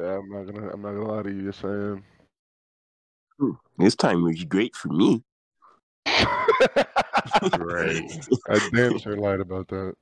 Yeah, 0.00 0.16
I'm 0.16 0.30
not 0.30 0.46
gonna. 0.46 0.70
I'm 0.70 0.80
not 0.80 0.92
gonna 0.92 1.12
lie 1.12 1.22
to 1.24 1.30
you. 1.30 1.44
Yes, 1.44 1.62
I 1.62 1.68
am. 1.68 2.02
This 3.76 3.94
time 3.94 4.22
was 4.22 4.42
great 4.44 4.74
for 4.74 4.88
me. 4.88 5.22
Right. 7.58 8.10
I 8.48 8.70
damn 8.72 8.98
sure 8.98 9.18
lied 9.18 9.40
about 9.40 9.68
that. 9.68 9.94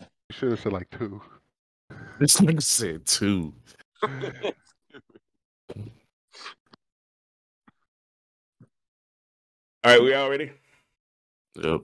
You 0.00 0.06
should 0.32 0.50
have 0.50 0.60
said 0.60 0.72
like 0.72 0.90
two. 0.90 1.22
This 2.18 2.40
nigga 2.40 2.60
said 2.60 3.06
two. 3.06 3.54
All 4.02 4.10
right, 9.84 10.02
we 10.02 10.14
all 10.14 10.30
ready? 10.30 10.50
Yep. 11.62 11.82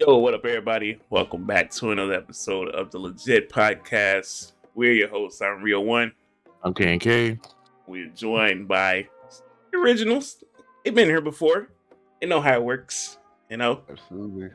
Yo, 0.00 0.16
what 0.18 0.32
up, 0.32 0.46
everybody? 0.46 0.98
Welcome 1.10 1.44
back 1.44 1.70
to 1.72 1.90
another 1.90 2.14
episode 2.14 2.68
of 2.68 2.90
the 2.90 2.98
LeJit 2.98 3.50
Podcast. 3.50 4.52
We're 4.76 4.92
your 4.92 5.08
hosts. 5.08 5.40
I'm 5.40 5.62
Real 5.62 5.86
One. 5.86 6.12
I'm 6.62 6.74
K 6.74 6.92
and 6.92 7.00
K. 7.00 7.38
We're 7.86 8.10
joined 8.10 8.68
by 8.68 9.08
originals. 9.74 10.44
They've 10.84 10.94
been 10.94 11.08
here 11.08 11.22
before. 11.22 11.70
They 12.20 12.26
know 12.26 12.42
how 12.42 12.56
it 12.56 12.62
works. 12.62 13.16
You 13.48 13.56
know, 13.56 13.80
Absolutely. 13.88 14.50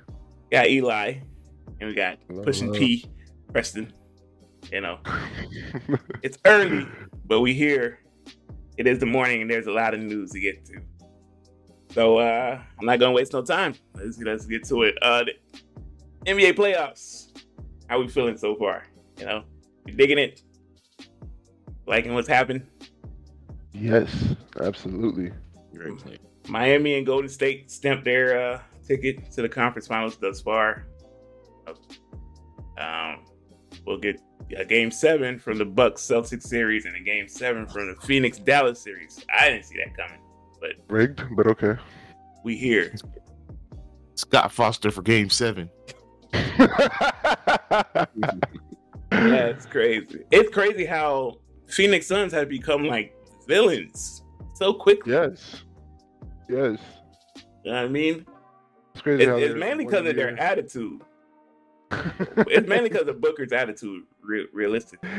got 0.52 0.70
Eli, 0.70 1.15
and 1.79 1.89
we 1.89 1.95
got 1.95 2.20
Hello, 2.27 2.43
Pushing 2.43 2.67
hello. 2.67 2.77
P, 2.77 3.05
Preston. 3.52 3.91
You 4.71 4.81
know, 4.81 4.99
it's 6.21 6.38
early, 6.45 6.88
but 7.26 7.41
we 7.41 7.55
here. 7.55 7.98
It 8.77 8.85
is 8.85 8.99
the 8.99 9.07
morning, 9.07 9.41
and 9.41 9.49
there's 9.49 9.65
a 9.65 9.71
lot 9.71 9.95
of 9.95 10.01
news 10.01 10.29
to 10.34 10.40
get 10.40 10.63
to. 10.65 10.81
So 11.95 12.20
uh 12.20 12.62
I'm 12.79 12.85
not 12.85 12.99
gonna 12.99 13.12
waste 13.12 13.34
no 13.34 13.41
time. 13.41 13.73
Let's 13.95 14.20
let's 14.20 14.45
get 14.45 14.65
to 14.65 14.84
it. 14.84 15.01
Uh, 15.01 15.23
the 15.23 16.31
NBA 16.31 16.53
playoffs. 16.53 17.29
How 17.88 17.99
we 17.99 18.07
feeling 18.07 18.38
so 18.38 18.55
far? 18.55 18.84
You 19.17 19.26
know, 19.26 19.43
you 19.85 19.93
digging 19.93 20.18
it? 20.18 20.41
Liking 21.87 22.13
what's 22.13 22.27
happened? 22.27 22.65
yes, 23.74 24.35
absolutely. 24.60 25.32
Great. 25.73 26.20
Miami 26.48 26.96
and 26.96 27.05
Golden 27.05 27.29
State 27.29 27.71
stamped 27.71 28.04
their 28.04 28.54
uh, 28.54 28.60
ticket 28.85 29.32
to 29.32 29.41
the 29.41 29.49
conference 29.49 29.88
finals 29.88 30.18
thus 30.18 30.41
far. 30.41 30.85
Um, 32.77 33.26
we'll 33.85 33.99
get 33.99 34.20
a 34.57 34.65
game 34.65 34.91
seven 34.91 35.40
from 35.40 35.57
the 35.57 35.65
Bucks 35.65 36.01
Celtics 36.01 36.43
series 36.43 36.85
and 36.85 36.95
a 36.95 36.99
game 36.99 37.27
seven 37.27 37.68
from 37.68 37.88
the 37.88 37.95
Phoenix 38.05 38.40
Dallas 38.40 38.82
series. 38.82 39.23
I 39.38 39.49
didn't 39.49 39.66
see 39.66 39.77
that 39.77 39.95
coming, 39.95 40.20
but 40.60 40.71
Rigged, 40.90 41.23
but 41.35 41.48
okay. 41.48 41.76
we 42.43 42.57
here. 42.57 42.93
Scott 44.16 44.51
Foster 44.51 44.91
for 44.91 45.01
game 45.01 45.29
seven. 45.29 45.70
Yeah, 49.12 49.48
it's 49.48 49.65
crazy. 49.65 50.23
It's 50.31 50.49
crazy 50.54 50.85
how 50.85 51.40
Phoenix 51.67 52.07
Suns 52.07 52.31
have 52.34 52.48
become 52.49 52.85
like 52.85 53.15
villains 53.48 54.23
so 54.55 54.73
quickly. 54.73 55.13
yes. 55.13 55.63
Yes. 56.49 56.79
You 57.63 57.71
know 57.71 57.73
what 57.73 57.85
I 57.85 57.87
mean? 57.87 58.26
It's 58.93 59.01
crazy. 59.01 59.23
It- 59.23 59.29
how 59.29 59.35
it's 59.37 59.55
mainly 59.55 59.85
because 59.85 60.07
of 60.07 60.15
their 60.15 60.29
year- 60.32 60.37
attitude. 60.39 61.01
It's 62.48 62.67
mainly 62.67 62.89
because 62.89 63.07
of 63.09 63.20
Booker's 63.20 63.51
attitude, 63.51 64.03
re- 64.23 64.47
realistically. 64.53 65.09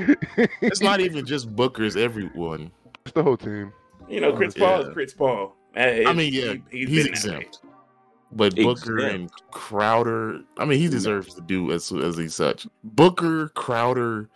It's 0.63 0.81
not 0.81 1.01
even 1.01 1.27
just 1.27 1.55
Booker's 1.55 1.97
everyone. 1.97 2.71
It's 3.05 3.13
the 3.13 3.23
whole 3.23 3.37
team. 3.37 3.73
You 4.09 4.21
know, 4.23 4.33
Chris 4.33 4.55
Paul 4.55 4.81
is 4.83 4.89
Chris 4.95 5.13
Paul. 5.13 5.55
Uh, 5.77 5.81
I 5.81 6.13
mean, 6.15 6.33
yeah, 6.33 6.55
he- 6.71 6.87
he's, 6.87 6.89
been 6.89 6.97
that 6.97 7.05
way. 7.05 7.09
exempt. 7.11 7.59
But 8.35 8.57
Booker 8.57 8.99
Exempt. 8.99 9.15
and 9.15 9.51
Crowder, 9.51 10.41
I 10.59 10.65
mean, 10.65 10.79
he 10.79 10.89
deserves 10.89 11.35
to 11.35 11.41
do 11.43 11.71
as 11.73 11.93
as 11.93 12.17
he's 12.17 12.35
such. 12.35 12.67
Booker, 12.83 13.49
Crowder, 13.51 14.29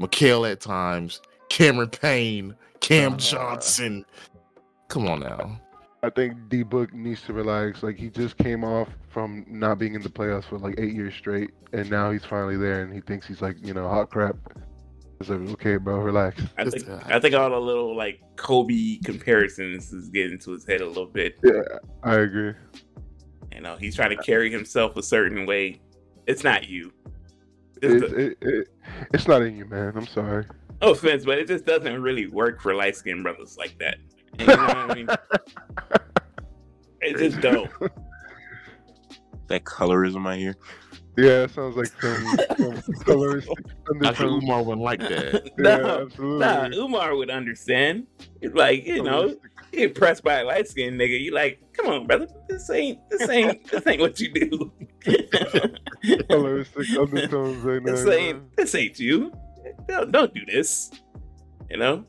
McHale 0.00 0.50
at 0.50 0.60
times, 0.60 1.20
Cameron 1.50 1.90
Payne, 1.90 2.54
Cam 2.80 3.14
Uh, 3.14 3.16
Johnson. 3.16 4.04
Come 4.88 5.06
on 5.08 5.20
now. 5.20 5.60
I 6.02 6.10
think 6.10 6.48
D 6.48 6.62
Book 6.62 6.92
needs 6.92 7.22
to 7.22 7.32
relax. 7.32 7.82
Like 7.82 7.96
he 7.96 8.10
just 8.10 8.36
came 8.36 8.62
off 8.64 8.88
from 9.08 9.44
not 9.48 9.78
being 9.78 9.94
in 9.94 10.02
the 10.02 10.08
playoffs 10.10 10.44
for 10.44 10.58
like 10.58 10.74
eight 10.78 10.92
years 10.94 11.14
straight, 11.14 11.50
and 11.72 11.90
now 11.90 12.10
he's 12.10 12.24
finally 12.24 12.56
there, 12.56 12.82
and 12.82 12.92
he 12.92 13.00
thinks 13.00 13.26
he's 13.26 13.40
like 13.40 13.56
you 13.64 13.72
know 13.74 13.88
hot 13.88 14.10
crap. 14.10 14.36
It's 15.20 15.30
like 15.30 15.40
okay, 15.52 15.76
bro, 15.76 15.98
relax. 16.00 16.42
I 16.58 16.64
think 16.68 16.88
I 16.88 17.18
think 17.20 17.34
all 17.34 17.48
the 17.48 17.58
little 17.58 17.96
like 17.96 18.20
Kobe 18.36 18.98
comparisons 19.04 19.92
is 19.92 20.08
getting 20.10 20.38
to 20.40 20.50
his 20.50 20.66
head 20.66 20.80
a 20.82 20.86
little 20.86 21.06
bit. 21.06 21.36
Yeah, 21.42 21.62
I 22.02 22.16
agree. 22.16 22.52
You 23.54 23.60
know, 23.60 23.76
he's 23.76 23.94
trying 23.96 24.10
to 24.16 24.22
carry 24.22 24.50
himself 24.50 24.96
a 24.96 25.02
certain 25.02 25.46
way. 25.46 25.80
It's 26.26 26.42
not 26.44 26.68
you. 26.68 26.92
It's 27.82 28.02
It, 28.04 28.10
the- 28.10 28.16
it, 28.16 28.38
it, 28.40 28.68
it's 29.12 29.28
not 29.28 29.42
in 29.42 29.56
you, 29.56 29.64
man. 29.66 29.92
I'm 29.96 30.06
sorry. 30.06 30.46
no 30.82 30.90
offense, 30.90 31.24
but 31.24 31.38
it 31.38 31.46
just 31.46 31.64
doesn't 31.64 32.02
really 32.02 32.26
work 32.26 32.60
for 32.60 32.74
light 32.74 32.96
skinned 32.96 33.22
brothers 33.22 33.56
like 33.58 33.78
that. 33.78 33.98
You 34.38 34.46
know 34.46 34.56
what 34.56 34.76
I 34.76 34.94
mean? 34.94 35.08
It 37.06 37.18
just 37.18 37.40
don't. 37.42 37.70
That 39.48 39.64
colorism 39.64 40.26
I 40.26 40.36
hear. 40.38 40.56
Yeah, 41.16 41.44
it 41.44 41.50
sounds 41.50 41.76
like 41.76 41.92
some, 42.00 42.36
some 42.82 42.94
colorist 43.04 43.48
I 43.48 43.54
think 43.54 44.04
undertones. 44.04 44.42
Umar 44.42 44.62
wouldn't 44.62 44.82
like 44.82 45.00
that. 45.00 45.44
Yeah, 45.44 45.50
no, 45.58 46.02
absolutely. 46.02 46.38
nah, 46.38 46.68
Umar 46.72 47.14
would 47.16 47.30
understand. 47.30 48.06
It's 48.40 48.54
like, 48.54 48.84
you 48.84 49.02
know, 49.02 49.26
you 49.26 49.38
get 49.72 49.94
pressed 49.94 50.24
by 50.24 50.40
a 50.40 50.44
light 50.44 50.66
skinned 50.68 51.00
nigga, 51.00 51.20
you 51.20 51.32
like, 51.32 51.60
come 51.72 51.86
on, 51.86 52.06
brother. 52.06 52.26
This 52.48 52.68
ain't 52.70 52.98
this 53.10 53.28
ain't 53.28 53.64
this 53.70 53.86
ain't 53.86 54.00
what 54.00 54.18
you 54.18 54.32
do. 54.32 54.72
coloristic 56.04 57.00
undertones 57.00 57.58
right 57.58 57.82
now. 57.82 57.92
this 57.92 58.06
ain't 58.06 58.56
this 58.56 58.74
ain't 58.74 58.98
you. 58.98 59.32
Don't, 59.86 60.10
don't 60.10 60.34
do 60.34 60.44
this. 60.46 60.90
You 61.70 61.76
know? 61.76 62.04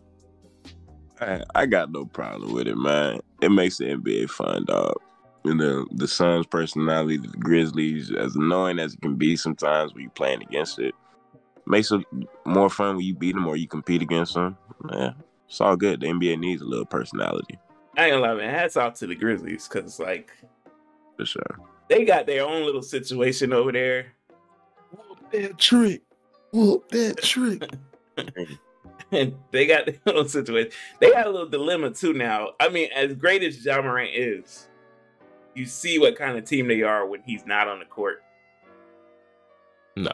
I, 1.22 1.44
I 1.54 1.66
got 1.66 1.92
no 1.92 2.06
problem 2.06 2.54
with 2.54 2.68
it, 2.68 2.78
man. 2.78 3.20
It 3.42 3.50
makes 3.50 3.78
the 3.78 3.86
NBA 3.86 4.30
fun, 4.30 4.66
dog. 4.66 4.96
You 5.46 5.56
know, 5.56 5.86
the 5.92 6.08
Suns' 6.08 6.48
personality, 6.48 7.18
the 7.18 7.28
Grizzlies, 7.38 8.12
as 8.12 8.36
annoying 8.36 8.80
as 8.80 8.96
it 8.96 9.02
can 9.02 9.16
be 9.16 9.36
sometimes 9.36 9.94
when 9.94 10.04
you're 10.04 10.12
playing 10.12 10.42
against 10.42 10.80
it, 10.80 10.96
makes 11.68 11.92
it 11.92 12.02
more 12.46 12.70
fun 12.70 12.98
when 12.98 13.06
you 13.06 13.14
beat 13.14 13.36
them 13.36 13.48
or 13.48 13.56
you 13.56 13.68
compete 13.68 14.02
against 14.02 14.34
them. 14.34 14.58
Yeah, 14.92 15.12
it's 15.48 15.62
all 15.62 15.76
good. 15.76 16.02
The 16.02 16.08
NBA 16.08 16.40
needs 16.40 16.62
a 16.62 16.66
little 16.66 16.86
personality, 16.86 17.60
I 17.98 18.06
ain't 18.06 18.14
gonna 18.14 18.22
lie, 18.22 18.34
man. 18.34 18.54
Hats 18.54 18.76
off 18.76 18.96
to 18.96 19.08
the 19.08 19.16
Grizzlies, 19.16 19.68
cause 19.68 20.00
like 20.00 20.32
for 21.16 21.26
sure. 21.26 21.60
they 21.88 22.04
got 22.04 22.26
their 22.26 22.46
own 22.46 22.66
little 22.66 22.82
situation 22.82 23.54
over 23.54 23.72
there. 23.72 24.08
Whoop 24.92 25.32
that 25.32 25.58
trick. 25.58 26.02
Whoop 26.52 26.90
that 26.90 27.18
trick. 27.18 27.64
And 29.12 29.36
they 29.52 29.66
got 29.66 29.86
their 29.86 30.00
own 30.08 30.28
situation. 30.28 30.72
They 31.00 31.12
got 31.12 31.28
a 31.28 31.30
little 31.30 31.48
dilemma 31.48 31.92
too 31.92 32.14
now. 32.14 32.52
I 32.60 32.70
mean, 32.70 32.90
as 32.94 33.14
great 33.14 33.44
as 33.44 33.64
Ja 33.64 33.82
Morant 33.82 34.12
is, 34.14 34.68
you 35.56 35.66
see 35.66 35.98
what 36.00 36.16
kind 36.16 36.38
of 36.38 36.46
team 36.46 36.68
they 36.68 36.82
are 36.84 37.06
when 37.08 37.22
he's 37.24 37.46
not 37.46 37.68
on 37.68 37.80
the 37.80 37.86
court. 37.86 38.22
No. 39.96 40.12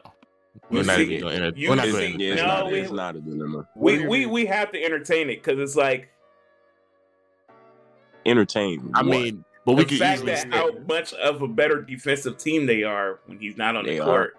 We're 0.69 0.83
not 0.83 0.97
see- 0.97 1.15
even 1.15 1.21
gonna, 1.21 1.51
we're 1.57 1.75
not 1.75 1.85
see- 1.87 2.15
Yeah, 2.17 2.35
No, 2.35 2.45
not, 2.45 2.71
we- 2.71 2.79
it's 2.79 2.91
not 2.91 3.15
a 3.15 3.21
dilemma. 3.21 3.67
We 3.75 4.05
we 4.05 4.25
we 4.25 4.45
have 4.45 4.71
to 4.73 4.83
entertain 4.83 5.29
it 5.29 5.43
because 5.43 5.59
it's 5.59 5.75
like 5.75 6.09
Entertain. 8.25 8.91
I 8.93 8.99
what? 9.01 9.05
mean, 9.09 9.43
but 9.65 9.73
we 9.73 9.83
the 9.83 9.89
could 9.89 9.97
fact 9.99 10.17
easily 10.19 10.31
that 10.33 10.41
say, 10.43 10.49
how 10.49 10.71
much 10.87 11.13
of 11.13 11.41
a 11.41 11.47
better 11.47 11.81
defensive 11.81 12.37
team 12.37 12.67
they 12.67 12.83
are 12.83 13.19
when 13.25 13.39
he's 13.39 13.57
not 13.57 13.75
on 13.75 13.83
They 13.85 13.95
the 13.97 14.03
are. 14.03 14.05
court. 14.05 14.37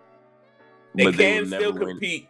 They 0.94 1.04
But 1.04 1.16
they 1.16 1.32
can 1.32 1.38
would 1.40 1.46
still 1.48 1.72
never 1.72 1.84
win. 1.86 1.88
compete. 1.96 2.28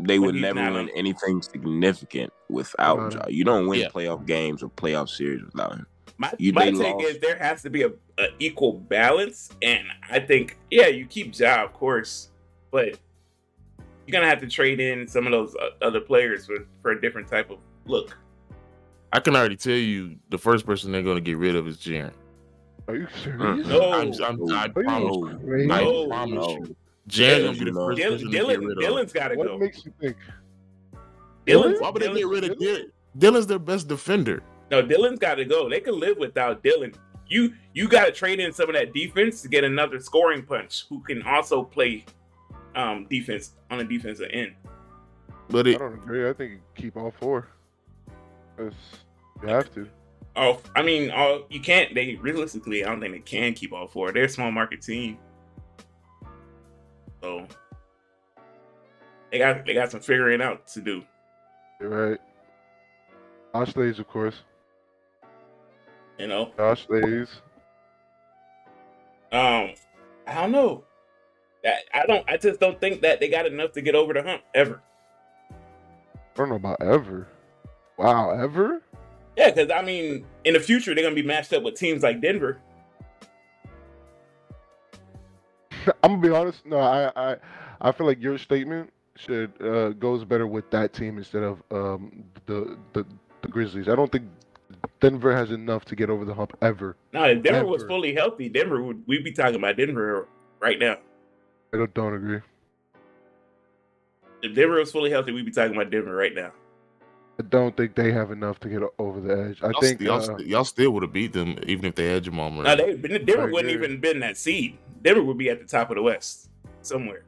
they 0.00 0.18
would 0.18 0.34
never 0.34 0.60
win 0.72 0.90
anything 0.96 1.40
significant 1.42 2.32
without 2.50 2.98
Right. 2.98 3.12
Ja. 3.14 3.22
You 3.28 3.44
don't 3.44 3.66
win 3.68 3.80
Yeah. 3.80 3.88
playoff 3.88 4.26
games 4.26 4.62
or 4.62 4.68
playoff 4.68 5.08
series 5.08 5.42
without 5.44 5.72
him. 5.76 5.86
My, 6.22 6.32
You- 6.38 6.52
my 6.52 6.70
take 6.70 6.78
lost. 6.94 7.04
is 7.06 7.18
there 7.18 7.36
has 7.36 7.62
to 7.62 7.70
be 7.70 7.82
a, 7.82 7.88
a 8.18 8.26
equal 8.38 8.74
balance, 8.74 9.50
and 9.60 9.84
I 10.08 10.20
think 10.20 10.56
yeah, 10.70 10.86
you 10.86 11.04
keep 11.04 11.36
Ja 11.36 11.64
of 11.64 11.72
course, 11.72 12.28
but 12.70 12.96
you're 14.06 14.12
gonna 14.12 14.28
have 14.28 14.40
to 14.40 14.46
trade 14.46 14.78
in 14.78 15.08
some 15.08 15.26
of 15.26 15.32
those 15.32 15.56
uh, 15.56 15.70
other 15.84 16.00
players 16.00 16.46
for 16.46 16.58
for 16.80 16.92
a 16.92 17.00
different 17.00 17.26
type 17.26 17.50
of 17.50 17.58
look. 17.86 18.16
I 19.12 19.18
can 19.18 19.34
already 19.34 19.56
tell 19.56 19.74
you 19.74 20.14
the 20.30 20.38
first 20.38 20.64
person 20.64 20.92
they're 20.92 21.02
gonna 21.02 21.20
get 21.20 21.38
rid 21.38 21.56
of 21.56 21.66
is 21.66 21.76
Jaren. 21.78 22.12
Are 22.86 22.94
you 22.94 23.08
serious? 23.22 23.66
No, 23.66 23.90
I'm, 23.92 24.12
I'm, 24.22 24.52
I 24.52 24.62
Are 24.64 24.66
you 24.66 24.72
promise. 24.84 25.44
crazy? 25.44 25.70
I 25.72 25.80
No. 25.84 26.06
promise 26.08 26.34
No. 26.46 26.48
you. 26.52 26.76
Jaren 27.08 27.44
gonna 27.46 27.58
be 27.58 27.64
the 27.64 27.72
No. 27.72 27.86
first 27.88 27.98
Dillon, 27.98 28.12
person 28.12 28.26
to 28.26 28.32
get 28.32 28.38
Dillon, 28.38 28.60
rid 28.60 28.70
of. 28.78 28.78
Dillon's 28.84 29.12
got 29.12 29.28
to 29.28 29.34
What 29.36 29.46
go. 29.48 29.58
makes 29.58 29.84
you 29.84 29.92
think? 30.00 30.16
Dillon's, 31.46 31.80
Why 31.80 31.90
would 31.90 32.00
they 32.00 32.14
get 32.14 32.26
rid 32.28 32.44
of 32.44 32.58
Dillon? 32.60 32.92
Dillon's 33.18 33.46
their 33.48 33.58
best 33.58 33.88
defender. 33.88 34.40
No, 34.72 34.80
Dillon's 34.80 35.18
got 35.18 35.34
to 35.34 35.44
go. 35.44 35.68
They 35.68 35.80
can 35.80 36.00
live 36.00 36.16
without 36.16 36.62
Dillon. 36.62 36.94
You 37.28 37.52
you 37.74 37.88
got 37.88 38.06
to 38.06 38.12
trade 38.12 38.40
in 38.40 38.52
some 38.52 38.70
of 38.70 38.74
that 38.74 38.94
defense 38.94 39.42
to 39.42 39.48
get 39.48 39.64
another 39.64 40.00
scoring 40.00 40.42
punch 40.44 40.86
who 40.88 41.00
can 41.02 41.22
also 41.22 41.62
play 41.62 42.06
um 42.74 43.06
defense 43.10 43.52
on 43.70 43.78
the 43.78 43.84
defensive 43.84 44.30
end. 44.32 44.54
But 45.50 45.68
I 45.68 45.74
don't 45.74 45.92
agree. 45.94 46.26
I 46.28 46.32
think 46.32 46.52
you 46.52 46.60
keep 46.74 46.96
all 46.96 47.10
four. 47.20 47.48
'Cause 48.56 48.72
you 49.42 49.48
have 49.48 49.72
to. 49.74 49.86
Oh, 50.36 50.60
I 50.74 50.82
mean, 50.82 51.10
all 51.10 51.44
you 51.50 51.60
can't. 51.60 51.94
They 51.94 52.16
realistically, 52.16 52.82
I 52.84 52.88
don't 52.88 53.00
think 53.00 53.12
they 53.12 53.20
can 53.20 53.52
keep 53.52 53.74
all 53.74 53.86
four. 53.86 54.10
They're 54.12 54.24
a 54.24 54.28
small 54.28 54.50
market 54.50 54.80
team, 54.80 55.18
so 57.22 57.46
they 59.30 59.36
got 59.38 59.66
they 59.66 59.74
got 59.74 59.90
some 59.90 60.00
figuring 60.00 60.40
out 60.40 60.66
to 60.68 60.80
do. 60.80 61.02
You're 61.78 62.10
right. 62.10 62.20
Josh 63.54 63.70
stays, 63.70 63.98
of 63.98 64.08
course. 64.08 64.36
You 66.22 66.28
know, 66.28 66.52
Josh 66.56 66.86
um, 69.32 69.74
I 70.24 70.34
don't 70.34 70.52
know. 70.52 70.84
That 71.64 71.78
I 71.92 72.06
don't. 72.06 72.24
I 72.30 72.36
just 72.36 72.60
don't 72.60 72.80
think 72.80 73.02
that 73.02 73.18
they 73.18 73.26
got 73.26 73.44
enough 73.44 73.72
to 73.72 73.82
get 73.82 73.96
over 73.96 74.12
the 74.12 74.22
hump 74.22 74.42
ever. 74.54 74.80
I 75.50 75.54
don't 76.36 76.50
know 76.50 76.54
about 76.54 76.80
ever. 76.80 77.26
Wow, 77.98 78.30
ever? 78.30 78.82
Yeah, 79.36 79.50
because 79.50 79.72
I 79.72 79.82
mean, 79.82 80.24
in 80.44 80.54
the 80.54 80.60
future 80.60 80.94
they're 80.94 81.02
gonna 81.02 81.16
be 81.16 81.24
matched 81.24 81.52
up 81.54 81.64
with 81.64 81.74
teams 81.74 82.04
like 82.04 82.20
Denver. 82.20 82.60
I'm 86.04 86.12
gonna 86.12 86.18
be 86.18 86.30
honest. 86.30 86.64
No, 86.64 86.78
I, 86.78 87.10
I, 87.16 87.36
I 87.80 87.90
feel 87.90 88.06
like 88.06 88.22
your 88.22 88.38
statement 88.38 88.92
should 89.16 89.60
uh, 89.60 89.88
goes 89.88 90.24
better 90.24 90.46
with 90.46 90.70
that 90.70 90.92
team 90.92 91.18
instead 91.18 91.42
of 91.42 91.60
um, 91.72 92.22
the, 92.46 92.78
the 92.92 93.04
the 93.40 93.48
Grizzlies. 93.48 93.88
I 93.88 93.96
don't 93.96 94.12
think 94.12 94.28
Denver 95.00 95.34
has 95.34 95.50
enough 95.50 95.84
to 95.86 95.96
get 95.96 96.10
over 96.10 96.24
the 96.24 96.34
hump 96.34 96.56
ever. 96.62 96.96
Now, 97.12 97.24
if 97.24 97.42
Denver 97.42 97.66
was 97.66 97.82
fully 97.84 98.14
healthy, 98.14 98.48
Denver 98.48 98.82
would 98.82 99.02
we'd 99.06 99.24
be 99.24 99.32
talking 99.32 99.56
about 99.56 99.76
Denver 99.76 100.28
right 100.60 100.78
now. 100.78 100.96
I 101.72 101.78
don't, 101.78 101.92
don't 101.94 102.14
agree. 102.14 102.40
If 104.42 104.54
Denver 104.54 104.74
was 104.76 104.90
fully 104.92 105.10
healthy, 105.10 105.32
we'd 105.32 105.44
be 105.46 105.52
talking 105.52 105.74
about 105.74 105.90
Denver 105.90 106.14
right 106.14 106.34
now. 106.34 106.52
I 107.38 107.44
don't 107.44 107.76
think 107.76 107.94
they 107.94 108.12
have 108.12 108.30
enough 108.30 108.60
to 108.60 108.68
get 108.68 108.82
over 108.98 109.20
the 109.20 109.48
edge. 109.50 109.62
I 109.62 109.70
Y'all, 109.70 109.80
think 109.80 109.98
st- 109.98 110.00
y'all, 110.02 110.18
uh, 110.18 110.22
st- 110.22 110.46
y'all 110.46 110.64
still 110.64 110.90
would 110.92 111.02
have 111.02 111.12
beat 111.12 111.32
them 111.32 111.58
even 111.66 111.86
if 111.86 111.94
they 111.94 112.06
had 112.06 112.24
Jamal 112.24 112.50
Murray. 112.50 112.64
Now, 112.64 112.74
they 112.76 112.94
Denver 112.96 113.42
I 113.42 113.50
wouldn't 113.50 113.72
agree. 113.72 113.86
even 113.86 114.00
been 114.00 114.20
that 114.20 114.36
seed. 114.36 114.78
Denver 115.02 115.22
would 115.22 115.38
be 115.38 115.48
at 115.48 115.60
the 115.60 115.66
top 115.66 115.90
of 115.90 115.96
the 115.96 116.02
West 116.02 116.50
somewhere. 116.82 117.24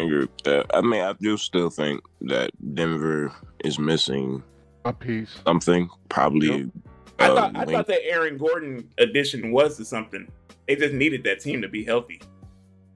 I 0.00 0.04
agree 0.06 0.18
with 0.20 0.38
that. 0.44 0.66
I 0.74 0.80
mean, 0.80 1.00
I 1.02 1.12
do 1.14 1.36
still 1.36 1.70
think 1.70 2.00
that 2.22 2.50
Denver 2.74 3.32
is 3.64 3.78
missing 3.78 4.42
a 4.84 4.92
piece. 4.92 5.38
something. 5.44 5.88
Probably. 6.08 6.70
I 7.18 7.28
uh, 7.28 7.34
thought 7.34 7.56
I 7.56 7.64
wing- 7.64 7.76
thought 7.76 7.86
that 7.88 8.04
Aaron 8.06 8.38
Gordon 8.38 8.88
addition 8.98 9.52
was 9.52 9.76
to 9.76 9.84
something. 9.84 10.26
They 10.66 10.76
just 10.76 10.94
needed 10.94 11.24
that 11.24 11.40
team 11.40 11.60
to 11.62 11.68
be 11.68 11.84
healthy. 11.84 12.20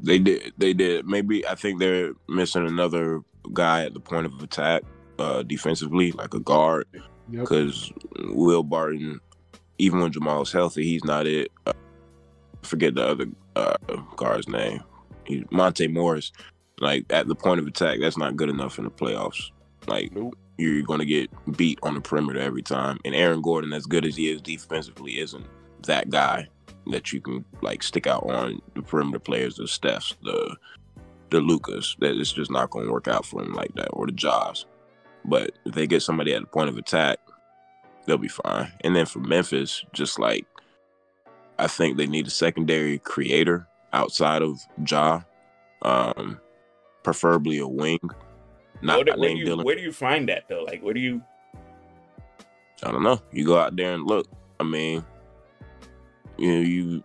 They 0.01 0.19
did. 0.19 0.53
They 0.59 0.73
did. 0.73 1.07
Maybe 1.07 1.47
I 1.47 1.55
think 1.55 1.79
they're 1.81 2.13
missing 2.29 2.67
another 2.67 3.21
guy 3.53 3.85
at 3.85 3.95
the 3.95 4.01
point 4.01 4.27
of 4.27 4.43
attack, 4.43 4.83
uh, 5.19 5.43
defensively, 5.43 6.13
like 6.13 6.35
a 6.35 6.41
guard, 6.41 6.87
Yep. 7.31 7.41
because 7.41 7.93
Will 8.29 8.63
Barton, 8.63 9.21
even 9.79 10.01
when 10.01 10.13
Jamal's 10.13 10.53
healthy, 10.53 10.85
he's 10.85 11.05
not 11.05 11.27
it. 11.27 11.51
Uh, 11.67 11.73
forget 12.63 12.95
the 12.95 13.07
other 13.07 13.27
uh, 13.57 13.77
guard's 14.17 14.49
name. 14.49 14.83
He's 15.27 15.45
Monte 15.51 15.89
Morris. 15.89 16.33
Like 16.85 17.07
at 17.11 17.27
the 17.29 17.35
point 17.35 17.61
of 17.61 17.67
attack, 17.67 17.99
that's 18.01 18.19
not 18.19 18.37
good 18.37 18.51
enough 18.51 18.79
in 18.79 18.85
the 18.85 18.91
playoffs. 18.91 19.51
Like 19.87 20.13
Nope. 20.13 20.37
you're 20.59 20.83
going 20.83 20.99
to 21.01 21.07
get 21.07 21.31
beat 21.57 21.79
on 21.83 21.95
the 21.95 22.01
perimeter 22.03 22.39
every 22.39 22.63
time. 22.63 22.99
And 23.07 23.15
Aaron 23.15 23.41
Gordon, 23.41 23.73
as 23.73 23.87
good 23.87 24.05
as 24.05 24.17
he 24.17 24.31
is 24.31 24.43
defensively, 24.43 25.19
isn't 25.19 25.47
that 25.87 26.11
guy 26.11 26.47
that 26.89 27.11
you 27.11 27.23
can 27.23 27.43
like 27.63 27.83
stick 27.83 28.07
out 28.07 28.29
on 28.29 28.61
the 28.75 28.83
perimeter 28.83 29.19
players, 29.19 29.57
the 29.57 29.63
Stephs, 29.65 30.15
the 30.23 30.57
the 31.31 31.41
Lukas. 31.41 31.97
That 32.01 32.17
it's 32.21 32.33
just 32.33 32.51
not 32.51 32.69
going 32.69 32.85
to 32.85 32.93
work 32.93 33.09
out 33.09 33.25
for 33.25 33.43
him 33.43 33.55
like 33.55 33.75
that, 33.77 33.89
or 33.95 34.05
the 34.05 34.13
Jaws. 34.13 34.67
But 35.25 35.53
if 35.65 35.75
they 35.75 35.87
get 35.87 36.03
somebody 36.03 36.35
at 36.35 36.43
the 36.43 36.47
point 36.47 36.69
of 36.69 36.77
attack, 36.77 37.19
they'll 38.05 38.19
be 38.19 38.29
fine. 38.29 38.71
And 38.83 38.95
then 38.95 39.07
for 39.07 39.21
Memphis, 39.21 39.83
just 39.95 40.19
like 40.19 40.47
I 41.59 41.67
think 41.67 41.97
they 41.97 42.07
need 42.07 42.27
a 42.27 42.31
secondary 42.31 42.99
creator 42.99 43.67
outside 43.95 44.43
of 44.43 44.61
Ja, 44.87 45.23
um, 45.81 46.39
preferably 47.05 47.59
a 47.59 47.67
wing. 47.69 48.01
Not 48.83 48.97
where, 48.97 49.05
do- 49.05 49.21
where 49.21 49.31
do 49.31 49.37
you 49.37 49.45
Dillon. 49.45 49.65
where 49.65 49.77
do 49.77 49.83
you 49.83 49.93
find 49.93 50.29
that 50.29 50.45
though? 50.49 50.65
Like, 50.65 50.83
where 50.83 50.95
do 50.95 51.01
you? 51.01 51.23
I 52.83 52.91
don't 52.91 53.03
know. 53.05 53.21
You 53.33 53.47
go 53.47 53.59
out 53.59 53.77
there 53.77 53.95
and 53.95 54.05
look. 54.05 54.27
I 54.61 54.65
mean, 54.65 55.05
you 56.37 56.53
know, 56.53 56.61
you 56.61 57.05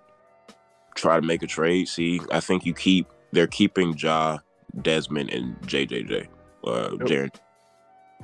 try 0.96 1.16
to 1.20 1.26
make 1.26 1.44
a 1.44 1.48
trade. 1.48 1.88
See, 1.88 2.20
I 2.32 2.40
think 2.40 2.66
you 2.66 2.74
keep. 2.74 3.08
They're 3.32 3.48
keeping 3.48 3.96
Ja, 3.98 4.40
Desmond, 4.82 5.30
and 5.30 5.60
JJJ. 5.62 6.28
Uh, 6.66 6.90
Yep. 6.92 7.00
Jaren. 7.08 7.36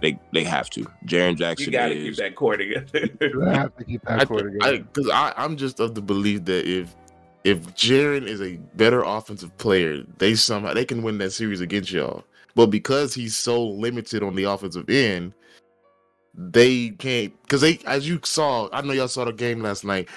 They 0.01 0.19
they 0.33 0.44
have 0.44 0.69
to. 0.72 0.86
Jaren 1.06 1.38
Jackson. 1.38 1.68
You 1.68 1.72
got 1.72 1.88
to 1.89 1.95
keep 1.95 2.16
that 2.18 2.36
core 2.36 2.57
together. 2.57 3.10
You 3.22 3.39
have 3.42 3.75
to 3.77 3.83
keep 3.86 4.01
that 4.04 4.27
core 4.27 4.42
together. 4.50 4.80
because 4.80 5.10
I, 5.10 5.33
I'm 5.38 5.56
just 5.56 5.80
of 5.80 5.95
the 5.95 6.01
belief 6.01 6.44
that 6.45 6.66
if 6.68 6.94
if 7.45 7.62
Jaren 7.75 8.24
is 8.27 8.42
a 8.42 8.57
better 8.75 9.03
offensive 9.03 9.56
player, 9.59 10.03
they 10.18 10.33
somehow 10.33 10.74
they 10.74 10.83
can 10.83 11.03
win 11.03 11.19
that 11.19 11.30
series 11.30 11.62
against 11.62 11.92
y'all. 11.92 12.24
But 12.56 12.68
because 12.68 13.13
he's 13.13 13.38
so 13.38 13.63
limited 13.63 14.24
on 14.24 14.36
the 14.36 14.45
offensive 14.45 14.89
end, 14.89 15.33
they 16.33 16.89
can't. 16.89 17.39
Because 17.44 17.62
they, 17.62 17.80
as 17.86 18.07
you 18.07 18.19
saw, 18.24 18.68
I 18.74 18.81
know 18.81 18.94
y'all 18.94 19.07
saw 19.07 19.25
the 19.25 19.31
game 19.31 19.62
last 19.62 19.86
night. 19.86 20.09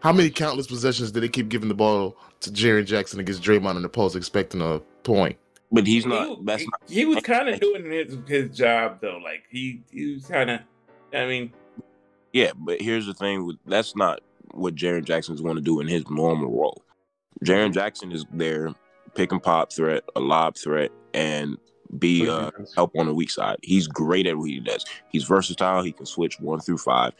How 0.00 0.12
many 0.12 0.30
countless 0.30 0.68
possessions 0.68 1.10
did 1.10 1.22
they 1.22 1.28
keep 1.28 1.48
giving 1.48 1.68
the 1.68 1.74
ball 1.74 2.16
to 2.40 2.50
Jaren 2.50 2.86
Jackson 2.86 3.18
against 3.18 3.42
Draymond 3.42 3.76
in 3.76 3.82
the 3.82 3.88
post, 3.88 4.14
expecting 4.14 4.60
a 4.60 4.78
point? 5.02 5.36
But 5.72 5.88
he's 5.88 6.04
he, 6.04 6.10
not. 6.10 6.44
That's 6.44 6.62
he, 6.62 6.68
not. 6.68 6.80
he 6.88 7.04
was 7.04 7.24
kind 7.24 7.48
of 7.48 7.58
doing 7.58 7.90
his, 7.90 8.16
his 8.28 8.56
job 8.56 9.00
though. 9.00 9.18
Like 9.18 9.42
he 9.50 9.82
he 9.90 10.14
was 10.14 10.26
kind 10.26 10.50
of. 10.50 10.60
I 11.12 11.26
mean, 11.26 11.52
Yeah, 12.32 12.52
but 12.54 12.80
here's 12.80 13.06
the 13.06 13.14
thing: 13.14 13.44
with 13.44 13.56
that's 13.66 13.96
not 13.96 14.20
what 14.52 14.74
Jaren 14.74 15.04
Jackson's 15.04 15.40
going 15.40 15.56
to 15.56 15.62
do 15.62 15.80
in 15.80 15.86
his 15.86 16.08
normal 16.10 16.50
role. 16.50 16.82
Jaren 17.44 17.72
Jackson 17.72 18.12
is 18.12 18.24
there, 18.32 18.74
pick 19.14 19.32
and 19.32 19.42
pop 19.42 19.72
threat, 19.72 20.04
a 20.14 20.20
lob 20.20 20.56
threat, 20.56 20.90
and 21.14 21.58
be 21.98 22.28
uh, 22.28 22.50
help 22.74 22.92
on 22.96 23.06
the 23.06 23.14
weak 23.14 23.30
side. 23.30 23.56
He's 23.62 23.86
great 23.86 24.26
at 24.26 24.36
what 24.36 24.48
he 24.48 24.60
does. 24.60 24.84
He's 25.10 25.24
versatile. 25.24 25.82
He 25.82 25.92
can 25.92 26.06
switch 26.06 26.40
one 26.40 26.60
through 26.60 26.78
five. 26.78 27.12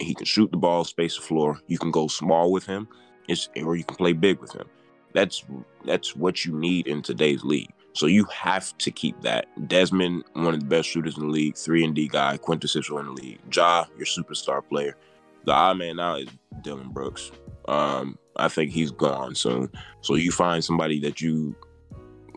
He 0.00 0.14
can 0.14 0.26
shoot 0.26 0.50
the 0.50 0.56
ball, 0.56 0.84
space 0.84 1.16
the 1.16 1.22
floor. 1.22 1.58
You 1.68 1.78
can 1.78 1.90
go 1.90 2.08
small 2.08 2.50
with 2.50 2.66
him, 2.66 2.88
it's, 3.28 3.48
or 3.56 3.76
you 3.76 3.84
can 3.84 3.96
play 3.96 4.12
big 4.12 4.40
with 4.40 4.52
him. 4.52 4.66
That's 5.12 5.44
that's 5.84 6.16
what 6.16 6.44
you 6.44 6.58
need 6.58 6.88
in 6.88 7.02
today's 7.02 7.44
league. 7.44 7.70
So 7.92 8.06
you 8.06 8.24
have 8.24 8.76
to 8.78 8.90
keep 8.90 9.20
that. 9.22 9.46
Desmond, 9.68 10.24
one 10.32 10.52
of 10.52 10.60
the 10.60 10.66
best 10.66 10.88
shooters 10.88 11.16
in 11.16 11.22
the 11.22 11.32
league, 11.32 11.56
three 11.56 11.84
and 11.84 11.94
D 11.94 12.08
guy, 12.08 12.36
quintessential 12.36 12.98
in 12.98 13.06
the 13.06 13.12
league. 13.12 13.38
Ja, 13.52 13.84
your 13.96 14.06
superstar 14.06 14.68
player. 14.68 14.96
The 15.44 15.52
odd 15.52 15.78
man 15.78 15.96
now 15.96 16.16
is 16.16 16.28
Dillon 16.62 16.90
Brooks. 16.90 17.30
Um, 17.66 18.18
I 18.36 18.48
think 18.48 18.72
he's 18.72 18.90
gone 18.90 19.34
soon. 19.34 19.70
So 20.00 20.14
you 20.14 20.30
find 20.30 20.64
somebody 20.64 21.00
that 21.00 21.20
you 21.20 21.54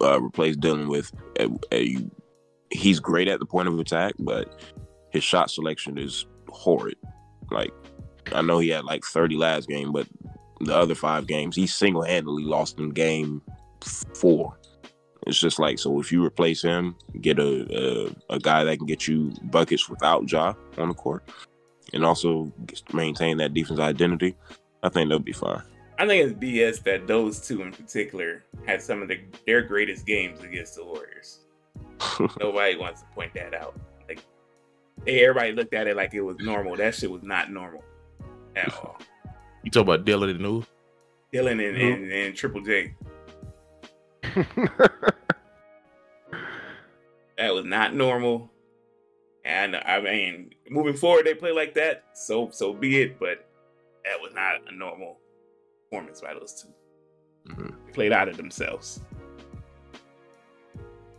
uh, 0.02 0.22
replace 0.22 0.56
Dillon 0.56 0.88
with. 0.88 1.12
Uh, 1.40 1.50
you, 1.72 2.12
he's 2.72 3.00
great 3.00 3.28
at 3.28 3.40
the 3.40 3.46
point 3.46 3.68
of 3.68 3.80
attack, 3.80 4.14
but 4.20 4.62
his 5.12 5.24
shot 5.24 5.50
selection 5.50 5.98
is 5.98 6.26
horrid. 6.50 6.98
Like 7.52 7.74
I 8.34 8.42
know 8.42 8.60
he 8.60 8.70
had 8.70 8.84
like 8.84 9.04
30 9.04 9.38
last 9.38 9.68
game, 9.68 9.92
but 9.92 10.08
the 10.60 10.76
other 10.76 10.96
five 10.96 11.28
games 11.28 11.56
he 11.56 11.68
single 11.68 12.04
handedly 12.04 12.44
lost 12.44 12.80
in 12.80 12.90
game 12.90 13.42
four. 14.16 14.58
It's 15.26 15.40
just 15.40 15.60
like 15.60 15.78
so 15.78 16.00
if 16.00 16.12
you 16.12 16.24
replace 16.24 16.62
him, 16.62 16.96
get 17.22 17.40
a 17.40 18.08
a, 18.30 18.36
a 18.36 18.40
guy 18.40 18.64
that 18.64 18.78
can 18.78 18.86
get 18.86 19.08
you 19.08 19.34
buckets 19.44 19.90
without 19.90 20.32
Ja 20.32 20.54
on 20.78 20.90
the 20.90 20.94
court, 20.94 21.30
and 21.94 22.04
also 22.06 22.52
maintain 22.94 23.38
that 23.38 23.54
defense 23.54 23.80
identity. 23.80 24.36
I 24.84 24.90
think 24.90 25.10
they'll 25.10 25.20
be 25.20 25.32
fine. 25.34 25.62
I 26.00 26.06
think 26.06 26.24
it's 26.30 26.40
BS 26.40 26.84
that 26.84 27.08
those 27.08 27.40
two 27.46 27.62
in 27.64 27.72
particular 27.72 28.44
had 28.68 28.82
some 28.82 29.02
of 29.02 29.08
the, 29.08 29.20
their 29.48 29.64
greatest 29.64 30.06
games 30.06 30.42
against 30.44 30.76
the 30.76 30.86
Warriors. 30.86 31.40
Nobody 32.40 32.78
wants 32.78 33.02
to 33.02 33.08
point 33.16 33.34
that 33.34 33.54
out. 33.56 33.80
Like 34.08 34.22
hey, 35.06 35.26
everybody 35.26 35.54
looked 35.54 35.74
at 35.74 35.88
it 35.88 35.96
like 35.96 36.14
it 36.14 36.22
was 36.22 36.38
normal. 36.40 36.76
That 36.76 36.94
shit 36.94 37.10
was 37.10 37.24
not 37.24 37.52
normal 37.52 37.84
at 38.56 38.72
all. 38.76 39.00
You 39.64 39.72
talk 39.72 39.84
about 39.84 40.06
Dillon 40.06 40.30
and 40.30 40.42
who? 40.42 40.64
Dillon 41.34 41.60
and, 41.60 41.76
Mhm. 41.78 41.94
and, 41.94 42.12
and 42.12 42.36
Triple 42.36 42.62
J. 42.62 42.94
That 47.38 47.54
was 47.54 47.66
not 47.66 47.94
normal. 47.94 48.52
And 49.48 49.78
I 49.78 50.02
mean, 50.02 50.52
moving 50.70 50.96
forward, 50.98 51.26
they 51.26 51.34
play 51.34 51.54
like 51.54 51.74
that. 51.76 52.04
So 52.14 52.50
so 52.52 52.74
be 52.74 53.02
it. 53.02 53.18
But 53.18 53.50
that 54.04 54.22
was 54.22 54.34
not 54.36 54.56
a 54.68 54.76
normal 54.76 55.20
performance 55.90 56.20
by 56.22 56.34
those 56.34 56.62
2 57.48 57.54
Mhm. 57.54 57.74
They 57.86 57.92
played 57.94 58.12
out 58.12 58.28
of 58.28 58.36
themselves. 58.36 59.00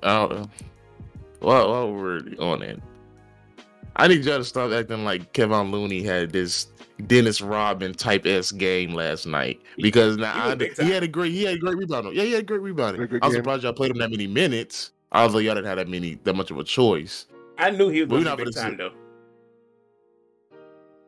I 0.03 0.15
don't 0.19 0.33
know. 0.33 0.51
While, 1.41 1.71
while 1.71 1.93
we're 1.93 2.21
on 2.39 2.63
it, 2.63 2.81
I 3.97 4.09
need 4.09 4.25
y'all 4.25 4.39
to 4.39 4.45
stop 4.45 4.73
acting 4.73 5.05
like 5.05 5.33
Kevon 5.33 5.71
Looney 5.71 6.03
had 6.03 6.31
this 6.31 6.67
Dennis 7.07 7.41
Rodman 7.41 7.95
type 7.95 8.27
S 8.27 8.53
game 8.53 8.93
last 8.93 9.27
night 9.27 9.61
because 9.79 10.19
now 10.19 10.33
he 10.35 10.41
was 10.41 10.53
I, 10.53 10.55
big 10.55 10.79
he 10.79 10.91
had 10.91 11.03
a 11.03 11.09
great 11.09 11.33
he 11.33 11.45
had 11.45 11.55
a 11.55 11.59
great 11.59 11.77
rebound. 11.79 12.15
Yeah, 12.15 12.25
he 12.25 12.33
had 12.33 12.43
a 12.43 12.47
great 12.47 12.61
rebound. 12.61 12.97
Had 12.99 13.05
a 13.05 13.07
good 13.09 13.23
I 13.23 13.27
was 13.27 13.35
game. 13.35 13.43
surprised 13.43 13.63
y'all 13.65 13.73
played 13.73 13.93
him 13.93 13.99
that 13.99 14.11
many 14.11 14.27
minutes. 14.27 14.93
I 15.13 15.25
was 15.25 15.31
Although 15.33 15.39
y'all 15.39 15.55
didn't 15.55 15.69
have 15.69 15.77
that 15.79 15.89
many 15.89 16.19
that 16.25 16.35
much 16.35 16.51
of 16.51 16.59
a 16.59 16.65
choice. 16.65 17.27
I 17.59 17.71
knew 17.71 17.89
he 17.89 18.03
was 18.03 18.09
going 18.09 18.25
to 18.25 18.37
be 18.37 18.45
big 18.45 18.55
time, 18.55 18.77
though. 18.77 18.93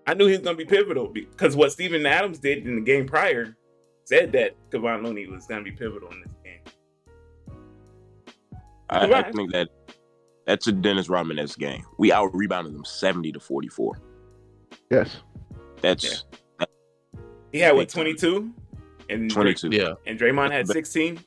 I 0.07 0.15
knew 0.15 0.27
he 0.27 0.33
was 0.33 0.41
going 0.41 0.57
to 0.57 0.65
be 0.65 0.69
pivotal 0.69 1.09
because 1.09 1.55
what 1.55 1.71
Steven 1.73 2.05
Adams 2.05 2.39
did 2.39 2.67
in 2.67 2.75
the 2.75 2.81
game 2.81 3.07
prior 3.07 3.57
said 4.05 4.33
that 4.33 4.57
Kevon 4.71 5.05
Looney 5.05 5.27
was 5.29 5.47
going 5.47 5.65
to 5.65 5.71
be 5.71 5.77
pivotal 5.77 6.11
in 6.11 6.21
this 6.23 6.33
game. 6.43 7.55
I, 8.91 9.13
I 9.13 9.31
think 9.31 9.53
that 9.53 9.69
that's 10.47 10.67
a 10.67 10.73
Dennis 10.73 11.09
Rodman 11.09 11.39
game. 11.59 11.85
We 11.99 12.11
out 12.13 12.35
rebounded 12.35 12.75
them 12.75 12.85
seventy 12.85 13.31
to 13.31 13.39
forty 13.39 13.69
four. 13.69 14.01
Yes. 14.91 15.19
That's 15.81 16.25
He 17.53 17.61
had 17.61 17.77
what 17.77 17.89
twenty 17.89 18.15
two, 18.15 18.51
and 19.09 19.31
twenty 19.31 19.55
two. 19.55 19.69
Yeah. 19.71 19.93
and 20.07 20.19
Draymond 20.19 20.51
had 20.51 20.67
But- 20.67 20.73
sixteen. 20.75 21.21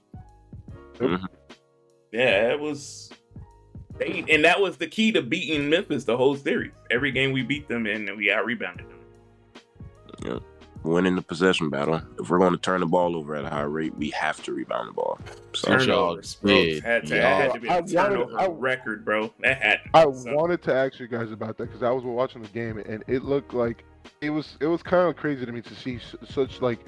Mhm. 0.95 1.25
Yeah, 2.11 2.51
it 2.51 2.59
was. 2.59 3.12
They, 3.97 4.25
and 4.29 4.43
that 4.43 4.59
was 4.59 4.77
the 4.77 4.87
key 4.87 5.11
to 5.11 5.21
beating 5.21 5.69
Memphis 5.69 6.03
the 6.03 6.17
whole 6.17 6.35
series. 6.35 6.71
Every 6.89 7.11
game 7.11 7.31
we 7.31 7.43
beat 7.43 7.67
them 7.67 7.85
and 7.85 8.09
we 8.17 8.31
out 8.31 8.45
rebounded 8.45 8.87
them. 8.89 10.41
Winning 10.83 11.15
the 11.15 11.21
possession 11.21 11.69
battle. 11.69 12.01
If 12.19 12.29
we're 12.29 12.39
going 12.39 12.51
to 12.51 12.57
turn 12.57 12.81
the 12.81 12.85
ball 12.85 13.15
over 13.15 13.35
at 13.35 13.45
a 13.45 13.49
high 13.49 13.61
rate, 13.61 13.95
we 13.95 14.09
have 14.09 14.43
to 14.43 14.51
rebound 14.51 14.89
the 14.89 14.93
ball. 14.93 15.17
So 15.53 15.69
Turn- 15.69 15.79
y'all 15.79 15.85
Turnovers, 16.09 16.35
bro. 16.35 16.51
did. 16.51 16.83
Had 16.83 17.05
to, 17.07 17.15
Y'all- 17.15 17.23
had 17.23 17.53
to 17.53 17.59
be 17.61 17.69
I 17.69 17.75
a 17.75 17.79
wanted- 17.81 17.93
turnover 17.93 18.39
I- 18.39 18.47
record, 18.47 19.05
bro. 19.05 19.33
That 19.39 19.61
had. 19.61 19.79
To 19.85 19.89
I 19.93 20.03
something. 20.03 20.35
wanted 20.35 20.61
to 20.63 20.73
ask 20.73 20.99
you 20.99 21.07
guys 21.07 21.31
about 21.31 21.57
that 21.57 21.67
because 21.67 21.83
I 21.83 21.89
was 21.91 22.03
watching 22.03 22.41
the 22.41 22.49
game 22.49 22.79
and 22.79 23.01
it 23.07 23.23
looked 23.23 23.53
like 23.53 23.85
it 24.19 24.29
was 24.29 24.57
it 24.59 24.65
was 24.67 24.83
kind 24.83 25.07
of 25.07 25.15
crazy 25.15 25.45
to 25.45 25.51
me 25.53 25.61
to 25.61 25.73
see 25.73 25.99
such 26.27 26.61
like 26.61 26.79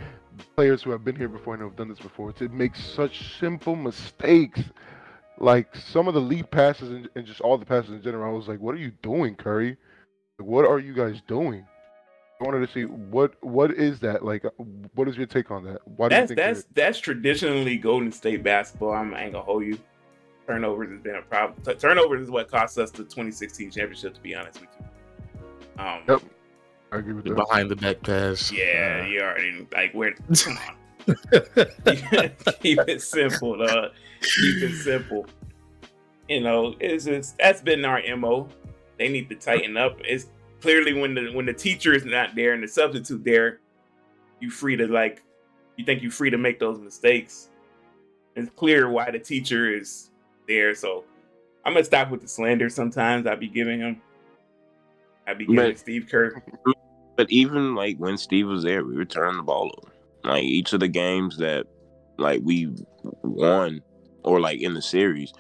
players 0.58 0.84
who 0.84 0.92
have 0.92 1.06
been 1.06 1.16
here 1.16 1.30
before 1.30 1.54
and 1.54 1.64
have 1.64 1.78
done 1.78 1.88
this 1.88 2.00
before 2.00 2.34
to 2.34 2.50
make 2.50 2.76
such 2.76 3.40
simple 3.40 3.78
mistakes. 3.78 4.60
Like 5.38 5.76
some 5.76 6.08
of 6.08 6.14
the 6.14 6.22
lead 6.22 6.50
passes 6.52 6.90
and, 6.90 7.10
and 7.16 7.26
just 7.26 7.42
all 7.42 7.58
the 7.58 7.66
passes 7.66 7.92
in 7.92 8.02
general, 8.02 8.30
I 8.34 8.38
was 8.38 8.48
like, 8.48 8.60
"What 8.60 8.74
are 8.76 8.80
you 8.80 8.92
doing, 9.04 9.36
Curry? 9.36 9.78
What 10.38 10.66
are 10.66 10.80
you 10.80 10.94
guys 10.94 11.22
doing?" 11.28 11.66
I 12.42 12.44
wanted 12.44 12.66
to 12.68 12.74
see 12.74 12.84
what 12.86 13.42
what 13.44 13.72
is 13.72 14.00
that 14.02 14.24
like? 14.26 14.44
What 14.94 15.08
is 15.08 15.16
your 15.18 15.26
take 15.26 15.52
on 15.52 15.64
that? 15.66 15.80
Why 15.86 16.08
do 16.10 16.16
That's 16.16 16.32
you 16.32 16.36
think 16.36 16.48
that's 16.48 16.66
that's 16.74 17.00
traditionally 17.00 17.78
Golden 17.78 18.12
State 18.12 18.44
basketball. 18.44 18.94
I'm, 18.94 19.14
I 19.14 19.24
ain't 19.24 19.34
gonna 19.34 19.44
hold 19.46 19.64
you. 19.66 19.78
Turnovers 20.48 20.92
has 20.92 21.00
been 21.02 21.16
a 21.16 21.22
problem. 21.22 21.60
T- 21.64 21.74
turnovers 21.76 22.22
is 22.22 22.30
what 22.32 22.50
cost 22.52 22.78
us 22.78 22.92
the 22.92 23.04
2016 23.04 23.72
championship. 23.72 24.14
To 24.14 24.22
be 24.22 24.36
honest 24.36 24.62
with 24.62 24.70
you. 24.80 25.84
Um, 25.84 26.02
Yep. 26.08 26.22
I 26.92 26.98
agree 26.98 27.14
with 27.14 27.24
The 27.26 27.34
that. 27.34 27.48
behind 27.48 27.70
the 27.72 27.76
back 27.76 28.02
pass. 28.04 28.52
Yeah, 28.52 29.02
Uh, 29.04 29.08
you 29.08 29.22
already 29.22 29.68
like 29.74 29.94
where. 29.94 30.14
Come 30.14 30.58
on. 30.58 30.76
Keep 32.62 32.80
it 32.88 33.02
simple, 33.02 33.58
dog. 33.58 33.92
Keep 34.22 34.64
it 34.64 34.76
simple. 34.84 35.26
You 36.28 36.42
know, 36.42 36.76
it's 36.80 37.06
just 37.06 37.38
that's 37.38 37.62
been 37.62 37.86
our 37.86 38.02
mo. 38.16 38.48
They 38.98 39.10
need 39.10 39.30
to 39.30 39.36
tighten 39.36 39.78
up. 39.78 40.00
It's 40.04 40.28
clearly 40.62 40.94
when 40.94 41.14
the 41.14 41.32
when 41.34 41.46
the 41.46 41.54
teacher 41.54 41.94
is 41.94 42.06
not 42.06 42.36
there 42.36 42.54
and 42.54 42.64
the 42.64 42.68
substitute 42.68 43.24
there, 43.24 43.60
you 44.40 44.50
free 44.50 44.76
to 44.78 44.88
like, 44.88 45.22
you 45.78 45.86
think 45.86 46.02
you 46.02 46.10
free 46.10 46.30
to 46.30 46.38
make 46.38 46.60
those 46.60 46.80
mistakes. 46.80 47.50
It's 48.36 48.50
clear 48.56 48.90
why 48.90 49.12
the 49.12 49.20
teacher 49.20 49.72
is 49.74 50.10
there. 50.48 50.74
So 50.74 51.04
I'm 51.64 51.74
gonna 51.74 51.86
stop 51.86 52.10
with 52.10 52.22
the 52.22 52.28
slander. 52.28 52.70
Sometimes 52.70 53.28
I 53.28 53.36
be 53.36 53.48
giving 53.48 53.80
him. 53.80 54.02
I 55.28 55.34
be 55.34 55.46
giving 55.46 55.56
But- 55.56 55.78
Steve 55.80 56.08
Kerr. 56.10 56.42
But 57.18 57.32
even 57.32 57.76
like 57.76 57.96
when 57.98 58.18
Steve 58.18 58.50
was 58.50 58.64
there, 58.64 58.84
we 58.84 58.94
were 58.94 59.06
turning 59.06 59.38
the 59.38 59.44
ball 59.44 59.72
over. 59.78 59.95
Like 60.26 60.44
each 60.44 60.74
of 60.74 60.80
the 60.80 60.88
games 60.88 61.38
that 61.38 61.66
like 62.18 62.42
we 62.44 62.70
won 63.24 63.82
or 64.24 64.40
like 64.40 64.60
in 64.62 64.74
the 64.74 64.82
series, 64.82 65.34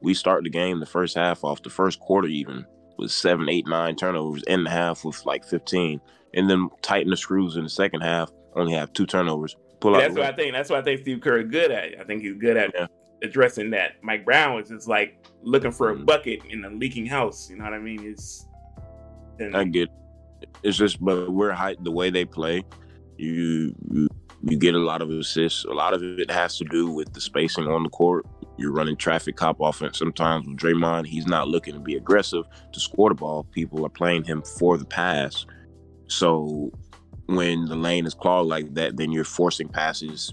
we 0.00 0.14
start 0.14 0.44
the 0.44 0.50
game 0.50 0.80
the 0.80 0.86
first 0.86 1.16
half 1.16 1.44
off 1.44 1.62
the 1.62 1.70
first 1.70 2.00
quarter 2.00 2.28
even 2.28 2.64
with 2.98 3.10
seven, 3.10 3.48
eight, 3.48 3.66
nine 3.66 3.96
turnovers 3.96 4.42
in 4.44 4.64
the 4.64 4.70
half 4.70 5.04
with 5.04 5.24
like 5.26 5.44
fifteen. 5.44 6.00
And 6.34 6.48
then 6.48 6.68
tighten 6.82 7.10
the 7.10 7.16
screws 7.16 7.56
in 7.56 7.64
the 7.64 7.70
second 7.70 8.02
half, 8.02 8.30
only 8.54 8.72
have 8.74 8.92
two 8.92 9.04
turnovers. 9.06 9.56
Pull 9.80 9.96
out 9.96 10.00
that's 10.00 10.14
what 10.14 10.24
I 10.26 10.32
think. 10.32 10.52
That's 10.52 10.70
what 10.70 10.78
I 10.78 10.82
think 10.82 11.00
Steve 11.00 11.20
Kerr 11.20 11.40
is 11.40 11.50
good 11.50 11.70
at. 11.72 11.98
I 11.98 12.04
think 12.04 12.22
he's 12.22 12.36
good 12.36 12.56
at 12.56 12.70
Yeah. 12.74 12.86
addressing 13.22 13.70
that. 13.70 13.92
Mike 14.02 14.24
Brown 14.24 14.54
was 14.54 14.68
just 14.68 14.86
like 14.86 15.26
looking 15.42 15.72
for 15.72 15.90
a 15.90 15.96
Mhm. 15.96 16.06
bucket 16.06 16.40
in 16.50 16.64
a 16.64 16.70
leaking 16.70 17.06
house. 17.06 17.50
You 17.50 17.56
know 17.56 17.64
what 17.64 17.72
I 17.72 17.78
mean? 17.78 18.04
It's 18.04 18.46
and 19.40 19.56
I 19.56 19.64
get 19.64 19.88
it's 20.62 20.76
just 20.76 21.02
but 21.04 21.30
we're 21.32 21.50
high 21.52 21.76
the 21.80 21.90
way 21.90 22.10
they 22.10 22.24
play, 22.24 22.62
you 23.16 23.74
you 24.42 24.56
get 24.56 24.74
a 24.74 24.78
lot 24.78 25.02
of 25.02 25.10
assists. 25.10 25.64
A 25.64 25.72
lot 25.72 25.92
of 25.92 26.02
it 26.02 26.30
has 26.30 26.56
to 26.58 26.64
do 26.64 26.90
with 26.90 27.12
the 27.12 27.20
spacing 27.20 27.68
on 27.68 27.82
the 27.82 27.90
court. 27.90 28.26
You're 28.56 28.72
running 28.72 28.96
traffic 28.96 29.36
cop 29.36 29.58
offense 29.60 29.98
sometimes 29.98 30.46
with 30.46 30.56
Draymond. 30.56 31.06
He's 31.06 31.26
not 31.26 31.48
looking 31.48 31.74
to 31.74 31.80
be 31.80 31.96
aggressive 31.96 32.44
to 32.72 32.80
score 32.80 33.10
the 33.10 33.14
ball. 33.14 33.44
People 33.44 33.84
are 33.84 33.90
playing 33.90 34.24
him 34.24 34.42
for 34.42 34.78
the 34.78 34.84
pass. 34.84 35.46
So 36.06 36.70
when 37.26 37.66
the 37.66 37.76
lane 37.76 38.06
is 38.06 38.14
clogged 38.14 38.48
like 38.48 38.74
that, 38.74 38.96
then 38.96 39.12
you're 39.12 39.24
forcing 39.24 39.68
passes 39.68 40.32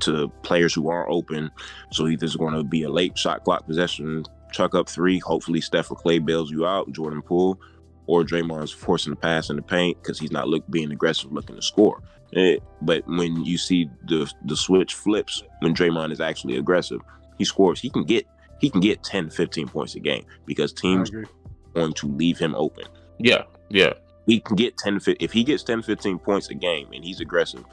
to 0.00 0.28
players 0.42 0.74
who 0.74 0.88
aren't 0.88 1.10
open. 1.10 1.50
So 1.92 2.06
either 2.06 2.24
it's 2.24 2.36
going 2.36 2.54
to 2.54 2.64
be 2.64 2.82
a 2.82 2.90
late 2.90 3.16
shot 3.16 3.44
clock 3.44 3.66
possession, 3.66 4.24
chuck 4.52 4.74
up 4.74 4.88
three. 4.88 5.18
Hopefully 5.18 5.60
Steph 5.60 5.90
or 5.90 5.96
Clay 5.96 6.18
bails 6.18 6.50
you 6.50 6.66
out, 6.66 6.90
Jordan 6.92 7.22
Poole, 7.22 7.60
or 8.06 8.22
Draymond's 8.22 8.72
forcing 8.72 9.10
the 9.10 9.16
pass 9.16 9.50
in 9.50 9.56
the 9.56 9.62
paint 9.62 10.02
because 10.02 10.18
he's 10.18 10.32
not 10.32 10.48
look 10.48 10.64
being 10.70 10.92
aggressive, 10.92 11.32
looking 11.32 11.56
to 11.56 11.62
score. 11.62 12.02
Eh, 12.34 12.56
but 12.82 13.06
when 13.06 13.44
you 13.44 13.56
see 13.56 13.88
the 14.08 14.30
the 14.46 14.56
switch 14.56 14.94
flips 14.94 15.42
when 15.60 15.74
Draymond 15.74 16.10
is 16.12 16.20
actually 16.20 16.56
aggressive, 16.56 17.00
he 17.38 17.44
scores. 17.44 17.80
He 17.80 17.88
can 17.90 18.04
get 18.04 18.26
he 18.60 18.68
can 18.70 18.80
get 18.80 19.02
10, 19.04 19.30
15 19.30 19.68
points 19.68 19.94
a 19.94 20.00
game 20.00 20.24
because 20.46 20.72
teams 20.72 21.08
agree. 21.10 21.24
are 21.24 21.28
going 21.74 21.92
to 21.92 22.06
leave 22.08 22.38
him 22.38 22.54
open. 22.54 22.84
Yeah. 23.18 23.42
Yeah. 23.68 23.92
He 24.26 24.40
can 24.40 24.56
get 24.56 24.76
10 24.78 24.98
fi- 25.00 25.16
if 25.20 25.30
he 25.32 25.44
gets 25.44 25.62
10, 25.62 25.82
15 25.82 26.18
points 26.18 26.48
a 26.48 26.54
game 26.54 26.88
and 26.92 27.04
he's 27.04 27.20
aggressive, 27.20 27.64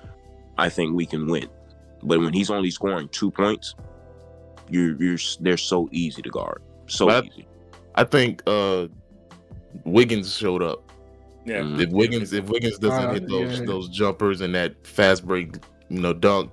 I 0.58 0.70
think 0.70 0.94
we 0.96 1.06
can 1.06 1.26
win. 1.26 1.48
But 2.04 2.20
when 2.20 2.34
he's 2.34 2.52
only 2.52 2.70
scoring 2.70 3.08
two 3.10 3.32
points, 3.32 3.76
you're 4.70 5.02
you're 5.02 5.18
they're 5.40 5.58
so 5.58 5.90
easy 5.92 6.22
to 6.22 6.30
guard. 6.30 6.62
So 6.88 7.08
But- 7.08 7.26
easy. 7.26 7.48
I 7.96 8.04
think 8.04 8.44
uh 8.46 8.88
Wiggins 9.86 10.36
showed 10.36 10.62
up. 10.62 10.83
Yeah. 11.46 11.60
Mhm. 11.62 11.82
If 11.82 11.90
Wiggins 11.90 12.34
if 12.34 12.46
Wiggins 12.46 12.78
doesn't 12.78 13.06
Uh, 13.10 13.14
hit 13.14 13.28
those 13.28 13.60
yeah. 13.60 13.66
those 13.66 13.90
jumpers 13.90 14.42
and 14.42 14.54
that 14.56 14.76
fast 14.86 15.26
break, 15.26 15.56
you 15.90 16.00
know, 16.02 16.14
dunk, 16.14 16.52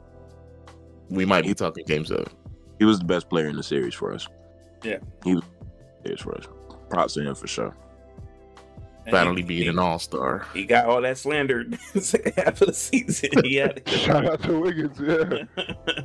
we 1.09 1.25
might 1.25 1.45
be 1.45 1.55
talking 1.55 1.85
game 1.87 2.05
seven. 2.05 2.27
He 2.79 2.85
was 2.85 2.99
the 2.99 3.05
best 3.05 3.29
player 3.29 3.49
in 3.49 3.57
the 3.57 3.63
series 3.63 3.95
for 3.95 4.13
us. 4.13 4.27
Yeah. 4.83 4.99
He 5.25 5.35
was 5.35 5.45
series 6.05 6.21
for 6.21 6.37
us. 6.39 6.47
Props 6.89 7.15
to 7.15 7.23
him 7.23 7.35
for 7.35 7.47
sure. 7.47 7.77
And 9.07 9.13
Finally 9.13 9.43
he- 9.43 9.49
being 9.49 9.63
he, 9.63 9.69
an 9.69 9.79
all 9.79 9.99
star. 9.99 10.47
he 10.55 10.65
got 10.65 10.87
all 10.87 11.01
that 11.03 11.17
slander 11.19 11.65
second 11.99 12.35
half 12.37 12.61
of 12.61 12.69
the 12.69 12.75
season. 12.75 13.31
He 13.45 13.57
had 13.57 13.83
Shout 13.89 14.27
out 14.27 14.43
to 14.43 14.61
Wiggins. 14.61 14.99
Yeah. 15.01 15.45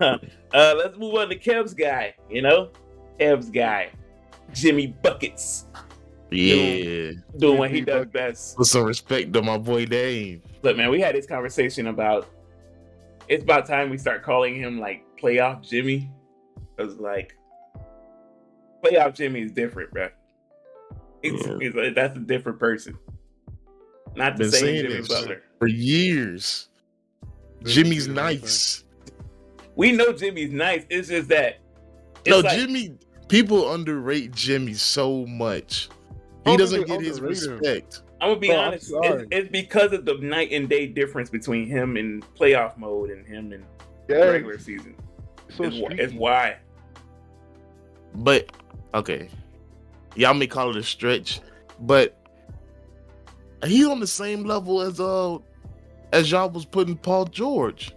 uh, 0.00 0.18
uh, 0.54 0.74
let's 0.76 0.96
move 0.96 1.14
on 1.14 1.28
to 1.28 1.36
Kev's 1.36 1.74
guy. 1.74 2.14
You 2.30 2.42
know, 2.42 2.70
Kev's 3.18 3.50
guy, 3.50 3.90
Jimmy 4.52 4.88
Buckets, 5.02 5.66
Yeah. 6.30 7.12
doing 7.38 7.58
what 7.58 7.70
he 7.70 7.80
does 7.82 8.06
best. 8.06 8.56
Put 8.56 8.66
some 8.66 8.84
respect 8.84 9.36
on 9.36 9.44
my 9.46 9.58
boy 9.58 9.86
Dave. 9.86 10.42
Look, 10.62 10.76
man, 10.76 10.90
we 10.90 11.00
had 11.00 11.14
this 11.14 11.26
conversation 11.26 11.86
about. 11.86 12.26
It's 13.28 13.42
about 13.42 13.66
time 13.66 13.90
we 13.90 13.98
start 13.98 14.22
calling 14.22 14.54
him 14.54 14.78
like 14.78 15.04
playoff 15.20 15.62
Jimmy, 15.68 16.10
because 16.76 16.96
like 16.98 17.36
playoff 18.84 19.14
Jimmy 19.14 19.42
is 19.42 19.52
different, 19.52 19.90
bro. 19.92 20.08
It's, 21.22 21.46
Yeah. 21.46 21.58
it's 21.60 21.76
like, 21.76 21.94
that's 21.94 22.16
a 22.16 22.20
different 22.20 22.58
person. 22.60 22.96
Not 24.14 24.36
the 24.36 24.44
Been 24.44 24.50
same 24.52 24.60
saying 24.60 24.82
Jimmy 24.82 24.94
this. 24.98 25.08
Butler. 25.08 25.42
For 25.58 25.66
years. 25.66 26.68
Jimmy's 27.64 28.06
nice. 28.06 28.84
We 29.74 29.92
know 29.92 30.12
Jimmy's 30.12 30.52
nice. 30.52 30.84
It's 30.88 31.08
just 31.08 31.28
that. 31.30 31.58
It's 32.24 32.28
No, 32.30 32.40
like- 32.40 32.56
Jimmy. 32.58 32.96
People 33.28 33.72
underrate 33.72 34.32
Jimmy 34.32 34.74
so 34.74 35.26
much. 35.26 35.88
He 36.46 36.56
doesn't 36.56 36.86
get 36.86 37.00
his 37.00 37.20
respect. 37.20 38.02
I'm 38.20 38.30
gonna 38.30 38.40
be 38.40 38.48
Bro, 38.48 38.56
honest. 38.56 38.90
It's, 38.94 39.24
it's 39.30 39.48
because 39.50 39.92
of 39.92 40.04
the 40.04 40.14
night 40.14 40.50
and 40.52 40.68
day 40.68 40.86
difference 40.86 41.28
between 41.28 41.66
him 41.66 41.96
in 41.96 42.22
playoff 42.38 42.76
mode 42.78 43.10
and 43.10 43.26
him 43.26 43.52
in 43.52 43.64
Yeah, 44.08 44.24
regular 44.24 44.58
season. 44.58 44.94
so 45.50 45.64
it's, 45.64 45.76
it's 46.00 46.12
why. 46.14 46.56
But 48.14 48.50
okay, 48.94 49.28
y'all 50.14 50.34
may 50.34 50.46
call 50.46 50.70
it 50.70 50.76
a 50.76 50.82
stretch, 50.82 51.40
but 51.80 52.16
he's 53.64 53.86
on 53.86 54.00
the 54.00 54.06
same 54.06 54.44
level 54.44 54.80
as 54.80 54.98
uh 55.00 55.38
as 56.12 56.30
y'all 56.30 56.48
was 56.48 56.64
putting 56.64 56.96
Paul 56.96 57.26
George. 57.26 57.92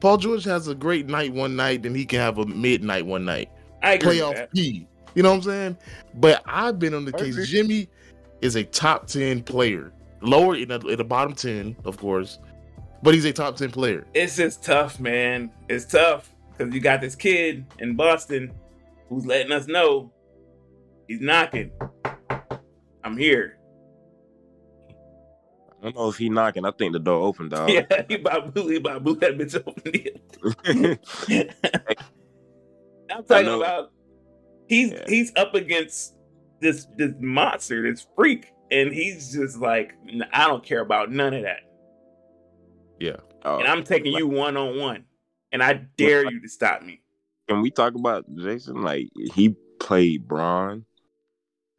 Paul 0.00 0.16
George 0.18 0.44
has 0.44 0.68
a 0.68 0.74
great 0.74 1.08
night 1.08 1.32
one 1.32 1.56
night, 1.56 1.82
then 1.82 1.94
he 1.94 2.04
can 2.04 2.20
have 2.20 2.38
a 2.38 2.46
midnight 2.46 3.04
one 3.04 3.24
night. 3.24 3.50
I 3.82 3.94
agree. 3.94 4.08
with 4.08 4.18
Playoff 4.18 4.34
that. 4.34 4.52
P. 4.52 4.86
You 5.14 5.22
know 5.22 5.30
what 5.30 5.36
I'm 5.36 5.42
saying? 5.42 5.76
But 6.14 6.42
I've 6.46 6.78
been 6.78 6.94
on 6.94 7.04
the 7.04 7.12
case. 7.12 7.48
Jimmy 7.48 7.88
is 8.40 8.56
a 8.56 8.64
top 8.64 9.06
ten 9.06 9.42
player, 9.42 9.92
lower 10.20 10.56
in 10.56 10.68
the, 10.68 10.80
in 10.80 10.98
the 10.98 11.04
bottom 11.04 11.34
ten, 11.34 11.76
of 11.84 11.98
course, 11.98 12.38
but 13.02 13.14
he's 13.14 13.24
a 13.24 13.32
top 13.32 13.56
ten 13.56 13.70
player. 13.70 14.06
It's 14.14 14.36
just 14.36 14.62
tough, 14.62 15.00
man. 15.00 15.50
It's 15.68 15.84
tough 15.84 16.32
because 16.56 16.74
you 16.74 16.80
got 16.80 17.00
this 17.00 17.14
kid 17.14 17.66
in 17.78 17.96
Boston 17.96 18.52
who's 19.08 19.26
letting 19.26 19.52
us 19.52 19.66
know 19.66 20.12
he's 21.08 21.20
knocking. 21.20 21.72
I'm 23.02 23.16
here. 23.16 23.58
I 25.80 25.84
don't 25.84 25.96
know 25.96 26.10
if 26.10 26.18
he 26.18 26.28
knocking. 26.28 26.66
I 26.66 26.72
think 26.72 26.92
the 26.92 26.98
door 26.98 27.22
opened, 27.22 27.50
dog. 27.50 27.70
yeah, 27.70 28.02
he 28.06 28.16
about 28.16 28.52
blew, 28.52 28.68
he 28.68 28.76
about 28.76 29.02
blew 29.02 29.16
that 29.16 29.38
bitch 29.38 29.56
open. 29.56 30.98
I'm 33.10 33.24
talking 33.24 33.48
about 33.48 33.90
he's 34.70 34.92
Yeah. 34.92 35.04
he's 35.08 35.32
up 35.36 35.54
against 35.54 36.14
this 36.60 36.86
this 36.96 37.12
monster, 37.20 37.82
this 37.82 38.06
freak, 38.16 38.52
and 38.70 38.92
he's 38.92 39.32
just 39.32 39.58
like, 39.58 39.92
I 40.32 40.46
don't 40.46 40.64
care 40.64 40.80
about 40.80 41.10
none 41.10 41.34
of 41.34 41.42
that, 41.42 41.60
Yeah. 42.98 43.16
Oh, 43.44 43.58
and 43.58 43.66
I'm 43.68 43.82
taking 43.84 44.12
you 44.12 44.26
one 44.26 44.56
on 44.56 44.78
one, 44.78 45.04
and 45.52 45.62
I 45.62 45.74
dare 45.96 46.30
you 46.30 46.40
to 46.40 46.48
stop 46.48 46.82
me. 46.82 47.00
Can 47.48 47.62
we 47.62 47.70
talk 47.70 47.94
about 47.94 48.24
Jason? 48.36 48.82
Like 48.82 49.08
he 49.34 49.56
played 49.80 50.28
Bron 50.28 50.84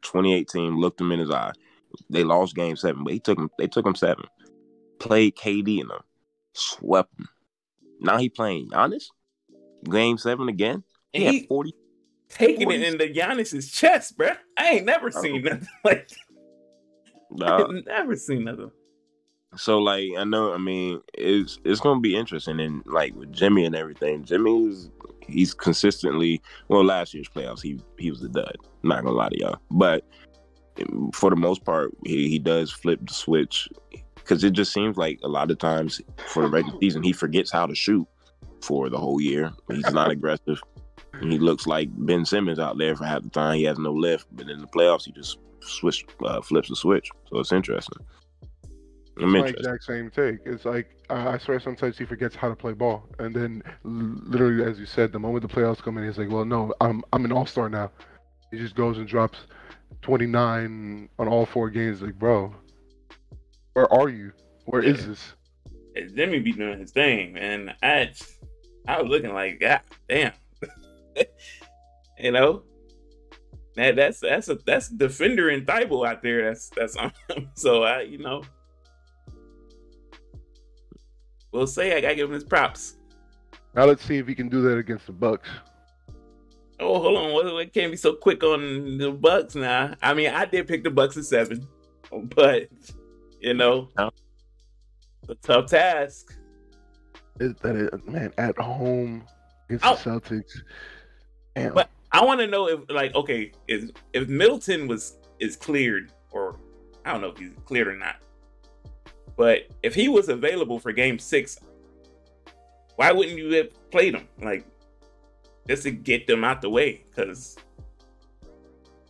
2018, 0.02 0.76
looked 0.76 1.00
him 1.00 1.12
in 1.12 1.20
his 1.20 1.30
eye. 1.30 1.52
They 2.10 2.24
lost 2.24 2.54
game 2.56 2.76
seven, 2.76 3.04
but 3.04 3.12
he 3.12 3.20
took 3.20 3.38
him 3.38 3.48
they 3.58 3.68
took 3.68 3.86
him 3.86 3.94
seven. 3.94 4.24
Played 4.98 5.36
KD 5.36 5.80
in 5.80 5.88
them, 5.88 6.00
swept 6.52 7.18
him. 7.18 7.28
Now 8.00 8.18
he 8.18 8.28
playing 8.28 8.70
Giannis. 8.70 9.04
Game 9.84 10.18
seven 10.18 10.48
again. 10.48 10.82
He 11.12 11.24
And 11.26 11.36
had 11.36 11.46
40. 11.48 11.74
Taking 12.32 12.70
it 12.70 12.82
into 12.82 13.06
Giannis's 13.06 13.70
chest, 13.70 14.16
bruh. 14.16 14.36
I 14.58 14.70
ain't 14.70 14.86
never 14.86 15.10
oh. 15.14 15.22
seen 15.22 15.42
nothing 15.42 15.68
like. 15.84 16.10
dog. 17.36 17.74
I've 17.76 17.86
never 17.86 18.16
seen 18.16 18.44
nothing. 18.44 18.70
So 19.56 19.78
like 19.78 20.08
I 20.16 20.24
know, 20.24 20.54
I 20.54 20.58
mean, 20.58 21.00
it's 21.14 21.58
it's 21.64 21.80
gonna 21.80 22.00
be 22.00 22.16
interesting 22.16 22.58
and 22.60 22.82
like 22.86 23.14
with 23.14 23.32
Jimmy 23.32 23.64
and 23.64 23.76
everything. 23.76 24.24
Jimmy's 24.24 24.90
he's 25.26 25.54
consistently 25.54 26.42
well 26.68 26.84
last 26.84 27.14
year's 27.14 27.28
playoffs 27.28 27.62
he 27.62 27.78
he 27.98 28.10
was 28.10 28.22
a 28.22 28.28
dud. 28.28 28.56
Not 28.82 29.04
gonna 29.04 29.16
lie 29.16 29.28
to 29.28 29.38
y'all, 29.38 29.58
but 29.70 30.04
for 31.12 31.28
the 31.28 31.36
most 31.36 31.64
part 31.64 31.90
he 32.06 32.28
he 32.28 32.38
does 32.38 32.70
flip 32.70 33.00
the 33.06 33.12
switch 33.12 33.68
because 34.14 34.42
it 34.42 34.54
just 34.54 34.72
seems 34.72 34.96
like 34.96 35.20
a 35.22 35.28
lot 35.28 35.50
of 35.50 35.58
times 35.58 36.00
for 36.16 36.44
the 36.44 36.48
regular 36.48 36.78
season 36.80 37.02
he 37.02 37.12
forgets 37.12 37.50
how 37.50 37.66
to 37.66 37.74
shoot 37.74 38.06
for 38.62 38.88
the 38.88 38.98
whole 38.98 39.20
year. 39.20 39.52
He's 39.70 39.92
not 39.92 40.10
aggressive. 40.16 40.62
He 41.20 41.38
looks 41.38 41.66
like 41.66 41.88
Ben 41.92 42.24
Simmons 42.24 42.58
out 42.58 42.78
there 42.78 42.96
for 42.96 43.04
half 43.04 43.22
the 43.22 43.30
time. 43.30 43.56
He 43.58 43.64
has 43.64 43.78
no 43.78 43.92
lift, 43.92 44.26
but 44.32 44.48
in 44.48 44.60
the 44.60 44.66
playoffs 44.66 45.04
he 45.04 45.12
just 45.12 45.38
switch 45.60 46.04
uh, 46.24 46.40
flips 46.40 46.68
the 46.68 46.76
switch. 46.76 47.10
So 47.28 47.38
it's 47.38 47.52
interesting. 47.52 48.04
I'm 49.18 49.30
my 49.32 49.48
exact 49.48 49.84
same 49.84 50.10
take. 50.10 50.38
It's 50.46 50.64
like 50.64 50.88
I 51.10 51.34
I 51.34 51.38
swear 51.38 51.60
sometimes 51.60 51.98
he 51.98 52.06
forgets 52.06 52.34
how 52.34 52.48
to 52.48 52.56
play 52.56 52.72
ball, 52.72 53.04
and 53.18 53.34
then 53.34 53.62
literally, 53.84 54.64
as 54.64 54.78
you 54.80 54.86
said, 54.86 55.12
the 55.12 55.18
moment 55.18 55.46
the 55.46 55.54
playoffs 55.54 55.82
come 55.82 55.98
in, 55.98 56.04
he's 56.04 56.16
like, 56.16 56.30
"Well, 56.30 56.46
no, 56.46 56.72
I'm 56.80 57.02
I'm 57.12 57.24
an 57.24 57.32
all 57.32 57.46
star 57.46 57.68
now." 57.68 57.90
He 58.50 58.58
just 58.58 58.74
goes 58.74 58.98
and 58.98 59.06
drops 59.06 59.38
29 60.02 61.08
on 61.18 61.28
all 61.28 61.46
four 61.46 61.70
games. 61.70 62.02
Like, 62.02 62.18
bro, 62.18 62.54
where 63.74 63.92
are 63.92 64.08
you? 64.08 64.32
Where 64.64 64.82
is 64.82 65.00
Yeah. 65.00 65.06
this? 65.08 65.32
And 65.94 66.16
Jimmy 66.16 66.38
be 66.40 66.52
doing 66.52 66.80
his 66.80 66.90
thing, 66.90 67.36
and 67.36 67.74
I, 67.82 68.12
I 68.88 69.00
was 69.02 69.10
looking 69.10 69.34
like, 69.34 69.60
God 69.60 69.80
damn, 70.08 70.32
you 72.18 72.32
know, 72.32 72.62
that 73.76 73.96
that's 73.96 74.20
that's 74.20 74.48
a 74.48 74.56
that's 74.66 74.88
defender 74.88 75.48
and 75.48 75.66
Thibault 75.66 76.04
out 76.04 76.22
there. 76.22 76.44
That's 76.48 76.68
that's 76.70 76.96
on 76.96 77.12
him. 77.28 77.50
So 77.54 77.82
I, 77.84 78.02
you 78.02 78.18
know, 78.18 78.42
we'll 81.52 81.66
say 81.66 81.96
I 81.96 82.00
gotta 82.00 82.14
give 82.14 82.28
him 82.28 82.34
his 82.34 82.44
props. 82.44 82.96
Now 83.74 83.84
let's 83.84 84.04
see 84.04 84.18
if 84.18 84.26
he 84.26 84.34
can 84.34 84.48
do 84.48 84.60
that 84.62 84.76
against 84.76 85.06
the 85.06 85.12
Bucks. 85.12 85.48
Oh, 86.80 87.00
hold 87.00 87.16
on, 87.16 87.32
what, 87.32 87.52
what 87.52 87.72
can't 87.72 87.92
be 87.92 87.96
so 87.96 88.14
quick 88.14 88.42
on 88.42 88.98
the 88.98 89.12
Bucks 89.12 89.54
now? 89.54 89.94
I 90.02 90.14
mean, 90.14 90.30
I 90.30 90.44
did 90.46 90.66
pick 90.66 90.82
the 90.84 90.90
Bucks 90.90 91.16
at 91.16 91.24
seven, 91.24 91.66
but 92.34 92.68
you 93.40 93.54
know, 93.54 93.88
a 93.96 94.10
tough 95.42 95.66
task. 95.66 96.34
Is 97.40 97.54
that 97.62 97.76
it, 97.76 98.06
man 98.08 98.32
at 98.36 98.58
home 98.58 99.24
against 99.68 99.84
Oh. 99.86 99.94
the 99.94 100.10
Celtics? 100.20 100.60
Damn. 101.54 101.74
But 101.74 101.90
I 102.12 102.24
want 102.24 102.40
to 102.40 102.46
know 102.46 102.68
if, 102.68 102.80
like, 102.88 103.14
okay, 103.14 103.52
is 103.68 103.92
if 104.12 104.28
Middleton 104.28 104.86
was 104.86 105.18
is 105.38 105.56
cleared, 105.56 106.12
or 106.30 106.56
I 107.04 107.12
don't 107.12 107.20
know 107.20 107.28
if 107.28 107.38
he's 107.38 107.52
cleared 107.64 107.88
or 107.88 107.96
not, 107.96 108.16
but 109.36 109.68
if 109.82 109.94
he 109.94 110.08
was 110.08 110.28
available 110.28 110.78
for 110.78 110.92
Game 110.92 111.18
Six, 111.18 111.58
why 112.96 113.12
wouldn't 113.12 113.36
you 113.36 113.52
have 113.54 113.90
played 113.90 114.14
him? 114.14 114.28
Like, 114.40 114.66
just 115.68 115.82
to 115.84 115.90
get 115.90 116.26
them 116.26 116.44
out 116.44 116.62
the 116.62 116.70
way, 116.70 117.04
because 117.10 117.56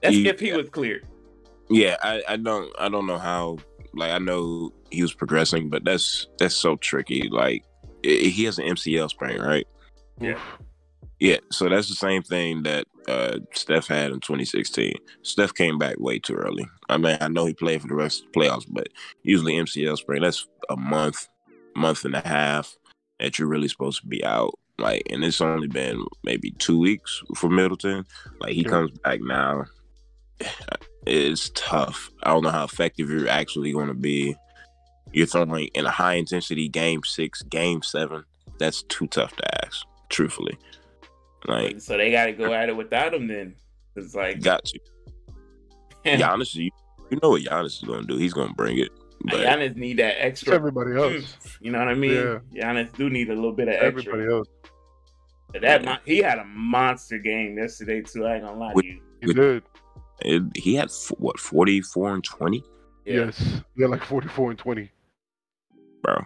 that's 0.01 0.15
He- 0.15 0.29
if 0.29 0.41
he 0.41 0.53
was 0.53 0.69
cleared. 0.69 1.07
Yeah, 1.71 1.97
I, 2.03 2.23
I 2.29 2.37
don't 2.37 2.71
I 2.79 2.89
don't 2.89 3.07
know 3.07 3.19
how 3.19 3.59
like 3.95 4.11
I 4.11 4.19
know 4.19 4.73
he 4.91 5.03
was 5.03 5.15
progressing, 5.15 5.71
but 5.71 5.85
that's 5.85 6.27
that's 6.39 6.55
so 6.55 6.77
tricky. 6.77 7.29
Like 7.31 7.65
i 8.05 8.09
he 8.09 8.45
has 8.45 8.59
an 8.59 8.67
MCL 8.67 9.09
sprain, 9.11 9.41
right? 9.41 9.67
Yeah. 10.21 10.39
Yeah, 11.23 11.37
so 11.53 11.69
that's 11.69 11.89
the 11.89 11.95
same 11.95 12.25
thing 12.25 12.65
that 12.65 12.85
uh, 13.07 13.39
Steph 13.55 13.87
had 13.87 14.11
in 14.11 14.19
2016. 14.19 14.93
Steph 15.23 15.55
came 15.55 15.79
back 15.79 16.01
way 16.01 16.19
too 16.19 16.35
early. 16.35 16.67
I 16.89 16.97
mean, 16.97 17.17
I 17.21 17.29
know 17.29 17.47
he 17.47 17.55
played 17.55 17.81
for 17.81 17.87
the 17.87 17.95
rest 17.95 18.25
of 18.25 18.33
the 18.33 18.41
playoffs, 18.41 18.67
but 18.69 18.89
usually 19.23 19.53
MCL 19.53 19.99
sprain 19.99 20.23
that's 20.23 20.49
a 20.69 20.77
month, 20.77 21.29
month 21.77 22.05
and 22.05 22.17
a 22.17 22.27
half 22.27 22.77
that 23.21 23.39
you're 23.39 23.47
really 23.47 23.69
supposed 23.69 24.01
to 24.01 24.09
be 24.09 24.25
out. 24.25 24.59
Like, 24.81 25.05
and 25.11 25.23
it's 25.23 25.41
only 25.41 25.69
been 25.69 26.05
maybe 26.25 26.51
two 26.59 26.81
weeks 26.81 27.23
for 27.37 27.49
Middleton. 27.49 28.05
Like, 28.41 28.55
he 28.55 28.63
Sure. 28.63 28.71
comes 28.73 28.99
back 28.99 29.21
now. 29.21 29.67
It's 31.07 31.53
tough. 31.55 32.11
I 32.25 32.31
don't 32.31 32.43
know 32.43 32.51
how 32.51 32.65
effective 32.65 33.09
you're 33.09 33.29
actually 33.29 33.71
going 33.71 33.87
to 33.87 33.95
be. 33.95 34.35
You're 35.13 35.27
throwing 35.27 35.69
in 35.75 35.87
a 35.87 35.91
high 35.91 36.15
intensity 36.15 36.69
game 36.69 37.03
six, 37.05 37.43
game 37.43 37.81
seven. 37.85 38.25
That's 38.59 38.83
too 38.83 39.07
tough 39.07 39.37
to 39.37 39.65
ask, 39.65 39.87
truthfully. 40.09 40.59
Like, 41.47 41.81
so 41.81 41.97
they 41.97 42.11
got 42.11 42.27
to 42.27 42.33
go 42.33 42.53
at 42.53 42.69
it 42.69 42.77
without 42.77 43.15
him. 43.15 43.27
Then 43.27 43.55
it's 43.97 44.15
like, 44.15 44.41
got 44.43 44.65
to. 44.67 44.79
Giannis, 46.05 46.55
you, 46.55 46.71
you 47.11 47.19
know 47.23 47.31
what 47.31 47.43
Giannis 47.43 47.83
is 47.83 47.85
going 47.87 48.03
to 48.03 48.07
do. 48.07 48.17
He's 48.17 48.33
going 48.33 48.49
to 48.49 48.55
bring 48.55 48.79
it. 48.79 48.91
But 49.25 49.35
Giannis 49.41 49.77
need 49.77 49.99
that 49.99 50.17
It's 50.17 50.41
extra. 50.43 50.55
everybody 50.55 50.97
else. 50.97 51.37
You 51.61 51.71
know 51.71 51.79
what 51.79 51.89
I 51.89 51.95
mean? 51.95 52.13
Yeah. 52.13 52.39
Giannis 52.63 52.93
do 52.97 53.09
need 53.09 53.29
a 53.31 53.35
little 53.35 53.53
bit 53.53 53.69
of 53.69 53.75
extra. 53.75 53.87
Everybody 54.15 54.33
else. 54.33 54.49
But 55.53 55.63
That 55.63 55.85
mon- 55.85 55.99
he 56.05 56.19
had 56.19 56.39
a 56.39 56.45
monster 56.45 57.19
game 57.19 57.57
yesterday 57.59 58.01
too. 58.03 58.27
I 58.27 58.35
ain't 58.37 58.45
gonna 58.45 58.59
lie 58.59 58.73
With- 58.75 58.85
to 58.85 58.91
you. 58.91 59.01
He 59.21 59.33
Good. 59.35 59.63
did. 60.25 60.43
it, 60.45 60.57
he 60.57 60.75
had, 60.75 60.87
f- 60.89 61.13
what, 61.19 61.39
44 61.39 62.15
and 62.15 62.25
20? 62.25 62.65
Yeah. 63.05 63.15
Yes. 63.27 63.61
Yeah, 63.77 63.87
like 63.87 64.03
44 64.03 64.51
and 64.51 64.59
20. 64.59 64.91
Bro. 66.03 66.25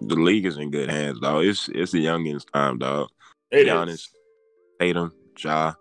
The 0.00 0.16
league 0.16 0.46
is 0.46 0.56
in 0.56 0.70
good 0.72 0.90
hands, 0.90 1.20
dog. 1.20 1.44
It's 1.44 1.68
it's 1.68 1.92
the 1.92 2.04
youngins' 2.04 2.50
time, 2.52 2.78
dog. 2.78 3.08
It 3.50 3.66
Giannis. 3.66 3.88
is. 3.88 4.08
Tatum, 4.80 5.12
Ja, 5.38 5.74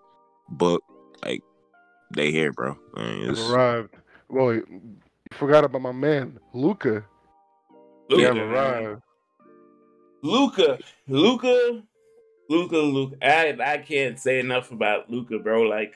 Book, 0.49 0.83
like, 1.23 1.41
they 2.15 2.31
here, 2.31 2.51
bro. 2.51 2.77
Man, 2.95 3.21
Have 3.21 3.29
it's, 3.29 3.49
arrived. 3.49 3.95
Well, 4.27 4.53
you 4.55 4.91
forgot 5.31 5.63
about 5.63 5.81
my 5.81 5.91
man, 5.91 6.39
Luka. 6.53 7.03
He 8.09 8.15
Luka, 8.15 8.41
arrived. 8.41 9.01
Luka, 10.21 10.79
Luka, 11.07 11.83
Luka, 12.49 12.75
Luka. 12.77 13.15
I 13.21 13.55
I 13.63 13.77
can't 13.77 14.19
say 14.19 14.39
enough 14.39 14.71
about 14.71 15.09
Luka, 15.09 15.39
bro. 15.39 15.61
Like 15.61 15.93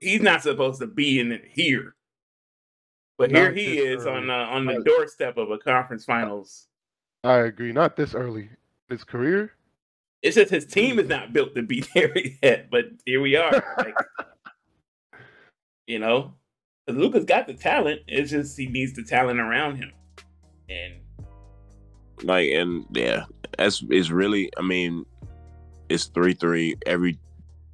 he's 0.00 0.22
not 0.22 0.42
supposed 0.42 0.80
to 0.80 0.86
be 0.86 1.20
in 1.20 1.30
it 1.30 1.44
here, 1.48 1.94
but 3.18 3.30
here 3.30 3.52
he 3.52 3.76
this 3.76 4.00
is 4.00 4.06
on 4.06 4.24
early. 4.24 4.30
uh, 4.30 4.46
on 4.46 4.64
the 4.66 4.82
doorstep 4.84 5.36
of 5.36 5.50
a 5.50 5.58
conference 5.58 6.04
finals. 6.04 6.66
I 7.22 7.40
agree. 7.40 7.72
Not 7.72 7.94
this 7.96 8.14
early. 8.14 8.48
His 8.88 9.04
career. 9.04 9.52
It's 10.22 10.36
just 10.36 10.50
his 10.50 10.66
team 10.66 10.98
is 10.98 11.06
mm-hmm. 11.06 11.10
not 11.10 11.32
built 11.32 11.54
to 11.54 11.62
be 11.62 11.84
there 11.94 12.12
yet, 12.42 12.70
but 12.70 12.86
here 13.04 13.20
we 13.20 13.36
are. 13.36 13.62
Like, 13.76 13.94
you 15.86 15.98
know, 15.98 16.34
Luka's 16.88 17.24
got 17.24 17.46
the 17.46 17.54
talent. 17.54 18.00
It's 18.06 18.30
just 18.30 18.56
he 18.56 18.66
needs 18.66 18.92
the 18.94 19.02
talent 19.02 19.40
around 19.40 19.76
him, 19.76 19.92
and 20.68 20.94
like, 22.22 22.50
and 22.50 22.86
yeah, 22.92 23.24
that's, 23.58 23.84
it's 23.90 24.10
really, 24.10 24.50
I 24.56 24.62
mean, 24.62 25.04
it's 25.88 26.06
3 26.06 26.34
3. 26.34 26.76
Every 26.86 27.18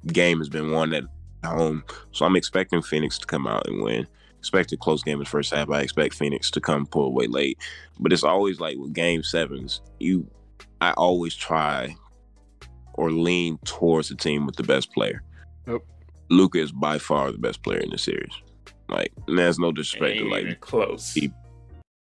game 0.07 0.39
has 0.39 0.49
been 0.49 0.71
won 0.71 0.93
at 0.93 1.03
home. 1.43 1.83
So 2.11 2.25
I'm 2.25 2.35
expecting 2.35 2.81
Phoenix 2.81 3.17
to 3.19 3.25
come 3.25 3.47
out 3.47 3.67
and 3.67 3.81
win. 3.81 4.07
Expect 4.39 4.71
a 4.71 4.77
close 4.77 5.03
game 5.03 5.15
in 5.15 5.23
the 5.23 5.29
first 5.29 5.53
half. 5.53 5.69
I 5.69 5.81
expect 5.81 6.15
Phoenix 6.15 6.49
to 6.51 6.61
come 6.61 6.85
pull 6.85 7.05
away 7.05 7.27
late. 7.27 7.57
But 7.99 8.13
it's 8.13 8.23
always 8.23 8.59
like 8.59 8.77
with 8.77 8.93
game 8.93 9.23
sevens, 9.23 9.81
you 9.99 10.29
I 10.81 10.91
always 10.91 11.35
try 11.35 11.95
or 12.99 13.11
lean 13.11 13.57
towards 13.63 14.09
the 14.09 14.15
team 14.15 14.45
with 14.45 14.57
the 14.57 14.63
best 14.63 14.91
player. 14.91 15.23
Nope. 15.65 15.87
Luka 16.29 16.59
is 16.59 16.73
by 16.73 16.97
far 16.97 17.31
the 17.31 17.37
best 17.37 17.63
player 17.63 17.79
in 17.79 17.89
the 17.91 17.97
series. 17.97 18.33
Like, 18.89 19.13
and 19.27 19.37
there's 19.39 19.57
no 19.57 19.71
disrespect 19.71 20.17
to 20.19 20.25
like 20.29 20.41
even 20.43 20.55
close. 20.59 21.13
he- 21.13 21.31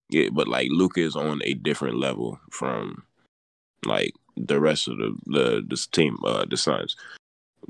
yeah, 0.10 0.30
but 0.34 0.48
like 0.48 0.68
Luka 0.72 1.02
is 1.02 1.16
on 1.16 1.40
a 1.46 1.54
different 1.54 1.98
level 1.98 2.40
from 2.52 3.04
like 3.86 4.14
the 4.36 4.60
rest 4.60 4.88
of 4.88 4.98
the 4.98 5.16
the 5.28 5.64
this 5.70 5.86
team, 5.88 6.18
uh 6.26 6.46
the 6.50 6.58
Suns. 6.58 6.96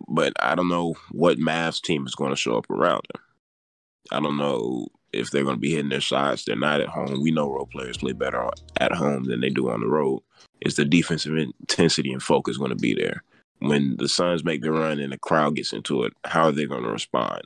But 0.08 0.32
I 0.40 0.56
don't 0.56 0.70
know 0.70 0.96
what 1.12 1.38
Mavs 1.38 1.82
team 1.82 2.06
is 2.08 2.16
going 2.16 2.32
to 2.32 2.36
show 2.38 2.58
up 2.58 2.70
around 2.70 3.02
him. 3.14 3.22
I 4.12 4.20
don't 4.22 4.38
know 4.38 4.88
if 5.14 5.30
they're 5.30 5.44
going 5.44 5.58
to 5.58 5.60
be 5.60 5.72
hitting 5.72 5.90
their 5.90 6.02
shots. 6.02 6.46
They're 6.46 6.56
not 6.56 6.80
at 6.82 6.88
home. 6.88 7.22
We 7.22 7.32
know 7.32 7.52
role 7.52 7.66
players 7.68 7.98
play 7.98 8.14
better 8.14 8.50
at 8.78 8.94
home 8.94 9.26
than 9.26 9.42
they 9.42 9.50
do 9.50 9.70
on 9.70 9.82
the 9.82 9.88
road. 9.88 10.22
Is 10.62 10.76
the 10.76 10.86
defensive 10.86 11.36
intensity 11.36 12.12
and 12.12 12.22
focus 12.22 12.58
going 12.58 12.70
to 12.70 12.76
be 12.76 12.94
there? 12.94 13.24
when 13.62 13.96
the 13.98 14.10
Suns 14.10 14.44
make 14.44 14.62
the 14.62 14.72
run 14.72 15.00
and 15.00 15.14
the 15.14 15.20
crowd 15.20 15.56
gets 15.56 15.72
into 15.72 16.04
it, 16.04 16.14
how 16.26 16.46
are 16.46 16.52
they 16.52 16.66
going 16.66 16.84
to 16.84 16.90
respond? 16.90 17.42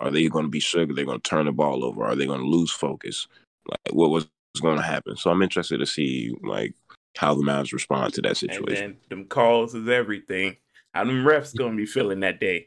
Are 0.00 0.10
they 0.10 0.28
going 0.28 0.44
to 0.44 0.50
be 0.50 0.58
shook? 0.58 0.90
Are 0.90 0.94
they 0.94 1.04
going 1.04 1.20
to 1.20 1.28
turn 1.28 1.46
the 1.46 1.52
ball 1.52 1.84
over? 1.84 2.04
Are 2.04 2.16
they 2.16 2.26
going 2.26 2.40
to 2.40 2.46
lose 2.46 2.72
focus? 2.72 3.28
Like 3.68 3.94
what 3.94 4.10
was 4.10 4.26
going 4.60 4.76
to 4.76 4.82
happen? 4.82 5.16
So 5.16 5.30
I'm 5.30 5.40
interested 5.40 5.78
to 5.78 5.86
see 5.86 6.34
like 6.42 6.74
how 7.16 7.34
the 7.34 7.42
Mavs 7.42 7.72
respond 7.72 8.12
to 8.14 8.22
that 8.22 8.36
situation. 8.36 8.84
And 8.84 8.94
then 8.94 8.96
them 9.08 9.24
calls 9.26 9.74
is 9.74 9.88
everything. 9.88 10.56
How 10.94 11.04
them 11.04 11.24
refs 11.24 11.56
gonna 11.56 11.76
be 11.76 11.86
feeling 11.86 12.20
that 12.20 12.40
day? 12.40 12.66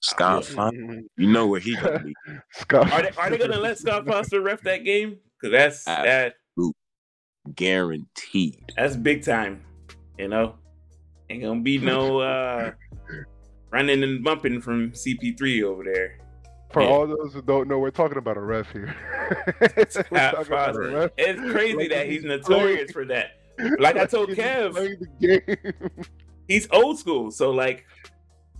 Scott, 0.00 0.44
Foster, 0.44 1.02
you 1.16 1.26
know 1.26 1.46
where 1.48 1.58
he 1.58 1.74
gonna 1.74 2.04
be. 2.04 2.14
Scott, 2.52 2.92
Are 2.92 3.02
they 3.02 3.10
are 3.16 3.30
they 3.30 3.38
gonna 3.38 3.58
let 3.58 3.78
Scott 3.78 4.06
Foster 4.06 4.40
ref 4.40 4.60
that 4.60 4.84
game? 4.84 5.18
Because 5.40 5.52
that's 5.52 5.84
that 5.86 6.34
guaranteed. 7.54 8.72
that's 8.76 8.96
big 8.96 9.24
time. 9.24 9.64
You 10.18 10.28
know, 10.28 10.54
ain't 11.30 11.42
gonna 11.42 11.60
be 11.60 11.78
no 11.78 12.18
uh 12.32 12.72
running 13.70 14.02
and 14.02 14.24
bumping 14.24 14.60
from 14.60 14.92
CP3 14.92 15.62
over 15.62 15.84
there. 15.84 16.18
For 16.70 16.82
Yeah. 16.82 16.88
all 16.88 17.06
those 17.06 17.32
who 17.32 17.42
don't 17.42 17.68
know, 17.68 17.78
we're 17.78 17.90
talking 17.90 18.18
about 18.18 18.36
a 18.36 18.40
ref 18.40 18.70
here. 18.72 18.94
We're 19.76 19.86
Scott 19.88 20.06
talking 20.10 20.46
about 20.46 20.70
a 20.70 20.74
Foster. 20.74 20.90
ref. 20.90 21.10
It's 21.18 21.40
crazy 21.52 21.76
Like 21.76 21.88
that 21.90 22.06
he's 22.06 22.22
he's 22.22 22.24
notorious 22.24 22.90
for 22.92 23.04
that. 23.06 23.32
Like 23.78 23.96
I 23.96 24.06
told 24.06 24.30
Kev, 24.30 24.74
the 24.74 25.08
game. 25.20 26.04
he's 26.46 26.68
old 26.70 26.98
school, 26.98 27.30
so 27.30 27.50
like 27.50 27.84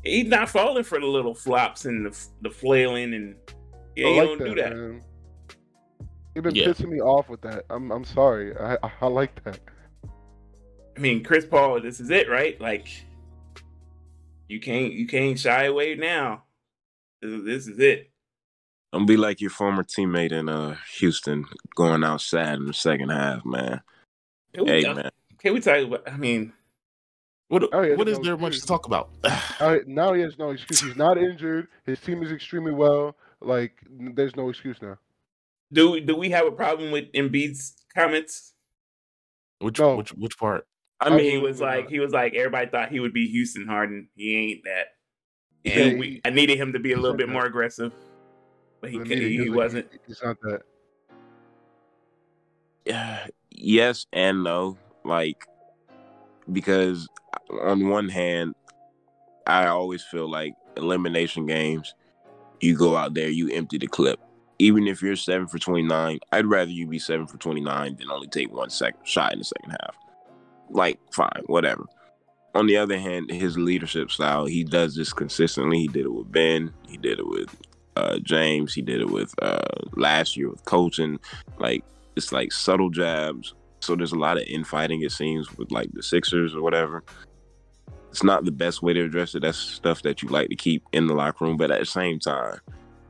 he's 0.05 0.27
not 0.29 0.49
falling 0.49 0.85
for 0.85 0.99
the 1.01 1.07
little 1.07 1.35
flops 1.35 1.85
and 1.85 2.05
the 2.07 2.27
the 2.43 2.51
flailing 2.51 3.15
and 3.15 3.37
yeah, 3.97 4.07
I 4.07 4.11
he 4.11 4.19
like 4.21 4.29
don't 4.29 4.39
do 4.49 4.55
that. 4.57 4.77
Man. 4.77 5.03
You've 6.39 6.45
been 6.45 6.55
Yeah. 6.55 6.67
pissing 6.69 6.89
me 6.89 7.01
off 7.01 7.29
with 7.29 7.41
that. 7.41 7.65
I'm 7.69 7.91
I'm 7.91 8.05
sorry. 8.05 8.57
I 8.57 8.75
I, 8.75 8.93
I 9.01 9.07
like 9.09 9.43
that. 9.43 9.59
I 10.97 11.01
mean, 11.01 11.25
Chris 11.25 11.45
Paul, 11.45 11.81
this 11.81 11.99
is 11.99 12.11
it, 12.11 12.31
right? 12.31 12.61
Like 12.61 12.87
you 14.49 14.61
can't 14.61 14.93
you 14.93 15.09
can't 15.09 15.37
shy 15.37 15.65
away 15.65 15.97
now. 15.97 16.45
This 17.21 17.33
is, 17.33 17.45
this 17.45 17.67
is 17.67 17.79
it. 17.81 18.13
Don't 18.93 19.05
be 19.07 19.17
like 19.17 19.41
your 19.41 19.51
former 19.51 19.83
teammate 19.83 20.31
in 20.31 20.49
uh 20.49 20.77
Houston 20.99 21.45
going 21.75 22.05
out 22.05 22.21
sad 22.21 22.59
in 22.59 22.67
the 22.67 22.73
second 22.73 23.09
half, 23.09 23.45
man. 23.45 23.81
Can 24.55 24.65
we, 24.65 24.71
Hey 24.71 24.83
talk- 24.85 24.97
man. 24.97 25.11
can 25.41 25.55
we 25.55 25.61
talk 25.61 25.83
about? 25.85 26.09
I 26.09 26.17
mean, 26.17 26.53
What 27.49 27.69
Oh, 27.73 27.83
yeah, 27.83 27.97
what 27.97 28.07
is 28.09 28.19
no, 28.19 28.25
there 28.25 28.37
much 28.37 28.61
to 28.61 28.65
talk 28.65 28.87
about? 28.87 29.11
Now, 29.59 29.79
now 29.89 30.13
he 30.13 30.21
has 30.23 30.39
no 30.39 30.51
excuse. 30.51 30.83
He's 30.83 30.95
not 30.97 31.19
injured. 31.19 31.67
His 31.85 31.99
team 31.99 32.23
is 32.23 32.31
extremely 32.31 32.71
well. 32.73 33.17
Like 33.41 33.73
there's 33.91 34.37
no 34.37 34.49
excuse 34.51 34.81
now. 34.81 34.99
Do 35.73 36.01
do 36.01 36.17
we 36.17 36.31
have 36.31 36.47
a 36.47 36.53
problem 36.53 36.91
with 36.91 37.11
Embiid's 37.13 37.75
comments? 37.95 38.55
which 39.61 39.79
No. 39.79 39.97
which 39.97 40.11
which 40.15 40.39
part? 40.39 40.67
I 41.01 41.11
mean, 41.11 41.31
he 41.31 41.39
was 41.39 41.61
like 41.61 41.85
not. 41.85 41.93
he 41.93 42.01
was 42.01 42.13
like 42.13 42.35
everybody 42.35 42.69
thought 42.71 42.91
he 42.91 43.01
would 43.01 43.13
be 43.13 43.29
Houston 43.29 43.67
Harden. 43.67 44.09
He 44.17 44.37
ain't 44.37 44.65
that. 44.65 44.87
Yeah, 45.65 45.73
And 45.81 45.93
he- 45.93 45.99
we, 45.99 46.21
I 46.25 46.31
needed 46.31 46.59
him 46.59 46.73
to 46.73 46.79
be 46.79 46.93
a 46.93 46.97
little 46.97 47.17
bit 47.17 47.27
that. 47.27 47.33
more 47.33 47.45
aggressive, 47.47 47.93
but 48.81 48.91
he 48.91 48.99
The 48.99 49.05
cou- 49.05 49.11
media, 49.11 49.29
he, 49.29 49.37
he 49.45 49.51
wasn't. 49.51 49.87
It's 50.09 50.23
not 50.23 50.41
that. 50.43 50.63
Yeah, 52.85 53.27
yes 53.51 54.07
and 54.13 54.43
no. 54.45 54.77
Like 55.05 55.45
because 56.53 57.09
on 57.63 57.89
one 57.89 58.09
hand, 58.09 58.55
I 59.47 59.67
always 59.67 60.03
feel 60.05 60.31
like 60.31 60.55
elimination 60.77 61.47
games, 61.47 61.95
you 62.61 62.77
go 62.77 62.97
out 62.97 63.15
there, 63.15 63.29
you 63.29 63.51
empty 63.51 63.79
the 63.79 63.87
clip. 63.87 64.19
Even 64.59 64.89
if 64.89 65.03
you're 65.03 65.17
seven 65.17 65.47
for 65.47 65.59
twenty 65.59 65.83
nine, 65.83 66.19
I'd 66.33 66.47
rather 66.47 66.71
you 66.71 66.87
be 66.87 66.99
seven 66.99 67.27
for 67.27 67.37
twenty 67.39 67.61
nine 67.61 67.97
than 67.97 68.11
only 68.11 68.29
take 68.29 68.53
one 68.53 68.71
second 68.71 69.07
shot 69.07 69.33
in 69.33 69.39
the 69.39 69.45
second 69.45 69.71
half. 69.71 69.97
Like, 70.71 70.99
fine, 71.13 71.43
whatever. 71.47 71.87
On 72.55 72.67
the 72.67 72.77
other 72.77 72.99
hand, 72.99 73.31
his 73.31 73.57
leadership 73.57 74.11
style, 74.11 74.47
he 74.47 74.65
does 74.65 74.97
this 74.97 75.13
consistently. 75.13 75.79
He 75.79 75.89
did 75.89 76.07
it 76.07 76.13
with 76.13 76.33
Ben. 76.33 76.73
He 76.89 76.97
did 76.97 77.21
it 77.21 77.29
with 77.29 77.55
uh, 77.97 78.19
James. 78.19 78.75
He 78.75 78.83
did 78.83 79.01
it 79.01 79.11
with 79.11 79.33
uh, 79.41 79.61
last 79.95 80.37
year 80.37 80.51
with 80.51 80.65
coaching. 80.65 81.21
Like 81.59 81.85
it's 82.17 82.33
like 82.33 82.53
subtle 82.53 82.91
jabs. 82.91 83.55
So 83.81 83.95
there's 83.95 84.13
a 84.13 84.19
lot 84.19 84.39
of 84.39 84.45
infighting 84.49 85.03
it 85.03 85.13
seems 85.13 85.57
with 85.57 85.71
like 85.71 85.91
the 85.93 86.03
Sixers 86.03 86.55
or 86.55 86.63
whatever. 86.63 87.05
It's 88.11 88.25
not 88.25 88.45
the 88.45 88.51
best 88.51 88.83
way 88.83 88.93
to 88.95 89.05
address 89.05 89.35
it. 89.35 89.43
That's 89.43 89.59
stuff 89.59 90.03
that 90.03 90.23
you 90.23 90.29
like 90.29 90.49
to 90.49 90.57
keep 90.57 90.83
in 90.93 91.07
the 91.07 91.15
locker 91.15 91.45
room. 91.45 91.57
But 91.57 91.71
at 91.71 91.79
the 91.79 91.87
same 91.87 92.19
time, 92.19 92.59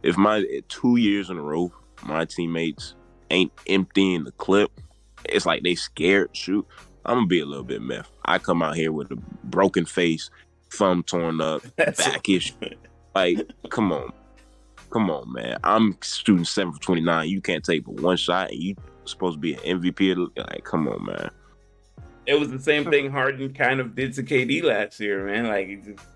if 0.02 0.16
my 0.16 0.44
two 0.68 0.96
years 0.96 1.30
in 1.30 1.38
a 1.38 1.42
row, 1.42 1.72
my 2.04 2.24
teammates 2.24 2.94
ain't 3.30 3.52
emptying 3.66 4.24
the 4.24 4.32
clip, 4.32 4.70
it's 5.24 5.46
like 5.46 5.62
they 5.62 5.74
scared 5.74 6.30
shoot. 6.32 6.66
I'm 7.04 7.16
gonna 7.18 7.26
be 7.26 7.40
a 7.40 7.46
little 7.46 7.64
bit 7.64 7.82
meth. 7.82 8.10
I 8.24 8.38
come 8.38 8.62
out 8.62 8.76
here 8.76 8.92
with 8.92 9.10
a 9.10 9.16
broken 9.44 9.84
face, 9.84 10.30
thumb 10.72 11.02
torn 11.02 11.40
up, 11.40 11.62
That's 11.76 12.04
backish. 12.04 12.54
Like, 13.14 13.38
come 13.70 13.92
on. 13.92 14.12
Come 14.90 15.10
on, 15.10 15.32
man. 15.32 15.58
I'm 15.64 15.96
shooting 16.02 16.44
seven 16.44 16.72
for 16.72 16.80
29. 16.80 17.28
You 17.28 17.40
can't 17.40 17.64
take 17.64 17.84
but 17.84 18.00
one 18.00 18.16
shot 18.16 18.50
and 18.50 18.62
you 18.62 18.74
supposed 19.04 19.36
to 19.36 19.40
be 19.40 19.54
an 19.54 19.80
MVP. 19.80 20.12
of 20.12 20.34
the- 20.34 20.42
Like, 20.42 20.64
come 20.64 20.88
on, 20.88 21.04
man. 21.04 21.30
It 22.26 22.38
was 22.38 22.50
the 22.50 22.58
same 22.58 22.90
thing 22.90 23.10
Harden 23.10 23.52
kind 23.54 23.80
of 23.80 23.94
did 23.94 24.12
to 24.14 24.22
KD 24.22 24.62
last 24.62 25.00
year, 25.00 25.24
man. 25.26 25.46
Like 25.46 25.66
he 25.68 25.76
just 25.84 26.06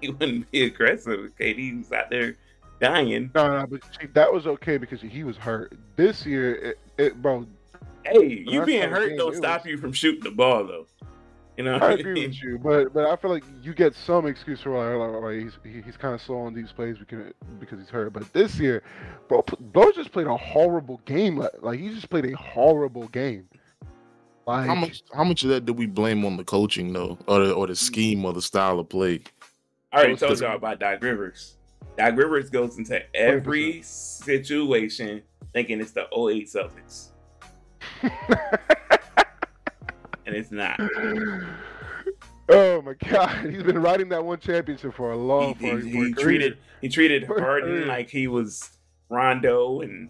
he 0.00 0.10
wouldn't 0.10 0.50
be 0.50 0.64
aggressive. 0.64 1.30
KD 1.38 1.78
was 1.78 1.92
out 1.92 2.10
there 2.10 2.36
dying. 2.82 3.30
No, 3.34 3.60
no, 3.60 3.66
but 3.66 3.80
see, 3.98 4.06
that 4.12 4.32
was 4.32 4.46
okay 4.46 4.76
because 4.76 5.00
he 5.00 5.24
was 5.24 5.36
hurt. 5.36 5.72
This 5.96 6.26
year, 6.26 6.54
it, 6.54 6.78
it 6.98 7.22
bro, 7.22 7.46
Hey, 8.04 8.44
you 8.46 8.64
being 8.64 8.90
hurt 8.90 9.08
game, 9.08 9.18
don't 9.18 9.36
stop 9.36 9.62
was- 9.62 9.70
you 9.70 9.78
from 9.78 9.92
shooting 9.92 10.24
the 10.24 10.30
ball, 10.30 10.66
though. 10.66 10.86
You 11.56 11.64
know, 11.64 11.76
I 11.76 11.88
I 11.88 11.92
agree 11.92 12.26
with 12.26 12.42
you, 12.42 12.58
but 12.58 12.94
but 12.94 13.04
I 13.04 13.14
feel 13.16 13.30
like 13.30 13.44
you 13.62 13.74
get 13.74 13.94
some 13.94 14.26
excuse 14.26 14.62
for 14.62 14.70
like, 14.70 15.12
like, 15.12 15.22
like 15.22 15.38
he's 15.38 15.52
he, 15.62 15.82
he's 15.82 15.98
kind 15.98 16.14
of 16.14 16.22
slow 16.22 16.38
on 16.38 16.54
these 16.54 16.72
plays 16.72 16.96
because 16.96 17.30
because 17.60 17.78
he's 17.78 17.90
hurt. 17.90 18.14
But 18.14 18.32
this 18.32 18.58
year, 18.58 18.82
bro, 19.28 19.44
Bo 19.60 19.92
just 19.92 20.12
played 20.12 20.28
a 20.28 20.36
horrible 20.36 21.02
game. 21.04 21.36
Like, 21.36 21.50
like 21.60 21.78
he 21.78 21.90
just 21.90 22.08
played 22.08 22.24
a 22.24 22.34
horrible 22.36 23.06
game. 23.08 23.48
Like 24.46 24.66
How 24.66 24.74
much 24.74 25.02
how 25.14 25.24
much 25.24 25.42
of 25.44 25.50
that 25.50 25.66
do 25.66 25.74
we 25.74 25.84
blame 25.84 26.24
on 26.24 26.38
the 26.38 26.44
coaching 26.44 26.90
though, 26.90 27.18
or 27.28 27.44
the, 27.44 27.52
or 27.52 27.66
the 27.66 27.76
scheme 27.76 28.24
or 28.24 28.32
the 28.32 28.42
style 28.42 28.80
of 28.80 28.88
play? 28.88 29.20
I 29.92 29.98
already 29.98 30.14
Those 30.14 30.20
told 30.20 30.40
y'all 30.40 30.56
about 30.56 30.80
Doc 30.80 31.02
Rivers. 31.02 31.58
Doc 31.96 32.16
Rivers 32.16 32.50
goes 32.50 32.78
into 32.78 33.00
every 33.14 33.82
situation 33.82 35.22
thinking 35.52 35.80
it's 35.80 35.92
the 35.92 36.02
08 36.14 36.46
Celtics, 36.48 37.08
and 40.26 40.34
it's 40.34 40.50
not. 40.50 40.80
oh 42.48 42.82
my 42.82 42.94
god, 43.08 43.50
he's 43.50 43.62
been 43.62 43.80
riding 43.80 44.08
that 44.10 44.24
one 44.24 44.38
championship 44.38 44.94
for 44.94 45.12
a 45.12 45.16
He, 45.16 45.20
long. 45.22 45.54
he- 45.56 45.70
for, 45.70 45.78
he 45.78 45.92
for 45.92 46.20
a 46.20 46.22
treated 46.24 46.58
he 46.80 46.88
treated 46.88 47.26
For 47.26 47.40
Harden 47.40 47.70
career. 47.70 47.86
like 47.86 48.08
he 48.10 48.26
was 48.26 48.70
Rondo, 49.08 49.80
and 49.82 50.08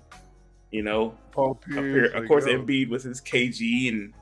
you 0.70 0.82
know, 0.82 1.14
Paul 1.32 1.52
of, 1.52 1.60
Pierce, 1.74 2.12
of 2.14 2.26
course, 2.26 2.46
yo. 2.46 2.58
Embiid 2.58 2.88
was 2.88 3.02
his 3.02 3.20
KG, 3.20 3.88
and 3.88 4.14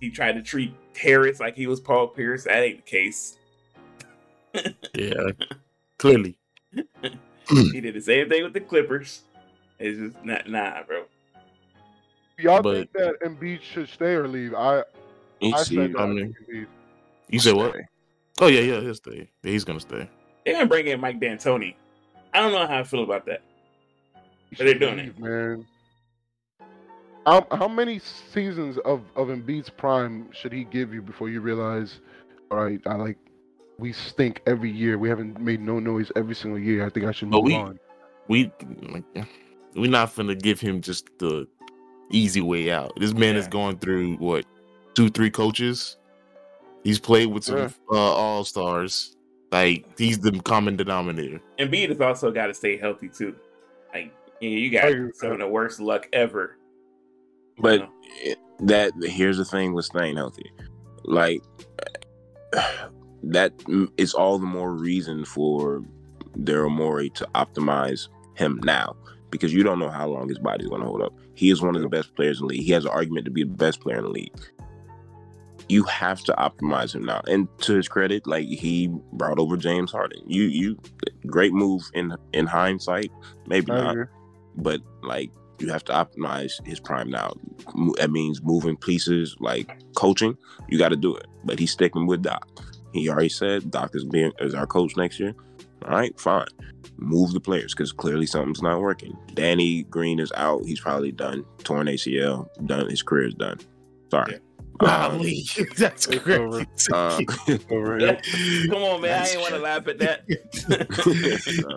he 0.00 0.10
tried 0.10 0.32
to 0.32 0.42
treat 0.42 0.74
Harris 1.00 1.38
like 1.40 1.54
he 1.54 1.66
was 1.66 1.78
Paul 1.80 2.08
Pierce. 2.08 2.44
That 2.44 2.58
ain't 2.62 2.84
the 2.84 2.90
case. 2.90 3.36
Yeah, 4.94 5.32
clearly. 5.98 6.38
He 7.72 7.80
did 7.80 7.94
the 7.94 8.00
same 8.00 8.28
thing 8.28 8.42
with 8.42 8.52
the 8.54 8.60
Clippers. 8.60 9.22
It's 9.78 9.98
just 9.98 10.24
not 10.24 10.48
nah, 10.48 10.82
bro. 10.84 11.04
Y'all 12.38 12.62
But- 12.62 12.74
think 12.76 12.92
that 12.94 13.20
Embiid 13.24 13.60
should 13.62 13.88
stay 13.88 14.14
or 14.14 14.26
leave? 14.26 14.54
I 14.54 14.82
You 15.40 15.54
I 15.54 15.62
see, 15.62 15.76
said 15.76 15.94
I 15.96 16.02
I 16.02 16.06
mean- 16.06 16.34
Embiid. 16.48 16.66
You 17.28 17.38
said 17.40 17.54
what? 17.54 17.76
Oh 18.40 18.46
yeah, 18.48 18.60
yeah, 18.60 18.80
he'll 18.80 18.94
stay. 18.94 19.28
Yeah, 19.42 19.50
he's 19.50 19.64
gonna 19.64 19.80
stay. 19.80 20.08
They're 20.44 20.54
gonna 20.54 20.66
bring 20.66 20.86
in 20.86 21.00
Mike 21.00 21.20
D'Antoni. 21.20 21.74
I 22.32 22.40
don't 22.40 22.52
know 22.52 22.66
how 22.66 22.78
I 22.80 22.82
feel 22.82 23.02
about 23.04 23.26
that. 23.26 23.42
He 24.50 24.56
But 24.56 24.64
they're 24.66 24.78
doing 24.78 24.96
leave, 24.96 25.18
man. 25.18 25.66
How, 27.26 27.46
how 27.52 27.68
many 27.68 27.98
seasons 28.00 28.76
of, 28.78 29.02
of 29.16 29.28
Embiid's 29.28 29.70
prime 29.70 30.30
should 30.32 30.52
he 30.52 30.64
give 30.64 30.92
you 30.92 31.00
before 31.00 31.30
you 31.30 31.40
realize, 31.40 32.00
all 32.50 32.62
right, 32.62 32.80
I 32.86 32.96
like, 32.96 33.16
we 33.78 33.92
stink 33.92 34.40
every 34.46 34.70
year. 34.70 34.98
We 34.98 35.08
haven't 35.08 35.40
made 35.40 35.60
no 35.60 35.78
noise 35.80 36.10
every 36.16 36.34
single 36.34 36.58
year. 36.58 36.86
I 36.86 36.90
think 36.90 37.06
I 37.06 37.12
should 37.12 37.30
But 37.30 37.38
move 37.38 37.44
we- 37.46 37.54
on. 37.56 37.78
We 38.28 38.50
like, 38.90 39.04
we're 39.74 39.90
not 39.90 40.14
gonna 40.16 40.34
give 40.34 40.58
him 40.60 40.80
just 40.80 41.08
the 41.18 41.46
easy 42.10 42.40
way 42.40 42.70
out. 42.70 42.92
This 42.98 43.12
man 43.12 43.36
is 43.36 43.44
Yeah. 43.46 43.50
going 43.50 43.78
through 43.78 44.16
what 44.16 44.46
two, 44.94 45.10
three 45.10 45.30
coaches. 45.30 45.98
He's 46.84 46.98
played 46.98 47.26
with 47.26 47.44
some 47.44 47.58
Yeah. 47.58 47.68
uh, 47.90 47.96
all 47.96 48.44
stars. 48.44 49.16
Like 49.52 49.84
he's 49.98 50.18
the 50.20 50.32
common 50.40 50.76
denominator. 50.76 51.40
And 51.58 51.70
Embiid 51.70 51.88
has 51.90 52.00
also 52.00 52.30
got 52.30 52.46
to 52.46 52.54
stay 52.54 52.76
healthy 52.78 53.08
too. 53.08 53.34
Like 53.92 54.12
you, 54.40 54.50
know, 54.50 54.56
you 54.56 54.70
got 54.70 54.88
agree 54.88 55.10
some 55.14 55.32
of 55.32 55.38
the 55.38 55.48
worst 55.48 55.78
luck 55.80 56.08
ever. 56.12 56.56
you 57.56 57.62
But 57.62 57.80
know? 57.80 58.34
that 58.60 58.92
here's 59.02 59.36
the 59.36 59.44
thing 59.44 59.74
with 59.74 59.84
staying 59.84 60.16
healthy, 60.16 60.50
like 61.04 61.42
that 63.32 63.52
is 63.96 64.14
all 64.14 64.38
the 64.38 64.46
more 64.46 64.72
reason 64.74 65.24
for 65.24 65.82
Daryl 66.38 66.70
Morey 66.70 67.10
to 67.10 67.28
optimize 67.34 68.08
him 68.34 68.60
now 68.64 68.96
because 69.30 69.52
you 69.52 69.62
don't 69.62 69.78
know 69.78 69.90
how 69.90 70.08
long 70.08 70.28
his 70.28 70.38
body's 70.38 70.68
going 70.68 70.80
to 70.80 70.86
hold 70.86 71.02
up. 71.02 71.12
He 71.34 71.50
is 71.50 71.62
one 71.62 71.76
of 71.76 71.82
the 71.82 71.88
best 71.88 72.14
players 72.14 72.40
in 72.40 72.46
the 72.46 72.54
league. 72.54 72.62
He 72.64 72.72
has 72.72 72.84
an 72.84 72.90
argument 72.90 73.24
to 73.26 73.30
be 73.30 73.42
the 73.44 73.50
best 73.50 73.80
player 73.80 73.98
in 73.98 74.04
the 74.04 74.10
league. 74.10 74.32
you 75.68 75.84
have 75.84 76.22
to 76.24 76.32
optimize 76.34 76.94
him 76.94 77.04
now. 77.04 77.22
And 77.26 77.48
to 77.60 77.74
his 77.74 77.88
credit, 77.88 78.26
like 78.26 78.46
he 78.46 78.88
brought 79.12 79.38
over 79.38 79.56
James 79.56 79.90
Harden. 79.92 80.22
You 80.26 80.44
you 80.44 80.78
great 81.26 81.52
move 81.52 81.82
in 81.94 82.14
in 82.32 82.46
hindsight, 82.46 83.10
maybe 83.46 83.72
not, 83.72 83.98
but 84.56 84.80
like 85.02 85.30
you 85.58 85.68
have 85.70 85.84
to 85.84 85.92
optimize 85.92 86.64
his 86.66 86.80
prime 86.80 87.10
now. 87.10 87.32
That 87.96 88.10
means 88.10 88.42
moving 88.42 88.76
pieces 88.76 89.36
like 89.40 89.78
coaching. 89.96 90.36
You 90.68 90.78
got 90.78 90.90
to 90.90 90.96
do 90.96 91.14
it. 91.16 91.26
But 91.44 91.58
he's 91.58 91.70
sticking 91.72 92.06
with 92.06 92.22
Doc. 92.22 92.46
He 92.94 93.08
already 93.10 93.28
said 93.28 93.70
Doc 93.70 93.90
is 93.94 94.04
being 94.04 94.32
is 94.40 94.54
our 94.54 94.66
coach 94.66 94.96
next 94.96 95.20
year. 95.20 95.34
All 95.84 95.90
right, 95.90 96.18
fine. 96.18 96.46
Move 96.96 97.32
the 97.32 97.40
players 97.40 97.74
because 97.74 97.92
clearly 97.92 98.24
something's 98.24 98.62
not 98.62 98.80
working. 98.80 99.14
Danny 99.34 99.82
Green 99.82 100.18
is 100.20 100.32
out. 100.36 100.64
He's 100.64 100.80
probably 100.80 101.12
done. 101.12 101.44
Torn 101.64 101.88
ACL. 101.88 102.48
Done. 102.66 102.88
His 102.88 103.02
career 103.02 103.26
is 103.28 103.34
done. 103.34 103.58
Sorry. 104.10 104.34
Um, 104.80 104.88
Golly, 104.88 105.44
that's 105.76 106.06
crazy. 106.06 106.32
over. 106.32 106.60
um, 106.94 107.26
Over 107.70 107.98
here. 108.00 108.20
Come 108.70 108.82
on, 108.82 109.00
man. 109.02 109.22
I 109.22 109.28
ain't 109.28 109.40
want 109.40 109.54
to 109.54 109.58
laugh 109.60 109.86
at 109.88 109.98
that. 109.98 110.24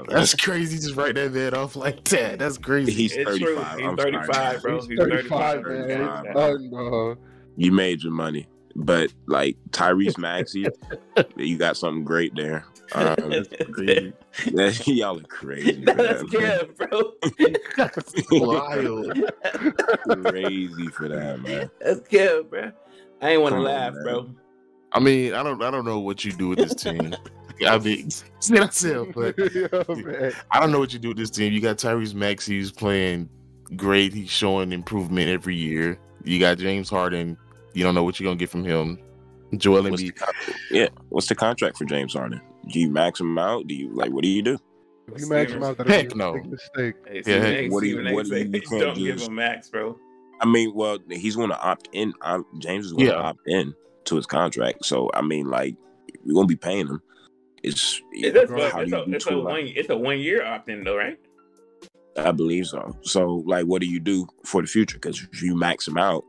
That's 0.09 0.35
crazy. 0.35 0.77
Just 0.77 0.95
write 0.95 1.15
that 1.15 1.31
man 1.33 1.53
off 1.53 1.75
like 1.75 2.03
that. 2.05 2.39
That's 2.39 2.57
crazy. 2.57 2.91
He's 2.91 3.13
It's 3.15 3.37
true. 3.37 3.55
35. 3.57 3.77
He's 3.79 3.87
I'm 3.87 3.97
sorry. 3.97 4.11
35, 4.13 4.61
bro. 4.61 4.75
He's 4.77 4.87
He's 4.87 4.97
35, 4.99 5.63
35, 5.63 5.65
man. 5.65 5.87
man. 5.87 6.25
He's 6.25 6.33
done, 6.33 6.69
bro. 6.69 7.15
you 7.55 7.71
made 7.71 8.03
your 8.03 8.13
money. 8.13 8.47
But 8.77 9.11
like 9.25 9.57
Tyrese 9.71 10.17
Maxey, 10.19 10.67
you 11.35 11.57
got 11.57 11.77
something 11.77 12.03
great 12.03 12.35
there. 12.35 12.63
Um, 12.93 13.15
crazy. 13.73 14.13
y'all 14.93 15.19
are 15.19 15.23
crazy. 15.23 15.83
for 15.83 15.93
That's 15.93 16.21
that, 16.21 16.31
man. 16.31 16.65
Kev, 16.69 17.99
bro. 18.29 18.47
Wild. 18.47 20.25
crazy 20.25 20.87
for 20.89 21.09
that, 21.09 21.41
man. 21.41 21.69
That's 21.81 22.01
Kev, 22.01 22.49
bro. 22.49 22.71
I 23.21 23.31
ain't 23.31 23.41
want 23.41 23.55
to 23.55 23.61
laugh, 23.61 23.93
man. 23.95 24.03
bro. 24.03 24.29
I 24.93 24.99
mean, 24.99 25.33
I 25.33 25.41
don't, 25.43 25.61
I 25.61 25.71
don't 25.71 25.83
know 25.83 25.99
what 25.99 26.23
you 26.23 26.31
do 26.31 26.49
with 26.49 26.59
this 26.59 26.75
team. 26.75 27.15
I 27.67 27.79
mean, 27.79 28.11
see 28.11 28.53
myself, 28.53 29.09
but 29.15 29.35
yeah, 29.53 29.67
man. 29.89 30.31
I 30.51 30.59
don't 30.59 30.71
know 30.71 30.79
what 30.79 30.93
you 30.93 30.99
do 30.99 31.09
with 31.09 31.17
this 31.17 31.31
team. 31.31 31.51
You 31.51 31.59
got 31.59 31.77
Tyrese 31.77 32.13
Maxey 32.13 32.59
who's 32.59 32.71
playing 32.71 33.27
great. 33.75 34.13
He's 34.13 34.29
showing 34.29 34.71
improvement 34.71 35.29
every 35.29 35.55
year. 35.55 35.99
You 36.23 36.39
got 36.39 36.59
James 36.59 36.89
Harden. 36.89 37.37
You 37.77 37.83
don't 37.83 37.93
know 37.93 38.03
what 38.03 38.19
you're 38.19 38.25
gonna 38.27 38.37
get 38.39 38.49
from 38.49 38.63
him. 38.63 38.97
Joel 39.55 39.83
What's 39.83 40.01
the, 40.01 40.11
Embiid. 40.11 40.15
con- 40.15 40.33
yeah, 40.71 40.87
what's 41.09 41.27
the 41.27 41.35
contract 41.35 41.77
for 41.77 41.85
James 41.85 42.13
Harden? 42.15 42.41
Do 42.71 42.79
you 42.79 42.89
max 42.89 43.19
him 43.19 43.37
out? 43.37 43.67
Do 43.67 43.75
you 43.75 43.93
like 43.93 44.11
what 44.11 44.23
do 44.23 44.29
you 44.29 44.41
do? 44.41 44.57
If 45.13 45.21
you 45.21 45.29
max 45.29 45.51
him 45.51 45.63
out, 45.63 45.77
that'd 45.77 45.93
Heck 45.93 46.09
be 46.09 46.15
a 46.15 46.17
no. 46.17 46.33
big 46.33 46.47
mistake. 46.47 46.95
Hey, 47.07 47.21
Yeah, 47.25 47.41
Stephen 47.43 47.71
what 47.71 47.81
do 47.81 47.87
you- 47.87 47.93
Stephen 47.97 48.07
A. 48.07 48.13
what 48.15 48.23
do 48.25 48.29
say, 48.31 48.39
you- 48.39 48.45
you 48.51 48.61
can't 48.61 48.81
don't 48.81 48.97
give 48.97 49.21
him 49.21 49.35
max, 49.35 49.69
bro. 49.69 49.95
I 50.41 50.47
mean, 50.47 50.73
well, 50.73 50.97
he's 51.09 51.35
going 51.35 51.49
to 51.49 51.59
opt 51.61 51.87
in. 51.93 52.13
i 52.21 52.39
James 52.59 52.87
is 52.87 52.93
going 52.93 53.05
to 53.05 53.11
Yeah. 53.11 53.19
opt 53.19 53.39
in 53.47 53.73
to 54.05 54.15
his 54.15 54.25
contract. 54.25 54.83
So 54.83 55.09
I 55.13 55.21
mean, 55.21 55.45
like, 55.49 55.75
we're 56.25 56.33
going 56.33 56.47
to 56.47 56.51
be 56.51 56.57
paying 56.57 56.87
him. 56.87 57.01
It's, 57.63 58.01
It 58.11 58.35
is, 58.35 58.47
Bro, 58.49 58.57
but 58.57 58.71
how 58.71 58.79
it's 58.81 58.91
do 58.91 58.97
a, 58.97 58.99
you 59.01 59.05
do 59.05 59.13
it's 59.15 59.27
a 59.27 59.37
one 59.37 59.61
it's 59.67 59.89
a 59.89 59.97
one 59.97 60.19
year 60.19 60.43
opt 60.43 60.67
in 60.69 60.83
though, 60.83 60.97
right? 60.97 61.19
I 62.17 62.31
believe 62.31 62.65
so. 62.65 62.97
So, 63.03 63.43
like, 63.45 63.65
what 63.65 63.81
do 63.81 63.87
you 63.87 63.99
do 63.99 64.27
for 64.43 64.61
the 64.63 64.67
future? 64.67 64.97
Because 64.97 65.21
if 65.31 65.43
you 65.43 65.55
max 65.55 65.87
him 65.87 65.97
out, 65.97 66.25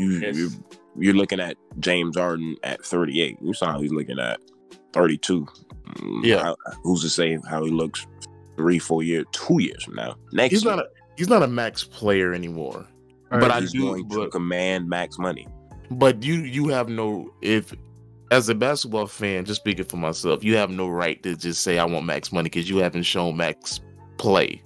you 0.00 0.10
Yes. 0.20 0.36
you're, 0.36 0.50
you're 0.98 1.14
looking 1.14 1.40
at 1.40 1.56
James 1.78 2.16
Harden 2.16 2.56
at 2.62 2.84
38. 2.84 3.38
You 3.42 3.52
saw 3.54 3.72
how 3.72 3.80
he's 3.80 3.92
looking 3.92 4.18
at 4.18 4.40
32. 4.92 5.46
Mm, 5.96 6.24
Yeah. 6.24 6.42
how- 6.42 6.56
who's 6.82 7.02
to 7.02 7.08
say 7.10 7.38
how 7.48 7.64
he 7.64 7.70
looks 7.70 8.06
three, 8.56 8.78
four 8.78 9.02
years, 9.02 9.26
two 9.32 9.60
years 9.62 9.84
from 9.84 9.94
now? 9.94 10.16
Next, 10.32 10.52
He's 10.52 10.64
year, 10.64 10.76
not 10.76 10.84
a 10.86 10.88
he's 11.16 11.28
not 11.28 11.42
a 11.42 11.48
max 11.48 11.84
player 11.84 12.32
anymore. 12.32 12.86
All 13.32 13.38
But 13.38 13.42
right, 13.42 13.50
I 13.52 13.60
he's 13.60 13.72
do- 13.72 13.80
going 14.04 14.08
to 14.08 14.28
command 14.28 14.88
max 14.88 15.18
money. 15.18 15.46
But 15.90 16.22
you 16.22 16.34
you 16.34 16.68
have 16.68 16.88
no 16.88 17.30
if 17.42 17.72
as 18.30 18.48
a 18.48 18.54
basketball 18.54 19.06
fan, 19.06 19.44
just 19.44 19.60
speaking 19.60 19.84
for 19.84 19.96
myself, 19.96 20.44
you 20.44 20.54
have 20.56 20.70
no 20.70 20.88
right 20.88 21.20
to 21.24 21.34
just 21.36 21.62
say 21.62 21.78
I 21.78 21.84
want 21.84 22.06
max 22.06 22.30
money 22.32 22.44
because 22.48 22.70
you 22.70 22.76
haven't 22.78 23.02
shown 23.02 23.36
max 23.36 23.80
play. 24.18 24.62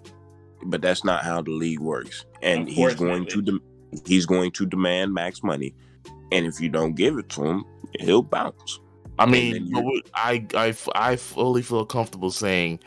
But 0.67 0.83
that's 0.83 1.05
not 1.05 1.25
how 1.25 1.41
the 1.43 1.51
league 1.51 1.81
works. 1.81 2.25
And 2.43 2.69
he's 2.69 2.95
going 2.95 3.25
to 3.27 3.41
de- 3.43 3.59
he's 4.07 4.27
going 4.27 4.51
to 4.53 4.67
demand 4.67 5.13
max 5.15 5.43
money. 5.43 5.75
And 6.33 6.47
if 6.47 6.61
you 6.61 6.69
don't 6.69 6.95
give 6.95 7.17
it 7.19 7.29
to 7.31 7.45
him, 7.45 7.65
he'll 8.01 8.23
bounce. 8.23 8.81
I 9.19 9.27
mean, 9.27 9.67
you- 9.67 9.73
but 9.75 9.85
what- 9.85 10.11
I, 10.15 10.47
I 10.55 10.75
I 10.95 11.17
fully 11.17 11.63
feel 11.63 11.85
comfortable 11.87 12.31
saying 12.31 12.81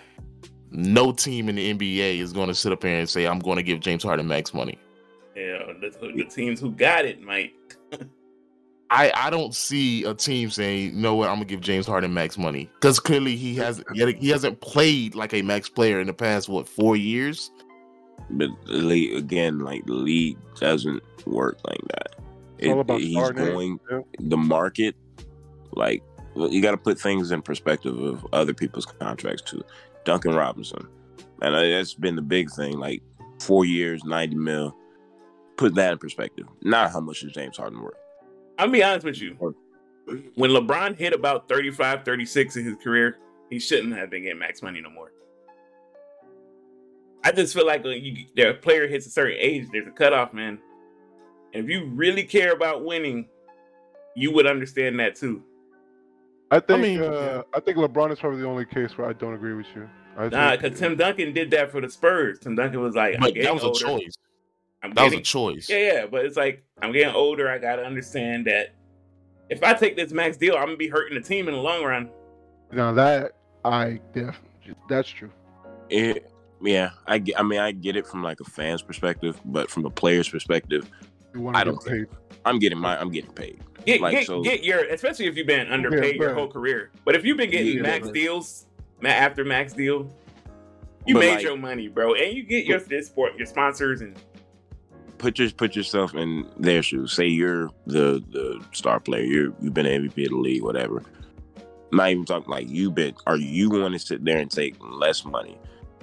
no 0.71 1.11
team 1.13 1.47
in 1.49 1.55
the 1.55 1.73
NBA 1.73 2.19
is 2.19 2.33
going 2.33 2.49
to 2.49 2.53
sit 2.55 2.71
up 2.73 2.83
here 2.83 2.97
and 2.99 3.07
say 3.09 3.25
I'm 3.25 3.39
going 3.39 3.55
to 3.57 3.63
give 3.63 3.79
James 3.79 4.03
Harden 4.03 4.27
max 4.27 4.53
money. 4.53 4.77
Yeah, 5.35 5.71
the, 5.79 6.11
the 6.15 6.25
teams 6.25 6.59
who 6.59 6.71
got 6.71 7.05
it 7.05 7.21
might. 7.21 7.53
I, 8.89 9.11
I 9.15 9.29
don't 9.29 9.53
see 9.53 10.03
a 10.05 10.13
team 10.13 10.49
saying, 10.49 10.95
you 10.95 11.01
know 11.01 11.15
what, 11.15 11.27
I'm 11.29 11.35
gonna 11.35 11.45
give 11.45 11.59
James 11.59 11.85
Harden 11.85 12.13
max 12.13 12.37
money 12.37 12.69
because 12.75 12.99
clearly 13.01 13.35
he 13.35 13.53
has 13.55 13.83
he, 13.93 14.13
he 14.13 14.29
hasn't 14.29 14.61
played 14.61 15.13
like 15.13 15.33
a 15.33 15.41
max 15.41 15.67
player 15.67 15.99
in 15.99 16.07
the 16.07 16.13
past 16.13 16.47
what 16.47 16.69
four 16.69 16.95
years. 16.95 17.51
But 18.29 18.49
the 18.65 18.73
league 18.73 19.15
again, 19.15 19.59
like 19.59 19.85
the 19.85 19.93
league 19.93 20.37
doesn't 20.59 21.01
work 21.25 21.59
like 21.67 21.81
that. 21.89 22.15
It's 22.57 22.73
all 22.73 22.79
about 22.79 22.99
he's 22.99 23.13
starting 23.13 23.45
going 23.45 23.79
yeah. 23.89 23.99
the 24.19 24.37
market, 24.37 24.95
like 25.71 26.03
well, 26.35 26.51
you 26.51 26.61
got 26.61 26.71
to 26.71 26.77
put 26.77 26.99
things 26.99 27.31
in 27.31 27.41
perspective 27.41 27.97
of 27.97 28.25
other 28.33 28.53
people's 28.53 28.85
contracts 28.85 29.41
too. 29.41 29.63
Duncan 30.03 30.35
Robinson, 30.35 30.87
and 31.41 31.55
that's 31.55 31.93
been 31.93 32.15
the 32.15 32.21
big 32.21 32.51
thing. 32.51 32.79
Like 32.79 33.01
four 33.39 33.65
years, 33.65 34.03
ninety 34.03 34.35
mil. 34.35 34.75
Put 35.57 35.75
that 35.75 35.93
in 35.93 35.97
perspective. 35.97 36.45
Not 36.61 36.91
how 36.91 36.99
much 36.99 37.23
is 37.23 37.31
James 37.33 37.57
Harden 37.57 37.81
worth? 37.81 37.95
I'll 38.59 38.69
be 38.69 38.83
honest 38.83 39.05
with 39.05 39.19
you. 39.19 39.35
When 40.35 40.51
LeBron 40.51 40.97
hit 40.97 41.13
about 41.13 41.49
35, 41.49 42.05
36 42.05 42.55
in 42.55 42.63
his 42.63 42.75
career, 42.75 43.17
he 43.49 43.59
shouldn't 43.59 43.95
have 43.95 44.09
been 44.09 44.23
getting 44.23 44.39
max 44.39 44.61
money 44.61 44.81
no 44.81 44.89
more. 44.89 45.11
I 47.27 47.31
just 47.33 47.53
feel 47.53 47.67
like 47.67 47.83
when 47.83 48.01
you, 48.01 48.25
the 48.37 48.53
player 48.53 48.87
hits 48.87 49.05
a 49.05 49.09
certain 49.09 49.35
age, 49.37 49.67
there's 49.73 49.85
a 49.85 49.91
cutoff, 49.91 50.31
man. 50.31 50.59
And 51.53 51.65
if 51.65 51.69
you 51.69 51.87
really 51.87 52.23
care 52.23 52.53
about 52.53 52.85
winning, 52.85 53.27
you 54.15 54.31
would 54.31 54.47
understand 54.47 54.97
that 55.01 55.17
too. 55.17 55.43
I 56.51 56.61
think 56.61 56.81
mean, 56.81 57.01
uh, 57.01 57.43
I 57.53 57.59
think 57.59 57.77
LeBron 57.79 58.13
is 58.13 58.19
probably 58.19 58.39
the 58.39 58.47
only 58.47 58.63
case 58.63 58.97
where 58.97 59.09
I 59.09 59.11
don't 59.11 59.33
agree 59.33 59.55
with 59.55 59.65
you. 59.75 59.89
I 60.15 60.29
Nah, 60.29 60.55
because 60.55 60.79
Tim 60.79 60.95
Duncan 60.95 61.33
did 61.33 61.51
that 61.51 61.69
for 61.69 61.81
the 61.81 61.89
Spurs. 61.89 62.39
Tim 62.39 62.55
Duncan 62.55 62.79
was 62.79 62.95
like, 62.95 63.15
I'm 63.15 63.19
But 63.19 63.33
getting 63.33 63.43
that 63.43 63.61
was 63.61 63.81
a 63.81 63.85
choice. 63.85 64.13
I'm 64.81 64.93
That 64.93 65.03
was 65.03 65.13
a 65.15 65.21
choice. 65.21 65.69
Yeah, 65.69 65.77
yeah, 65.77 66.05
but 66.05 66.23
it's 66.23 66.37
like 66.37 66.63
I'm 66.81 66.93
getting 66.93 67.13
older. 67.13 67.49
I 67.49 67.57
gotta 67.57 67.83
understand 67.83 68.45
that 68.45 68.73
if 69.49 69.61
I 69.63 69.73
take 69.73 69.97
this 69.97 70.13
max 70.13 70.37
deal, 70.37 70.55
I'm 70.55 70.67
gonna 70.67 70.77
be 70.77 70.87
hurting 70.87 71.21
the 71.21 71.27
team 71.27 71.49
in 71.49 71.55
the 71.55 71.59
long 71.59 71.83
run. 71.83 72.09
Now 72.71 72.93
that 72.93 73.33
I 73.65 73.99
definitely 74.13 74.75
that's 74.87 75.09
true. 75.09 75.31
It, 75.89 76.31
yeah, 76.61 76.91
I 77.05 77.19
get. 77.19 77.39
I 77.39 77.43
mean, 77.43 77.59
I 77.59 77.71
get 77.71 77.95
it 77.95 78.07
from 78.07 78.23
like 78.23 78.39
a 78.39 78.43
fan's 78.45 78.81
perspective, 78.81 79.39
but 79.45 79.69
from 79.69 79.85
a 79.85 79.89
player's 79.89 80.29
perspective, 80.29 80.89
You 81.33 81.41
want 81.41 81.57
I 81.57 81.63
don't 81.63 81.83
get 81.83 81.91
paid. 81.93 82.05
I'm 82.45 82.59
getting 82.59 82.79
my. 82.79 82.99
I'm 82.99 83.11
getting 83.11 83.31
paid. 83.31 83.59
Get 83.85 84.01
Like, 84.01 84.11
get, 84.13 84.27
so- 84.27 84.41
get 84.41 84.63
your 84.63 84.79
especially 84.85 85.25
if 85.27 85.37
you've 85.37 85.47
been 85.47 85.71
underpaid 85.71 86.15
Yeah, 86.15 86.21
your 86.23 86.33
whole 86.33 86.47
career. 86.47 86.91
But 87.05 87.15
if 87.15 87.23
you've 87.25 87.37
been 87.37 87.51
getting 87.51 87.77
Yeah, 87.77 87.81
max 87.83 88.03
bro. 88.05 88.13
deals, 88.13 88.65
after 89.03 89.45
max 89.45 89.73
deal, 89.73 90.09
you 91.05 91.13
But, 91.13 91.19
made 91.21 91.31
like- 91.35 91.43
your 91.43 91.57
money, 91.57 91.87
bro, 91.87 92.13
and 92.15 92.35
you 92.35 92.43
get 92.43 92.65
your 92.65 92.79
this 92.79 93.07
sport, 93.07 93.35
your 93.37 93.45
sponsors, 93.47 94.01
and 94.01 94.17
Put 95.19 95.39
your 95.39 95.49
put 95.49 95.75
yourself 95.75 96.13
in 96.13 96.47
their 96.59 96.83
shoes. 96.83 97.11
Say 97.13 97.25
you're 97.25 97.69
the 97.87 98.23
the 98.29 98.63
star 98.71 98.99
player. 98.99 99.23
You're 99.23 99.53
you've 99.61 99.73
been 99.73 99.87
MVP 99.87 100.25
of 100.25 100.29
the 100.31 100.37
league, 100.37 100.61
whatever. 100.61 101.01
Not 101.91 102.09
even 102.11 102.23
talking 102.25 102.49
like 102.51 102.69
you've 102.69 102.93
been. 102.93 103.15
Are 103.25 103.37
you 103.37 103.67
going 103.69 103.93
to 103.93 103.99
sit 103.99 104.23
there 104.23 104.37
and 104.37 104.51
take 104.51 104.75
less 104.79 105.25
money? 105.25 105.57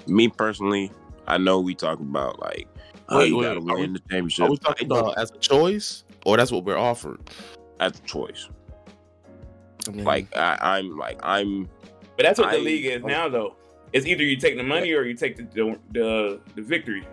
Me 0.07 0.29
personally, 0.29 0.91
I 1.27 1.39
know 1.39 1.61
we 1.61 1.75
talk 1.75 1.99
about 2.01 2.39
like, 2.41 2.69
oh, 3.09 3.19
Wait, 3.19 3.29
you 3.29 3.37
wait, 3.39 3.45
gotta 3.45 3.61
are 3.61 3.63
we- 3.63 3.81
win 3.83 3.93
the 3.95 3.99
championship. 4.01 4.47
Are 4.47 4.51
we 4.51 4.57
talking 4.59 4.87
about 4.87 5.17
as 5.19 5.31
a 5.31 5.39
choice, 5.39 6.05
or 6.27 6.37
that's 6.37 6.51
what 6.53 6.65
we're 6.65 6.79
offered? 6.79 7.21
as 7.81 7.99
a 7.99 8.03
choice? 8.03 8.49
I 9.89 9.91
mean, 9.91 10.05
Like 10.05 10.35
I, 10.37 10.59
I'm 10.79 10.97
like 10.97 11.19
I'm 11.23 11.69
but 12.17 12.23
that's 12.25 12.39
what 12.39 12.53
the 12.53 12.59
league 12.59 12.85
is 12.87 13.03
now, 13.03 13.29
though. 13.29 13.57
It's 13.93 14.07
either 14.07 14.23
you 14.23 14.37
take 14.37 14.57
the 14.57 14.63
money 14.63 14.93
or 14.93 15.03
you 15.03 15.15
take 15.15 15.37
the 15.37 15.43
the 15.43 15.79
the, 15.93 16.41
the 16.55 16.63
victory. 16.63 17.05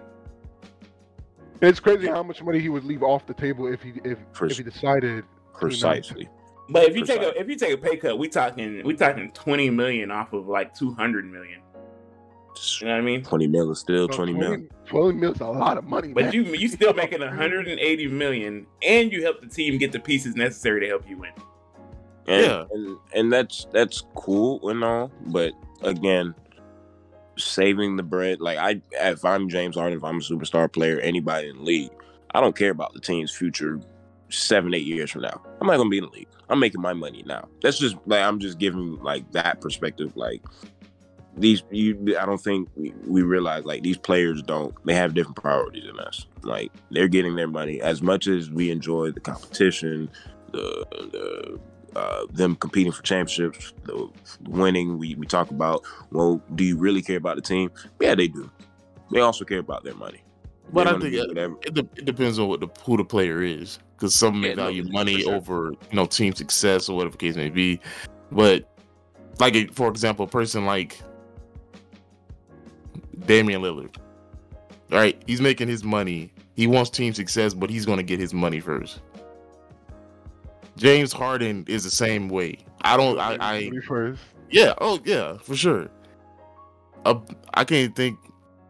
It's 1.61 1.79
crazy 1.79 2.07
how 2.07 2.23
much 2.23 2.41
money 2.43 2.59
he 2.59 2.69
would 2.69 2.83
leave 2.83 3.03
off 3.03 3.25
the 3.27 3.33
table 3.33 3.71
if 3.71 3.81
he 3.81 3.93
if 4.03 4.17
Pres- 4.33 4.51
if 4.51 4.57
he 4.57 4.63
decided. 4.63 5.23
precisely. 5.53 6.27
But 6.69 6.83
if 6.89 6.95
you 6.95 7.05
take 7.05 7.21
a 7.21 7.37
if 7.39 7.47
you 7.49 7.55
take 7.55 7.73
a 7.73 7.77
pay 7.77 7.97
cut, 7.97 8.17
we 8.17 8.27
talking 8.29 8.83
we 8.83 8.95
talking 8.95 9.31
twenty 9.31 9.69
million 9.69 10.09
off 10.11 10.33
of 10.33 10.47
like 10.47 10.73
two 10.75 10.93
hundred 10.93 11.25
million. 11.25 11.61
You 12.79 12.87
know 12.87 12.93
what 12.93 12.99
I 12.99 13.01
mean? 13.01 13.23
Twenty 13.23 13.47
mil 13.47 13.71
is 13.71 13.79
still 13.79 14.07
Bro, 14.07 14.15
twenty 14.17 14.33
mil. 14.33 14.57
20 14.87 15.17
mil 15.17 15.31
is 15.33 15.39
a 15.39 15.45
lot 15.47 15.77
of 15.77 15.85
money, 15.85 16.09
But 16.13 16.25
man. 16.25 16.33
you 16.33 16.43
you 16.53 16.67
still 16.67 16.93
making 16.93 17.21
180 17.21 18.07
million, 18.09 18.67
and 18.83 19.11
you 19.11 19.23
help 19.23 19.39
the 19.41 19.47
team 19.47 19.77
get 19.77 19.91
the 19.93 19.99
pieces 19.99 20.35
necessary 20.35 20.81
to 20.81 20.87
help 20.87 21.07
you 21.09 21.17
win. 21.17 21.31
And, 22.27 22.45
Yeah. 22.45 22.63
and 22.71 22.97
and 23.15 23.33
that's 23.33 23.67
that's 23.71 24.03
cool 24.15 24.69
and 24.69 24.83
all, 24.83 25.11
but 25.27 25.53
again, 25.81 26.35
saving 27.37 27.95
the 27.95 28.03
bread. 28.03 28.41
Like 28.41 28.57
I, 28.57 28.81
if 28.91 29.23
I'm 29.25 29.49
James 29.49 29.75
Harden, 29.75 29.97
if 29.97 30.03
I'm 30.03 30.17
a 30.17 30.19
superstar 30.19 30.71
player, 30.71 30.99
anybody 30.99 31.49
in 31.49 31.57
the 31.57 31.63
league, 31.63 31.91
I 32.33 32.41
don't 32.41 32.55
care 32.55 32.71
about 32.71 32.93
the 32.93 32.99
team's 32.99 33.31
future 33.31 33.79
seven, 34.29 34.73
eight 34.73 34.85
years 34.85 35.11
from 35.11 35.21
now. 35.21 35.41
I'm 35.59 35.67
not 35.67 35.77
gonna 35.77 35.89
be 35.89 35.97
in 35.99 36.05
the 36.05 36.11
league. 36.11 36.27
I'm 36.49 36.59
making 36.59 36.81
my 36.81 36.93
money 36.93 37.23
now. 37.25 37.47
That's 37.61 37.79
just 37.79 37.95
like 38.05 38.21
I'm 38.23 38.39
just 38.39 38.59
giving 38.59 38.97
like 39.01 39.29
that 39.31 39.61
perspective. 39.61 40.15
Like 40.17 40.41
these, 41.37 41.63
you, 41.71 42.15
I 42.19 42.25
don't 42.25 42.41
think 42.41 42.69
we, 42.75 42.93
we 43.05 43.21
realize 43.21 43.65
like 43.65 43.83
these 43.83 43.97
players 43.97 44.41
don't. 44.41 44.73
They 44.85 44.93
have 44.93 45.13
different 45.13 45.37
priorities 45.37 45.85
than 45.85 45.99
us. 45.99 46.25
Like 46.43 46.71
they're 46.91 47.07
getting 47.07 47.35
their 47.35 47.47
money 47.47 47.81
as 47.81 48.01
much 48.01 48.27
as 48.27 48.49
we 48.49 48.69
enjoy 48.71 49.11
the 49.11 49.19
competition, 49.19 50.09
the 50.51 50.85
the 50.91 51.59
uh, 51.99 52.25
them 52.31 52.55
competing 52.55 52.91
for 52.91 53.03
championships, 53.03 53.73
the 53.83 54.09
winning. 54.47 54.97
We 54.97 55.15
we 55.15 55.25
talk 55.25 55.51
about. 55.51 55.83
Well, 56.11 56.41
do 56.55 56.63
you 56.63 56.77
really 56.77 57.01
care 57.01 57.17
about 57.17 57.37
the 57.37 57.41
team? 57.41 57.71
Yeah, 57.99 58.15
they 58.15 58.27
do. 58.27 58.49
They 59.11 59.21
also 59.21 59.45
care 59.45 59.59
about 59.59 59.83
their 59.83 59.95
money. 59.95 60.23
But 60.73 60.87
I 60.87 60.97
think 60.99 61.13
it, 61.13 61.77
it, 61.77 62.05
depends 62.05 62.39
on 62.39 62.47
what 62.47 62.61
the 62.61 62.69
who 62.83 62.95
the 62.95 63.03
player 63.03 63.41
is, 63.41 63.79
because 63.95 64.15
some 64.15 64.39
may 64.39 64.49
Yeah, 64.49 64.55
value 64.55 64.83
for 64.85 64.91
money 64.91 65.21
sure. 65.21 65.35
over 65.35 65.71
you 65.71 65.95
know 65.95 66.05
team 66.05 66.33
success 66.33 66.87
or 66.87 66.95
whatever 66.95 67.11
the 67.11 67.17
case 67.17 67.35
may 67.35 67.49
be. 67.49 67.79
But 68.31 68.69
like 69.39 69.73
for 69.73 69.89
example, 69.89 70.25
a 70.25 70.29
person 70.29 70.65
like 70.65 71.01
Damian 73.25 73.61
Lillard, 73.61 73.95
All 74.91 74.97
right, 74.97 75.21
He's 75.27 75.41
making 75.41 75.67
his 75.67 75.83
money. 75.83 76.31
He 76.55 76.67
wants 76.67 76.89
team 76.89 77.13
success, 77.13 77.53
but 77.53 77.69
he's 77.69 77.85
going 77.85 77.97
to 77.97 78.03
get 78.03 78.19
his 78.19 78.33
money 78.33 78.59
first. 78.59 79.01
James 80.77 81.11
Harden 81.13 81.65
is 81.67 81.83
the 81.83 81.89
same 81.91 82.29
way. 82.29 82.57
I 82.81 82.97
don't. 82.97 83.19
I. 83.19 83.37
I 83.39 83.71
first. 83.87 84.21
yeah. 84.49 84.73
Oh, 84.79 84.99
yeah, 85.05 85.37
for 85.37 85.55
sure. 85.55 85.89
A, 87.05 87.17
I 87.53 87.63
can't 87.63 87.95
think 87.95 88.17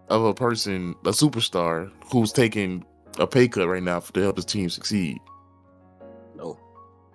of 0.10 0.24
a 0.24 0.34
person, 0.34 0.96
a 1.06 1.10
superstar, 1.10 1.92
who's 2.12 2.32
taking 2.32 2.84
a 3.18 3.28
pay 3.28 3.48
cut 3.48 3.68
right 3.68 3.84
now 3.84 4.00
to 4.00 4.22
help 4.22 4.36
his 4.38 4.46
team 4.46 4.70
succeed. 4.70 5.18
No, 6.36 6.58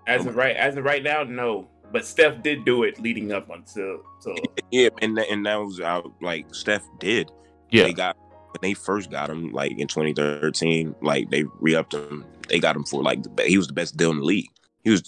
As 0.06 0.24
of 0.24 0.36
right, 0.36 0.56
as 0.56 0.76
of 0.76 0.84
right 0.84 1.02
now, 1.02 1.24
no. 1.24 1.68
But 1.96 2.04
Steph 2.04 2.42
did 2.42 2.66
do 2.66 2.82
it 2.82 3.00
leading 3.00 3.32
up 3.32 3.48
until 3.48 4.02
till 4.20 4.34
yeah, 4.70 4.90
and 5.00 5.16
that, 5.16 5.30
and 5.30 5.46
that 5.46 5.56
was 5.56 5.80
out. 5.80 6.12
Like 6.20 6.54
Steph 6.54 6.82
did. 6.98 7.30
Yeah, 7.70 7.84
they 7.84 7.94
got 7.94 8.18
when 8.18 8.58
they 8.60 8.74
first 8.74 9.10
got 9.10 9.30
him, 9.30 9.50
like 9.50 9.72
in 9.78 9.88
2013, 9.88 10.94
like 11.00 11.30
they 11.30 11.44
re-upped 11.58 11.94
him. 11.94 12.26
They 12.50 12.58
got 12.58 12.76
him 12.76 12.84
for 12.84 13.02
like 13.02 13.22
the 13.22 13.44
he 13.44 13.56
was 13.56 13.66
the 13.66 13.72
best 13.72 13.96
deal 13.96 14.10
in 14.10 14.18
the 14.18 14.24
league. 14.24 14.50
He 14.84 14.90
was 14.90 15.04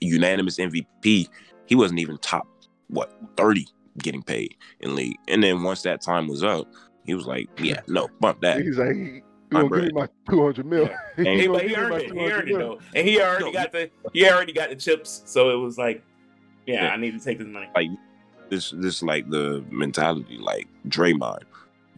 unanimous 0.00 0.58
MVP. 0.58 1.28
He 1.66 1.74
wasn't 1.76 2.00
even 2.00 2.18
top 2.18 2.48
what 2.88 3.12
30 3.36 3.64
getting 3.98 4.24
paid 4.24 4.56
in 4.80 4.96
league. 4.96 5.18
And 5.28 5.44
then 5.44 5.62
once 5.62 5.82
that 5.82 6.00
time 6.00 6.26
was 6.26 6.42
up, 6.42 6.66
he 7.04 7.14
was 7.14 7.26
like, 7.26 7.48
"Yeah, 7.60 7.82
no, 7.86 8.08
bump 8.18 8.40
that." 8.40 8.62
He's 8.62 8.78
like, 8.78 8.96
you 8.96 9.22
My 9.52 9.62
gonna 9.62 9.82
give 9.82 9.94
me 9.94 10.00
my 10.00 10.08
two 10.28 10.42
hundred 10.42 10.66
mil? 10.66 10.90
And- 11.16 11.26
You 11.26 11.34
Hey, 11.40 11.46
but 11.46 11.68
he 11.68 11.76
earned 11.76 11.94
it. 11.94 12.02
He 12.02 12.08
200 12.08 12.32
earned 12.32 12.50
it 12.50 12.58
though, 12.58 12.80
and 12.96 13.06
he 13.06 13.20
already 13.20 13.52
got 13.52 13.70
the 13.70 13.90
he 14.12 14.28
already 14.28 14.52
got 14.52 14.70
the 14.70 14.76
chips. 14.76 15.22
So 15.24 15.50
it 15.50 15.56
was 15.56 15.78
like, 15.78 16.02
yeah, 16.66 16.84
Yeah. 16.84 16.90
I 16.92 16.96
need 16.96 17.12
to 17.18 17.24
take 17.24 17.38
this 17.38 17.46
money. 17.48 17.68
Like 17.74 17.90
this, 18.50 18.70
this 18.76 19.02
like 19.02 19.28
the 19.30 19.64
mentality. 19.70 20.38
Like 20.38 20.68
Draymond, 20.88 21.42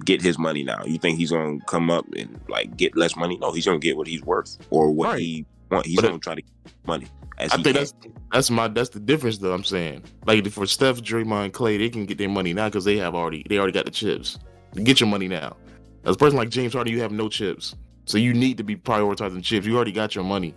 get 0.05 0.23
his 0.23 0.39
money 0.39 0.63
now. 0.65 0.83
You 0.85 0.99
think 0.99 1.19
he's 1.19 1.31
gonna 1.31 1.59
come 1.67 1.91
up 1.91 2.07
and 2.17 2.41
like 2.49 2.77
get 2.77 2.97
less 2.97 3.17
money? 3.17 3.37
No, 3.39 3.53
he's 3.53 3.67
gonna 3.67 3.79
get 3.79 3.97
what 3.97 4.07
he's 4.07 4.23
worth 4.23 4.57
or 4.71 4.91
what 4.91 5.09
Right. 5.11 5.21
he 5.21 5.47
want. 5.71 5.87
He's 5.87 5.97
But 5.97 6.03
gonna 6.03 6.15
it- 6.17 6.23
try 6.23 6.35
to 6.37 6.43
get 6.43 6.53
money. 6.87 7.07
As 7.39 7.53
I 7.53 7.57
he 7.59 7.63
think 7.63 7.77
can. 7.77 7.83
that's 7.85 7.95
that's 8.33 8.51
my 8.51 8.67
that's 8.69 8.89
the 8.91 8.99
difference 8.99 9.39
that 9.39 9.53
I'm 9.53 9.63
saying 9.63 10.03
like 10.27 10.45
for 10.51 10.67
Steph, 10.67 10.97
Draymond, 11.03 11.53
Clay, 11.53 11.77
they 11.79 11.89
can 11.89 12.05
get 12.05 12.19
their 12.19 12.29
money 12.29 12.53
now 12.53 12.67
because 12.69 12.85
they 12.85 12.97
have 12.97 13.15
already 13.15 13.45
they 13.49 13.59
already 13.59 13.73
got 13.73 13.85
the 13.85 13.93
chips. 13.93 14.39
Get 14.83 14.99
your 15.01 15.09
money 15.09 15.29
now. 15.29 15.57
As 16.05 16.17
a 16.17 16.19
person 16.19 16.37
like 16.37 16.49
James 16.51 16.73
Harden, 16.75 16.93
you 16.93 17.01
have 17.01 17.13
no 17.13 17.29
chips, 17.29 17.75
so 18.07 18.19
you 18.19 18.35
need 18.35 18.57
to 18.57 18.65
be 18.65 18.75
prioritizing 18.77 19.43
chips. 19.45 19.67
You 19.67 19.77
already 19.77 19.93
got 19.93 20.15
your 20.17 20.25
money. 20.25 20.53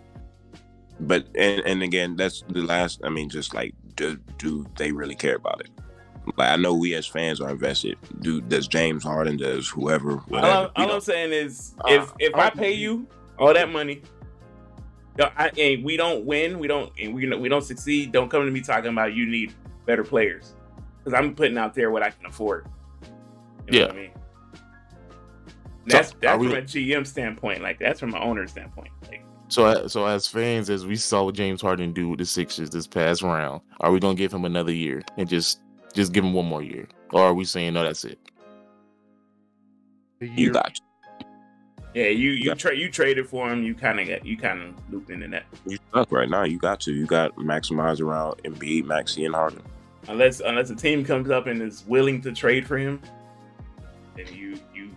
But 1.01 1.25
and, 1.35 1.61
and 1.65 1.83
again 1.83 2.15
that's 2.15 2.43
the 2.49 2.61
last 2.61 3.01
i 3.03 3.09
mean 3.09 3.29
just 3.29 3.53
like 3.53 3.73
do, 3.95 4.17
do 4.37 4.65
they 4.77 4.91
really 4.91 5.15
care 5.15 5.35
about 5.35 5.59
it 5.61 5.69
like 6.37 6.49
i 6.49 6.55
know 6.55 6.73
we 6.73 6.93
as 6.93 7.05
fans 7.07 7.41
are 7.41 7.49
invested 7.49 7.97
do 8.21 8.39
does 8.41 8.67
james 8.67 9.03
harden 9.03 9.37
does 9.37 9.67
whoever 9.69 10.11
All, 10.13 10.17
whatever 10.27 10.71
I'm, 10.75 10.85
we 10.85 10.89
all 10.89 10.95
I'm 10.97 11.01
saying 11.01 11.31
is, 11.33 11.73
Uh, 11.81 11.93
if 11.93 12.13
if 12.19 12.35
I 12.35 12.47
I- 12.47 12.49
pay 12.51 12.71
you 12.73 13.07
all 13.39 13.53
that 13.53 13.69
money, 13.71 14.01
I, 15.19 15.49
and 15.57 15.83
we 15.83 15.97
don't 15.97 16.25
win, 16.25 16.57
we 16.59 16.67
don't, 16.67 16.91
and 16.99 17.13
we 17.13 17.27
we 17.35 17.49
don't 17.49 17.63
succeed. 17.63 18.11
Don't 18.11 18.29
come 18.29 18.45
to 18.45 18.51
me 18.51 18.61
talking 18.61 18.91
about 18.91 19.13
you 19.13 19.25
need 19.25 19.53
better 19.85 20.03
players, 20.03 20.53
because 21.03 21.17
I'm 21.17 21.33
putting 21.35 21.57
out 21.57 21.73
there 21.73 21.89
what 21.91 22.03
I 22.03 22.11
can 22.11 22.27
afford. 22.27 22.67
You 23.67 23.79
know 23.81 23.87
what 23.87 23.95
I 23.95 23.99
mean? 23.99 24.11
That's 25.87 26.09
So, 26.11 26.15
that's 26.21 26.35
are 26.35 26.37
we- 26.39 26.47
from 26.49 26.57
a 26.57 26.61
GM 26.61 27.05
standpoint. 27.07 27.61
Like 27.61 27.79
that's 27.79 27.99
from 27.99 28.13
an 28.13 28.21
owner 28.21 28.45
standpoint. 28.47 28.89
Like 29.09 29.23
So 29.51 29.85
so 29.87 30.05
as 30.05 30.27
fans, 30.27 30.69
as 30.69 30.85
we 30.85 30.95
saw 30.95 31.25
what 31.25 31.35
James 31.35 31.61
Harden 31.61 31.91
do 31.91 32.07
with 32.09 32.19
the 32.19 32.25
Sixers 32.25 32.69
this 32.69 32.87
past 32.87 33.21
round, 33.21 33.61
are 33.81 33.91
we 33.91 33.99
gonna 33.99 34.15
give 34.15 34.33
him 34.33 34.45
another 34.45 34.71
year 34.71 35.03
and 35.17 35.27
just 35.27 35.59
just 35.93 36.13
give 36.13 36.23
him 36.23 36.33
one 36.33 36.45
more 36.45 36.63
year, 36.63 36.87
or 37.11 37.21
are 37.21 37.33
we 37.33 37.43
saying 37.43 37.73
no, 37.73 37.83
that's 37.83 38.05
it? 38.05 38.17
You 40.21 40.29
year. 40.29 40.51
got 40.51 40.79
yeah, 41.93 42.05
you 42.05 42.29
you 42.31 42.45
Yeah. 42.49 42.53
tra- 42.53 42.75
you 42.77 42.89
traded 42.89 43.27
for 43.27 43.51
him. 43.51 43.63
You 43.63 43.75
kind 43.75 43.99
of 43.99 44.07
got 44.07 44.25
you 44.25 44.37
kind 44.37 44.61
of 44.61 44.73
looped 44.89 45.09
into 45.09 45.27
that. 45.27 45.43
you 45.65 45.77
stuck 45.89 46.09
right 46.13 46.29
now 46.29 46.43
you 46.43 46.57
got 46.57 46.79
to 46.81 46.93
you 46.93 47.05
got 47.05 47.35
maximize 47.35 47.99
around 47.99 48.35
Embiid, 48.45 48.85
Maxey, 48.85 49.25
and 49.25 49.35
Harden. 49.35 49.61
Unless 50.07 50.39
unless 50.39 50.69
a 50.69 50.75
team 50.75 51.03
comes 51.03 51.29
up 51.29 51.47
and 51.47 51.61
is 51.61 51.83
willing 51.85 52.21
to 52.21 52.31
trade 52.31 52.65
for 52.65 52.77
him, 52.77 53.01
then 54.15 54.27
you 54.33 54.57
you 54.73 54.91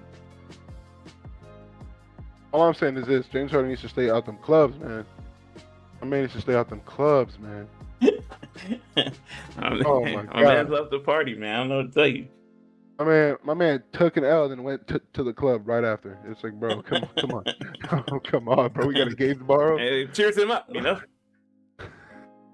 All 2.54 2.62
I'm 2.62 2.74
saying 2.74 2.96
is 2.96 3.06
this: 3.08 3.26
James 3.26 3.50
Harden 3.50 3.68
needs 3.68 3.80
to 3.80 3.88
stay 3.88 4.08
out 4.08 4.26
them 4.26 4.38
clubs, 4.38 4.78
man. 4.78 5.04
I 6.00 6.04
man 6.04 6.20
needs 6.20 6.34
to 6.34 6.40
stay 6.40 6.54
out 6.54 6.70
them 6.70 6.80
clubs, 6.86 7.36
man. 7.38 7.68
Oh, 9.58 10.04
my 10.04 10.22
my 10.22 10.42
man's 10.42 10.70
left 10.70 10.92
the 10.92 11.00
party, 11.00 11.34
man. 11.34 11.54
I 11.54 11.58
don't 11.58 11.68
know 11.68 11.76
what 11.78 11.88
to 11.88 11.92
tell 11.92 12.06
you. 12.06 12.28
My 13.00 13.04
man, 13.04 13.36
my 13.42 13.54
man 13.54 13.82
took 13.92 14.16
an 14.16 14.24
L 14.24 14.52
and 14.52 14.62
went 14.62 14.86
to, 14.86 15.00
to 15.14 15.24
the 15.24 15.32
club 15.32 15.66
right 15.66 15.82
after. 15.82 16.16
It's 16.28 16.44
like, 16.44 16.52
bro, 16.52 16.80
come, 16.82 17.02
on, 17.02 17.08
come 17.16 17.30
on, 17.32 17.44
oh, 18.12 18.20
come 18.20 18.48
on, 18.48 18.70
bro. 18.72 18.86
We 18.86 18.94
got 18.94 19.08
a 19.08 19.16
game 19.16 19.38
tomorrow. 19.38 19.76
Hey, 19.76 20.06
cheers 20.06 20.38
him 20.38 20.52
up, 20.52 20.68
you 20.72 20.80
know. 20.80 21.00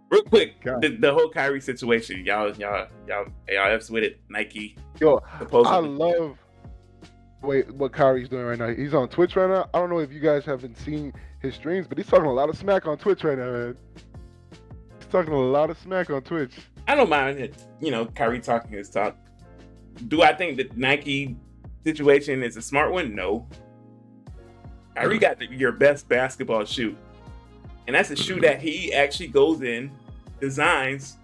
Real 0.09 0.23
quick, 0.23 0.65
the, 0.65 0.97
the 0.99 1.13
whole 1.13 1.29
Kyrie 1.29 1.61
situation, 1.61 2.25
y'all, 2.25 2.57
y'all, 2.57 2.89
y'all, 3.07 3.27
y'all 3.47 3.73
f's 3.73 3.91
with 3.91 4.03
it. 4.05 4.21
Nike 4.31 4.79
Yo, 4.99 5.21
I 5.29 5.79
love 5.79 6.39
wait 7.43 7.73
what 7.75 7.93
Kyrie's 7.93 8.29
doing 8.29 8.45
right 8.45 8.59
now. 8.59 8.69
He's 8.69 8.95
on 8.95 9.09
Twitch 9.09 9.37
right 9.37 9.49
now. 9.49 9.69
I 9.73 9.79
don't 9.79 9.91
know 9.91 9.99
if 9.99 10.13
you 10.13 10.21
guys 10.21 10.45
haven't 10.45 10.77
seen 10.77 11.13
his 11.41 11.55
streams, 11.55 11.87
but 11.87 11.99
he's 11.99 12.07
talking 12.07 12.27
a 12.27 12.33
lot 12.33 12.49
of 12.49 12.57
smack 12.57 12.87
on 12.87 12.99
Twitch 12.99 13.25
right 13.25 13.39
now, 13.39 13.51
man. 13.51 13.77
He's 14.99 15.09
talking 15.11 15.33
a 15.33 15.39
lot 15.39 15.71
of 15.71 15.79
smack 15.79 16.11
on 16.11 16.23
Twitch. 16.23 16.55
I 16.87 16.95
don't 16.95 17.09
mind 17.09 17.39
it. 17.39 17.65
You 17.81 17.91
know, 17.91 18.07
Kyrie 18.07 18.41
talking 18.41 18.73
his 18.73 18.91
talk. 18.91 19.17
Do 20.09 20.23
I 20.23 20.35
think 20.35 20.57
the 20.57 20.71
Nike 20.77 21.37
situation 21.85 22.43
is 22.43 22.57
a 22.57 22.63
smart 22.63 22.93
one? 22.93 23.15
No. 23.15 23.47
Kyrie 24.95 25.19
got 25.19 25.39
the, 25.39 25.47
your 25.47 25.73
best 25.73 26.09
basketball 26.09 26.65
shoe, 26.65 26.97
and 27.87 27.95
that's 27.95 28.11
a 28.11 28.17
shoe 28.17 28.41
that 28.41 28.61
he 28.61 28.93
actually 28.93 29.29
goes 29.29 29.63
in, 29.63 29.91
designs, 30.41 31.17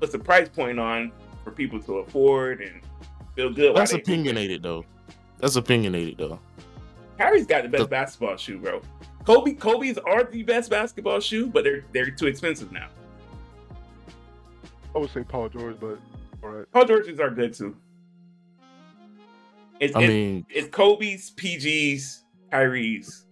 puts 0.00 0.14
a 0.14 0.18
price 0.18 0.48
point 0.48 0.80
on 0.80 1.12
for 1.44 1.50
people 1.50 1.80
to 1.82 1.98
afford 1.98 2.60
and 2.60 2.80
feel 3.34 3.52
good. 3.52 3.76
That's 3.76 3.92
opinionated 3.92 4.62
though. 4.62 4.84
That's 5.38 5.56
opinionated 5.56 6.18
though. 6.18 6.40
Kyrie's 7.18 7.46
got 7.46 7.62
the 7.62 7.68
best 7.68 7.84
The- 7.84 7.88
basketball 7.88 8.36
shoe, 8.36 8.58
bro. 8.58 8.82
Kobe, 9.24 9.54
Kobe's 9.54 9.98
are 9.98 10.22
the 10.24 10.42
best 10.44 10.70
basketball 10.70 11.18
shoe, 11.20 11.46
but 11.48 11.64
they're 11.64 11.84
they're 11.92 12.10
too 12.10 12.26
expensive 12.26 12.70
now. 12.72 12.88
I 14.94 14.98
would 14.98 15.10
say 15.10 15.24
Paul 15.24 15.48
George, 15.48 15.76
but 15.80 15.98
all 16.42 16.50
right. 16.50 16.66
Paul 16.72 16.84
George's 16.84 17.18
are 17.20 17.30
good 17.30 17.52
too. 17.52 17.76
It's, 19.80 19.94
I 19.94 20.02
it's, 20.02 20.08
mean, 20.08 20.46
it's 20.48 20.68
Kobe's, 20.68 21.30
PG's, 21.32 22.24
Kyrie's, 22.50 23.26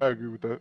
I 0.00 0.08
agree 0.08 0.28
with 0.28 0.40
that. 0.40 0.60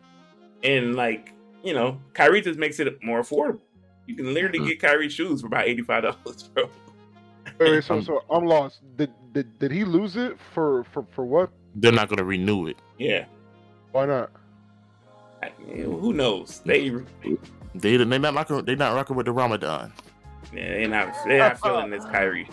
and 0.64 0.96
like 0.96 1.34
you 1.64 1.74
know, 1.74 2.00
Kyrie 2.14 2.42
just 2.42 2.60
makes 2.60 2.80
it 2.80 3.04
more 3.04 3.22
affordable. 3.22 3.60
You 4.06 4.16
can 4.16 4.34
literally 4.34 4.60
Mhm. 4.60 4.68
get 4.68 4.80
Kyrie 4.82 5.10
shoes 5.10 5.42
for 5.42 5.48
about 5.48 5.68
eighty 5.68 5.82
five 5.82 6.04
dollars, 6.04 6.44
bro. 6.54 6.70
Wait, 7.60 7.72
wait, 7.72 7.84
so 7.84 7.96
I'm- 7.96 8.04
so 8.04 8.24
I'm 8.30 8.46
lost. 8.46 8.82
Did 8.98 9.12
did 9.34 9.58
did 9.60 9.72
he 9.72 9.84
lose 9.84 10.16
it 10.16 10.38
for 10.54 10.84
for 10.86 11.06
for 11.12 11.26
what? 11.26 11.50
they're 11.76 11.92
not 11.92 12.10
gonna 12.10 12.24
renew 12.24 12.68
it. 12.68 12.78
Yeah, 12.98 13.26
Why 13.92 14.06
not? 14.06 14.32
I- 15.44 15.50
who 15.84 16.14
knows? 16.14 16.60
They 16.66 16.90
They 17.76 17.98
they're 17.98 18.06
not 18.20 18.34
rocking. 18.34 18.66
They're 18.66 18.76
not 18.76 18.96
rocking 18.96 19.16
with 19.16 19.26
the 19.28 19.32
Ramadan. 19.32 19.94
yeah, 20.54 20.68
they're 20.70 20.88
not 20.88 21.16
they're 21.26 21.38
not 21.40 21.60
feeling 21.62 21.90
this 21.92 22.04
Kyrie. 22.06 22.50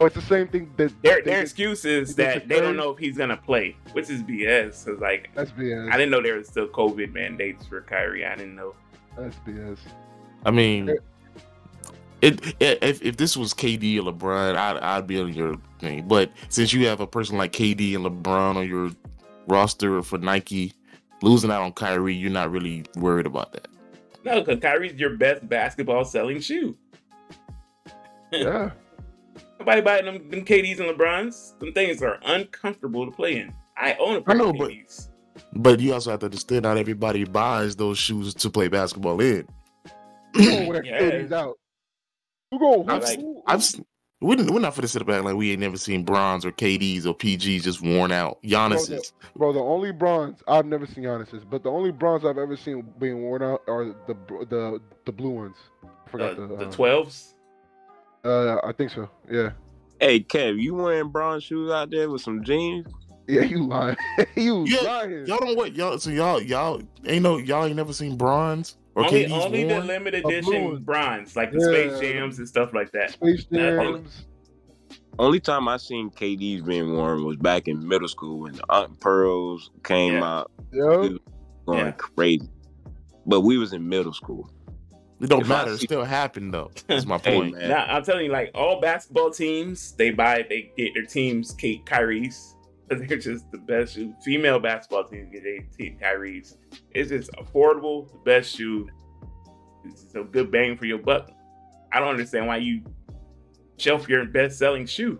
Oh, 0.00 0.06
it's 0.06 0.14
the 0.16 0.22
same 0.22 0.48
thing 0.48 0.72
that 0.76 0.92
Their 1.02 1.22
their 1.22 1.40
excuse 1.42 1.84
is 1.84 2.16
that 2.16 2.48
they 2.48 2.60
don't 2.60 2.76
know 2.76 2.90
if 2.90 2.98
he's 2.98 3.16
gonna 3.16 3.36
play, 3.36 3.76
which 3.92 4.10
is 4.10 4.22
BS. 4.22 4.84
Cause 4.86 4.98
like 5.00 5.30
That's 5.34 5.52
BS. 5.52 5.88
I 5.92 5.96
didn't 5.96 6.10
know 6.10 6.20
there 6.22 6.36
was 6.36 6.48
still 6.48 6.66
COVID 6.68 7.12
mandates 7.12 7.66
for 7.66 7.82
Kyrie. 7.82 8.24
I 8.26 8.34
didn't 8.34 8.56
know. 8.56 8.74
That's 9.16 9.36
BS. 9.46 9.78
I 10.44 10.50
mean, 10.50 10.88
Yeah. 10.88 10.94
It, 12.22 12.54
it 12.60 12.78
if 12.82 13.02
if 13.02 13.16
this 13.16 13.36
was 13.36 13.52
KD 13.54 13.98
or 13.98 14.12
LeBron, 14.12 14.56
I'd 14.56 14.76
I'd 14.78 15.06
be 15.06 15.20
on 15.20 15.32
your 15.32 15.56
thing. 15.80 16.06
But 16.08 16.30
since 16.48 16.72
you 16.72 16.86
have 16.86 17.00
a 17.00 17.06
person 17.06 17.36
like 17.36 17.52
KD 17.52 17.94
and 17.96 18.04
LeBron 18.04 18.56
on 18.56 18.68
your 18.68 18.90
roster 19.46 20.02
for 20.02 20.18
Nike, 20.18 20.72
losing 21.22 21.50
out 21.50 21.62
on 21.62 21.72
Kyrie, 21.72 22.14
you're 22.14 22.30
not 22.30 22.50
really 22.50 22.84
worried 22.96 23.26
about 23.26 23.52
that. 23.52 23.68
No, 24.24 24.40
because 24.40 24.60
Kyrie's 24.60 24.94
your 24.98 25.16
best 25.16 25.46
basketball 25.48 26.04
selling 26.04 26.40
shoe. 26.40 26.76
Yeah. 28.32 28.70
Nobody 29.58 29.80
buying 29.82 30.04
them, 30.06 30.30
them 30.30 30.44
KDs 30.44 30.80
and 30.80 30.88
LeBrons. 30.98 31.58
Them 31.58 31.72
things 31.72 32.02
are 32.02 32.18
uncomfortable 32.24 33.04
to 33.06 33.12
play 33.12 33.36
in. 33.38 33.52
I 33.76 33.94
own 34.00 34.16
a 34.16 34.20
pair 34.22 34.34
I 34.34 34.38
know, 34.38 34.50
of 34.50 34.56
but- 34.58 34.70
KDs. 34.70 35.08
But 35.56 35.80
you 35.80 35.92
also 35.92 36.10
have 36.12 36.20
to 36.20 36.26
understand 36.26 36.62
not 36.62 36.78
everybody 36.78 37.24
buys 37.24 37.74
those 37.76 37.98
shoes 37.98 38.34
to 38.34 38.50
play 38.50 38.68
basketball 38.68 39.20
in. 39.20 39.46
Who 40.34 40.44
going 40.46 40.68
with 40.68 40.84
Yeah. 40.84 40.98
KD's 41.00 41.32
out? 41.32 41.58
Who 42.54 42.58
going? 42.60 42.84
Who, 42.88 42.90
I've, 42.94 43.02
like- 43.02 43.20
I've 43.46 43.64
we're, 44.20 44.36
we're 44.36 44.60
not 44.60 44.74
for 44.74 44.80
to 44.80 44.88
sit 44.88 45.04
back 45.06 45.22
like 45.22 45.34
we 45.34 45.50
ain't 45.50 45.60
never 45.60 45.76
seen 45.76 46.02
Brons 46.04 46.46
or 46.46 46.52
KDs 46.52 47.04
or 47.04 47.14
PGs 47.14 47.62
just 47.62 47.82
worn 47.82 48.10
out. 48.10 48.38
Giannis's. 48.42 49.12
Bro, 49.36 49.52
the 49.52 49.60
only 49.60 49.92
Brons 49.92 50.42
I've 50.48 50.66
never 50.66 50.86
seen 50.86 51.04
Giannis's, 51.04 51.44
but 51.44 51.62
the 51.62 51.70
only 51.70 51.90
Brons 51.90 52.24
I've 52.24 52.38
ever 52.38 52.56
seen 52.56 52.86
being 52.98 53.22
worn 53.22 53.42
out 53.42 53.62
are 53.68 53.86
the 54.06 54.16
the 54.48 54.80
the 55.04 55.12
blue 55.12 55.30
ones. 55.30 55.56
I 55.84 56.10
forgot 56.10 56.38
Uh, 56.38 56.46
the 56.46 56.56
the 56.56 56.66
uh, 56.66 56.70
12s. 56.72 57.34
Uh, 58.24 58.56
I 58.64 58.72
think 58.72 58.90
so. 58.92 59.10
Yeah. 59.30 59.50
Hey, 60.00 60.20
Kev, 60.20 60.60
you 60.60 60.74
wearing 60.74 61.08
Brons 61.10 61.44
shoes 61.44 61.70
out 61.70 61.90
there 61.90 62.08
with 62.08 62.22
some 62.22 62.42
jeans? 62.42 62.86
Yeah, 63.26 63.42
you 63.42 63.66
lying. 63.66 63.96
you 64.36 64.64
Yeah, 64.66 64.80
lying. 64.80 65.26
Y'all 65.26 65.38
don't 65.38 65.56
what 65.56 65.74
y'all 65.74 65.98
so 65.98 66.10
y'all 66.10 66.40
y'all 66.40 66.80
ain't 67.06 67.22
no 67.22 67.36
y'all 67.38 67.64
ain't 67.66 67.76
never 67.76 67.92
seen 67.92 68.16
Brons 68.16 68.76
or 68.94 69.04
Only, 69.04 69.24
KDs 69.24 69.30
only 69.44 69.64
the 69.64 69.80
limited 69.80 70.24
edition 70.24 70.82
Brons, 70.84 71.34
like 71.36 71.50
the 71.52 71.58
Yeah. 71.58 71.90
Space 71.90 72.00
Jams 72.00 72.38
and 72.38 72.48
stuff 72.48 72.72
like 72.72 72.92
that. 72.92 73.10
Space 73.12 73.44
Jams. 73.46 74.26
Only 75.18 75.38
time 75.40 75.68
I 75.68 75.76
seen 75.76 76.10
KDs 76.10 76.64
being 76.66 76.92
worn 76.94 77.24
was 77.24 77.36
back 77.36 77.68
in 77.68 77.86
middle 77.86 78.08
school 78.08 78.40
when 78.40 78.54
the 78.54 78.64
Aunt 78.68 78.98
Pearls 79.00 79.70
came 79.84 80.14
Yeah. 80.14 80.24
out 80.38 80.50
Yo. 80.72 81.18
going 81.66 81.86
Yeah. 81.86 81.90
crazy. 81.92 82.48
But 83.26 83.40
we 83.42 83.56
was 83.58 83.72
in 83.72 83.88
middle 83.88 84.12
school. 84.12 84.50
It 85.20 85.28
don't 85.30 85.42
If 85.42 85.46
I 85.46 85.48
matter. 85.48 85.72
It 85.72 85.78
still 85.78 86.04
happened 86.04 86.52
though. 86.52 86.70
That's 86.88 87.06
my 87.06 87.18
Hey, 87.18 87.36
point. 87.38 87.54
man. 87.54 87.68
Now 87.68 87.84
I'm 87.88 88.02
telling 88.04 88.26
you, 88.26 88.32
like 88.32 88.50
all 88.54 88.80
basketball 88.80 89.30
teams, 89.30 89.92
they 89.92 90.10
buy, 90.10 90.44
they 90.48 90.72
get 90.76 90.92
their 90.94 91.04
teams 91.06 91.52
Kate 91.52 91.84
Kyrie's. 91.86 92.53
They're 92.90 93.16
just 93.16 93.50
the 93.50 93.58
best 93.58 93.94
shoe. 93.94 94.14
Female 94.24 94.60
basketball 94.60 95.04
team 95.04 95.30
get 95.30 95.42
their 95.42 95.60
team 95.76 95.98
Kyrie's. 95.98 96.58
It's 96.90 97.08
just 97.10 97.30
affordable, 97.32 98.10
the 98.12 98.18
best 98.18 98.54
shoe. 98.54 98.88
It's 99.84 100.02
just 100.02 100.16
a 100.16 100.24
good 100.24 100.50
bang 100.50 100.76
for 100.76 100.84
your 100.84 100.98
buck. 100.98 101.30
I 101.92 102.00
don't 102.00 102.08
understand 102.08 102.46
why 102.46 102.58
you 102.58 102.82
shelf 103.78 104.08
your 104.08 104.24
best 104.26 104.58
selling 104.58 104.86
shoe. 104.86 105.18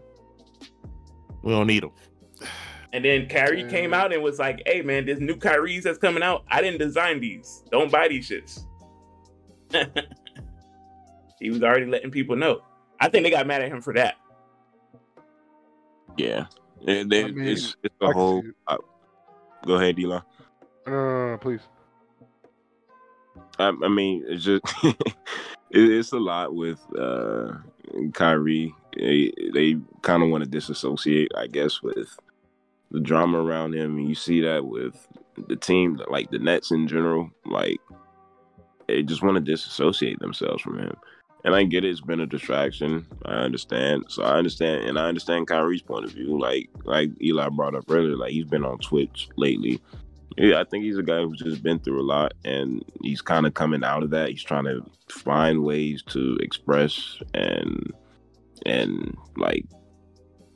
We 1.42 1.52
don't 1.52 1.66
need 1.66 1.82
them. 1.82 1.92
And 2.92 3.04
then 3.04 3.28
Kyrie 3.28 3.62
Yeah. 3.62 3.68
came 3.70 3.92
out 3.92 4.12
and 4.12 4.22
was 4.22 4.38
like, 4.38 4.62
"Hey 4.66 4.80
man, 4.82 5.04
this 5.06 5.18
new 5.18 5.36
Kyrie's 5.36 5.84
that's 5.84 5.98
coming 5.98 6.22
out. 6.22 6.44
I 6.48 6.60
didn't 6.62 6.78
design 6.78 7.20
these. 7.20 7.64
Don't 7.70 7.90
buy 7.90 8.08
these 8.08 8.28
shits." 8.28 8.60
he 11.40 11.50
was 11.50 11.62
already 11.62 11.86
letting 11.86 12.10
people 12.10 12.36
know. 12.36 12.62
I 13.00 13.08
think 13.08 13.24
they 13.24 13.30
got 13.30 13.46
mad 13.46 13.62
at 13.62 13.68
him 13.68 13.80
for 13.80 13.92
that. 13.94 14.14
Yeah. 16.16 16.46
It- 16.82 17.08
they- 17.08 17.24
I 17.24 17.28
mean, 17.28 17.48
it's 17.48 17.76
it's 17.82 17.94
can 18.00 18.12
whole. 18.12 18.42
uh, 18.66 18.78
go 19.66 19.74
ahead, 19.74 19.98
Elon. 19.98 20.22
No, 20.86 20.92
no, 20.92 21.00
no, 21.26 21.30
no, 21.32 21.38
please. 21.38 21.60
I, 23.58 23.68
I 23.68 23.88
mean, 23.88 24.24
it's 24.26 24.44
just 24.44 24.64
it, 24.84 24.96
it's 25.70 26.12
a 26.12 26.18
lot 26.18 26.54
with 26.54 26.80
uh 26.98 27.52
Kyrie. 28.12 28.74
They, 28.96 29.32
they 29.52 29.76
kind 30.02 30.22
of 30.22 30.28
want 30.30 30.44
to 30.44 30.50
disassociate, 30.50 31.32
I 31.36 31.46
guess, 31.48 31.82
with 31.82 32.16
the 32.90 33.00
drama 33.00 33.42
around 33.42 33.74
him, 33.74 33.96
and 33.98 34.08
you 34.08 34.14
see 34.14 34.40
that 34.42 34.64
with 34.64 35.08
the 35.48 35.56
team, 35.56 36.00
like 36.08 36.30
the 36.30 36.38
Nets 36.38 36.70
in 36.70 36.86
general. 36.86 37.30
Like 37.44 37.80
they 38.86 39.02
just 39.02 39.22
want 39.22 39.36
to 39.36 39.40
disassociate 39.40 40.18
themselves 40.20 40.62
from 40.62 40.78
him. 40.78 40.96
And 41.44 41.54
I 41.54 41.64
get 41.64 41.84
it, 41.84 41.90
it's 41.90 42.00
been 42.00 42.20
a 42.20 42.26
distraction. 42.26 43.06
I 43.26 43.34
understand. 43.34 44.06
So 44.08 44.22
I 44.22 44.38
understand, 44.38 44.84
and 44.84 44.98
I 44.98 45.08
understand 45.08 45.46
Kyrie's 45.46 45.82
point 45.82 46.06
of 46.06 46.12
view. 46.12 46.40
Like 46.40 46.70
like 46.84 47.10
Eli 47.22 47.48
brought 47.50 47.74
up 47.74 47.84
earlier, 47.90 48.16
like 48.16 48.32
he's 48.32 48.46
been 48.46 48.64
on 48.64 48.78
Twitch 48.78 49.28
lately. 49.36 49.80
Yeah, 50.36 50.60
I 50.60 50.64
think 50.64 50.84
he's 50.84 50.98
a 50.98 51.02
guy 51.02 51.22
who's 51.22 51.38
just 51.38 51.62
been 51.62 51.78
through 51.78 52.00
a 52.00 52.02
lot, 52.02 52.34
and 52.44 52.84
he's 53.02 53.22
kind 53.22 53.46
of 53.46 53.54
coming 53.54 53.84
out 53.84 54.02
of 54.02 54.10
that. 54.10 54.30
He's 54.30 54.42
trying 54.42 54.64
to 54.64 54.84
find 55.08 55.62
ways 55.62 56.02
to 56.08 56.36
express 56.40 57.18
and 57.34 57.92
and 58.66 59.16
like 59.36 59.64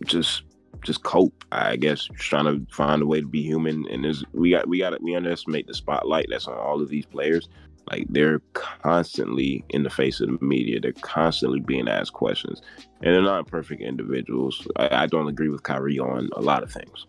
just 0.05 0.43
just 0.85 1.03
cope. 1.03 1.45
I 1.53 1.77
guess 1.77 2.07
just 2.07 2.19
trying 2.19 2.45
to 2.45 2.67
find 2.75 3.03
a 3.03 3.07
way 3.07 3.21
to 3.21 3.27
be 3.27 3.43
human. 3.43 3.87
And 3.91 4.05
there's 4.05 4.25
we 4.33 4.51
got 4.51 4.69
we 4.69 4.79
got 4.79 4.91
to 4.91 4.99
we 5.01 5.15
underestimate 5.15 5.67
the 5.67 5.75
spotlight 5.75 6.27
that's 6.31 6.49
on 6.49 6.59
all 6.59 6.81
of 6.81 6.89
these 6.89 7.07
players. 7.07 7.49
Like 7.91 8.07
they're 8.11 8.41
constantly 8.53 9.65
in 9.71 9.83
the 9.83 9.91
face 9.91 10.21
of 10.21 10.29
the 10.29 10.45
media. 10.45 10.81
They're 10.81 10.93
constantly 10.93 11.61
being 11.61 11.89
asked 11.89 12.13
questions, 12.13 12.61
and 13.03 13.15
they're 13.15 13.23
not 13.23 13.47
perfect 13.47 13.81
individuals. 13.81 14.67
I, 14.77 15.05
I 15.05 15.07
don't 15.07 15.29
agree 15.29 15.49
with 15.49 15.63
Kyrie 15.63 15.99
on 15.99 16.29
a 16.37 16.41
lot 16.41 16.63
of 16.63 16.73
things, 16.73 17.07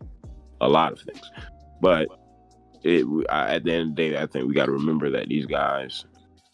a 0.61 0.69
lot 0.69 0.93
of 0.93 1.01
things, 1.01 1.29
but 1.81 2.07
it 2.83 3.05
I, 3.29 3.55
at 3.55 3.63
the 3.63 3.73
end 3.73 3.89
of 3.89 3.95
the 3.95 4.09
day, 4.09 4.17
I 4.17 4.25
think 4.25 4.47
we 4.47 4.53
got 4.53 4.67
to 4.67 4.71
remember 4.71 5.09
that 5.09 5.27
these 5.27 5.45
guys, 5.45 6.05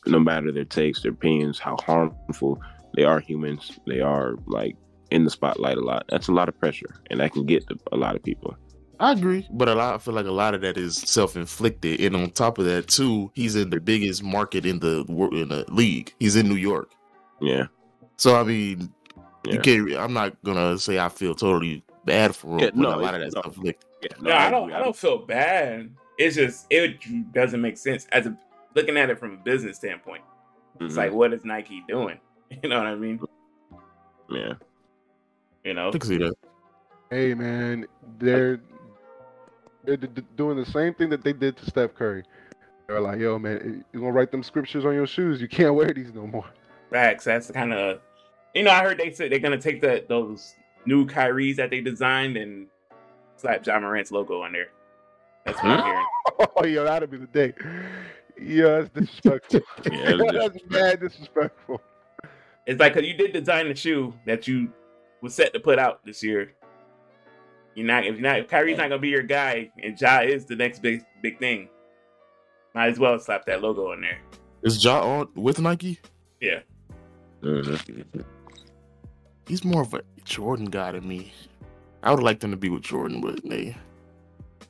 no 0.07 0.19
matter 0.19 0.51
their 0.51 0.65
takes, 0.65 1.01
their 1.01 1.11
opinions, 1.11 1.59
how 1.59 1.77
harmful 1.85 2.59
they 2.95 3.03
are, 3.03 3.19
humans. 3.19 3.79
They 3.85 3.99
are 3.99 4.35
like 4.47 4.75
in 5.11 5.23
the 5.23 5.29
spotlight 5.29 5.77
a 5.77 5.81
lot. 5.81 6.05
That's 6.09 6.29
a 6.29 6.33
lot 6.33 6.49
of 6.49 6.59
pressure, 6.59 7.01
and 7.11 7.19
that 7.19 7.33
can 7.33 7.45
get 7.45 7.67
to 7.67 7.77
a 7.91 7.97
lot 7.97 8.15
of 8.15 8.23
people. 8.23 8.57
I 8.99 9.11
agree, 9.11 9.47
but 9.51 9.67
a 9.67 9.75
lot. 9.75 9.95
I 9.95 9.97
feel 9.97 10.13
like 10.13 10.25
a 10.25 10.31
lot 10.31 10.53
of 10.53 10.61
that 10.61 10.77
is 10.77 10.97
self 10.97 11.35
inflicted, 11.35 11.99
and 12.01 12.15
on 12.15 12.29
top 12.31 12.57
of 12.57 12.65
that, 12.65 12.87
too, 12.87 13.31
he's 13.35 13.55
in 13.55 13.69
the 13.69 13.79
biggest 13.79 14.23
market 14.23 14.65
in 14.65 14.79
the 14.79 15.03
wor- 15.07 15.33
in 15.33 15.49
the 15.49 15.65
league. 15.69 16.13
He's 16.19 16.35
in 16.35 16.47
New 16.47 16.55
York, 16.55 16.91
Yeah, 17.41 17.67
so 18.17 18.35
I 18.39 18.43
mean, 18.43 18.91
yeah. 19.45 19.53
you 19.53 19.59
can't. 19.59 19.93
I'm 19.97 20.13
not 20.13 20.41
gonna 20.43 20.77
say 20.77 20.97
I 20.99 21.09
feel 21.09 21.35
totally 21.35 21.83
bad 22.05 22.35
for 22.35 22.53
him. 22.57 22.59
Yeah, 22.59 22.69
no, 22.75 22.95
a 22.95 23.01
lot 23.01 23.15
of 23.15 23.21
that 23.21 23.33
no. 23.35 23.41
self 23.41 23.57
inflicted. 23.57 23.85
yeah 24.01 24.09
No, 24.21 24.31
I 24.33 24.49
don't. 24.51 24.63
agree. 24.69 24.75
I 24.75 24.79
don't 24.83 24.95
feel 24.95 25.17
bad. 25.19 25.89
It's 26.17 26.35
just 26.35 26.67
it 26.69 27.33
doesn't 27.33 27.59
make 27.61 27.77
sense 27.77 28.07
as 28.11 28.25
a 28.27 28.37
looking 28.75 28.95
at 28.97 29.09
it 29.09 29.19
from 29.19 29.33
a 29.33 29.37
business 29.37 29.77
standpoint. 29.77 30.23
It's 30.79 30.93
Mhm. 30.93 30.97
like, 30.97 31.11
what 31.13 31.33
is 31.33 31.43
Nike 31.45 31.83
doing? 31.87 32.19
You 32.63 32.69
know 32.69 32.77
what 32.77 32.87
I 32.87 32.95
mean? 32.95 33.19
yeah, 34.29 34.53
You 35.63 35.73
know, 35.73 35.89
I 35.89 35.91
can 35.91 36.01
see 36.01 36.17
that. 36.17 36.35
Hey, 37.09 37.33
man, 37.33 37.85
they're 38.19 38.59
they're 39.85 39.97
d- 39.97 40.07
d- 40.07 40.23
doing 40.35 40.57
the 40.57 40.65
same 40.65 40.93
thing 40.93 41.09
that 41.09 41.23
they 41.23 41.33
did 41.33 41.57
to 41.57 41.65
Steph 41.65 41.93
Curry. 41.95 42.23
They're 42.87 42.99
like, 43.01 43.19
yo, 43.19 43.39
man, 43.39 43.83
you're 43.91 44.01
gonna 44.01 44.13
write 44.13 44.31
them 44.31 44.43
scriptures 44.43 44.85
on 44.85 44.93
your 44.93 45.07
shoes? 45.07 45.41
You 45.41 45.47
can't 45.47 45.73
wear 45.75 45.91
these 45.93 46.13
no 46.13 46.27
more. 46.27 46.45
facts. 46.91 47.23
That's 47.25 47.47
the 47.47 47.53
kind 47.53 47.73
of 47.73 47.99
you 48.53 48.63
know. 48.63 48.71
I 48.71 48.83
heard 48.83 48.97
they 48.99 49.11
said 49.11 49.31
they're 49.31 49.39
gonna 49.39 49.57
take 49.59 49.81
that 49.81 50.07
those 50.07 50.53
new 50.85 51.05
Kyries 51.05 51.55
that 51.55 51.69
they 51.71 51.81
designed 51.81 52.37
and 52.37 52.67
slap 53.37 53.65
Ja 53.65 53.79
Morant's 53.79 54.11
logo 54.11 54.41
on 54.43 54.51
there. 54.53 54.67
That's 55.45 55.57
what 55.63 55.71
I'm 55.71 55.79
Huh? 55.79 55.85
hearing. 55.85 56.49
Oh, 56.57 56.65
yo, 56.65 56.83
that'll 56.83 57.07
be 57.07 57.17
the 57.17 57.25
day. 57.27 57.53
Yeah, 58.39 58.81
that's 58.81 58.89
disrespectful. 58.89 59.61
Yeah, 59.91 60.15
that's 60.17 60.33
that's 60.33 60.61
bad 60.69 60.99
disrespectful. 60.99 61.81
It's 62.67 62.79
like 62.79 62.93
because 62.93 63.07
you 63.07 63.15
did 63.15 63.33
design 63.33 63.67
the 63.67 63.75
shoe 63.75 64.13
that 64.25 64.47
you 64.47 64.71
was 65.21 65.33
set 65.33 65.53
to 65.53 65.59
put 65.59 65.79
out 65.79 66.03
this 66.05 66.21
year. 66.23 66.51
You're 67.75 67.85
not 67.87 68.05
if 68.05 68.13
you're 68.15 68.21
not 68.23 68.39
if 68.39 68.47
Kyrie's 68.47 68.77
not 68.77 68.89
gonna 68.89 68.99
be 69.01 69.09
your 69.09 69.23
guy 69.23 69.69
and 69.83 69.99
Ja 69.99 70.21
is 70.21 70.45
the 70.45 70.55
next 70.55 70.81
big 70.81 71.01
big 71.21 71.39
thing. 71.39 71.69
Might 72.73 72.87
as 72.89 72.99
well 72.99 73.17
slap 73.19 73.45
that 73.45 73.61
logo 73.61 73.91
on 73.91 74.01
there. 74.01 74.19
Is 74.63 74.83
Ja 74.83 75.01
on 75.01 75.27
with 75.35 75.59
Nike? 75.59 75.99
Yeah. 76.41 76.59
Mhm. 77.41 78.23
He's 79.47 79.63
more 79.63 79.81
of 79.83 79.93
a 79.93 80.01
Jordan 80.23 80.65
guy 80.65 80.91
to 80.91 81.01
me. 81.01 81.31
I 82.01 82.11
would 82.13 82.23
like 82.23 82.39
them 82.39 82.51
to 82.51 82.57
be 82.57 82.69
with 82.69 82.83
Jordan, 82.83 83.21
but 83.21 83.43
they 83.43 83.75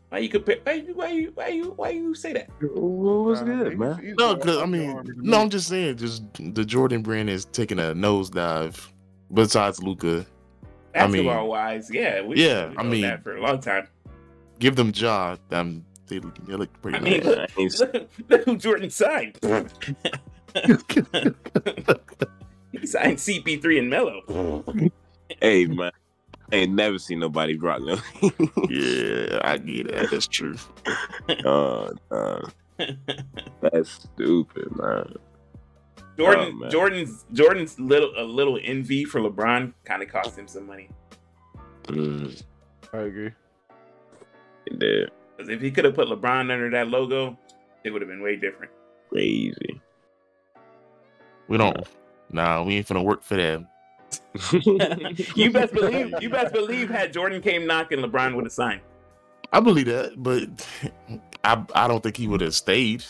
Why 0.09 0.19
you 0.19 0.29
compare? 0.29 0.57
Why 0.63 0.73
you 0.73 0.93
why 0.95 1.09
you 1.09 1.31
why 1.35 1.47
you 1.49 1.73
why 1.75 1.89
you 1.89 2.13
say 2.15 2.33
that? 2.33 2.49
What's 2.61 3.41
Nah, 3.41 3.45
good, 3.47 3.77
man? 3.79 3.99
he's 4.01 4.15
no, 4.15 4.35
because 4.35 4.57
I 4.57 4.65
mean, 4.65 5.01
no. 5.17 5.39
I'm 5.41 5.49
just 5.49 5.67
saying, 5.67 5.97
just 5.97 6.23
the 6.39 6.65
Jordan 6.65 7.01
brand 7.01 7.29
is 7.29 7.45
taking 7.45 7.79
a 7.79 7.93
nosedive. 7.93 8.89
Besides 9.33 9.81
Luka, 9.81 10.25
I 10.95 11.07
mean- 11.07 11.25
Basketball 11.25 11.47
wise, 11.49 11.89
yeah, 11.91 12.21
we 12.21 12.37
Yeah, 12.37 12.69
we 12.69 12.77
I 12.77 12.83
mean- 12.83 13.01
that 13.01 13.23
for 13.23 13.35
a 13.35 13.41
long 13.41 13.59
time. 13.59 13.87
give 14.59 14.75
them 14.75 14.91
Ja. 14.95 15.35
Um, 15.51 15.83
they, 16.07 16.19
they 16.19 16.55
look 16.55 16.69
pretty 16.81 16.97
I 16.97 17.01
mean, 17.01 17.23
nice. 17.57 17.79
look, 17.81 17.93
look, 17.93 18.09
look 18.29 18.43
who 18.45 18.57
Jordan 18.57 18.89
signed. 18.89 19.37
he 22.71 22.85
signed 22.85 23.17
CP3 23.17 23.79
and 23.79 23.89
Melo. 23.89 24.63
hey 25.41 25.65
man, 25.65 25.91
I 26.51 26.55
ain't 26.57 26.73
never 26.73 26.99
seen 26.99 27.19
nobody 27.19 27.57
rock 27.57 27.81
no. 27.81 27.97
yeah, 28.69 29.39
I 29.43 29.57
get 29.57 29.87
that. 29.91 30.09
That's 30.11 30.27
true. 30.27 30.55
uh, 31.45 31.89
uh, 32.11 32.47
that's 33.61 33.89
stupid, 34.13 34.75
man. 34.77 35.15
Jordan, 36.18 36.61
Oh. 36.63 36.70
Jordan's 36.70 37.26
Jordan's 37.34 37.80
little 37.80 38.11
a 38.18 38.24
little 38.24 38.59
envy 38.63 39.03
for 39.05 39.20
LeBron 39.22 39.74
kind 39.84 40.01
of 40.01 40.09
cost 40.09 40.38
him 40.38 40.47
some 40.47 40.66
money. 40.68 40.89
Mm, 41.84 42.41
I 42.93 42.97
agree. 42.99 43.32
it 44.66 44.80
did. 44.80 45.11
Because 45.36 45.49
if 45.49 45.61
he 45.61 45.70
could 45.72 45.86
have 45.86 45.93
put 45.95 46.07
LeBron 46.07 46.51
under 46.51 46.70
that 46.72 46.88
logo, 46.88 47.38
it 47.84 47.91
would 47.91 48.01
have 48.01 48.09
been 48.09 48.22
way 48.22 48.36
different. 48.38 48.72
Crazy. 49.09 49.82
We 51.47 51.57
don't. 51.57 51.78
Nah, 52.32 52.63
we 52.63 52.76
ain't 52.78 52.88
finna 52.88 53.03
work 53.03 53.22
for 53.22 53.36
them. 53.36 53.68
you 55.36 55.51
best 55.51 55.74
believe. 55.74 56.13
You 56.22 56.30
best 56.30 56.53
believe. 56.53 56.89
Had 56.89 57.13
Jordan 57.13 57.41
came 57.41 57.68
knocking, 57.68 57.99
LeBron 57.99 58.36
would 58.36 58.45
have 58.45 58.53
signed. 58.53 58.82
I 59.53 59.59
believe 59.59 59.86
that, 59.86 60.13
but 60.24 60.43
I 61.43 61.63
I 61.76 61.88
don't 61.88 62.01
think 62.01 62.18
he 62.18 62.28
would 62.28 62.41
have 62.41 62.55
stayed. 62.55 63.03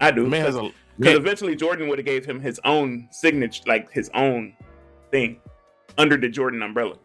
I 0.00 0.10
The 0.10 0.16
do. 0.22 0.26
man 0.26 0.44
has 0.44 0.56
Because 0.98 1.14
a 1.14 1.18
man, 1.20 1.26
eventually 1.26 1.56
Jordan 1.56 1.88
would 1.88 1.98
have 1.98 2.06
gave 2.06 2.24
him 2.26 2.40
his 2.40 2.60
own 2.64 3.08
signature, 3.12 3.62
like 3.66 3.90
his 3.92 4.10
own 4.14 4.54
thing, 5.10 5.40
under 5.96 6.16
the 6.16 6.28
Jordan 6.28 6.62
umbrella. 6.62 6.96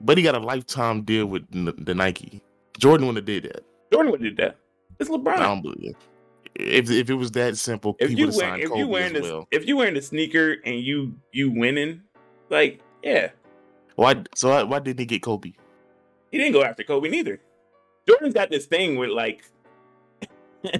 but 0.00 0.18
he 0.18 0.24
got 0.24 0.34
a 0.34 0.40
lifetime 0.40 1.02
deal 1.02 1.26
with 1.26 1.44
N- 1.54 1.72
the 1.78 1.94
Nike. 1.94 2.42
Jordan 2.78 3.06
would 3.06 3.16
have 3.16 3.24
did 3.24 3.44
that. 3.44 3.64
Jordan 3.92 4.10
would 4.12 4.20
have 4.20 4.36
did 4.36 4.44
that. 4.44 4.56
It's 4.98 5.08
LeBron. 5.10 5.36
I 5.36 5.42
don't 5.42 5.62
believe 5.62 5.90
it. 5.90 5.96
If 6.58 6.90
if 6.90 7.10
it 7.10 7.14
was 7.14 7.30
that 7.32 7.56
simple, 7.58 7.96
if 8.00 8.10
you 8.10 8.16
would 8.26 8.26
have 8.28 8.36
wear, 8.36 8.48
signed 8.50 8.62
if 8.62 8.68
Kobe 8.70 8.80
you 8.80 8.88
wearing 8.88 9.16
as 9.16 9.22
well. 9.22 9.46
if 9.50 9.66
you 9.68 9.76
wearing 9.76 9.94
the 9.94 10.02
sneaker 10.02 10.56
and 10.64 10.80
you 10.80 11.14
you 11.32 11.50
winning, 11.50 12.00
like 12.50 12.80
yeah, 13.02 13.28
Why? 13.94 14.22
So 14.34 14.48
why, 14.48 14.62
why 14.62 14.78
didn't 14.80 15.00
he 15.00 15.06
get 15.06 15.22
Kobe? 15.22 15.52
he 16.32 16.38
didn't 16.38 16.52
go 16.54 16.64
after 16.64 16.82
Kobe 16.82 17.08
neither. 17.10 17.40
Jordan's 18.08 18.34
got 18.34 18.50
this 18.50 18.66
thing 18.66 18.96
with 18.96 19.10
like 19.10 19.42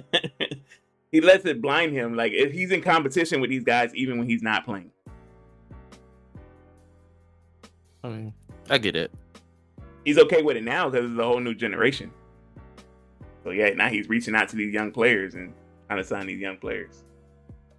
he 1.11 1.21
lets 1.21 1.45
it 1.45 1.61
blind 1.61 1.93
him. 1.93 2.15
Like 2.15 2.31
if 2.33 2.51
he's 2.51 2.71
in 2.71 2.81
competition 2.81 3.41
with 3.41 3.49
these 3.49 3.63
guys, 3.63 3.93
even 3.95 4.17
when 4.17 4.29
he's 4.29 4.41
not 4.41 4.65
playing. 4.65 4.91
I 8.03 8.09
mean, 8.09 8.33
I 8.69 8.77
get 8.77 8.95
it. 8.95 9.11
He's 10.05 10.17
okay 10.17 10.41
with 10.41 10.55
it 10.57 10.63
now 10.63 10.89
because 10.89 11.09
it's 11.09 11.19
a 11.19 11.23
whole 11.23 11.39
new 11.39 11.53
generation. 11.53 12.11
So 13.43 13.51
yeah, 13.51 13.69
now 13.71 13.89
he's 13.89 14.07
reaching 14.09 14.35
out 14.35 14.49
to 14.49 14.55
these 14.55 14.73
young 14.73 14.91
players 14.91 15.35
and 15.35 15.53
trying 15.87 15.99
to 15.99 16.03
sign 16.03 16.27
these 16.27 16.39
young 16.39 16.57
players. 16.57 17.03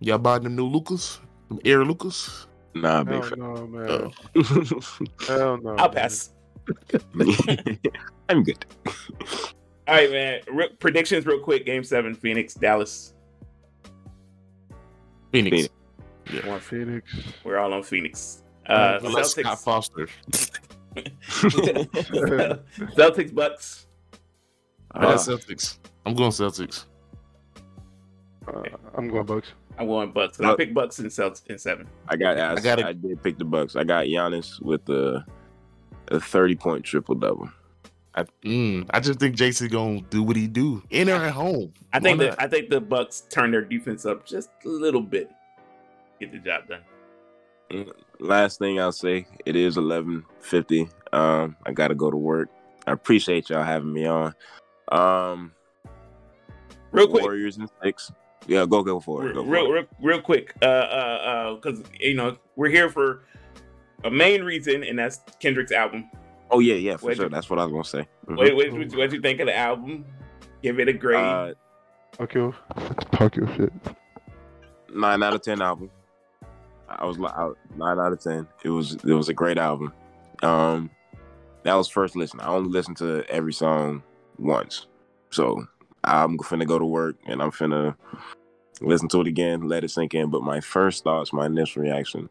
Y'all 0.00 0.18
buying 0.18 0.42
them 0.44 0.56
new 0.56 0.66
Lukas, 0.66 1.20
them 1.48 1.58
Air 1.64 1.84
Lukas. 1.84 2.46
Nah, 2.74 3.02
big 3.02 3.14
Hell 3.14 3.28
fan. 3.30 3.38
no, 3.38 3.66
man. 3.66 3.90
Uh, 4.36 4.74
Hell 5.26 5.58
no. 5.62 5.76
I'll 5.76 5.88
pass. 5.88 6.30
I'm 8.28 8.42
good. 8.42 8.64
All 9.86 9.94
right, 9.94 10.10
man. 10.10 10.40
Re- 10.52 10.76
predictions, 10.78 11.24
real 11.26 11.40
quick. 11.40 11.64
Game 11.64 11.82
seven, 11.82 12.14
Phoenix, 12.14 12.54
Dallas. 12.54 13.14
Phoenix. 15.32 15.68
Phoenix. 16.26 16.46
One- 16.46 16.60
Phoenix. 16.60 17.12
We're 17.44 17.58
all 17.58 17.72
on 17.72 17.82
Phoenix. 17.82 18.42
Uh, 18.66 18.98
Unless 19.02 19.30
Scott 19.32 19.58
Celtics, 19.58 19.64
Foster. 19.64 20.08
Celtics, 22.96 23.34
Bucks. 23.34 23.86
I 24.92 25.00
got 25.02 25.14
Uh, 25.14 25.16
Celtics. 25.18 25.78
I'm 26.06 26.14
going 26.14 26.30
Celtics. 26.30 26.84
Uh, 28.46 28.62
I'm 28.94 29.08
going 29.08 29.26
Bucks. 29.26 29.48
I'm 29.78 29.86
going 29.86 30.10
Bucks. 30.12 30.40
I 30.40 30.44
Buck- 30.44 30.58
pick 30.58 30.74
Bucks 30.74 30.98
in 30.98 31.06
Celtics 31.06 31.46
in 31.46 31.58
seven. 31.58 31.86
I 32.08 32.16
got 32.16 32.36
asked. 32.38 32.66
I 32.66 32.72
I, 32.72 32.76
gotta- 32.76 32.94
did 32.94 33.22
pick 33.22 33.38
the 33.38 33.44
Bucks. 33.44 33.76
I 33.76 33.84
got 33.84 34.04
Giannis 34.06 34.60
with 34.60 34.84
the 34.86 35.24
a 36.08 36.18
30 36.20 36.56
point 36.56 36.84
triple 36.84 37.14
double. 37.14 37.48
I, 38.14 38.24
mm, 38.44 38.86
I 38.90 39.00
just 39.00 39.20
think 39.20 39.36
Jayson's 39.36 39.70
gonna 39.70 40.00
do 40.10 40.22
what 40.22 40.36
he 40.36 40.46
do 40.48 40.82
in 40.90 41.08
or 41.08 41.16
at 41.24 41.32
home. 41.32 41.72
I 41.92 42.00
think 42.00 42.18
Why 42.18 42.26
that 42.26 42.42
I 42.42 42.46
think 42.48 42.70
the 42.70 42.80
Bucks 42.80 43.22
turn 43.30 43.50
their 43.50 43.62
defense 43.64 44.06
up 44.06 44.26
just 44.26 44.50
a 44.64 44.68
little 44.68 45.02
bit. 45.02 45.30
Get 46.20 46.32
the 46.32 46.38
job 46.38 46.62
done. 46.68 46.80
Last 48.18 48.58
thing 48.58 48.80
I'll 48.80 48.92
say, 48.92 49.26
it 49.44 49.54
is 49.54 49.76
11:50. 49.76 50.90
Um, 51.12 51.56
I 51.66 51.72
got 51.72 51.88
to 51.88 51.94
go 51.94 52.10
to 52.10 52.16
work. 52.16 52.48
I 52.86 52.92
appreciate 52.92 53.50
y'all 53.50 53.62
having 53.62 53.92
me 53.92 54.06
on. 54.06 54.34
Um, 54.90 55.52
Real 56.90 57.06
quick, 57.08 57.22
Warriors 57.22 57.58
and 57.58 57.68
six. 57.82 58.10
Yeah, 58.46 58.64
go 58.64 58.82
go 58.82 58.98
for 58.98 59.22
it. 59.22 59.26
real, 59.26 59.34
Go 59.34 59.44
for 59.44 59.50
real, 59.50 59.66
it. 59.66 59.70
real, 59.70 59.86
real 60.00 60.20
quick. 60.22 60.54
Uh, 60.62 60.64
uh, 60.64 61.54
because 61.56 61.82
you 62.00 62.14
know 62.14 62.36
we're 62.56 62.70
here 62.70 62.88
for 62.88 63.24
a 64.04 64.10
main 64.10 64.42
reason, 64.42 64.82
and 64.82 64.98
that's 64.98 65.20
Kendrick's 65.38 65.72
album. 65.72 66.10
Oh 66.50 66.60
yeah, 66.60 66.74
yeah, 66.74 66.96
for 66.96 67.06
Wait, 67.08 67.16
sure. 67.16 67.28
That's 67.28 67.50
what 67.50 67.58
I 67.58 67.64
was 67.64 67.72
gonna 67.72 67.84
say. 67.84 68.08
Mhm. 68.26 68.36
What, 68.36 68.54
what, 68.56 68.72
what, 68.72 68.96
what 68.96 69.12
you 69.12 69.20
think 69.20 69.40
of 69.40 69.46
the 69.46 69.56
album? 69.56 70.04
Give 70.62 70.78
it 70.80 70.88
a 70.88 70.92
grade. 70.92 71.24
Uh, 71.24 71.54
Okay. 72.20 72.50
Talk 73.12 73.36
your 73.36 73.46
shit. 73.54 73.72
nine 74.92 75.22
out 75.22 75.34
of 75.34 75.42
ten 75.42 75.62
album. 75.62 75.90
I 76.88 77.04
was 77.04 77.18
like 77.18 77.32
I- 77.36 77.52
nine 77.76 77.98
out 77.98 78.12
of 78.12 78.20
ten. 78.20 78.46
It 78.64 78.70
was 78.70 78.94
it 78.94 79.12
was 79.12 79.28
a 79.28 79.34
great 79.34 79.58
album. 79.58 79.92
Um, 80.42 80.90
that 81.62 81.74
was 81.74 81.88
first 81.88 82.16
listen. 82.16 82.40
I 82.40 82.48
only 82.48 82.70
listened 82.70 82.96
to 82.98 83.24
every 83.28 83.52
song 83.52 84.02
once, 84.38 84.86
so 85.30 85.64
I'm 86.02 86.36
gonna 86.36 86.48
finna 86.64 86.66
go 86.66 86.78
to 86.78 86.84
work 86.84 87.16
and 87.26 87.40
I'm 87.42 87.50
finna 87.52 87.94
listen 88.80 89.08
to 89.08 89.20
it 89.20 89.26
again, 89.26 89.68
let 89.68 89.84
it 89.84 89.90
sink 89.90 90.14
in. 90.14 90.30
But 90.30 90.42
my 90.42 90.60
first 90.60 91.04
thoughts, 91.04 91.32
my 91.32 91.46
initial 91.46 91.82
reaction, 91.82 92.28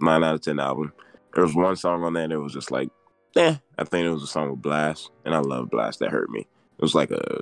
nine 0.00 0.22
out 0.24 0.36
of 0.36 0.40
ten 0.42 0.58
album. 0.60 0.92
There 1.34 1.44
was 1.44 1.54
one 1.54 1.76
song 1.76 2.02
on 2.04 2.14
there 2.14 2.28
that 2.28 2.40
was 2.40 2.52
just 2.54 2.70
like, 2.70 2.88
eh. 3.38 3.56
I 3.78 3.84
think 3.84 4.04
it 4.06 4.10
was 4.10 4.22
a 4.22 4.26
song 4.26 4.50
with 4.50 4.62
Blxst, 4.62 5.10
and 5.24 5.34
I 5.34 5.38
love 5.38 5.68
Blxst. 5.70 5.98
That 5.98 6.10
hurt 6.10 6.30
me. 6.30 6.40
It 6.40 6.82
was 6.82 6.94
like 6.94 7.10
a 7.10 7.40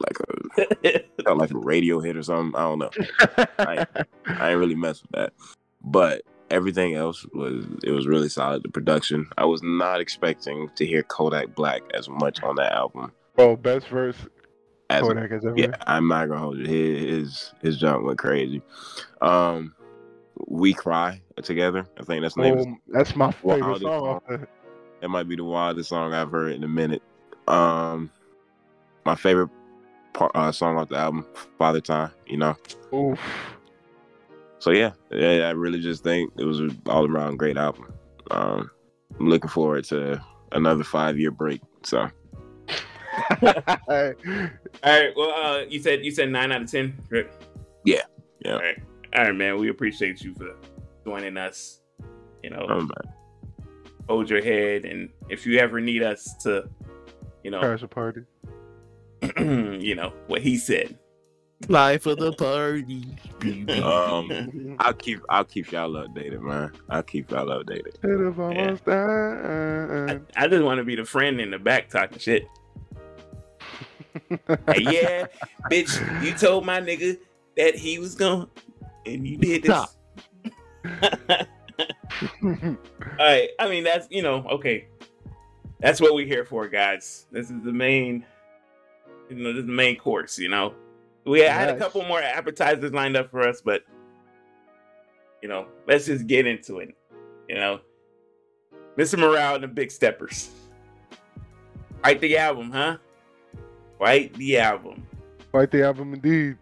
like 0.00 0.18
a 0.20 1.00
felt 1.24 1.38
like 1.38 1.50
a 1.52 1.58
radio 1.58 2.00
hit 2.00 2.16
or 2.16 2.22
something. 2.22 2.54
I 2.58 2.62
don't 2.64 2.78
know. 2.78 2.90
I 3.58 4.50
ain't 4.50 4.58
really 4.58 4.74
mess 4.74 5.02
with 5.02 5.12
that. 5.12 5.32
But 5.82 6.22
everything 6.50 6.94
else 6.94 7.24
was 7.32 7.64
it 7.82 7.90
was 7.92 8.06
really 8.06 8.28
solid. 8.28 8.62
The 8.62 8.68
production. 8.68 9.26
I 9.38 9.44
was 9.44 9.62
not 9.62 10.00
expecting 10.00 10.70
to 10.76 10.86
hear 10.86 11.02
Kodak 11.02 11.54
Black 11.54 11.82
as 11.94 12.08
much 12.08 12.42
on 12.42 12.56
that 12.56 12.72
album. 12.72 13.12
Bro, 13.36 13.56
best 13.56 13.88
verse 13.88 14.16
As 14.90 15.02
Kodak 15.02 15.30
has 15.30 15.44
ever. 15.44 15.54
yeah, 15.56 15.76
I'm 15.86 16.08
not 16.08 16.28
gonna 16.28 16.40
hold 16.40 16.58
you. 16.58 16.66
His 16.66 17.00
his, 17.10 17.54
his 17.62 17.78
jump 17.78 18.04
went 18.04 18.18
crazy. 18.18 18.62
Um, 19.20 19.74
we 20.46 20.74
cry 20.74 21.22
together. 21.42 21.86
I 21.98 22.02
think 22.04 22.22
that's 22.22 22.34
the 22.34 22.42
name. 22.42 22.58
of 22.58 22.66
Um, 22.66 22.80
that's 22.88 23.16
my 23.16 23.30
favorite 23.30 23.80
song. 23.80 23.80
song. 23.80 24.08
off 24.08 24.22
the- 24.28 24.48
That 25.00 25.08
might 25.08 25.28
be 25.28 25.36
the 25.36 25.44
wildest 25.44 25.88
song 25.88 26.14
I've 26.14 26.30
heard 26.30 26.52
in 26.52 26.64
a 26.64 26.68
minute. 26.68 27.02
Um, 27.46 28.10
my 29.04 29.14
favorite 29.14 29.50
part, 30.14 30.32
uh, 30.34 30.52
song 30.52 30.78
off 30.78 30.88
the 30.88 30.96
album, 30.96 31.26
Father 31.58 31.80
Time. 31.80 32.10
You 32.26 32.38
know. 32.38 32.56
Oof. 32.92 33.20
So 34.58 34.70
yeah, 34.70 34.92
yeah, 35.10 35.48
I 35.48 35.50
really 35.50 35.80
just 35.80 36.02
think 36.02 36.32
it 36.38 36.44
was 36.44 36.60
an 36.60 36.80
all 36.86 37.06
around 37.06 37.36
great 37.36 37.56
album. 37.56 37.92
Um, 38.30 38.70
I'm 39.18 39.28
looking 39.28 39.50
forward 39.50 39.84
to 39.86 40.20
another 40.52 40.82
five 40.82 41.18
year 41.18 41.30
break. 41.30 41.60
So 41.84 42.10
Hey, 43.40 43.54
All 43.88 44.10
right. 44.84 45.12
Well, 45.16 45.30
uh, 45.30 45.60
you 45.68 45.80
said 45.80 46.04
you 46.04 46.10
said 46.10 46.30
nine 46.30 46.52
out 46.52 46.62
of 46.62 46.70
ten. 46.70 46.98
Right? 47.10 47.28
Yeah. 47.84 48.02
Yeah. 48.44 48.54
All 48.54 48.60
right. 48.60 48.82
All 49.16 49.24
right, 49.24 49.34
man. 49.34 49.58
We 49.58 49.68
appreciate 49.68 50.22
you 50.22 50.34
for 50.34 50.54
joining 51.04 51.36
us. 51.36 51.80
You 52.42 52.50
know, 52.50 52.66
um, 52.68 52.90
hold 54.08 54.30
your 54.30 54.42
head, 54.42 54.84
and 54.84 55.10
if 55.28 55.46
you 55.46 55.58
ever 55.58 55.80
need 55.80 56.02
us 56.02 56.34
to, 56.42 56.68
you 57.42 57.50
know, 57.50 57.60
crash 57.60 57.82
a 57.82 57.88
party. 57.88 58.22
you 59.38 59.94
know 59.94 60.12
what 60.26 60.42
he 60.42 60.56
said. 60.56 60.98
Life 61.68 62.04
of 62.04 62.18
the 62.18 62.32
party. 62.32 63.16
um, 63.82 64.76
I'll 64.80 64.92
keep 64.92 65.20
I'll 65.30 65.44
keep 65.44 65.72
y'all 65.72 65.90
updated, 65.92 66.40
man. 66.40 66.72
I'll 66.90 67.02
keep 67.02 67.30
y'all 67.30 67.46
updated. 67.46 67.96
It 68.04 68.32
is 68.32 68.38
almost 68.38 68.82
I, 68.86 70.06
done. 70.06 70.26
I 70.36 70.48
just 70.48 70.62
want 70.62 70.78
to 70.78 70.84
be 70.84 70.96
the 70.96 71.04
friend 71.04 71.40
in 71.40 71.50
the 71.50 71.58
back 71.58 71.88
talking 71.90 72.18
shit. 72.18 72.46
Hey, 74.28 74.80
yeah, 74.80 75.26
bitch, 75.70 76.24
you 76.24 76.32
told 76.32 76.64
my 76.64 76.80
nigga 76.80 77.18
that 77.56 77.74
he 77.74 77.98
was 77.98 78.14
gone, 78.14 78.48
and 79.04 79.26
you 79.26 79.36
did 79.36 79.62
this. 79.62 79.70
Stop. 79.70 81.46
All 82.42 82.76
right. 83.18 83.50
I 83.58 83.68
mean, 83.68 83.84
that's 83.84 84.06
you 84.10 84.22
know, 84.22 84.46
okay. 84.50 84.86
That's 85.80 86.00
what 86.00 86.14
we're 86.14 86.26
here 86.26 86.44
for, 86.44 86.68
guys. 86.68 87.26
This 87.30 87.50
is 87.50 87.62
the 87.62 87.72
main, 87.72 88.24
you 89.28 89.36
know, 89.36 89.52
this 89.52 89.60
is 89.60 89.66
the 89.66 89.72
main 89.72 89.96
course. 89.96 90.38
You 90.38 90.48
know, 90.48 90.74
we 91.24 91.40
had 91.40 91.68
a 91.68 91.76
couple 91.76 92.02
more 92.02 92.22
appetizers 92.22 92.92
lined 92.92 93.16
up 93.16 93.30
for 93.30 93.46
us, 93.46 93.60
but 93.60 93.82
you 95.42 95.48
know, 95.48 95.66
let's 95.86 96.06
just 96.06 96.26
get 96.26 96.46
into 96.46 96.78
it. 96.78 96.94
You 97.48 97.56
know, 97.56 97.80
Mr. 98.96 99.18
Morale 99.18 99.56
and 99.56 99.64
the 99.64 99.68
Big 99.68 99.90
Steppers. 99.90 100.50
Write 102.02 102.20
the 102.20 102.38
album, 102.38 102.70
huh? 102.70 102.96
Write 103.98 104.32
the 104.34 104.58
album. 104.58 105.06
Write 105.52 105.70
the 105.70 105.82
album 105.84 106.14
indeed. 106.14 106.56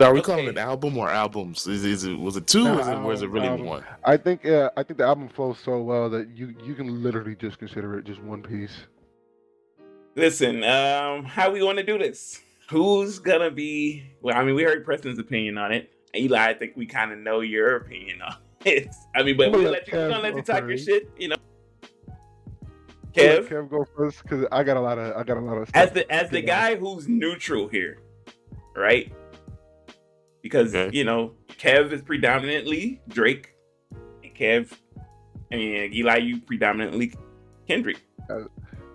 Are 0.00 0.12
we 0.12 0.20
Okay. 0.20 0.26
calling 0.26 0.44
it 0.46 0.50
an 0.50 0.58
album 0.58 0.96
or 0.96 1.10
albums? 1.10 1.66
Is, 1.66 1.84
is 1.84 2.04
it 2.04 2.16
was 2.18 2.36
it 2.36 2.46
two 2.46 2.66
or 2.66 2.80
is 2.80 2.86
it, 2.88 3.00
was 3.00 3.22
it 3.22 3.30
really 3.30 3.48
Album. 3.48 3.66
one? 3.66 3.84
I 4.04 4.16
think 4.16 4.46
uh, 4.46 4.70
I 4.76 4.82
think 4.84 4.98
the 4.98 5.04
album 5.04 5.28
flows 5.28 5.58
so 5.58 5.80
well 5.82 6.08
that 6.10 6.28
you 6.36 6.54
you 6.64 6.74
can 6.74 7.02
literally 7.02 7.34
just 7.34 7.58
consider 7.58 7.98
it 7.98 8.04
just 8.04 8.22
one 8.22 8.42
piece. 8.42 8.76
Listen, 10.14 10.62
um, 10.64 11.24
how 11.24 11.50
we 11.50 11.62
want 11.62 11.78
to 11.78 11.84
do 11.84 11.98
this? 11.98 12.40
Who's 12.70 13.18
gonna 13.18 13.50
be? 13.50 14.04
Well, 14.20 14.36
I 14.36 14.44
mean, 14.44 14.54
we 14.54 14.62
heard 14.62 14.84
Preston's 14.84 15.18
opinion 15.18 15.58
on 15.58 15.72
it. 15.72 15.90
Eli, 16.16 16.48
I 16.50 16.54
think 16.54 16.72
we 16.76 16.86
kind 16.86 17.12
of 17.12 17.18
know 17.18 17.40
your 17.40 17.76
opinion 17.76 18.22
on 18.22 18.36
it. 18.64 18.88
I 19.16 19.22
mean, 19.22 19.36
but 19.36 19.46
I'm 19.46 19.52
gonna 19.52 19.64
we'll 19.64 19.72
let 19.72 19.86
let 19.86 19.88
you, 19.88 19.98
we're 19.98 20.08
gonna 20.10 20.18
Kev 20.18 20.22
let 20.22 20.34
you 20.36 20.42
go 20.42 20.52
talk 20.60 20.68
your 20.68 20.78
shit. 20.78 21.10
You 21.18 21.28
know. 21.28 21.36
Let 23.16 23.42
Kev, 23.42 23.48
Kev 23.48 23.70
go 23.70 23.84
first 23.96 24.22
because 24.22 24.46
I 24.52 24.62
got 24.62 24.76
a 24.76 24.80
lot 24.80 24.98
of 24.98 25.16
I 25.16 25.24
got 25.24 25.38
a 25.38 25.40
lot 25.40 25.56
of 25.58 25.68
stuff. 25.68 25.82
as 25.82 25.92
the 25.92 26.12
as 26.12 26.30
the 26.30 26.40
guy 26.42 26.76
who's 26.76 27.08
neutral 27.08 27.66
here, 27.66 27.98
right? 28.76 29.12
Because 30.42 30.74
Okay. 30.74 30.96
you 30.96 31.04
know, 31.04 31.32
Kev 31.48 31.92
is 31.92 32.02
predominantly 32.02 33.00
Drake, 33.08 33.54
and 34.22 34.34
Kev, 34.34 34.72
I 35.52 35.56
mean 35.56 35.92
Eli, 35.92 36.16
you 36.18 36.40
predominantly 36.40 37.12
Kendrick. 37.66 37.98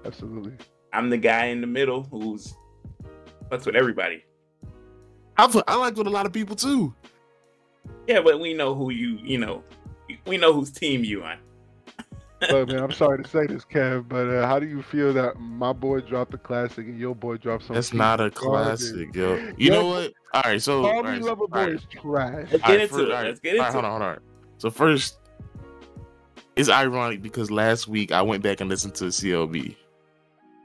Absolutely. 0.05 0.53
I'm 0.91 1.09
the 1.09 1.17
guy 1.17 1.45
in 1.45 1.61
the 1.61 1.67
middle 1.67 2.03
who's 2.03 2.53
fucks 3.49 3.65
with 3.65 3.75
everybody. 3.75 4.23
I, 5.37 5.47
fu- 5.47 5.63
I 5.67 5.75
like 5.75 5.95
with 5.95 6.07
a 6.07 6.11
lot 6.11 6.25
of 6.25 6.33
people 6.33 6.55
too. 6.55 6.93
Yeah, 8.07 8.21
but 8.21 8.39
we 8.39 8.53
know 8.53 8.75
who 8.75 8.91
you, 8.91 9.17
you 9.23 9.37
know, 9.39 9.63
we 10.27 10.37
know 10.37 10.53
whose 10.53 10.71
team 10.71 11.03
you 11.03 11.23
on. 11.23 11.37
Look, 12.51 12.67
man, 12.69 12.79
I'm 12.83 12.91
sorry 12.91 13.23
to 13.23 13.29
say 13.29 13.45
this, 13.47 13.65
Kev, 13.65 14.07
but 14.07 14.27
uh, 14.29 14.47
how 14.47 14.59
do 14.59 14.67
you 14.67 14.81
feel 14.81 15.13
that 15.13 15.39
my 15.39 15.73
boy 15.73 16.01
dropped 16.01 16.33
a 16.33 16.37
classic 16.37 16.85
and 16.87 16.99
your 16.99 17.15
boy 17.15 17.37
dropped 17.37 17.63
something? 17.63 17.75
That's 17.75 17.93
not 17.93 18.19
a 18.21 18.29
classic, 18.31 19.13
yo. 19.15 19.35
You 19.35 19.53
Yo, 19.57 19.73
know 19.73 19.87
what? 19.87 20.13
All 20.33 20.41
right, 20.45 20.61
so 20.61 20.81
Call 20.81 20.91
all 20.97 21.03
me 21.03 21.09
right, 21.09 21.21
so- 21.21 21.27
Lover 21.27 21.47
Boy 21.47 21.73
is 21.75 21.85
trash. 21.91 22.47
Let's 22.51 22.63
get 22.65 22.81
into 22.81 22.99
it. 23.03 23.11
all 23.11 23.17
right, 23.17 23.25
Let's 23.27 23.39
get 23.39 23.55
into 23.55 23.67
it. 23.67 23.71
hold 23.71 23.83
it. 23.83 23.87
on, 23.87 24.01
hold 24.01 24.11
on. 24.13 24.19
So 24.57 24.69
first, 24.69 25.19
it's 26.55 26.69
ironic 26.69 27.21
because 27.21 27.49
last 27.51 27.87
week 27.87 28.11
I 28.11 28.21
went 28.21 28.43
back 28.43 28.61
and 28.61 28.69
listened 28.69 28.95
to 28.95 29.05
CLB. 29.05 29.75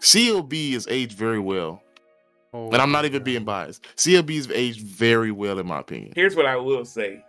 CLB 0.01 0.73
is 0.73 0.87
aged 0.89 1.17
very 1.19 1.41
well, 1.41 1.83
Oh, 2.55 2.71
and 2.71 2.77
I'm 2.77 2.91
not 2.93 3.05
even 3.05 3.23
being 3.23 3.45
biased. 3.45 3.85
CLB 3.97 4.31
is 4.31 4.51
aged 4.51 4.81
very 4.87 5.31
well 5.33 5.59
in 5.59 5.67
my 5.67 5.81
opinion. 5.81 6.13
Here's 6.15 6.35
what 6.37 6.47
I 6.47 6.57
will 6.57 6.85
say. 6.85 7.23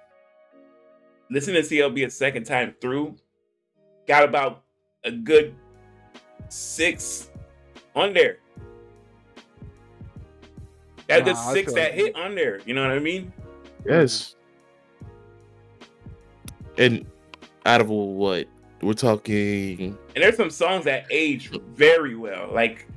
Listen 1.31 1.53
to 1.55 1.61
CLB 1.61 2.05
a 2.05 2.09
second 2.09 2.45
time 2.45 2.73
through. 2.79 3.15
Got 4.09 4.23
about 4.23 4.63
a 5.03 5.11
good 5.11 5.53
six 6.49 7.29
on 7.95 8.11
there. 8.11 8.39
Got 11.07 11.19
a 11.19 11.23
good 11.25 11.37
six 11.37 11.67
feel 11.71 11.75
that 11.75 11.93
hit 11.93 12.15
on 12.15 12.33
there. 12.33 12.59
You 12.65 12.73
know 12.73 12.81
what 12.81 12.89
I 12.89 12.97
mean? 12.97 13.31
Yes. 13.85 14.33
And 16.79 17.05
out 17.67 17.81
of 17.81 17.89
what 17.89 18.47
we're 18.81 18.93
talking, 18.93 19.95
And 20.15 20.23
there's 20.23 20.37
some 20.37 20.49
songs 20.49 20.85
that 20.85 21.05
age 21.11 21.51
very 21.75 22.15
well. 22.15 22.49
Like 22.51 22.87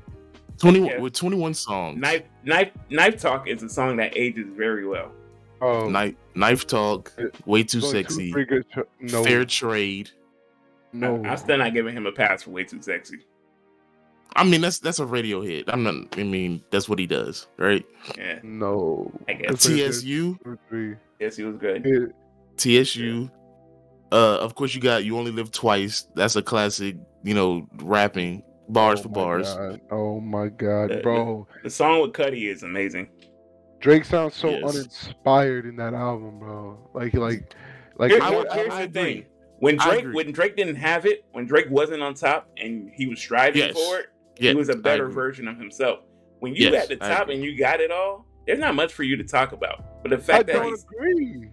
twenty 0.56 0.86
Yeah. 0.86 0.98
with 0.98 1.12
twenty 1.12 1.36
one 1.36 1.52
songs. 1.52 1.98
Knife 2.00 2.22
Knife 2.42 2.70
Knife 2.88 3.18
Talk 3.20 3.48
is 3.48 3.62
a 3.62 3.68
song 3.68 3.96
that 3.98 4.16
ages 4.16 4.46
very 4.56 4.86
well. 4.86 5.12
Oh, 5.60 5.90
Knife, 5.90 6.14
knife 6.34 6.66
talk, 6.66 7.12
way 7.44 7.64
too 7.64 7.82
sexy. 7.82 8.32
pretty 8.32 8.62
no, 8.98 9.22
Fair 9.22 9.44
trade. 9.44 10.10
No. 10.92 11.22
I, 11.24 11.30
am 11.32 11.36
still 11.36 11.58
not 11.58 11.72
giving 11.72 11.94
him 11.96 12.06
a 12.06 12.12
pass 12.12 12.42
for 12.42 12.50
way 12.50 12.64
too 12.64 12.82
sexy. 12.82 13.18
I 14.34 14.44
mean, 14.44 14.60
that's 14.62 14.78
that's 14.78 14.98
a 14.98 15.06
radio 15.06 15.42
hit. 15.42 15.66
I'm 15.68 15.82
not. 15.82 15.94
I 16.18 16.22
mean, 16.22 16.62
that's 16.70 16.88
what 16.88 16.98
he 16.98 17.06
does, 17.06 17.48
right? 17.58 17.84
Yeah. 18.16 18.38
no. 18.42 19.10
I 19.28 19.34
guess. 19.34 19.50
That's 19.50 19.64
what 19.68 19.78
it 19.78 19.80
is. 19.80 19.98
TSU, 20.02 20.38
Two, 20.42 20.58
three. 20.68 20.94
Yes, 21.20 21.36
he 21.36 21.44
was 21.44 21.56
good. 21.56 21.84
Yeah, 21.84 22.06
TSU. 22.56 23.30
Uh, 24.10 24.38
of 24.38 24.54
course, 24.54 24.74
you 24.74 24.80
got 24.80 25.04
"You 25.04 25.18
Only 25.18 25.32
Live 25.32 25.50
Twice." 25.52 26.06
That's 26.14 26.36
a 26.36 26.42
classic. 26.42 26.96
You 27.22 27.34
know, 27.34 27.66
rapping 27.76 28.42
bars 28.68 29.00
oh 29.00 29.02
for 29.04 29.08
bars. 29.10 29.52
God. 29.54 29.80
Oh 29.90 30.20
my 30.20 30.48
god, 30.48 31.02
bro! 31.02 31.46
The 31.62 31.70
song 31.70 32.00
with 32.02 32.12
Cudi 32.12 32.50
is 32.50 32.62
amazing. 32.62 33.08
Drake 33.80 34.04
sounds 34.04 34.34
so 34.34 34.48
Yes. 34.50 34.62
uninspired 34.76 35.66
in 35.66 35.76
that 35.76 35.92
album, 35.92 36.38
bro. 36.38 36.78
Like, 36.94 37.14
like, 37.14 37.54
like. 37.98 38.10
Here- 38.12 38.22
I 38.22 38.28
here- 38.30 38.38
would- 38.38 38.48
I- 38.48 38.54
here's 38.56 38.72
I 38.72 38.86
the 38.86 38.92
thing. 38.92 39.24
Agree. 39.62 39.76
When 39.76 39.76
Drake 39.76 40.14
when 40.14 40.32
Drake 40.32 40.56
didn't 40.56 40.76
have 40.76 41.06
it, 41.06 41.24
when 41.32 41.46
Drake 41.46 41.66
wasn't 41.70 42.02
on 42.02 42.14
top 42.14 42.48
and 42.56 42.90
he 42.94 43.06
was 43.06 43.20
striving 43.20 43.60
Yes. 43.62 43.72
for 43.72 43.98
it, 44.00 44.06
Yeah, 44.38 44.50
he 44.50 44.56
was 44.56 44.68
a 44.68 44.76
better 44.76 45.08
version 45.08 45.46
of 45.48 45.56
himself. 45.58 46.00
When 46.40 46.54
you 46.54 46.70
Yes, 46.70 46.84
at 46.84 46.88
the 46.88 46.96
top 46.96 47.28
and 47.28 47.42
you 47.42 47.56
got 47.56 47.80
it 47.80 47.90
all, 47.90 48.26
there's 48.46 48.58
not 48.58 48.74
much 48.74 48.92
for 48.92 49.04
you 49.04 49.16
to 49.16 49.24
talk 49.24 49.52
about. 49.52 50.02
But 50.02 50.10
the 50.10 50.16
I 50.16 50.20
fact 50.20 50.46
that 50.48 50.54
don't 50.54 50.68
he's 50.70 50.84
agree. 50.84 51.48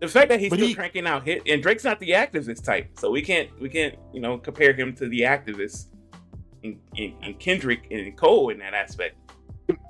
the 0.00 0.08
fact 0.08 0.28
that 0.30 0.40
he's 0.40 0.48
But 0.50 0.56
still 0.56 0.68
he- 0.68 0.74
cranking 0.74 1.06
out 1.06 1.24
hit 1.24 1.42
and 1.46 1.62
Drake's 1.62 1.84
not 1.84 1.98
the 2.00 2.10
activist 2.10 2.64
type, 2.64 2.90
so 2.98 3.10
we 3.10 3.20
can't 3.22 3.48
we 3.60 3.68
can't 3.68 3.94
you 4.14 4.20
know 4.20 4.38
compare 4.38 4.72
him 4.72 4.94
to 4.96 5.08
the 5.08 5.20
activists 5.20 5.86
in, 6.62 6.78
in, 6.96 7.14
in 7.22 7.34
Kendrick 7.34 7.86
and 7.90 8.16
Cole 8.16 8.48
in 8.50 8.58
that 8.58 8.74
aspect. 8.74 9.16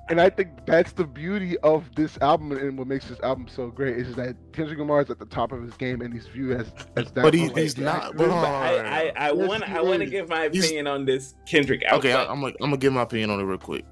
And 0.09 0.19
I 0.19 0.29
think 0.29 0.65
that's 0.65 0.91
the 0.93 1.05
beauty 1.05 1.57
of 1.59 1.83
this 1.95 2.17
album 2.19 2.51
and 2.51 2.77
what 2.77 2.87
makes 2.87 3.07
this 3.07 3.19
album 3.21 3.47
so 3.47 3.67
great 3.69 3.95
is 3.97 4.15
that 4.15 4.35
Kendrick 4.53 4.79
Lamar 4.79 5.01
is 5.01 5.09
at 5.09 5.19
the 5.19 5.25
top 5.25 5.51
of 5.51 5.61
his 5.61 5.73
game 5.75 6.01
and 6.01 6.11
he's 6.13 6.25
viewed 6.27 6.59
as 6.59 6.71
as 6.97 7.11
that. 7.11 7.21
But 7.23 7.33
he- 7.33 7.47
he's 7.49 7.77
not- 7.77 8.13
activist. 8.13 8.17
but, 8.17 8.27
But 8.29 8.31
I 8.31 9.09
I, 9.09 9.27
I 9.29 9.31
want 9.31 9.63
I 9.63 9.81
want 9.81 9.99
to 9.99 10.07
give 10.07 10.27
my 10.27 10.49
He's- 10.51 10.65
opinion 10.65 10.87
on 10.87 11.05
this 11.05 11.35
Kendrick 11.47 11.83
album. 11.85 11.99
Okay, 11.99 12.13
I, 12.13 12.25
I'm 12.25 12.41
like 12.41 12.55
I'm 12.59 12.67
gonna 12.71 12.77
give 12.77 12.91
my 12.91 13.03
opinion 13.03 13.29
on 13.29 13.39
it 13.39 13.43
real 13.43 13.57
quick. 13.59 13.85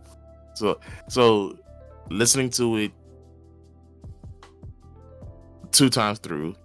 So, 0.56 0.80
so 1.08 1.58
listening 2.10 2.50
to 2.52 2.78
it 2.78 2.92
two 5.72 5.90
times 5.90 6.20
through. 6.20 6.56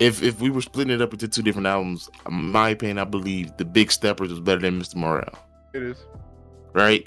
If 0.00 0.22
if 0.22 0.40
we 0.40 0.50
were 0.50 0.62
splitting 0.62 0.92
it 0.92 1.00
up 1.00 1.12
into 1.12 1.28
two 1.28 1.42
different 1.42 1.66
albums, 1.68 2.10
in 2.28 2.34
my 2.50 2.70
opinion, 2.70 2.98
I 2.98 3.04
believe 3.04 3.56
the 3.56 3.64
Big 3.64 3.92
Steppers 3.92 4.30
was 4.30 4.40
better 4.40 4.60
than 4.60 4.80
Mr. 4.80 4.96
Morale. 4.96 5.38
It 5.74 5.82
is. 5.82 5.96
right? 6.74 7.06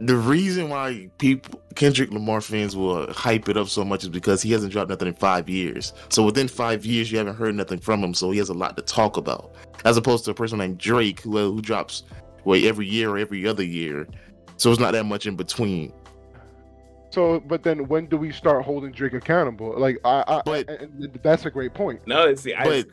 The 0.00 0.16
reason 0.16 0.70
why 0.70 1.10
people 1.18 1.60
Kendrick 1.74 2.10
Lamar 2.10 2.40
fans 2.40 2.74
will 2.74 3.12
hype 3.12 3.48
it 3.48 3.56
up 3.56 3.68
so 3.68 3.84
much 3.84 4.02
is 4.02 4.08
because 4.08 4.42
he 4.42 4.50
hasn't 4.50 4.72
dropped 4.72 4.88
nothing 4.90 5.08
in 5.08 5.14
five 5.14 5.48
years. 5.48 5.92
So 6.08 6.24
within 6.24 6.48
five 6.48 6.84
years, 6.84 7.12
you 7.12 7.18
haven't 7.18 7.36
heard 7.36 7.54
nothing 7.54 7.78
from 7.78 8.02
him, 8.02 8.14
so 8.14 8.30
he 8.30 8.38
has 8.38 8.48
a 8.48 8.54
lot 8.54 8.76
to 8.76 8.82
talk 8.82 9.16
about. 9.16 9.54
As 9.84 9.96
opposed 9.96 10.24
to 10.24 10.30
a 10.30 10.34
person 10.34 10.58
like 10.58 10.78
Drake, 10.78 11.20
who, 11.20 11.36
who 11.52 11.60
drops 11.60 12.04
wait 12.44 12.64
every 12.64 12.86
year 12.86 13.10
or 13.10 13.18
every 13.18 13.46
other 13.46 13.62
year, 13.62 14.08
so 14.56 14.70
it's 14.70 14.80
not 14.80 14.92
that 14.92 15.04
much 15.04 15.26
in 15.26 15.36
between. 15.36 15.92
So, 17.10 17.40
but 17.40 17.62
then 17.62 17.88
when 17.88 18.06
do 18.06 18.16
we 18.16 18.30
start 18.30 18.64
holding 18.64 18.92
Drake 18.92 19.14
accountable? 19.14 19.74
Like, 19.76 19.98
I, 20.04 20.22
I, 20.26 20.42
But- 20.44 20.70
I 20.70 20.74
and 20.74 21.18
that's 21.22 21.44
a 21.44 21.50
great 21.50 21.74
point. 21.74 22.00
No, 22.06 22.28
it's 22.28 22.42
see, 22.42 22.54
I 22.54 22.64
But- 22.64 22.86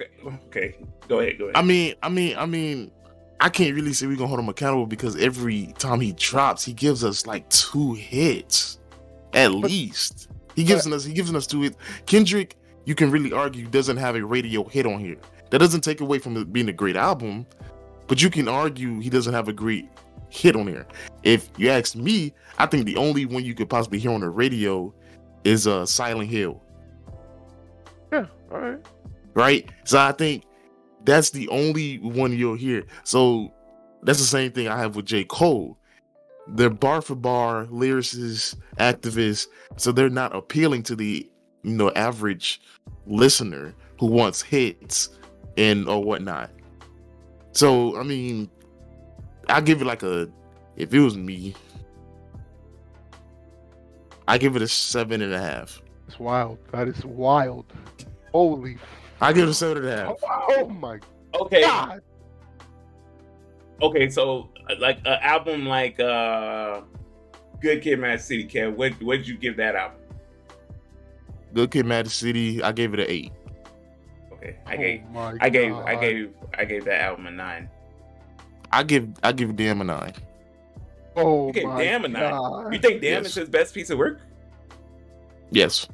okay. 0.47 0.75
Go 1.07 1.19
ahead, 1.19 1.37
go 1.37 1.45
ahead. 1.45 1.55
I 1.55 1.61
mean, 1.61 1.93
I 2.03 2.09
mean, 2.09 2.35
I 2.37 2.45
mean, 2.45 2.91
I 3.39 3.49
can't 3.49 3.75
really 3.75 3.93
say 3.93 4.07
we're 4.07 4.15
gonna 4.15 4.27
hold 4.27 4.39
him 4.39 4.49
accountable 4.49 4.87
because 4.87 5.15
every 5.17 5.73
time 5.77 5.99
he 5.99 6.13
drops, 6.13 6.63
he 6.63 6.73
gives 6.73 7.03
us 7.03 7.27
like 7.27 7.47
two 7.49 7.93
hits, 7.93 8.79
at 9.33 9.51
least. 9.51 10.29
He 10.55 10.63
gives 10.63 10.87
us 10.87 11.03
he 11.03 11.13
gives 11.13 11.33
us 11.33 11.45
two 11.45 11.61
hits. 11.61 11.77
Kendrick, 12.07 12.55
you 12.85 12.95
can 12.95 13.11
really 13.11 13.31
argue 13.31 13.67
doesn't 13.67 13.97
have 13.97 14.15
a 14.15 14.25
radio 14.25 14.63
hit 14.63 14.85
on 14.87 14.99
here. 14.99 15.17
That 15.51 15.59
doesn't 15.59 15.81
take 15.81 16.01
away 16.01 16.19
from 16.19 16.35
it 16.37 16.51
being 16.51 16.69
a 16.69 16.73
great 16.73 16.95
album, 16.95 17.45
but 18.07 18.21
you 18.21 18.29
can 18.29 18.47
argue 18.47 18.99
he 18.99 19.09
doesn't 19.09 19.33
have 19.33 19.47
a 19.47 19.53
great 19.53 19.87
hit 20.29 20.55
on 20.55 20.67
here. 20.67 20.87
If 21.23 21.49
you 21.57 21.69
ask 21.69 21.95
me, 21.95 22.33
I 22.57 22.65
think 22.65 22.85
the 22.85 22.97
only 22.97 23.25
one 23.25 23.45
you 23.45 23.53
could 23.53 23.69
possibly 23.69 23.99
hear 23.99 24.11
on 24.11 24.21
the 24.21 24.29
radio 24.29 24.93
is 25.43 25.67
uh 25.67 25.85
Silent 25.85 26.29
Hill 26.29 26.61
Yeah. 28.11 28.25
All 28.51 28.59
right. 28.59 28.79
right? 29.35 29.69
So 29.85 29.99
I 29.99 30.11
think 30.11 30.43
that's 31.07 31.29
the 31.29 31.47
only 31.47 31.99
one 31.99 32.37
you'll 32.37 32.55
hear. 32.57 32.85
So 33.05 33.53
that's 34.03 34.19
the 34.19 34.25
same 34.25 34.51
thing 34.51 34.67
I 34.67 34.77
have 34.77 34.97
with 34.97 35.05
J. 35.05 35.23
Cole. 35.23 35.77
They're 36.49 36.69
bar 36.69 37.01
for 37.01 37.15
bar 37.15 37.65
lyricists, 37.67 38.55
activists, 38.77 39.47
so 39.77 39.91
they're 39.91 40.09
not 40.09 40.35
appealing 40.35 40.83
to 40.83 40.95
the 40.95 41.29
you 41.63 41.71
know 41.71 41.91
average 41.91 42.61
listener 43.05 43.73
who 43.99 44.07
wants 44.07 44.41
hits 44.41 45.09
and 45.57 45.87
or 45.87 46.03
whatnot. 46.03 46.51
So 47.53 47.97
I 47.97 48.03
mean, 48.03 48.49
I 49.47 49.61
give 49.61 49.81
it 49.81 49.85
like 49.85 50.03
a 50.03 50.29
if 50.75 50.93
it 50.93 50.99
was 50.99 51.15
me, 51.17 51.55
I 54.27 54.37
give 54.37 54.57
it 54.57 54.61
a 54.61 54.67
seven 54.67 55.21
and 55.21 55.33
a 55.33 55.39
half. 55.39 55.81
It's 56.07 56.19
wild. 56.19 56.57
That 56.71 56.89
is 56.89 57.03
wild. 57.05 57.65
Holy. 58.33 58.77
I 59.21 59.33
give 59.33 59.47
it 59.47 59.51
a 59.51 59.53
seven 59.53 59.77
and 59.77 59.87
a 59.87 59.97
half. 59.97 60.15
Oh, 60.23 60.45
oh 60.59 60.67
my 60.69 60.99
okay, 61.35 61.61
god. 61.61 61.89
okay. 61.91 61.99
Okay, 63.79 64.09
so, 64.09 64.49
uh, 64.69 64.73
like 64.79 64.97
an 65.05 65.19
album 65.21 65.65
like 65.67 65.99
uh, 65.99 66.81
Good 67.61 67.81
Kid, 67.83 67.99
Mad 67.99 68.19
City, 68.21 68.45
Kev. 68.47 68.75
What 68.75 68.93
what 69.03 69.17
did 69.17 69.27
you 69.27 69.37
give 69.37 69.55
that 69.57 69.75
album? 69.75 69.99
Good 71.53 71.71
Kid, 71.71 71.85
Mad 71.85 72.09
City. 72.09 72.61
I 72.63 72.71
gave 72.71 72.93
it 72.93 72.99
an 73.01 73.05
eight. 73.07 73.31
Okay, 74.33 74.55
I 74.65 74.77
gave 74.77 75.01
Oh 75.09 75.13
my 75.13 75.37
I 75.41 75.49
gave 75.49 75.73
I 75.75 75.95
gave 75.95 76.33
I 76.57 76.65
gave 76.65 76.85
that 76.85 77.01
album 77.01 77.27
a 77.27 77.31
nine. 77.31 77.69
I 78.71 78.83
give 78.83 79.09
I 79.23 79.31
give 79.31 79.55
Damn 79.55 79.81
a 79.81 79.83
nine. 79.83 80.13
Oh 81.15 81.47
You 81.47 81.53
gave 81.53 81.63
my 81.65 81.83
Damn 81.83 82.05
a 82.05 82.07
nine. 82.07 82.31
god. 82.31 82.73
You 82.73 82.79
think 82.79 83.01
Damn 83.01 83.23
Yes. 83.23 83.25
is 83.27 83.35
his 83.35 83.49
best 83.49 83.73
piece 83.73 83.89
of 83.89 83.97
work? 83.97 84.21
Yes, 85.51 85.87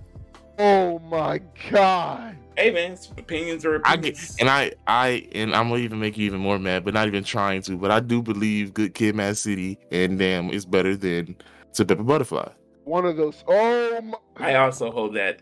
Oh 0.60 1.00
my 1.00 1.40
god. 1.72 2.33
Hey 2.58 2.72
man, 2.72 2.98
opinions 3.18 3.66
are 3.66 3.82
I 3.86 3.94
opinions. 3.96 4.36
get 4.36 4.42
and 4.42 4.50
I 4.50 4.72
I 4.88 5.28
and 5.34 5.56
I'm 5.56 5.70
gonna 5.70 5.82
even 5.82 6.00
make 6.00 6.18
you 6.18 6.26
even 6.26 6.40
more 6.40 6.60
mad, 6.60 6.86
but 6.86 6.94
not 6.94 7.08
even 7.08 7.24
trying 7.24 7.62
to. 7.64 7.78
But 7.78 7.92
I 7.92 8.00
do 8.00 8.22
believe 8.22 8.74
Good 8.74 8.94
Kid, 8.94 9.16
Mad 9.16 9.38
City 9.38 9.80
and 9.92 10.20
Damn 10.20 10.50
is 10.50 10.66
better 10.66 10.96
than 10.96 11.36
To 11.74 11.86
Pimp 11.86 12.02
a 12.02 12.04
Butterfly. 12.04 12.50
One 12.84 13.06
of 13.06 13.18
those. 13.18 13.44
Oh 13.48 14.02
my. 14.02 14.18
I 14.38 14.56
also 14.56 14.92
hold 14.92 15.16
that 15.16 15.42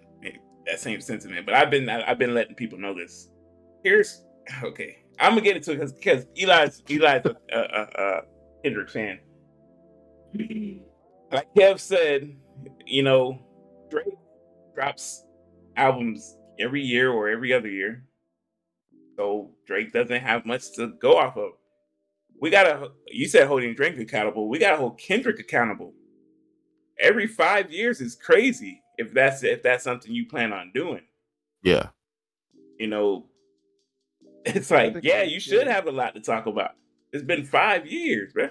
that 0.67 0.79
same 0.79 1.01
sentiment, 1.01 1.45
but 1.45 1.55
I've 1.55 1.69
been 1.71 1.89
I- 1.89 2.09
I've 2.09 2.19
been 2.19 2.33
letting 2.33 2.55
people 2.55 2.77
know 2.79 2.93
this. 2.93 3.29
Here's 3.83 4.23
okay, 4.63 4.97
I'm 5.19 5.31
gonna 5.31 5.41
get 5.41 5.57
into 5.57 5.71
it 5.71 5.75
because 5.75 5.93
because 5.93 6.25
Eli's 6.37 6.81
Eli's 6.89 7.03
a, 7.25 7.35
a, 7.51 7.59
a, 7.59 7.87
a 8.03 8.21
Kendrick 8.63 8.89
fan. 8.89 9.19
Like 11.31 11.47
Kev 11.55 11.79
said, 11.79 12.35
you 12.85 13.03
know, 13.03 13.39
Drake 13.89 14.05
drops 14.75 15.25
albums 15.77 16.37
every 16.59 16.81
year 16.81 17.11
or 17.11 17.29
every 17.29 17.53
other 17.53 17.69
year, 17.69 18.03
so 19.15 19.51
Drake 19.65 19.93
doesn't 19.93 20.21
have 20.21 20.45
much 20.45 20.71
to 20.75 20.93
go 20.99 21.17
off 21.17 21.37
of. 21.37 21.51
We 22.39 22.49
gotta. 22.49 22.91
You 23.07 23.27
said 23.27 23.47
holding 23.47 23.75
Drake 23.75 23.97
accountable. 23.97 24.49
We 24.49 24.59
gotta 24.59 24.77
hold 24.77 24.99
Kendrick 24.99 25.39
accountable. 25.39 25.93
Every 26.99 27.27
five 27.27 27.71
years 27.71 28.01
is 28.01 28.15
crazy 28.15 28.81
if 28.97 29.13
that's 29.13 29.43
if 29.43 29.63
that's 29.63 29.83
something 29.83 30.11
you 30.11 30.27
plan 30.27 30.53
on 30.53 30.71
doing. 30.73 31.01
Yeah. 31.63 31.89
You 32.79 32.87
know, 32.87 33.27
it's 34.45 34.71
like, 34.71 34.97
yeah, 35.03 35.21
you 35.21 35.39
should 35.39 35.67
have 35.67 35.87
a 35.87 35.91
lot 35.91 36.15
to 36.15 36.21
talk 36.21 36.47
about. 36.47 36.71
It's 37.13 37.23
been 37.23 37.45
five 37.45 37.85
years, 37.85 38.33
bro. 38.33 38.49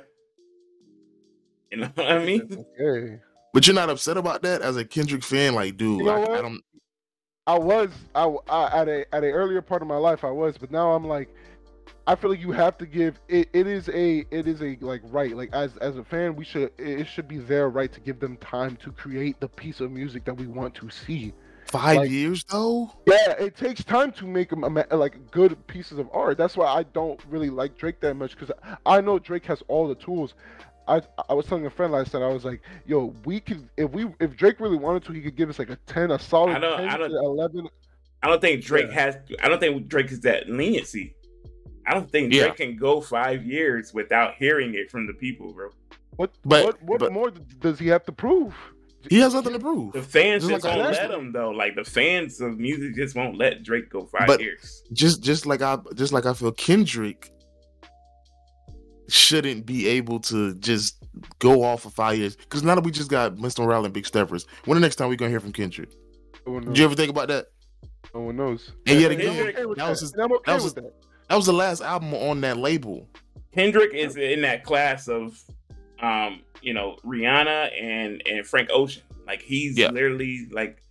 You 1.72 1.78
know 1.78 1.90
what 1.94 2.06
I 2.06 2.24
mean? 2.24 2.64
Okay. 2.80 3.18
But 3.52 3.66
you're 3.66 3.74
not 3.74 3.90
upset 3.90 4.16
about 4.16 4.42
that 4.42 4.62
as 4.62 4.76
a 4.76 4.84
Kendrick 4.84 5.24
fan, 5.24 5.54
like, 5.54 5.76
dude. 5.76 5.98
You 5.98 6.04
know 6.04 6.24
I, 6.24 6.38
I 6.38 6.42
don't. 6.42 6.62
I 7.50 7.58
was 7.58 7.90
I, 8.14 8.32
I 8.48 8.80
at 8.82 8.88
a 8.88 9.12
at 9.12 9.24
an 9.24 9.30
earlier 9.30 9.60
part 9.60 9.82
of 9.82 9.88
my 9.88 9.96
life 9.96 10.22
I 10.22 10.30
was, 10.30 10.56
but 10.56 10.70
now 10.70 10.92
I'm 10.92 11.04
like 11.04 11.34
I 12.06 12.14
feel 12.14 12.30
like 12.30 12.38
you 12.40 12.52
have 12.52 12.78
to 12.78 12.86
give 12.86 13.18
it. 13.28 13.48
It 13.52 13.66
is 13.66 13.88
a 13.88 14.24
it 14.30 14.46
is 14.46 14.62
a 14.62 14.76
like 14.80 15.02
right 15.06 15.36
like 15.36 15.52
as 15.52 15.76
as 15.78 15.96
a 15.96 16.04
fan 16.04 16.36
we 16.36 16.44
should 16.44 16.70
it 16.78 17.08
should 17.08 17.26
be 17.26 17.38
their 17.38 17.68
right 17.68 17.92
to 17.92 17.98
give 17.98 18.20
them 18.20 18.36
time 18.36 18.76
to 18.84 18.92
create 18.92 19.40
the 19.40 19.48
piece 19.48 19.80
of 19.80 19.90
music 19.90 20.24
that 20.26 20.34
we 20.34 20.46
want 20.46 20.76
to 20.76 20.90
see. 20.90 21.32
Five 21.70 21.98
Like- 21.98 22.10
years 22.10 22.42
though. 22.44 22.90
Yeah, 23.06 23.32
it 23.38 23.56
takes 23.56 23.84
time 23.84 24.10
to 24.12 24.26
make 24.26 24.50
them 24.50 24.62
like 24.90 25.30
good 25.30 25.64
pieces 25.68 25.98
of 25.98 26.08
art. 26.12 26.36
That's 26.36 26.56
why 26.56 26.66
I 26.66 26.82
don't 26.82 27.20
really 27.28 27.48
like 27.50 27.76
Drake 27.78 28.00
that 28.00 28.14
much 28.14 28.36
because 28.36 28.50
I 28.84 29.00
know 29.00 29.18
Drake 29.20 29.46
has 29.46 29.62
all 29.68 29.86
the 29.86 29.94
tools. 29.94 30.34
I 30.88 31.00
I 31.28 31.34
was 31.34 31.46
telling 31.46 31.66
a 31.66 31.70
friend 31.70 31.92
last 31.92 32.12
night 32.12 32.22
I 32.22 32.28
was 32.32 32.44
like, 32.44 32.62
yo, 32.86 33.14
we 33.24 33.38
could 33.38 33.68
if 33.76 33.88
we 33.90 34.06
if 34.18 34.36
Drake 34.36 34.58
really 34.58 34.78
wanted 34.78 35.04
to, 35.04 35.12
he 35.12 35.20
could 35.20 35.36
give 35.36 35.48
us 35.48 35.60
like 35.60 35.70
a 35.70 35.76
ten, 35.86 36.10
a 36.10 36.18
solid 36.18 36.56
I 36.56 36.58
don't- 36.58 36.78
10 36.78 36.88
I 36.88 36.96
don't- 36.96 37.10
to 37.10 37.16
eleven. 37.18 37.68
I 38.22 38.28
don't 38.28 38.40
think 38.40 38.64
Drake 38.64 38.88
Yeah. 38.88 38.94
has. 39.00 39.16
I 39.40 39.48
don't 39.48 39.60
think 39.60 39.86
Drake 39.86 40.10
is 40.10 40.20
that 40.22 40.48
leniency. 40.48 41.14
I 41.86 41.94
don't 41.94 42.10
think 42.10 42.32
Yeah. 42.34 42.46
Drake 42.46 42.56
can 42.56 42.76
go 42.76 43.00
five 43.00 43.44
years 43.46 43.94
without 43.94 44.34
hearing 44.34 44.74
it 44.74 44.90
from 44.90 45.06
the 45.06 45.14
people, 45.14 45.52
bro. 45.52 45.70
What 46.16 46.32
But- 46.44 46.64
what 46.64 46.82
what 46.82 46.98
but- 47.00 47.12
more 47.12 47.30
does 47.30 47.78
he 47.78 47.86
have 47.88 48.04
to 48.06 48.12
prove? 48.12 48.54
He 49.08 49.18
has 49.20 49.32
nothing 49.32 49.54
to 49.54 49.58
prove. 49.58 49.92
The 49.94 50.02
fans 50.02 50.42
Just 50.42 50.52
just 50.52 50.64
like 50.64 50.76
won't 50.76 50.92
let 50.92 51.10
him 51.10 51.32
though. 51.32 51.50
Like 51.50 51.74
the 51.74 51.84
fans 51.84 52.40
of 52.40 52.58
music 52.58 52.94
just 52.94 53.16
won't 53.16 53.38
let 53.38 53.62
Drake 53.62 53.88
go 53.88 54.04
five 54.06 54.26
But- 54.26 54.40
years. 54.40 54.82
Just 54.92 55.22
just 55.22 55.46
like 55.46 55.62
I 55.62 55.78
just 55.94 56.12
like 56.12 56.26
I 56.26 56.34
feel 56.34 56.52
Kendrick 56.52 57.30
shouldn't 59.08 59.66
be 59.66 59.88
able 59.88 60.20
to 60.20 60.54
just 60.56 60.96
go 61.38 61.64
off 61.64 61.82
for 61.82 61.90
five 61.90 62.18
years. 62.18 62.36
Because 62.36 62.62
now 62.62 62.74
that 62.74 62.84
we 62.84 62.90
just 62.90 63.10
got 63.10 63.36
Mr. 63.36 63.64
Morale 63.64 63.84
and 63.84 63.94
Big 63.94 64.06
Steppers, 64.06 64.46
when 64.66 64.76
the 64.76 64.80
next 64.80 64.96
time 64.96 65.08
we 65.08 65.16
gonna 65.16 65.30
hear 65.30 65.40
from 65.40 65.52
Kendrick? 65.52 65.90
No 66.46 66.52
one 66.54 66.64
Did 66.66 66.78
you 66.78 66.84
ever 66.84 66.94
think 66.94 67.10
about 67.10 67.28
that? 67.28 67.46
No 68.14 68.20
one 68.20 68.36
knows. 68.36 68.72
And 68.86 69.00
yet 69.00 69.10
again, 69.10 69.38
okay 69.48 69.52
that 69.76 69.88
was 69.88 70.00
his- 70.00 70.12
And 70.12 70.22
okay 70.32 70.34
that 70.46 70.54
was 70.54 70.64
his- 70.64 70.74
that. 70.74 70.92
That 71.28 71.36
was 71.36 71.46
the 71.46 71.52
last 71.52 71.80
album 71.80 72.12
on 72.14 72.40
that 72.42 72.56
label. 72.56 73.08
Kendrick 73.54 73.94
is 73.94 74.16
in 74.16 74.42
that 74.42 74.64
class 74.64 75.08
of, 75.08 75.38
um, 76.02 76.40
you 76.62 76.74
know, 76.74 76.96
Rihanna 77.04 77.70
and 77.82 78.22
and 78.26 78.46
Frank 78.46 78.68
Ocean. 78.72 79.02
Like 79.26 79.42
he's 79.42 79.78
Yeah. 79.78 79.90
literally 79.90 80.46
like, 80.50 80.82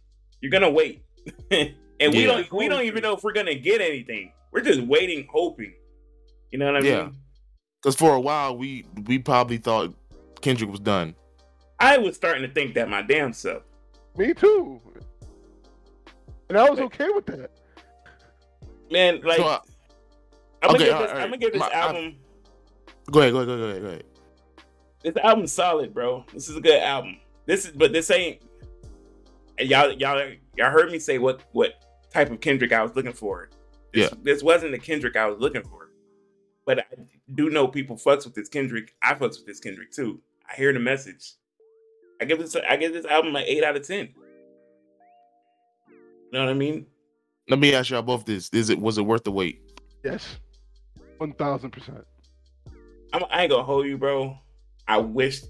you're 0.41 0.51
gonna 0.51 0.69
wait, 0.69 1.01
and 1.51 1.73
we 1.99 2.23
don't 2.25 2.51
we 2.51 2.67
don't 2.69 2.83
even 2.85 3.01
know 3.01 3.13
if 3.15 3.23
we're 3.23 3.33
gonna 3.33 3.55
get 3.55 3.81
anything. 3.81 4.31
We're 4.51 4.61
just 4.61 4.81
waiting, 4.81 5.27
hoping. 5.29 5.73
You 6.51 6.59
know 6.59 6.71
what 6.71 6.83
I 6.83 6.87
Yeah. 6.87 7.03
mean? 7.03 7.17
Because 7.81 7.95
for 7.95 8.13
a 8.13 8.19
while 8.19 8.57
we 8.57 8.85
we 9.07 9.19
probably 9.19 9.57
thought 9.57 9.93
Kendrick 10.41 10.69
was 10.69 10.79
done. 10.79 11.15
I 11.79 11.97
was 11.97 12.15
starting 12.15 12.41
to 12.47 12.53
think 12.53 12.73
that 12.75 12.89
my 12.89 13.01
damn 13.01 13.31
self. 13.33 13.63
Me 14.17 14.33
too. 14.33 14.81
And 16.49 16.57
I 16.57 16.69
was 16.69 16.79
Like- 16.79 16.87
okay 17.01 17.09
with 17.13 17.25
that. 17.27 17.51
Man, 18.91 19.21
like 19.21 19.37
So, 19.37 19.45
uh, 19.47 19.59
I'm, 20.63 20.71
gonna 20.71 20.73
okay, 20.73 20.85
give 20.89 20.97
this, 20.99 21.11
right, 21.11 21.17
I'm 21.21 21.27
gonna 21.29 21.37
give 21.37 21.53
this 21.53 21.59
my- 21.59 21.71
album. 21.71 22.15
go 23.11 23.19
ahead, 23.21 23.33
go 23.33 23.37
ahead, 23.39 23.47
go 23.47 23.53
ahead, 23.53 23.59
go 23.59 23.65
ahead, 23.69 23.81
go 23.81 23.87
ahead. 23.87 24.03
This 25.03 25.15
album's 25.23 25.51
solid, 25.51 25.93
bro. 25.93 26.25
This 26.33 26.49
is 26.49 26.55
a 26.57 26.61
good 26.61 26.81
album. 26.81 27.17
This 27.45 27.65
is, 27.65 27.71
but 27.71 27.93
this 27.93 28.09
ain't. 28.11 28.41
Y'all, 29.59 29.91
y'all, 29.93 30.31
y'all 30.57 30.71
heard 30.71 30.91
me 30.91 30.99
say 30.99 31.17
what 31.17 31.41
what 31.51 31.73
type 32.11 32.31
of 32.31 32.39
Kendrick 32.41 32.71
I 32.71 32.81
was 32.81 32.95
looking 32.95 33.13
for. 33.13 33.49
This, 33.93 34.09
Yeah. 34.11 34.17
this 34.23 34.43
wasn't 34.43 34.71
the 34.71 34.79
Kendrick 34.79 35.15
I 35.15 35.25
was 35.27 35.39
looking 35.39 35.63
for, 35.63 35.89
but 36.65 36.79
I 36.79 36.83
do 37.35 37.49
know 37.49 37.67
people 37.67 37.95
fucks 37.95 38.25
with 38.25 38.35
this 38.35 38.47
Kendrick. 38.49 38.95
I 39.01 39.13
fucks 39.15 39.37
with 39.37 39.45
this 39.47 39.59
Kendrick 39.59 39.91
too. 39.91 40.21
I 40.49 40.55
hear 40.55 40.71
the 40.73 40.79
message. 40.79 41.33
I 42.21 42.25
give 42.25 42.39
this, 42.39 42.55
I 42.55 42.75
give 42.77 42.93
this 42.93 43.05
album 43.05 43.35
an 43.35 43.43
eight 43.45 43.63
out 43.63 43.75
of 43.75 43.85
ten. 43.85 44.09
You 45.87 45.95
know 46.33 46.41
what 46.45 46.49
I 46.49 46.53
mean? 46.53 46.85
Let 47.49 47.59
me 47.59 47.73
ask 47.73 47.89
y'all 47.89 48.01
both 48.03 48.25
this: 48.25 48.49
Is 48.53 48.69
it 48.69 48.79
was 48.79 48.97
it 48.97 49.01
worth 49.01 49.23
the 49.23 49.31
wait? 49.31 49.61
Yes. 50.03 50.37
One 51.17 51.33
thousand 51.33 51.71
percent. 51.71 52.05
I 53.11 53.41
ain't 53.41 53.51
gonna 53.51 53.63
hold 53.63 53.87
you, 53.87 53.97
bro. 53.97 54.37
I 54.89 54.97
wish 54.97 55.43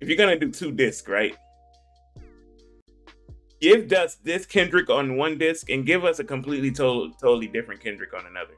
if 0.00 0.08
you're 0.08 0.16
gonna 0.16 0.38
do 0.38 0.50
two 0.50 0.70
discs, 0.70 1.08
right? 1.08 1.36
Give 3.60 3.92
us 3.92 4.14
this 4.14 4.46
Kendrick 4.46 4.88
on 4.88 5.16
one 5.16 5.36
disc 5.36 5.68
and 5.68 5.84
give 5.84 6.04
us 6.04 6.20
a 6.20 6.24
completely 6.24 6.70
total, 6.70 7.10
totally 7.14 7.48
different 7.48 7.80
Kendrick 7.82 8.14
on 8.14 8.24
another. 8.26 8.54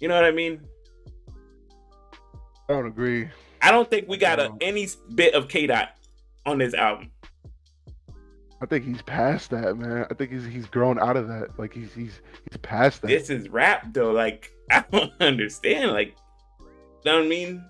You 0.00 0.08
know 0.08 0.16
what 0.16 0.24
I 0.24 0.32
mean? 0.32 0.60
I 2.68 2.72
don't 2.72 2.86
agree. 2.86 3.28
I 3.62 3.70
don't 3.70 3.88
think 3.88 4.08
we 4.08 4.16
got 4.16 4.40
a, 4.40 4.50
um, 4.50 4.58
any 4.60 4.88
bit 5.14 5.34
of 5.34 5.48
K 5.48 5.68
Dot 5.68 5.90
on 6.44 6.58
this 6.58 6.74
album. 6.74 7.12
I 8.60 8.66
think 8.66 8.84
he's 8.84 9.02
past 9.02 9.50
that, 9.50 9.76
man. 9.76 10.06
I 10.10 10.14
think 10.14 10.32
he's 10.32 10.44
he's 10.44 10.66
grown 10.66 10.98
out 10.98 11.16
of 11.16 11.28
that. 11.28 11.56
Like 11.56 11.72
he's 11.72 11.94
he's 11.94 12.20
he's 12.50 12.56
past 12.62 13.02
that. 13.02 13.08
This 13.08 13.30
is 13.30 13.48
rap 13.48 13.92
though. 13.92 14.10
Like 14.10 14.50
I 14.72 14.84
don't 14.90 15.12
understand. 15.20 15.92
Like, 15.92 16.16
know 17.04 17.16
what 17.18 17.24
I 17.24 17.28
mean? 17.28 17.64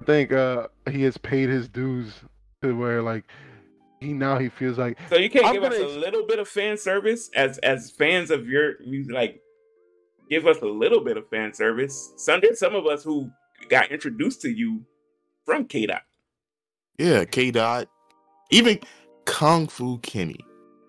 I 0.00 0.04
think 0.04 0.32
uh 0.32 0.68
he 0.90 1.02
has 1.02 1.18
paid 1.18 1.48
his 1.48 1.68
dues 1.68 2.14
to 2.62 2.76
where 2.76 3.02
like 3.02 3.24
he 4.00 4.12
now 4.12 4.38
he 4.38 4.48
feels 4.48 4.78
like 4.78 4.98
So 5.08 5.16
you 5.16 5.28
can't 5.28 5.46
I'm 5.46 5.54
give 5.54 5.62
us 5.64 5.76
gonna 5.76 5.86
a 5.86 5.98
little 5.98 6.26
bit 6.26 6.38
of 6.38 6.48
fan 6.48 6.76
service 6.76 7.30
as 7.34 7.58
as 7.58 7.90
fans 7.90 8.30
of 8.30 8.48
your 8.48 8.74
music, 8.86 9.14
like 9.14 9.40
give 10.30 10.46
us 10.46 10.58
a 10.62 10.66
little 10.66 11.04
bit 11.04 11.16
of 11.16 11.28
fan 11.28 11.52
service. 11.52 12.12
Some 12.16 12.40
there's 12.40 12.58
some 12.58 12.74
of 12.74 12.86
us 12.86 13.04
who 13.04 13.30
got 13.68 13.90
introduced 13.90 14.40
to 14.42 14.48
you 14.48 14.84
from 15.44 15.66
K 15.66 15.86
Dot. 15.86 16.02
Yeah, 16.98 17.24
K 17.24 17.50
Dot, 17.50 17.88
even 18.50 18.80
Kung 19.26 19.66
Fu 19.66 19.98
Kenny. 19.98 20.40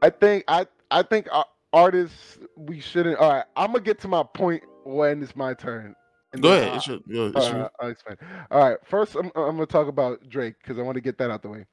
I 0.01 0.09
think 0.09 0.43
I 0.47 0.67
I 0.89 1.03
think 1.03 1.27
uh, 1.31 1.43
artists 1.73 2.39
we 2.55 2.79
shouldn't. 2.79 3.17
All 3.17 3.33
right, 3.33 3.45
I'm 3.55 3.67
gonna 3.73 3.83
get 3.83 3.99
to 3.99 4.07
my 4.07 4.23
point 4.23 4.63
when 4.85 5.21
it's 5.21 5.35
my 5.35 5.53
turn. 5.53 5.95
And 6.33 6.41
Go 6.41 6.49
then 6.49 6.61
ahead. 6.63 6.73
I- 6.73 6.75
It's 6.77 6.87
your, 6.87 6.97
it's 6.97 7.47
your- 7.49 7.61
right, 7.61 7.71
I'll 7.79 7.89
explain. 7.89 8.17
All 8.49 8.69
right, 8.69 8.77
first 8.85 9.15
I'm, 9.15 9.25
I'm 9.35 9.55
gonna 9.55 9.65
talk 9.65 9.87
about 9.87 10.27
Drake 10.29 10.55
because 10.61 10.77
I 10.79 10.81
want 10.81 10.95
to 10.95 11.01
get 11.01 11.17
that 11.17 11.29
out 11.31 11.41
the 11.41 11.49
way. 11.49 11.65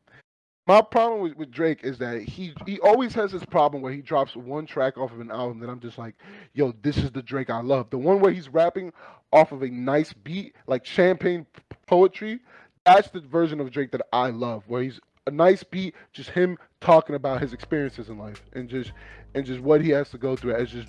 My 0.67 0.83
problem 0.83 1.23
with, 1.23 1.35
with 1.37 1.51
Drake 1.51 1.81
is 1.83 1.97
that 1.99 2.21
he 2.21 2.53
he 2.67 2.79
always 2.81 3.15
has 3.15 3.33
this 3.33 3.45
problem 3.45 3.83
where 3.83 3.93
he 3.93 4.03
drops 4.03 4.37
one 4.37 4.67
track 4.67 4.99
off 4.99 5.13
of 5.13 5.21
an 5.21 5.31
album 5.31 5.61
that 5.61 5.71
I'm 5.71 5.81
just 5.81 5.97
like, 5.97 6.15
yo, 6.53 6.75
this 6.83 6.99
is 6.99 7.11
the 7.11 7.23
Drake 7.23 7.49
I 7.51 7.61
love. 7.61 7.89
The 7.91 7.97
one 7.99 8.21
where 8.21 8.33
he's 8.33 8.49
rapping 8.51 8.93
off 9.33 9.53
of 9.53 9.63
a 9.63 9.69
nice 9.69 10.13
beat, 10.13 10.55
like 10.67 10.85
champagne 10.85 11.47
poetry. 11.87 12.41
That's 12.85 13.09
the 13.11 13.21
version 13.21 13.61
of 13.61 13.71
Drake 13.71 13.93
that 13.93 14.03
I 14.13 14.31
love, 14.31 14.65
where 14.67 14.83
he's 14.83 15.01
a 15.27 15.31
nice 15.31 15.63
beat, 15.63 15.95
just 16.13 16.31
him 16.31 16.57
talking 16.81 17.15
about 17.15 17.41
his 17.41 17.53
experiences 17.53 18.09
in 18.09 18.19
life 18.19 18.43
and 18.55 18.69
just 18.69 18.93
and 19.35 19.47
just 19.47 19.61
what 19.61 19.81
he 19.83 19.91
has 19.91 20.11
to 20.11 20.19
go 20.19 20.37
through 20.37 20.55
as 20.55 20.71
just 20.71 20.89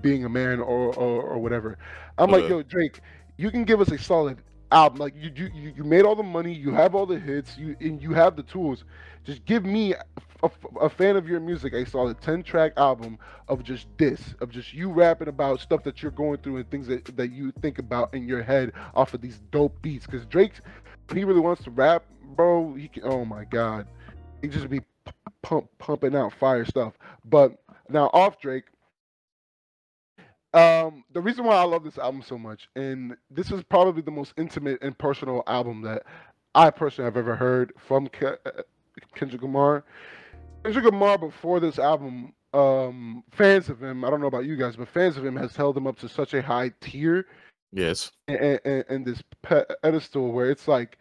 being 0.00 0.24
a 0.24 0.28
man 0.28 0.60
or 0.60 0.92
or, 0.94 1.22
or 1.22 1.38
whatever. 1.38 1.78
I'm 2.18 2.30
like, 2.30 2.46
yo, 2.46 2.62
Drake, 2.62 3.00
you 3.36 3.50
can 3.50 3.64
give 3.64 3.80
us 3.80 3.90
a 3.90 3.98
solid 3.98 4.42
album. 4.70 4.98
Like 4.98 5.14
you, 5.16 5.30
you, 5.34 5.50
you- 5.54 5.72
you 5.76 5.84
made 5.84 6.04
all 6.04 6.14
the 6.14 6.22
money, 6.22 6.52
you 6.52 6.72
have 6.72 6.94
all 6.94 7.06
the 7.06 7.18
hits, 7.18 7.56
you 7.56 7.76
and 7.80 8.00
you 8.02 8.12
have 8.12 8.36
the 8.36 8.42
tools. 8.42 8.84
Just 9.24 9.44
give 9.44 9.64
me 9.64 9.94
a, 10.42 10.50
a 10.80 10.88
fan 10.88 11.16
of 11.16 11.28
your 11.28 11.40
music 11.40 11.72
a 11.72 11.84
solid 11.86 12.20
10 12.20 12.42
track 12.42 12.72
album 12.76 13.18
of 13.48 13.62
just 13.62 13.86
this, 13.98 14.34
of 14.40 14.50
just 14.50 14.72
you 14.72 14.90
rapping 14.90 15.28
about 15.28 15.60
stuff 15.60 15.82
that 15.84 16.02
you're 16.02 16.10
going 16.12 16.38
through 16.38 16.56
and 16.56 16.70
things 16.70 16.86
that, 16.88 17.04
that 17.16 17.30
you 17.32 17.52
think 17.60 17.78
about 17.78 18.12
in 18.14 18.26
your 18.26 18.42
head 18.42 18.72
off 18.94 19.14
of 19.14 19.20
these 19.20 19.40
dope 19.50 19.80
beats. 19.82 20.06
Because 20.06 20.26
Drake, 20.26 20.54
he 21.12 21.24
really 21.24 21.40
wants 21.40 21.62
to 21.64 21.70
rap, 21.70 22.04
bro, 22.36 22.74
he 22.74 22.88
can. 22.88 23.02
Oh 23.04 23.24
my 23.24 23.44
god, 23.44 23.86
he 24.42 24.48
just 24.48 24.68
be 24.68 24.80
pump 25.42 25.68
pumping 25.78 26.14
out 26.16 26.32
fire 26.32 26.64
stuff. 26.64 26.94
But 27.24 27.58
now 27.88 28.10
off 28.12 28.38
Drake. 28.40 28.64
Um, 30.54 31.04
the 31.12 31.20
reason 31.20 31.44
why 31.44 31.56
I 31.56 31.62
love 31.64 31.82
this 31.84 31.98
album 31.98 32.22
so 32.22 32.36
much, 32.36 32.68
and 32.76 33.16
this 33.30 33.50
is 33.50 33.62
probably 33.62 34.02
the 34.02 34.10
most 34.10 34.34
intimate 34.36 34.82
and 34.82 34.96
personal 34.96 35.42
album 35.46 35.80
that 35.82 36.02
I 36.54 36.70
personally 36.70 37.06
have 37.06 37.16
ever 37.16 37.34
heard 37.34 37.72
from 37.78 38.08
Ke- 38.08 38.38
uh, 38.44 38.62
Kendrick 39.14 39.42
Lamar. 39.42 39.84
Kendrick 40.64 40.84
Lamar 40.84 41.16
before 41.16 41.58
this 41.58 41.78
album 41.78 42.34
um, 42.52 43.24
fans 43.30 43.70
of 43.70 43.82
him, 43.82 44.04
I 44.04 44.10
don't 44.10 44.20
know 44.20 44.26
about 44.26 44.44
you 44.44 44.56
guys, 44.56 44.76
but 44.76 44.88
fans 44.88 45.16
of 45.16 45.24
him 45.24 45.36
has 45.36 45.56
held 45.56 45.76
him 45.76 45.86
up 45.86 45.98
to 46.00 46.08
such 46.08 46.34
a 46.34 46.42
high 46.42 46.72
tier 46.80 47.26
Yes. 47.72 48.10
and, 48.28 48.60
and, 48.66 48.84
and 48.90 49.06
this 49.06 49.22
pedestal 49.42 50.32
where 50.32 50.50
it's 50.50 50.68
like 50.68 50.98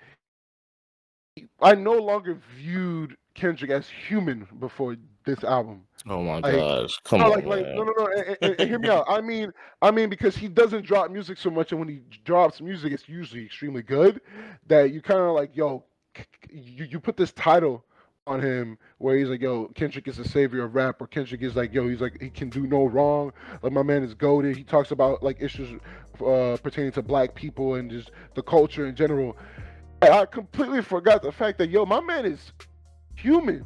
I 1.61 1.75
no 1.75 1.93
longer 1.93 2.39
viewed 2.57 3.17
Kendrick 3.33 3.71
as 3.71 3.87
human 3.89 4.47
before 4.59 4.95
this 5.25 5.43
album. 5.43 5.83
Oh 6.07 6.23
my 6.23 6.39
Like, 6.39 6.55
gosh. 6.55 6.97
Come 7.03 7.19
no, 7.19 7.25
on. 7.25 7.31
like, 7.31 7.45
like, 7.45 7.65
no, 7.67 7.83
no, 7.83 7.93
no. 7.97 8.07
And, 8.07 8.37
and- 8.41 8.59
and 8.59 8.69
hear 8.69 8.79
me 8.79 8.89
out. 8.95 9.05
I 9.07 9.21
mean, 9.21 9.51
I 9.81 9.91
mean, 9.91 10.09
because 10.09 10.35
he 10.35 10.47
doesn't 10.47 10.85
drop 10.85 11.11
music 11.11 11.37
so 11.37 11.49
much, 11.49 11.71
and 11.71 11.79
when 11.79 11.89
he 11.89 12.01
drops 12.25 12.59
music, 12.61 12.91
it's 12.93 13.07
usually 13.07 13.45
extremely 13.45 13.83
good. 13.83 14.19
That 14.67 14.91
you 14.91 15.01
kind 15.01 15.19
of 15.19 15.35
like, 15.35 15.55
yo, 15.55 15.85
you 16.51 16.85
you 16.85 16.99
put 16.99 17.17
this 17.17 17.31
title 17.33 17.85
on 18.27 18.39
him 18.41 18.77
where 18.99 19.15
he's 19.17 19.27
like, 19.29 19.41
yo, 19.41 19.67
Kendrick 19.75 20.07
is 20.07 20.17
the 20.17 20.27
savior 20.27 20.63
of 20.63 20.75
rap, 20.75 21.01
or 21.01 21.07
Kendrick 21.07 21.41
is 21.41 21.55
like, 21.55 21.73
yo, 21.73 21.87
he's 21.87 22.01
like, 22.01 22.19
he 22.21 22.29
can 22.29 22.49
do 22.49 22.65
no 22.67 22.85
wrong. 22.85 23.31
Like 23.61 23.73
my 23.73 23.83
man 23.83 24.03
is 24.03 24.13
goaded. 24.13 24.55
He 24.57 24.63
talks 24.63 24.91
about 24.91 25.21
like 25.23 25.37
issues 25.41 25.79
uh, 26.25 26.57
pertaining 26.63 26.91
to 26.93 27.01
black 27.01 27.33
people 27.35 27.75
and 27.75 27.89
just 27.91 28.11
the 28.35 28.43
culture 28.43 28.85
in 28.87 28.95
general. 28.95 29.37
And 30.01 30.13
I 30.13 30.25
completely 30.25 30.81
forgot 30.81 31.21
the 31.21 31.31
fact 31.31 31.57
that 31.59 31.69
yo, 31.69 31.85
my 31.85 31.99
man 32.01 32.25
is 32.25 32.51
human. 33.15 33.65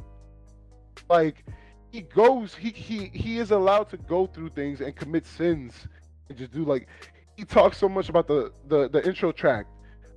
Like 1.10 1.44
he 1.90 2.02
goes, 2.02 2.54
he 2.54 2.70
he 2.70 3.10
he 3.12 3.38
is 3.38 3.50
allowed 3.50 3.88
to 3.90 3.96
go 3.96 4.26
through 4.26 4.50
things 4.50 4.80
and 4.80 4.94
commit 4.94 5.26
sins 5.26 5.86
and 6.28 6.36
just 6.36 6.52
do 6.52 6.64
like 6.64 6.88
he 7.36 7.44
talks 7.44 7.78
so 7.78 7.88
much 7.88 8.08
about 8.08 8.26
the 8.26 8.52
the 8.68 8.88
the 8.88 9.04
intro 9.06 9.32
track, 9.32 9.66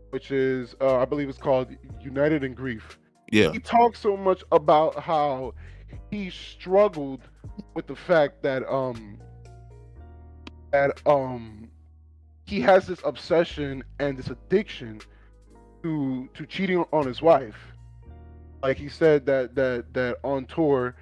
which 0.09 0.31
is 0.31 0.75
uh, 0.81 0.97
I 0.97 1.05
believe 1.05 1.29
it's 1.29 1.37
called 1.37 1.69
United 2.01 2.43
in 2.43 2.53
Grief. 2.53 2.97
Yeah. 3.31 3.51
He 3.51 3.59
talks 3.59 3.99
so 3.99 4.17
much 4.17 4.43
about 4.51 4.99
how 4.99 5.53
he 6.09 6.29
struggled 6.29 7.21
with 7.75 7.87
the 7.87 7.95
fact 7.95 8.41
that 8.43 8.67
um 8.71 9.19
that 10.71 11.01
um 11.05 11.69
he 12.45 12.59
has 12.61 12.87
this 12.87 12.99
obsession 13.05 13.83
and 13.99 14.17
this 14.17 14.27
addiction 14.29 15.01
to 15.83 16.29
to 16.33 16.45
cheating 16.45 16.83
on 16.91 17.05
his 17.05 17.21
wife. 17.21 17.57
Like 18.63 18.77
he 18.77 18.89
said 18.89 19.25
that 19.27 19.55
that 19.55 19.93
that 19.93 20.17
on 20.23 20.45
tour 20.45 20.95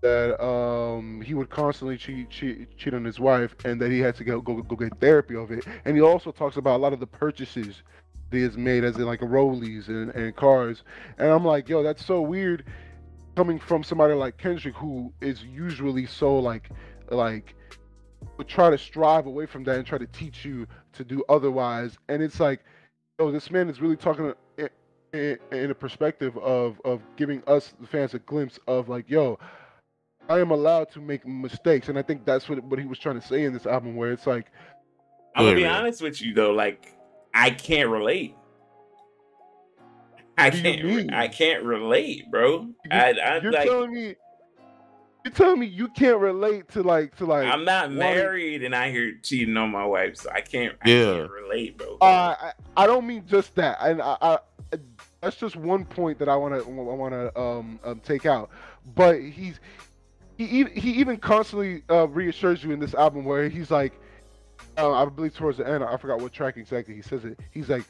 that 0.00 0.42
um 0.42 1.20
he 1.20 1.34
would 1.34 1.50
constantly 1.50 1.96
cheat 1.96 2.30
cheat 2.30 2.76
cheat 2.76 2.94
on 2.94 3.04
his 3.04 3.20
wife 3.20 3.54
and 3.64 3.80
that 3.80 3.90
he 3.90 3.98
had 3.98 4.14
to 4.16 4.24
go 4.24 4.40
go, 4.40 4.62
go 4.62 4.76
get 4.76 4.98
therapy 4.98 5.36
of 5.36 5.50
it. 5.50 5.66
And 5.84 5.96
he 5.96 6.02
also 6.02 6.32
talks 6.32 6.56
about 6.56 6.76
a 6.76 6.82
lot 6.82 6.92
of 6.92 7.00
the 7.00 7.06
purchases 7.06 7.82
that 8.30 8.36
he 8.36 8.42
has 8.42 8.56
made 8.56 8.84
as 8.84 8.96
in 8.96 9.04
like 9.04 9.20
Rollies 9.20 9.88
and, 9.88 10.10
and 10.10 10.34
cars. 10.34 10.84
And 11.18 11.28
I'm 11.28 11.44
like, 11.44 11.68
yo, 11.68 11.82
that's 11.82 12.04
so 12.04 12.22
weird 12.22 12.64
coming 13.36 13.58
from 13.58 13.82
somebody 13.82 14.14
like 14.14 14.38
Kendrick 14.38 14.74
who 14.74 15.12
is 15.20 15.44
usually 15.44 16.06
so 16.06 16.38
like 16.38 16.70
like 17.10 17.54
would 18.36 18.48
try 18.48 18.70
to 18.70 18.78
strive 18.78 19.26
away 19.26 19.46
from 19.46 19.64
that 19.64 19.76
and 19.76 19.86
try 19.86 19.98
to 19.98 20.06
teach 20.06 20.44
you 20.44 20.66
to 20.92 21.04
do 21.04 21.22
otherwise. 21.28 21.96
And 22.08 22.22
it's 22.22 22.40
like, 22.40 22.60
oh, 23.18 23.30
this 23.30 23.50
man 23.50 23.68
is 23.68 23.80
really 23.80 23.96
talking 23.96 24.32
in, 24.58 24.68
in, 25.12 25.38
in 25.52 25.70
a 25.70 25.74
perspective 25.74 26.36
of 26.38 26.80
of 26.84 27.02
giving 27.16 27.42
us 27.46 27.74
the 27.80 27.86
fans 27.86 28.14
a 28.14 28.18
glimpse 28.20 28.58
of 28.66 28.88
like, 28.88 29.08
yo, 29.08 29.38
I 30.28 30.38
am 30.40 30.50
allowed 30.50 30.90
to 30.92 31.00
make 31.00 31.26
mistakes, 31.26 31.88
and 31.88 31.98
I 31.98 32.02
think 32.02 32.24
that's 32.24 32.48
what 32.48 32.62
what 32.64 32.78
he 32.78 32.86
was 32.86 32.98
trying 32.98 33.20
to 33.20 33.26
say 33.26 33.44
in 33.44 33.52
this 33.52 33.66
album, 33.66 33.96
where 33.96 34.12
it's 34.12 34.26
like, 34.26 34.46
I'm 35.34 35.44
gonna 35.44 35.56
be 35.56 35.66
honest 35.66 36.02
with 36.02 36.20
you 36.22 36.34
though, 36.34 36.52
like 36.52 36.94
I 37.34 37.50
can't 37.50 37.88
relate. 37.90 38.36
I 40.38 40.44
What 40.46 40.52
do 40.54 40.58
you 40.70 40.96
can't. 40.98 41.14
I 41.14 41.28
can't 41.28 41.64
relate, 41.64 42.30
bro. 42.30 42.62
you, 42.62 42.74
I, 42.90 43.10
I'm 43.20 43.42
you're 43.42 43.52
like, 43.52 43.66
telling 43.66 43.92
me, 43.92 44.14
you're 45.24 45.34
telling 45.34 45.58
me 45.60 45.66
you 45.66 45.88
can't 45.88 46.18
relate 46.18 46.68
to 46.70 46.82
like 46.82 47.16
to 47.16 47.26
like. 47.26 47.46
I'm 47.46 47.64
not 47.64 47.86
wanting- 47.88 47.98
married 47.98 48.62
and 48.62 48.74
I 48.74 48.90
hear 48.90 49.12
cheating 49.22 49.56
on 49.56 49.70
my 49.70 49.84
wife, 49.84 50.16
so 50.16 50.30
I 50.30 50.40
can't. 50.40 50.76
I 50.84 50.88
Yeah. 50.90 51.12
can't 51.14 51.30
relate, 51.30 51.76
bro. 51.76 51.98
Uh, 52.00 52.34
I, 52.40 52.52
I 52.76 52.86
don't 52.86 53.06
mean 53.06 53.24
just 53.26 53.54
that, 53.56 53.78
and 53.80 54.00
I, 54.00 54.16
I 54.22 54.38
that's 55.20 55.36
just 55.36 55.56
one 55.56 55.84
point 55.84 56.18
that 56.20 56.28
I 56.28 56.36
want 56.36 56.54
to 56.54 56.60
I 56.60 56.72
want 56.72 57.12
to 57.12 57.38
um, 57.38 57.80
um 57.84 58.00
take 58.04 58.24
out. 58.26 58.50
But 58.94 59.20
he's 59.20 59.60
he 60.46 60.64
he 60.64 60.90
even 60.92 61.16
constantly 61.18 61.82
uh, 61.90 62.08
reassures 62.08 62.62
you 62.64 62.72
in 62.72 62.80
this 62.80 62.94
album 62.94 63.24
where 63.24 63.48
he's 63.48 63.70
like, 63.70 63.92
uh, 64.78 64.92
I 64.92 65.04
believe 65.06 65.34
towards 65.34 65.58
the 65.58 65.68
end, 65.68 65.82
I 65.84 65.96
forgot 65.96 66.20
what 66.20 66.32
track 66.32 66.56
exactly 66.56 66.94
he 66.94 67.02
says 67.02 67.24
it. 67.24 67.38
He's 67.50 67.68
like, 67.68 67.84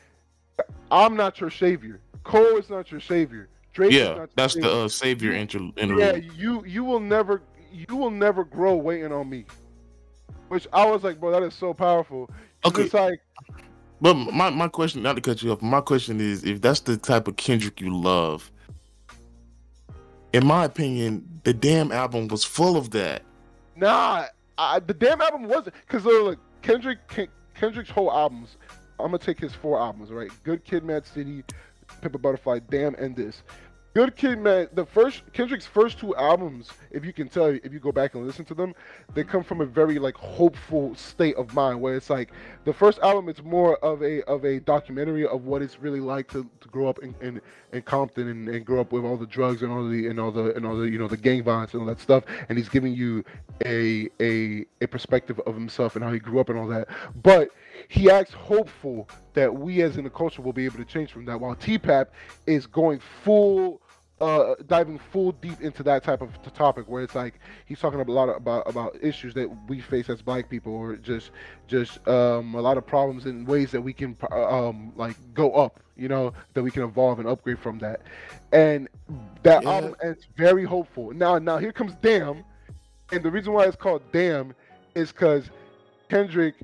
I'm 0.90 1.16
not 1.16 1.40
your 1.40 1.50
savior. 1.50 2.00
Cole 2.24 2.56
is 2.58 2.68
not 2.70 2.90
your 2.90 3.00
savior. 3.00 3.48
Drake 3.72 3.92
is 3.92 3.98
Yeah. 3.98 4.04
not 4.08 4.16
your 4.16 4.28
That's 4.36 4.54
the 4.54 4.62
savior. 4.62 4.84
uh, 4.84 4.88
savior 4.88 5.32
inter- 5.32 5.70
yeah. 5.76 6.16
You 6.16 6.64
you 6.64 6.84
will 6.84 7.00
never 7.00 7.42
you 7.72 7.96
will 7.96 8.10
never 8.10 8.44
grow 8.44 8.74
waiting 8.76 9.12
on 9.12 9.28
me. 9.30 9.44
Which 10.48 10.66
I 10.72 10.84
was 10.84 11.04
like, 11.04 11.20
bro, 11.20 11.30
that 11.30 11.42
is 11.44 11.54
so 11.54 11.72
powerful. 11.72 12.28
Okay. 12.64 12.82
It's 12.82 12.94
like. 12.94 13.20
But 14.02 14.14
my, 14.14 14.48
my 14.48 14.66
question, 14.66 15.02
not 15.02 15.16
to 15.16 15.20
cut 15.20 15.42
you 15.42 15.52
off, 15.52 15.60
my 15.60 15.82
question 15.82 16.20
is 16.20 16.42
if 16.42 16.62
that's 16.62 16.80
the 16.80 16.96
type 16.96 17.28
of 17.28 17.36
Kendrick 17.36 17.80
you 17.82 17.94
love, 17.94 18.50
in 20.32 20.46
my 20.46 20.64
opinion, 20.64 21.40
the 21.44 21.52
damn 21.52 21.92
album 21.92 22.28
was 22.28 22.44
full 22.44 22.76
of 22.76 22.90
that. 22.90 23.22
Nah, 23.76 24.26
I, 24.58 24.78
the 24.80 24.94
damn 24.94 25.20
album 25.20 25.44
wasn't 25.48 25.74
because 25.86 26.04
look, 26.04 26.38
Kendrick 26.62 26.98
Kendrick's 27.54 27.90
whole 27.90 28.12
albums. 28.12 28.56
I'm 28.98 29.06
gonna 29.06 29.18
take 29.18 29.40
his 29.40 29.54
four 29.54 29.80
albums, 29.80 30.10
right? 30.10 30.30
Good 30.44 30.64
Kid, 30.64 30.84
Mad 30.84 31.06
City, 31.06 31.42
Pimp 32.00 32.20
Butterfly, 32.20 32.60
Damn, 32.68 32.94
and 32.96 33.16
this. 33.16 33.42
Good 33.92 34.14
Kid, 34.14 34.38
Mad. 34.38 34.68
The 34.72 34.86
first 34.86 35.24
Kendrick's 35.32 35.66
first 35.66 35.98
two 35.98 36.14
albums, 36.14 36.70
if 36.92 37.04
you 37.04 37.12
can 37.12 37.28
tell, 37.28 37.46
if 37.46 37.72
you 37.72 37.80
go 37.80 37.90
back 37.90 38.14
and 38.14 38.24
listen 38.24 38.44
to 38.44 38.54
them, 38.54 38.72
they 39.14 39.24
come 39.24 39.42
from 39.42 39.60
a 39.60 39.66
very 39.66 39.98
like 39.98 40.14
hopeful 40.14 40.94
state 40.94 41.34
of 41.34 41.52
mind. 41.54 41.80
Where 41.80 41.96
it's 41.96 42.08
like 42.08 42.30
the 42.64 42.72
first 42.72 43.00
album, 43.00 43.28
it's 43.28 43.42
more 43.42 43.78
of 43.78 44.00
a 44.04 44.22
of 44.28 44.44
a 44.44 44.60
documentary 44.60 45.26
of 45.26 45.44
what 45.44 45.60
it's 45.60 45.80
really 45.80 45.98
like 45.98 46.28
to, 46.28 46.48
to 46.60 46.68
grow 46.68 46.86
up 46.88 47.00
in, 47.00 47.16
in, 47.20 47.40
in 47.72 47.82
Compton 47.82 48.28
and, 48.28 48.48
and 48.48 48.64
grow 48.64 48.80
up 48.80 48.92
with 48.92 49.04
all 49.04 49.16
the 49.16 49.26
drugs 49.26 49.62
and 49.62 49.72
all 49.72 49.88
the 49.88 50.06
and 50.06 50.20
all 50.20 50.30
the 50.30 50.54
and 50.54 50.64
all 50.64 50.76
the 50.76 50.88
you 50.88 50.96
know 50.98 51.08
the 51.08 51.16
gang 51.16 51.42
violence 51.42 51.72
and 51.72 51.82
all 51.82 51.88
that 51.88 52.00
stuff. 52.00 52.22
And 52.48 52.56
he's 52.56 52.68
giving 52.68 52.94
you 52.94 53.24
a 53.66 54.08
a 54.20 54.66
a 54.80 54.86
perspective 54.86 55.40
of 55.46 55.54
himself 55.56 55.96
and 55.96 56.04
how 56.04 56.12
he 56.12 56.20
grew 56.20 56.38
up 56.38 56.48
and 56.48 56.56
all 56.56 56.68
that. 56.68 56.86
But 57.20 57.48
he 57.90 58.08
acts 58.08 58.32
hopeful 58.32 59.08
that 59.34 59.52
we 59.52 59.82
as 59.82 59.96
in 59.96 60.04
the 60.04 60.10
culture 60.10 60.40
will 60.42 60.52
be 60.52 60.64
able 60.64 60.76
to 60.76 60.84
change 60.84 61.10
from 61.10 61.24
that. 61.24 61.40
While 61.40 61.56
TPAB 61.56 62.06
is 62.46 62.64
going 62.64 63.00
full, 63.00 63.82
uh, 64.20 64.54
diving 64.68 64.96
full 64.96 65.32
deep 65.32 65.60
into 65.60 65.82
that 65.82 66.04
type 66.04 66.22
of 66.22 66.30
t- 66.40 66.50
topic 66.54 66.84
where 66.88 67.02
it's 67.02 67.16
like 67.16 67.40
he's 67.66 67.80
talking 67.80 67.98
a 67.98 68.04
lot 68.04 68.28
about 68.28 68.68
about 68.70 68.96
issues 69.02 69.34
that 69.34 69.48
we 69.68 69.80
face 69.80 70.08
as 70.08 70.22
Black 70.22 70.48
people, 70.48 70.72
or 70.72 70.94
just 70.94 71.32
just 71.66 72.06
um, 72.06 72.54
a 72.54 72.60
lot 72.60 72.78
of 72.78 72.86
problems 72.86 73.26
in 73.26 73.44
ways 73.44 73.72
that 73.72 73.80
we 73.80 73.92
can 73.92 74.16
uh, 74.30 74.68
um, 74.68 74.92
like 74.94 75.16
go 75.34 75.50
up. 75.54 75.80
You 75.96 76.06
know 76.06 76.32
that 76.54 76.62
we 76.62 76.70
can 76.70 76.84
evolve 76.84 77.18
and 77.18 77.26
upgrade 77.26 77.58
from 77.58 77.80
that. 77.80 78.02
And 78.52 78.88
that 79.42 79.64
Yeah. 79.64 79.68
album 79.70 79.96
ends 80.00 80.28
very 80.36 80.62
hopeful. 80.64 81.10
Now 81.12 81.38
now 81.38 81.58
here 81.58 81.72
comes 81.72 81.94
Damn. 82.00 82.44
And 83.10 83.24
the 83.24 83.30
reason 83.32 83.52
why 83.52 83.64
it's 83.64 83.74
called 83.74 84.02
Damn 84.12 84.54
is 84.94 85.10
because 85.10 85.50
Kendrick 86.08 86.54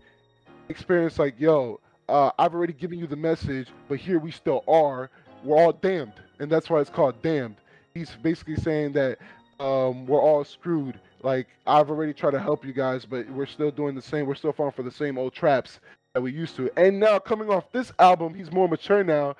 experienced 0.69 1.19
like, 1.19 1.39
yo, 1.39 1.81
uh, 2.09 2.31
I've 2.39 2.55
already 2.55 2.73
given 2.73 2.99
you 2.99 3.07
the 3.07 3.17
message, 3.17 3.69
but 3.89 3.99
here 3.99 4.19
we 4.19 4.31
still 4.31 4.65
are. 4.69 5.11
We're 5.43 5.57
all 5.57 5.73
damned, 5.73 6.15
and 6.39 6.51
that's 6.51 6.71
why 6.71 6.81
it's 6.81 6.91
called 6.91 7.21
Damned. 7.23 7.57
He's 7.95 8.11
basically 8.23 8.57
saying 8.57 8.93
that 8.93 9.19
um, 9.61 10.07
we're 10.07 10.21
all 10.21 10.45
screwed. 10.45 11.01
Like 11.23 11.49
I've 11.67 11.91
already 11.91 12.13
tried 12.13 12.33
to 12.33 12.41
help 12.41 12.65
you 12.65 12.73
guys, 12.73 13.05
but 13.05 13.29
we're 13.31 13.47
still 13.47 13.71
doing 13.71 13.95
the 13.95 14.03
same. 14.03 14.27
We're 14.27 14.35
still 14.35 14.53
falling 14.53 14.73
for 14.73 14.83
the 14.83 14.91
same 14.91 15.19
old 15.19 15.33
traps 15.33 15.81
that 16.15 16.21
we 16.21 16.33
used 16.33 16.57
to. 16.57 16.71
And 16.77 17.01
now 17.01 17.19
coming 17.19 17.51
off 17.51 17.71
this 17.73 17.93
album, 17.99 18.35
he's 18.35 18.53
more 18.53 18.69
mature 18.69 19.03
now, 19.03 19.37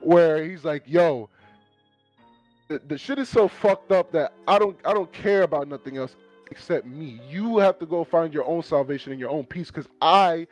where 0.00 0.44
he's 0.44 0.64
like, 0.64 0.82
yo, 0.86 1.28
the, 2.68 2.80
the 2.88 2.98
shit 2.98 3.18
is 3.18 3.28
so 3.28 3.48
fucked 3.48 3.92
up 3.92 4.12
that 4.12 4.32
I 4.46 4.58
don't 4.58 4.76
I 4.84 4.92
don't 4.92 5.12
care 5.12 5.42
about 5.42 5.68
nothing 5.68 5.96
else 5.96 6.14
except 6.50 6.86
me. 6.86 7.20
You 7.28 7.58
have 7.58 7.78
to 7.78 7.86
go 7.86 8.04
find 8.04 8.32
your 8.32 8.44
own 8.46 8.62
salvation 8.62 9.12
and 9.12 9.20
your 9.20 9.30
own 9.30 9.44
peace 9.44 9.68
because 9.70 9.88
I 10.00 10.46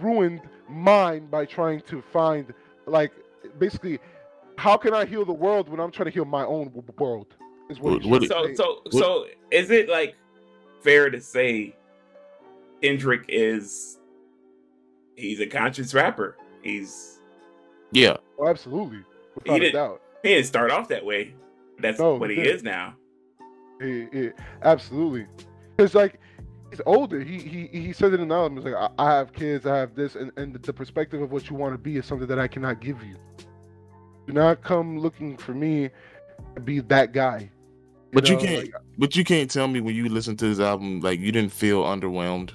ruined 0.00 0.40
mine 0.68 1.26
by 1.26 1.44
trying 1.44 1.80
to 1.82 2.02
find 2.12 2.52
like 2.86 3.12
basically 3.58 3.98
how 4.56 4.76
can 4.76 4.94
I 4.94 5.04
heal 5.04 5.24
the 5.24 5.32
world 5.32 5.68
when 5.68 5.80
I'm 5.80 5.90
trying 5.90 6.06
to 6.06 6.10
heal 6.12 6.24
my 6.24 6.44
own 6.44 6.66
w- 6.68 6.82
world? 6.98 7.34
Is 7.68 7.80
what, 7.80 8.00
he's 8.02 8.10
What- 8.10 8.22
trying 8.24 8.56
so 8.56 8.80
say. 8.90 8.90
so 8.90 8.98
so 8.98 9.26
is 9.50 9.70
it 9.70 9.88
like 9.88 10.14
fair 10.82 11.10
to 11.10 11.20
say 11.20 11.74
Kendrick 12.82 13.24
is 13.28 13.98
he's 15.16 15.40
a 15.40 15.46
conscious 15.46 15.92
rapper? 15.94 16.36
He's 16.62 17.20
Yeah. 17.92 18.16
Oh, 18.38 18.48
absolutely, 18.48 18.98
He 18.98 19.04
without 19.36 19.56
a 19.56 19.60
did- 19.60 19.72
doubt. 19.72 20.02
he 20.22 20.28
didn't 20.30 20.46
start 20.46 20.70
off 20.70 20.88
that 20.88 21.04
way. 21.04 21.34
That's 21.78 21.98
No, 21.98 22.14
what 22.14 22.30
he 22.30 22.36
he 22.36 22.42
is 22.42 22.62
now. 22.62 22.94
Absolutely, 24.62 25.26
because 25.76 25.94
like 25.94 26.20
he's 26.70 26.80
older. 26.86 27.20
He 27.20 27.38
he 27.38 27.66
he 27.66 27.92
said 27.92 28.12
it 28.14 28.20
in 28.20 28.28
the 28.28 28.34
album. 28.34 28.56
He's 28.56 28.72
like, 28.72 28.74
I, 28.74 28.90
I 28.98 29.16
have 29.16 29.32
kids, 29.32 29.66
I 29.66 29.76
have 29.76 29.94
this, 29.94 30.14
and 30.14 30.32
and 30.36 30.54
the 30.54 30.72
perspective 30.72 31.22
of 31.22 31.32
what 31.32 31.48
you 31.48 31.56
want 31.56 31.74
to 31.74 31.78
be 31.78 31.96
is 31.96 32.06
something 32.06 32.28
that 32.28 32.38
I 32.38 32.48
cannot 32.48 32.80
give 32.80 33.02
you. 33.02 33.16
Do 34.26 34.32
not 34.32 34.62
come 34.62 34.98
looking 34.98 35.36
for 35.36 35.52
me 35.52 35.90
to 36.54 36.60
be 36.60 36.80
that 36.80 37.12
guy. 37.12 37.50
But 38.12 38.28
you 38.28 38.36
know, 38.36 38.40
can't. 38.40 38.64
like, 38.64 38.74
But 38.96 39.16
you 39.16 39.24
can't 39.24 39.50
tell 39.50 39.68
me 39.68 39.80
when 39.80 39.94
you 39.94 40.08
listen 40.08 40.36
to 40.36 40.46
this 40.46 40.60
album 40.60 41.00
like 41.00 41.20
you 41.20 41.32
didn't 41.32 41.52
feel 41.52 41.82
underwhelmed. 41.82 42.50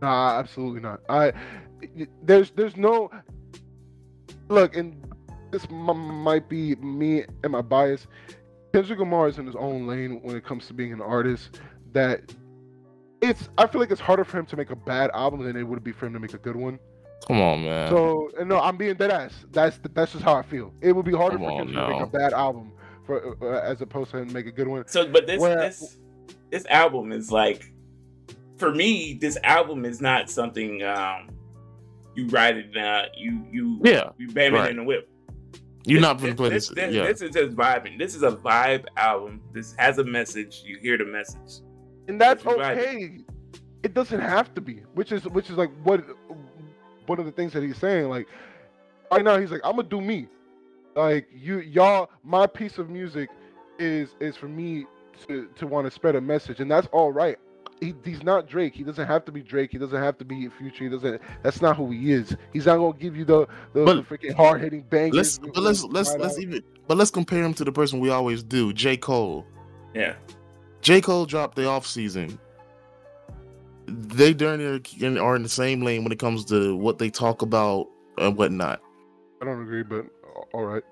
Nah, 0.00 0.38
absolutely 0.38 0.80
not. 0.80 1.00
I 1.08 1.32
there's 2.22 2.50
there's 2.50 2.76
no 2.76 3.10
look, 4.48 4.76
and 4.76 4.94
this 5.50 5.66
m- 5.70 6.22
might 6.22 6.48
be 6.48 6.74
me 6.76 7.24
and 7.42 7.52
my 7.52 7.62
bias. 7.62 8.06
Kendrick 8.74 8.98
Lamar 8.98 9.28
is 9.28 9.38
in 9.38 9.46
his 9.46 9.54
own 9.54 9.86
lane 9.86 10.18
when 10.22 10.34
it 10.34 10.44
comes 10.44 10.66
to 10.66 10.74
being 10.74 10.92
an 10.92 11.00
artist. 11.00 11.60
That 11.92 12.34
it's 13.22 13.48
I 13.56 13.68
feel 13.68 13.80
like 13.80 13.92
it's 13.92 14.00
harder 14.00 14.24
for 14.24 14.36
him 14.36 14.46
to 14.46 14.56
make 14.56 14.70
a 14.70 14.76
bad 14.76 15.12
album 15.14 15.44
than 15.44 15.56
it 15.56 15.62
would 15.62 15.84
be 15.84 15.92
for 15.92 16.06
him 16.06 16.12
to 16.12 16.18
make 16.18 16.34
a 16.34 16.38
good 16.38 16.56
one. 16.56 16.80
Come 17.28 17.40
on, 17.40 17.62
man. 17.62 17.88
So 17.88 18.32
and 18.36 18.48
no, 18.48 18.58
I'm 18.58 18.76
being 18.76 18.96
dead 18.96 19.12
ass. 19.12 19.32
That's 19.52 19.78
the, 19.78 19.90
that's 19.90 20.10
just 20.10 20.24
how 20.24 20.34
I 20.34 20.42
feel. 20.42 20.74
It 20.80 20.90
would 20.90 21.04
be 21.04 21.12
harder 21.12 21.36
Come 21.36 21.46
for 21.46 21.52
on 21.52 21.66
Kendrick 21.66 21.86
to 21.86 21.92
make 21.92 22.02
a 22.02 22.06
bad 22.06 22.32
album 22.32 22.72
for 23.06 23.36
uh, 23.40 23.60
as 23.60 23.80
opposed 23.80 24.10
to 24.10 24.18
him 24.18 24.32
make 24.32 24.46
a 24.46 24.52
good 24.52 24.66
one. 24.66 24.88
So, 24.88 25.06
but 25.06 25.28
this 25.28 25.40
Where- 25.40 25.56
this 25.56 25.98
this 26.50 26.66
album 26.66 27.12
is 27.12 27.30
like, 27.30 27.70
for 28.56 28.74
me, 28.74 29.14
this 29.14 29.38
album 29.44 29.84
is 29.84 30.00
not 30.00 30.28
something 30.28 30.82
um 30.82 31.28
you 32.16 32.26
write 32.26 32.56
it 32.56 32.76
uh 32.76 33.04
you 33.16 33.46
you 33.52 33.80
yeah, 33.84 34.10
you 34.18 34.32
bam 34.32 34.52
it 34.52 34.58
right. 34.58 34.70
in 34.70 34.78
the 34.78 34.82
whip. 34.82 35.08
You're 35.84 36.00
This- 36.00 36.08
not 36.08 36.20
gonna 36.20 36.34
play 36.34 36.48
this. 36.50 36.68
This, 36.68 36.94
yeah, 36.94 37.06
this 37.06 37.22
is 37.22 37.30
just 37.30 37.54
vibing. 37.56 37.98
This 37.98 38.14
is 38.14 38.22
a 38.22 38.32
vibe 38.32 38.86
album. 38.96 39.40
This 39.52 39.74
has 39.78 39.98
a 39.98 40.04
message. 40.04 40.62
You 40.64 40.78
hear 40.78 40.96
the 40.98 41.04
message. 41.04 41.62
and 42.08 42.20
that's 42.20 42.44
You're 42.44 42.56
right. 42.58 42.78
okay. 42.78 43.18
It 43.82 43.92
doesn't 43.94 44.20
have 44.20 44.54
to 44.54 44.60
be, 44.60 44.82
which 44.94 45.12
is 45.12 45.24
which 45.28 45.50
is 45.50 45.56
like 45.56 45.70
what 45.82 46.02
one 47.06 47.18
of 47.18 47.26
the 47.26 47.32
things 47.32 47.52
that 47.52 47.62
he's 47.62 47.76
saying. 47.78 48.08
Like 48.08 48.26
right 49.12 49.22
now, 49.24 49.38
he's 49.38 49.50
like, 49.50 49.60
I'm 49.64 49.76
gonna 49.76 49.88
do 49.88 50.00
me. 50.00 50.26
Like 50.96 51.26
you, 51.34 51.60
y'all, 51.60 52.08
my 52.22 52.46
piece 52.46 52.78
of 52.78 52.88
music 52.88 53.28
is 53.78 54.14
is 54.20 54.36
for 54.36 54.48
me 54.48 54.86
to 55.28 55.48
to 55.56 55.66
want 55.66 55.86
to 55.86 55.90
spread 55.90 56.14
a 56.16 56.20
message, 56.20 56.60
and 56.60 56.70
that's 56.70 56.86
all 56.92 57.12
right. 57.12 57.38
He, 57.80 57.94
he's 58.04 58.22
not 58.22 58.48
Drake. 58.48 58.74
He 58.74 58.82
doesn't 58.84 59.06
have 59.06 59.24
to 59.26 59.32
be 59.32 59.42
Drake. 59.42 59.70
He 59.72 59.78
doesn't 59.78 60.00
have 60.00 60.16
to 60.18 60.24
be 60.24 60.48
Future. 60.48 60.84
He 60.84 60.90
doesn't. 60.90 61.20
That's 61.42 61.60
not 61.60 61.76
who 61.76 61.90
he 61.90 62.12
is. 62.12 62.36
He's 62.52 62.66
not 62.66 62.76
gonna 62.78 62.96
give 62.96 63.16
you 63.16 63.24
the 63.24 63.46
the, 63.72 63.84
But- 63.84 63.96
the 63.96 64.02
freaking 64.02 64.34
hard 64.34 64.60
hitting 64.60 64.82
bangers. 64.82 65.38
let's 65.38 65.38
but 65.38 65.62
let's 65.62 65.84
let's 65.84 66.10
right 66.10 66.20
let's 66.20 66.36
out. 66.36 66.42
even 66.42 66.62
but 66.86 66.96
let's 66.96 67.10
compare 67.10 67.42
him 67.42 67.54
to 67.54 67.64
the 67.64 67.72
person 67.72 68.00
we 68.00 68.10
always 68.10 68.42
do, 68.42 68.72
J 68.72 68.96
Cole. 68.96 69.44
Yeah. 69.94 70.14
J 70.80 71.00
Cole 71.00 71.26
dropped 71.26 71.56
the 71.56 71.66
off 71.66 71.86
season. 71.86 72.38
They 73.86 74.32
darn 74.32 74.58
near 74.60 75.20
are 75.22 75.36
in 75.36 75.42
the 75.42 75.48
same 75.48 75.82
lane 75.82 76.04
when 76.04 76.12
it 76.12 76.18
comes 76.18 76.44
to 76.46 76.74
what 76.76 76.98
they 76.98 77.10
talk 77.10 77.42
about 77.42 77.88
and 78.18 78.36
whatnot. 78.36 78.80
I 79.42 79.44
don't 79.44 79.60
agree, 79.62 79.82
but 79.82 80.06
all 80.52 80.64
right. 80.64 80.82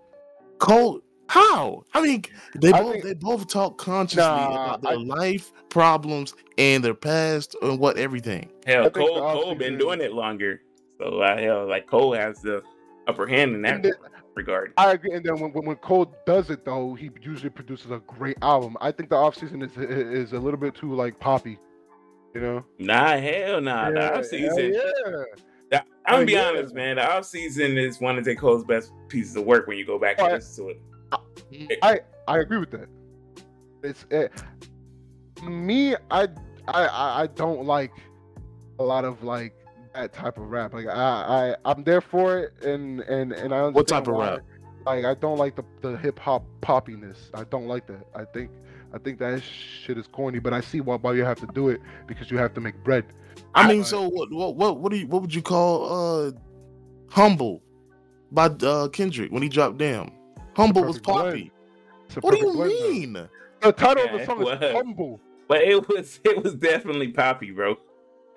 Cole, 0.59 1.01
how? 1.33 1.83
I 1.95 2.03
mean, 2.03 2.25
they 2.57 2.73
I 2.73 2.83
both 2.83 2.93
think- 2.93 3.05
they 3.05 3.15
both 3.15 3.49
talk 3.49 3.79
consciously 3.79 4.23
Nah, 4.23 4.53
about 4.75 4.83
their 4.83 4.93
I- 4.93 4.97
life 4.97 5.51
problems 5.71 6.35
and 6.59 6.85
their 6.85 6.93
past 6.95 7.57
and 7.63 7.79
what 7.79 7.97
everything. 7.97 8.51
Hell, 8.67 8.83
think 8.85 8.95
Cole 8.97 9.15
the 9.15 9.21
Cole 9.21 9.55
been 9.55 9.79
doing 9.79 10.03
it 10.03 10.13
longer. 10.13 10.61
So 10.99 11.21
uh, 11.21 11.39
hell, 11.39 11.67
like 11.67 11.87
Cole 11.87 12.13
has 12.13 12.43
the 12.43 12.63
upper 13.09 13.27
hand 13.27 13.55
in 13.55 13.63
that 13.63 13.75
And 13.77 13.85
the- 13.85 13.95
regard. 14.35 14.75
I 14.77 14.93
agree. 14.93 15.13
And 15.15 15.25
then 15.25 15.39
when, 15.41 15.53
when 15.55 15.65
when 15.65 15.77
Cole 15.77 16.15
does 16.27 16.51
it 16.51 16.67
though, 16.67 16.93
he 16.95 17.11
usually 17.23 17.49
produces 17.51 17.91
a 17.91 18.01
great 18.07 18.37
album. 18.43 18.77
I 18.83 18.93
think 18.93 19.09
the 19.09 19.17
offseason 19.17 19.63
is 19.65 19.75
is 20.29 20.33
a 20.35 20.39
little 20.39 20.61
bit 20.61 20.75
too 20.75 20.95
like 20.95 21.19
poppy. 21.19 21.59
You 22.35 22.41
know? 22.43 22.65
Nah, 22.79 23.17
hell 23.17 23.61
nah. 23.63 23.91
the 23.91 24.19
off 24.19 24.25
season. 24.27 24.75
Yeah. 25.71 25.81
I'm 26.05 26.15
gonna 26.17 26.27
be 26.27 26.33
yeah. 26.33 26.49
honest, 26.49 26.75
man. 26.75 26.97
The 26.97 27.11
off 27.11 27.25
season 27.25 27.79
is 27.79 28.01
one 28.01 28.19
of 28.19 28.25
J. 28.27 28.35
Cole's 28.35 28.65
best 28.65 28.93
pieces 29.09 29.35
of 29.37 29.45
work 29.45 29.67
when 29.67 29.79
you 29.79 29.87
go 29.87 29.99
back 29.99 30.19
and 30.19 30.27
Oh, 30.27 30.31
I- 30.31 30.35
listen 30.35 30.65
to 30.67 30.71
it. 30.73 30.83
I 31.83 32.01
I 32.29 32.39
agree 32.39 32.59
with 32.59 32.71
that. 32.73 32.89
It's 33.83 34.05
uh, 34.13 34.29
me. 35.47 35.95
I, 36.11 36.29
I 36.69 37.23
I 37.23 37.27
don't 37.35 37.67
like 37.67 37.93
a 38.79 38.83
lot 38.85 39.05
of 39.05 39.23
like 39.23 39.55
that 39.95 40.13
type 40.13 40.39
of 40.39 40.45
rap. 40.51 40.73
Like 40.75 40.87
I 40.87 41.55
I 41.63 41.71
I'm 41.71 41.85
there 41.85 42.01
for 42.01 42.39
it, 42.39 42.53
and 42.65 43.01
and 43.01 43.33
and 43.33 43.53
I 43.55 43.59
understand 43.59 43.75
What 43.75 43.89
type 43.89 44.09
of 44.09 44.15
why. 44.15 44.31
rap? 44.35 44.41
Like 44.87 45.05
I 45.05 45.15
don't 45.15 45.39
like 45.39 45.57
the 45.57 45.65
the 45.81 45.97
hip 45.97 46.19
hop 46.19 46.45
poppiness. 46.61 47.31
I 47.35 47.45
don't 47.45 47.67
like 47.67 47.87
that. 47.89 48.07
I 48.15 48.25
think 48.25 48.51
I 48.95 48.99
think 48.99 49.19
that 49.19 49.43
shit 49.43 49.99
is 49.99 50.07
corny. 50.07 50.39
But 50.39 50.53
I 50.53 50.61
see 50.61 50.81
why 50.81 50.97
why 50.97 51.15
you 51.15 51.25
have 51.25 51.41
to 51.41 51.47
do 51.49 51.69
it 51.69 51.81
because 52.07 52.31
you 52.31 52.39
have 52.39 52.55
to 52.55 52.61
make 52.61 52.83
bread. 52.85 53.05
I 53.55 53.63
I- 53.65 53.69
mean, 53.69 53.85
so 53.85 54.09
what? 54.09 54.31
What? 54.33 54.57
What? 54.57 54.79
What 54.81 54.93
do 54.93 54.99
you? 54.99 55.07
What 55.07 55.23
would 55.23 55.35
you 55.35 55.43
call 55.43 56.27
uh, 56.27 56.33
"Humble" 57.11 57.63
by 58.31 58.47
uh, 58.47 58.89
Kendrick 58.89 59.31
when 59.33 59.43
he 59.43 59.49
dropped 59.49 59.79
"Damn"? 59.79 60.11
Humble 60.55 60.85
was 60.85 60.99
poppy. 60.99 61.51
What 62.21 62.33
do 62.35 62.39
you 62.39 62.45
perfect 62.45 62.57
blend, 62.57 62.71
though. 62.81 62.89
mean? 62.91 63.29
The 63.63 63.73
title 63.73 64.05
of 64.05 64.13
the 64.13 64.19
it 64.19 64.27
song 64.27 64.41
is 64.41 64.45
was. 64.47 64.73
humble. 64.73 65.21
But 65.49 65.63
it 65.63 65.89
was 65.89 66.21
it 66.25 66.43
was 66.43 66.55
definitely 66.55 67.09
poppy, 67.09 67.51
bro. 67.51 67.77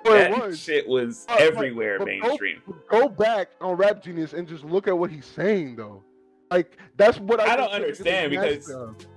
Well, 0.03 0.13
that 0.13 0.39
was. 0.47 0.59
shit 0.59 0.87
was 0.87 1.25
But- 1.27 1.37
but- 1.39 1.41
everywhere 1.43 1.97
but 1.99 2.05
go- 2.05 2.11
mainstream. 2.27 2.61
Go 2.89 3.09
back 3.09 3.49
on 3.59 3.75
Rap 3.75 4.03
Genius 4.03 4.33
and 4.33 4.47
just 4.47 4.63
look 4.63 4.87
at 4.87 4.97
what 4.97 5.09
he's 5.11 5.25
saying 5.25 5.75
though. 5.75 6.03
Like 6.51 6.77
that's 6.95 7.19
what 7.19 7.39
I, 7.39 7.53
I 7.53 7.55
don't 7.55 7.71
think 7.71 7.71
Kendrick 7.71 7.89
is 7.91 7.99
understand 7.99 8.31
because- 8.31 8.69
of. 8.69 9.07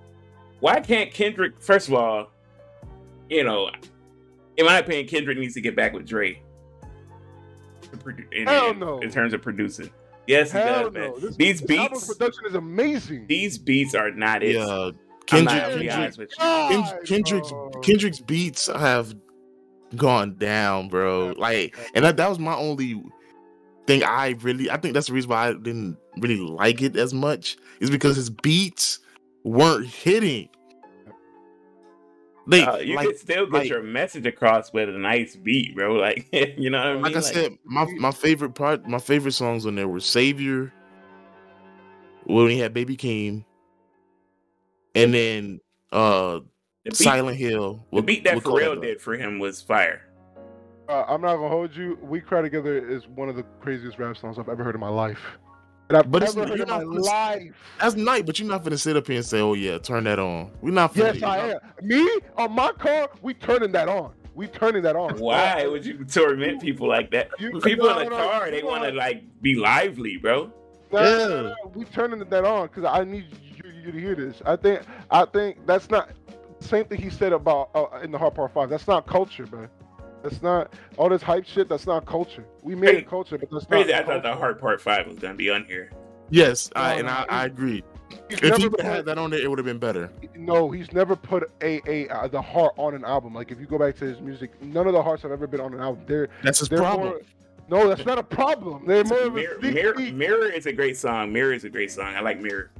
Why 0.60 0.80
can't 0.80 1.12
Kendrick? 1.12 1.60
First 1.60 1.86
of 1.88 1.94
all, 1.94 2.30
you 3.30 3.44
know, 3.44 3.70
in 4.56 4.66
my 4.66 4.78
opinion, 4.78 5.06
Kendrick 5.06 5.38
needs 5.38 5.54
to 5.54 5.60
get 5.60 5.76
back 5.76 5.92
with 5.92 6.04
Dre. 6.06 6.40
To 7.82 7.96
produ- 7.98 8.32
In, 8.32 8.46
Hell 8.48 8.70
in- 8.70 8.78
no. 8.80 8.98
in 8.98 9.10
terms 9.10 9.34
of 9.34 9.42
producing, 9.42 9.88
yes, 10.28 10.52
he 10.52 10.58
Hell 10.58 10.84
does, 10.84 10.92
man. 10.92 11.10
no. 11.10 11.18
This, 11.18 11.36
These 11.36 11.60
this 11.62 11.78
album's 11.78 12.04
beats, 12.06 12.14
production 12.18 12.46
is 12.46 12.54
amazing. 12.54 13.26
these 13.26 13.58
beats 13.58 13.94
are 13.96 14.10
not 14.12 14.42
it. 14.44 14.54
Yeah, 14.54 14.66
I'm 14.66 14.94
Kendrick. 15.26 15.56
not 15.56 15.68
gonna 15.70 15.80
be 15.80 15.88
Kendrick 15.88 16.18
with 16.18 16.30
you. 16.30 16.36
God, 16.38 17.06
Kendrick's 17.06 17.50
bro. 17.50 17.70
Kendrick's 17.82 18.20
beats 18.20 18.66
have 18.68 19.14
gone 19.96 20.36
down, 20.36 20.88
bro. 20.88 21.34
Like, 21.36 21.76
and 21.94 22.04
that, 22.04 22.16
that 22.18 22.28
was 22.28 22.38
my 22.38 22.54
only 22.54 23.02
thing. 23.86 24.02
I 24.04 24.36
really, 24.40 24.70
I 24.70 24.76
think 24.76 24.94
that's 24.94 25.06
the 25.08 25.12
reason 25.14 25.30
why 25.30 25.48
I 25.48 25.52
didn't 25.54 25.96
really 26.18 26.36
like 26.38 26.82
it 26.82 26.96
as 26.96 27.12
much 27.14 27.56
is 27.80 27.90
because 27.90 28.16
his 28.16 28.30
beats 28.30 28.98
weren't 29.44 29.86
hitting. 29.86 30.48
They 32.48 32.62
Uh, 32.62 32.78
you 32.78 32.96
like, 32.96 33.06
could 33.08 33.18
still 33.18 33.44
get 33.44 33.52
like- 33.52 33.68
your 33.68 33.82
message 33.82 34.24
across 34.24 34.72
with 34.72 34.88
a 34.88 34.92
nice 34.92 35.36
beat, 35.36 35.76
bro. 35.76 35.94
Like, 36.00 36.26
you 36.32 36.70
know 36.70 36.78
what 36.78 36.86
I 36.86 36.92
mean? 36.94 37.02
like 37.02 37.16
I 37.16 37.20
said, 37.20 37.58
my 37.64 37.84
my 37.98 38.10
favorite 38.10 38.54
part, 38.54 38.86
my 38.88 38.98
favorite 38.98 39.32
songs 39.32 39.66
on 39.66 39.74
there 39.74 39.86
were 39.86 40.00
"Savior," 40.00 40.72
when 42.24 42.48
he 42.48 42.58
had 42.58 42.72
Baby 42.72 42.96
Keem, 42.96 43.44
and 44.94 45.12
then 45.12 45.60
uh 45.92 46.40
the 46.84 46.90
beat, 46.90 46.96
Silent 46.96 47.36
Hill. 47.36 47.84
the 47.92 48.00
beat 48.02 48.24
that 48.24 48.36
with 48.36 48.44
Pharrell 48.44 48.80
did 48.80 49.00
for 49.00 49.14
him 49.14 49.38
was 49.38 49.60
fire. 49.60 50.02
Uh, 50.88 51.04
I'm 51.06 51.20
not 51.20 51.36
gonna 51.36 51.50
hold 51.50 51.76
you. 51.76 51.98
We 52.00 52.20
Cry 52.20 52.40
Together 52.40 52.78
is 52.78 53.06
one 53.08 53.28
of 53.28 53.36
the 53.36 53.42
craziest 53.60 53.98
rap 53.98 54.16
songs 54.16 54.38
I've 54.38 54.48
ever 54.48 54.64
heard 54.64 54.74
in 54.74 54.80
my 54.80 54.88
life. 54.88 55.20
That 55.88 56.04
I've 56.04 56.10
But 56.10 56.22
it's- 56.22 56.36
ever 56.36 56.46
heard 56.46 56.58
you're 56.58 56.66
in 56.66 56.70
my 56.70 56.78
not 56.78 56.84
gonna- 56.86 57.00
life. 57.00 57.54
That's 57.80 57.94
nice, 57.96 58.22
but 58.22 58.38
you're 58.38 58.48
not 58.48 58.62
gonna 58.62 58.76
sit 58.78 58.96
up 58.96 59.06
here 59.06 59.16
and 59.16 59.24
say, 59.24 59.40
"Oh 59.40 59.54
yeah, 59.54 59.78
turn 59.78 60.04
that 60.04 60.18
on." 60.18 60.50
We're 60.60 60.70
not. 60.70 60.94
Finna, 60.94 61.14
Yes, 61.14 61.22
I 61.22 61.38
am. 61.52 61.58
Me 61.82 62.06
on 62.36 62.52
my 62.52 62.72
car, 62.72 63.08
we 63.22 63.32
turning 63.34 63.72
that 63.72 63.88
on. 63.88 64.12
We 64.34 64.46
turning 64.48 64.82
that 64.82 64.96
on. 64.96 65.16
Why 65.18 65.66
would 65.66 65.84
you 65.86 66.04
torment 66.04 66.60
people 66.60 66.86
like 66.88 67.10
that? 67.12 67.30
You- 67.38 67.58
People 67.60 67.86
no, 67.86 67.98
in 68.00 68.04
the 68.10 68.10
no, 68.10 68.16
car, 68.16 68.50
they 68.50 68.62
want 68.62 68.84
to 68.84 68.92
like 68.92 69.22
be 69.40 69.54
lively, 69.54 70.18
bro. 70.18 70.52
No, 70.92 71.02
no, 71.02 71.02
no, 71.02 71.34
Yeah. 71.34 71.42
no, 71.42 71.54
we 71.74 71.84
turning 71.86 72.20
that 72.20 72.44
on 72.44 72.66
because 72.68 72.84
I 72.84 73.04
need 73.04 73.24
you, 73.56 73.70
you 73.86 73.92
to 73.92 73.98
hear 73.98 74.14
this. 74.14 74.40
I 74.44 74.56
think 74.56 74.82
I 75.10 75.24
think 75.24 75.66
that's 75.66 75.90
not 75.90 76.10
same 76.60 76.84
thing 76.84 77.00
he 77.00 77.08
said 77.08 77.32
about 77.32 77.70
uh, 77.74 77.86
in 78.02 78.10
the 78.10 78.18
Heart 78.18 78.34
Part 78.34 78.52
Five. 78.52 78.68
That's 78.68 78.86
not 78.88 79.06
culture, 79.06 79.46
bro. 79.46 79.66
That's 80.22 80.42
not 80.42 80.72
all 80.96 81.08
this 81.08 81.22
hype 81.22 81.46
shit. 81.46 81.68
That's 81.68 81.86
not 81.86 82.04
culture. 82.06 82.44
We 82.62 82.74
made 82.74 82.86
Crazy- 82.86 82.98
it 82.98 83.08
culture, 83.08 83.38
but 83.38 83.50
that's 83.50 83.66
Crazy, 83.66 83.92
I 83.94 83.98
not. 83.98 84.06
thought 84.06 84.22
the 84.22 84.28
culture. 84.30 84.38
heart 84.40 84.60
part 84.60 84.80
five 84.80 85.06
was 85.06 85.18
gonna 85.18 85.34
be 85.34 85.50
on 85.50 85.64
here. 85.64 85.90
Yes, 86.30 86.70
I, 86.76 86.94
and 86.94 87.08
I, 87.08 87.24
I 87.28 87.44
agree. 87.46 87.82
He's 88.28 88.38
If 88.38 88.40
he 88.40 88.48
never 88.50 88.68
would 88.70 88.80
have 88.80 88.94
had 88.96 89.04
that 89.06 89.18
on 89.18 89.30
there, 89.30 89.40
it 89.40 89.48
would 89.48 89.58
have 89.58 89.64
been 89.66 89.78
better. 89.78 90.10
no, 90.34 90.70
he's 90.70 90.92
never 90.92 91.14
put 91.16 91.50
a 91.62 91.80
a 91.88 92.08
uh, 92.08 92.26
the 92.28 92.40
heart 92.42 92.72
on 92.76 92.94
an 92.94 93.04
album. 93.04 93.34
Like 93.34 93.50
if 93.50 93.60
you 93.60 93.66
go 93.66 93.78
back 93.78 93.96
to 93.96 94.04
his 94.04 94.20
music, 94.20 94.50
none 94.62 94.86
of 94.86 94.92
the 94.92 95.02
hearts 95.02 95.22
have 95.22 95.32
ever 95.32 95.46
been 95.46 95.60
on 95.60 95.72
an 95.74 95.80
album. 95.80 96.02
They're 96.06 96.28
That's 96.42 96.58
his 96.58 96.68
they're 96.68 96.78
problem. 96.78 97.08
more. 97.10 97.20
No, 97.70 97.86
that's 97.88 98.06
not 98.06 98.18
a 98.18 98.22
problem. 98.22 98.84
They're 98.86 99.04
more 99.04 99.20
of 99.20 99.26
a 99.34 99.36
Mirror, 99.36 99.58
sneak 99.60 99.74
Mirror, 99.74 99.94
peek. 99.94 100.14
Mirror 100.14 100.46
is 100.52 100.64
a 100.66 100.72
great 100.72 100.96
song. 100.96 101.32
Mirror 101.32 101.52
is 101.52 101.64
a 101.64 101.68
great 101.70 101.90
song. 101.90 102.14
I 102.16 102.20
like 102.20 102.40
Mirror. 102.40 102.70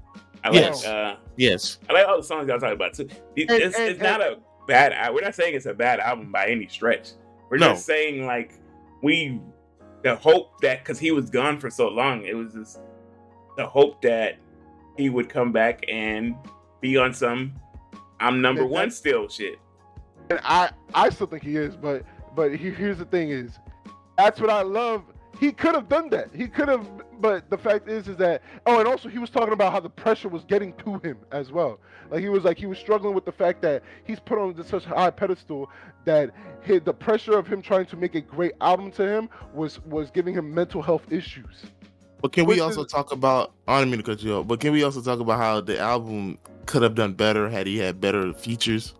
I 0.44 0.50
Yes. 0.50 0.84
uh, 0.86 1.16
Yes, 1.36 1.78
I 1.90 1.92
like 1.92 2.06
all 2.08 2.16
the 2.16 2.22
songs 2.22 2.48
y'all 2.48 2.58
talking 2.58 2.74
about 2.74 2.94
too. 2.94 3.08
It- 3.36 3.50
And- 3.50 3.62
it's 3.62 3.76
and- 3.78 3.88
it's 3.90 4.00
not 4.00 4.20
a 4.22 4.38
bad. 4.66 5.12
We're 5.12 5.20
not 5.20 5.34
saying 5.34 5.54
it's 5.54 5.66
a 5.66 5.74
bad 5.74 6.00
album 6.00 6.32
by 6.32 6.46
any 6.48 6.68
stretch. 6.68 7.10
We're 7.50 7.58
No. 7.58 7.70
just 7.70 7.86
saying 7.86 8.26
like 8.26 8.54
we 9.02 9.40
the 10.02 10.14
hope 10.16 10.60
that 10.60 10.80
because 10.80 10.98
he 10.98 11.10
was 11.10 11.30
gone 11.30 11.58
for 11.58 11.70
so 11.70 11.88
long, 11.88 12.24
it 12.24 12.34
was 12.34 12.54
just 12.54 12.78
the 13.56 13.66
hope 13.66 14.00
that 14.02 14.36
he 14.96 15.08
would 15.10 15.28
come 15.28 15.52
back 15.52 15.84
and 15.88 16.34
be 16.80 16.96
on 16.96 17.12
some 17.12 17.54
I'm 18.20 18.40
number 18.40 18.62
Yeah, 18.62 18.68
one 18.68 18.90
still 18.90 19.28
shit. 19.28 19.58
And 20.30 20.40
I 20.44 20.70
I 20.94 21.10
still 21.10 21.26
think 21.26 21.42
he 21.42 21.56
is, 21.56 21.76
but 21.76 22.04
but 22.34 22.54
he, 22.54 22.70
here's 22.70 22.98
the 22.98 23.04
thing 23.04 23.30
is, 23.30 23.58
that's 24.16 24.40
what 24.40 24.50
I 24.50 24.62
love. 24.62 25.02
He 25.40 25.52
could 25.52 25.74
have 25.74 25.88
done 25.88 26.10
that. 26.10 26.30
He 26.34 26.48
could 26.48 26.68
have 26.68 26.86
but 27.20 27.48
the 27.50 27.58
fact 27.58 27.88
is, 27.88 28.08
is 28.08 28.16
that 28.18 28.42
oh, 28.66 28.78
and 28.78 28.88
also 28.88 29.08
he 29.08 29.18
was 29.18 29.30
talking 29.30 29.52
about 29.52 29.72
how 29.72 29.80
the 29.80 29.90
pressure 29.90 30.28
was 30.28 30.44
getting 30.44 30.72
to 30.84 30.98
him 30.98 31.18
as 31.32 31.50
well. 31.52 31.80
Like 32.10 32.20
he 32.20 32.28
was 32.28 32.44
like 32.44 32.58
he 32.58 32.66
was 32.66 32.78
struggling 32.78 33.14
with 33.14 33.24
the 33.24 33.32
fact 33.32 33.62
that 33.62 33.82
he's 34.04 34.20
put 34.20 34.38
on 34.38 34.62
such 34.64 34.84
a 34.86 34.88
high 34.88 35.10
pedestal 35.10 35.70
that 36.08 36.30
his, 36.62 36.80
the 36.82 36.92
pressure 36.92 37.38
of 37.38 37.46
him 37.46 37.62
trying 37.62 37.86
to 37.86 37.96
make 37.96 38.14
a 38.14 38.20
great 38.20 38.52
album 38.60 38.90
to 38.92 39.06
him 39.06 39.28
was 39.54 39.80
was 39.84 40.10
giving 40.10 40.34
him 40.34 40.52
mental 40.52 40.82
health 40.82 41.04
issues. 41.12 41.64
But 42.20 42.32
can 42.32 42.46
we 42.46 42.58
also 42.60 42.84
is- 42.84 42.90
talk 42.92 43.12
about? 43.12 43.52
I 43.68 43.78
don't 43.78 43.90
mean 43.90 43.98
to 43.98 44.04
cut 44.04 44.22
you 44.22 44.34
off, 44.36 44.48
but 44.48 44.58
can 44.60 44.72
we 44.72 44.82
also 44.82 45.00
talk 45.00 45.20
about 45.20 45.38
how 45.38 45.60
the 45.60 45.78
album 45.78 46.38
could 46.66 46.82
have 46.82 46.94
done 46.94 47.12
better 47.12 47.48
had 47.48 47.66
he 47.66 47.78
had 47.78 48.00
better 48.00 48.32
features? 48.32 48.94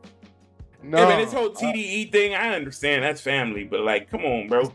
No, 0.82 0.98
I 0.98 1.08
mean, 1.16 1.24
this 1.24 1.32
whole 1.34 1.50
TDE 1.50 2.12
thing, 2.12 2.34
I 2.34 2.54
understand 2.54 3.02
that's 3.02 3.20
family, 3.20 3.64
but 3.64 3.80
like, 3.80 4.08
come 4.08 4.24
on, 4.24 4.46
bro. 4.46 4.72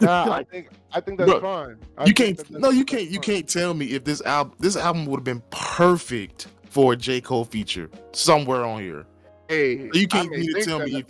nah, 0.00 0.32
I 0.32 0.44
think 0.50 0.68
I 0.92 1.00
think 1.00 1.18
that's 1.18 1.28
Bro, 1.28 1.40
fine. 1.40 1.76
I 1.98 2.02
you 2.06 2.12
think 2.12 2.16
can't. 2.38 2.38
that- 2.52 2.60
No, 2.60 2.70
you 2.70 2.84
can't. 2.84 3.08
You 3.08 3.14
fine. 3.18 3.22
can't 3.22 3.48
tell 3.48 3.74
me 3.74 3.86
if 3.86 4.04
this 4.04 4.22
album 4.22 4.54
this 4.60 4.76
album 4.76 5.06
would 5.06 5.18
have 5.18 5.24
been 5.24 5.42
perfect 5.50 6.46
for 6.70 6.92
a 6.92 6.96
J 6.96 7.20
Cole 7.20 7.44
feature 7.44 7.90
somewhere 8.12 8.64
on 8.64 8.80
here. 8.80 9.04
Hey, 9.48 9.90
You 9.92 10.06
can't 10.06 10.30
may 10.30 10.38
mean 10.38 10.46
to 10.46 10.52
think 10.54 10.66
tell 10.66 10.78
that, 10.78 10.88
me 10.88 11.00
if 11.00 11.06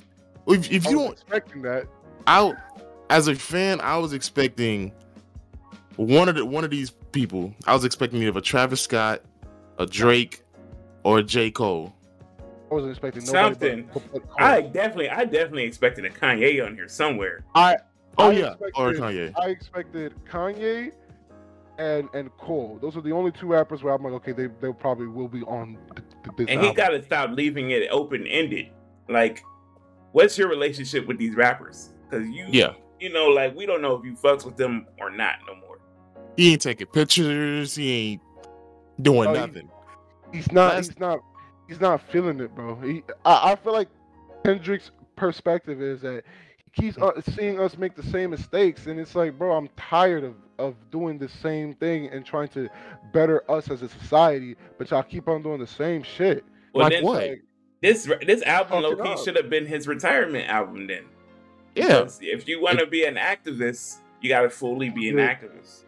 if, 0.47 0.71
if 0.71 0.87
I 0.87 0.91
you 0.91 0.97
was 0.99 1.05
don't. 1.07 1.13
expecting 1.15 1.63
that. 1.63 1.87
I 2.27 2.53
as 3.11 3.29
a 3.29 3.35
fan, 3.35 3.81
I 3.81 3.99
was 3.99 4.13
expecting 4.13 4.93
one 5.97 6.29
of 6.29 6.35
the 6.37 6.45
one 6.45 6.65
of 6.65 6.71
these 6.71 6.91
people. 7.13 7.55
I 7.67 7.75
was 7.75 7.85
expecting 7.85 8.23
either 8.23 8.39
a 8.39 8.43
Travis 8.43 8.81
Scott, 8.81 9.23
a 9.79 9.87
Drake, 9.87 10.43
or 11.05 11.19
a 11.19 11.23
J 11.23 11.51
Cole. 11.51 11.95
I 12.71 12.75
wasn't 12.75 12.93
expecting 12.93 13.25
nobody 13.25 13.45
Something. 13.55 13.91
But, 13.93 14.13
but 14.13 14.23
I 14.43 14.63
definitely, 14.63 15.11
I 15.11 15.25
definitely 15.27 15.65
expected 15.65 16.05
a 16.07 16.11
Kanye 16.11 16.65
on 16.67 16.75
here 16.75 16.89
somewhere. 16.89 17.45
I 17.55 17.77
Oh 18.17 18.31
I 18.31 18.33
yeah, 18.33 18.55
or 18.77 18.91
expected- 18.91 19.33
Kanye. 19.35 19.39
I 19.41 19.49
expected 19.51 20.15
Kanye 20.29 20.93
and 21.79 22.09
and 22.15 22.37
Cole. 22.39 22.79
Those 22.81 22.97
are 22.97 23.01
the 23.01 23.13
only 23.13 23.33
two 23.33 23.47
rappers 23.49 23.83
where 23.83 23.93
I'm 23.95 24.03
like, 24.03 24.13
okay, 24.15 24.33
they 24.33 24.47
they 24.61 24.73
probably 24.73 25.07
will 25.09 25.29
be 25.29 25.43
on 25.43 25.77
th- 25.95 26.09
th- 26.25 26.37
this 26.37 26.47
And 26.49 26.63
he 26.63 26.73
got 26.73 26.89
to 26.91 27.03
stop 27.03 27.31
leaving 27.33 27.71
it 27.71 27.89
open 27.91 28.27
ended. 28.27 28.71
Like, 29.09 29.43
what's 30.15 30.39
your 30.39 30.49
relationship 30.49 31.07
with 31.07 31.19
these 31.19 31.35
rappers? 31.35 31.93
Because 32.09 32.27
you, 32.29 32.47
Yeah. 32.49 32.73
you 33.01 33.13
know, 33.13 33.27
like 33.27 33.55
we 33.55 33.67
don't 33.67 33.83
know 33.83 33.95
if 33.97 34.05
you 34.05 34.15
fucks 34.15 34.45
with 34.47 34.57
them 34.57 34.87
or 35.01 35.11
not 35.11 35.37
no 35.47 35.55
more. 35.57 35.79
He 36.37 36.53
ain't 36.53 36.63
taking 36.63 36.87
pictures. 36.87 37.75
He 37.77 37.93
ain't 37.93 38.23
doing 39.03 39.29
Oh, 39.29 39.35
he- 39.35 39.41
nothing. 39.41 39.69
He's 40.33 40.51
not. 40.51 40.75
Last- 40.75 40.87
He's 40.93 40.99
not. 40.99 41.21
He's 41.69 41.81
not 41.81 42.01
feeling 42.11 42.41
it, 42.41 42.55
bro. 42.55 42.77
He, 42.77 43.03
I, 43.25 43.53
I 43.53 43.57
feel 43.57 43.73
like 43.73 43.89
Kendrick's 44.45 44.91
perspective 45.17 45.81
is 45.81 46.03
that 46.03 46.25
he 46.73 46.83
keeps 46.83 46.99
uh, 46.99 47.21
seeing 47.23 47.59
us 47.59 47.79
make 47.79 47.95
the 47.97 48.03
same 48.03 48.31
mistakes, 48.31 48.87
and 48.87 49.01
it's 49.01 49.15
like, 49.15 49.39
bro, 49.39 49.57
I'm 49.57 49.69
tired 49.77 50.25
of 50.25 50.35
of 50.59 50.75
doing 50.93 51.19
the 51.19 51.29
same 51.29 51.75
thing 51.75 52.09
and 52.11 52.25
trying 52.25 52.47
to 52.49 52.69
better 53.13 53.43
us 53.51 53.71
as 53.71 53.83
a 53.83 53.89
society, 53.89 54.55
but 54.79 54.89
y'all 54.91 55.03
keep 55.03 55.27
on 55.29 55.43
doing 55.43 55.59
the 55.59 55.67
same 55.67 56.01
shit. 56.03 56.45
Well, 56.73 56.85
Like 56.85 56.93
then 56.93 57.03
what? 57.05 57.31
This 57.85 58.09
this 58.27 58.43
album, 58.43 58.83
Fuck 58.83 58.93
it 58.93 58.99
low 58.99 59.15
key, 59.17 59.25
should 59.25 59.37
have 59.37 59.51
been 59.51 59.67
his 59.67 59.87
retirement 59.87 60.49
album. 60.49 60.87
Then, 60.87 61.05
Yeah, 61.75 61.87
Because 61.89 62.19
if 62.23 62.49
you 62.49 62.61
want 62.61 62.79
to 62.79 62.87
be 62.87 63.05
an 63.05 63.17
activist, 63.17 63.97
you 64.21 64.29
got 64.29 64.43
to 64.43 64.51
fully 64.51 64.91
be 64.91 65.09
an 65.11 65.19
Yeah. 65.19 65.35
activist. 65.35 65.85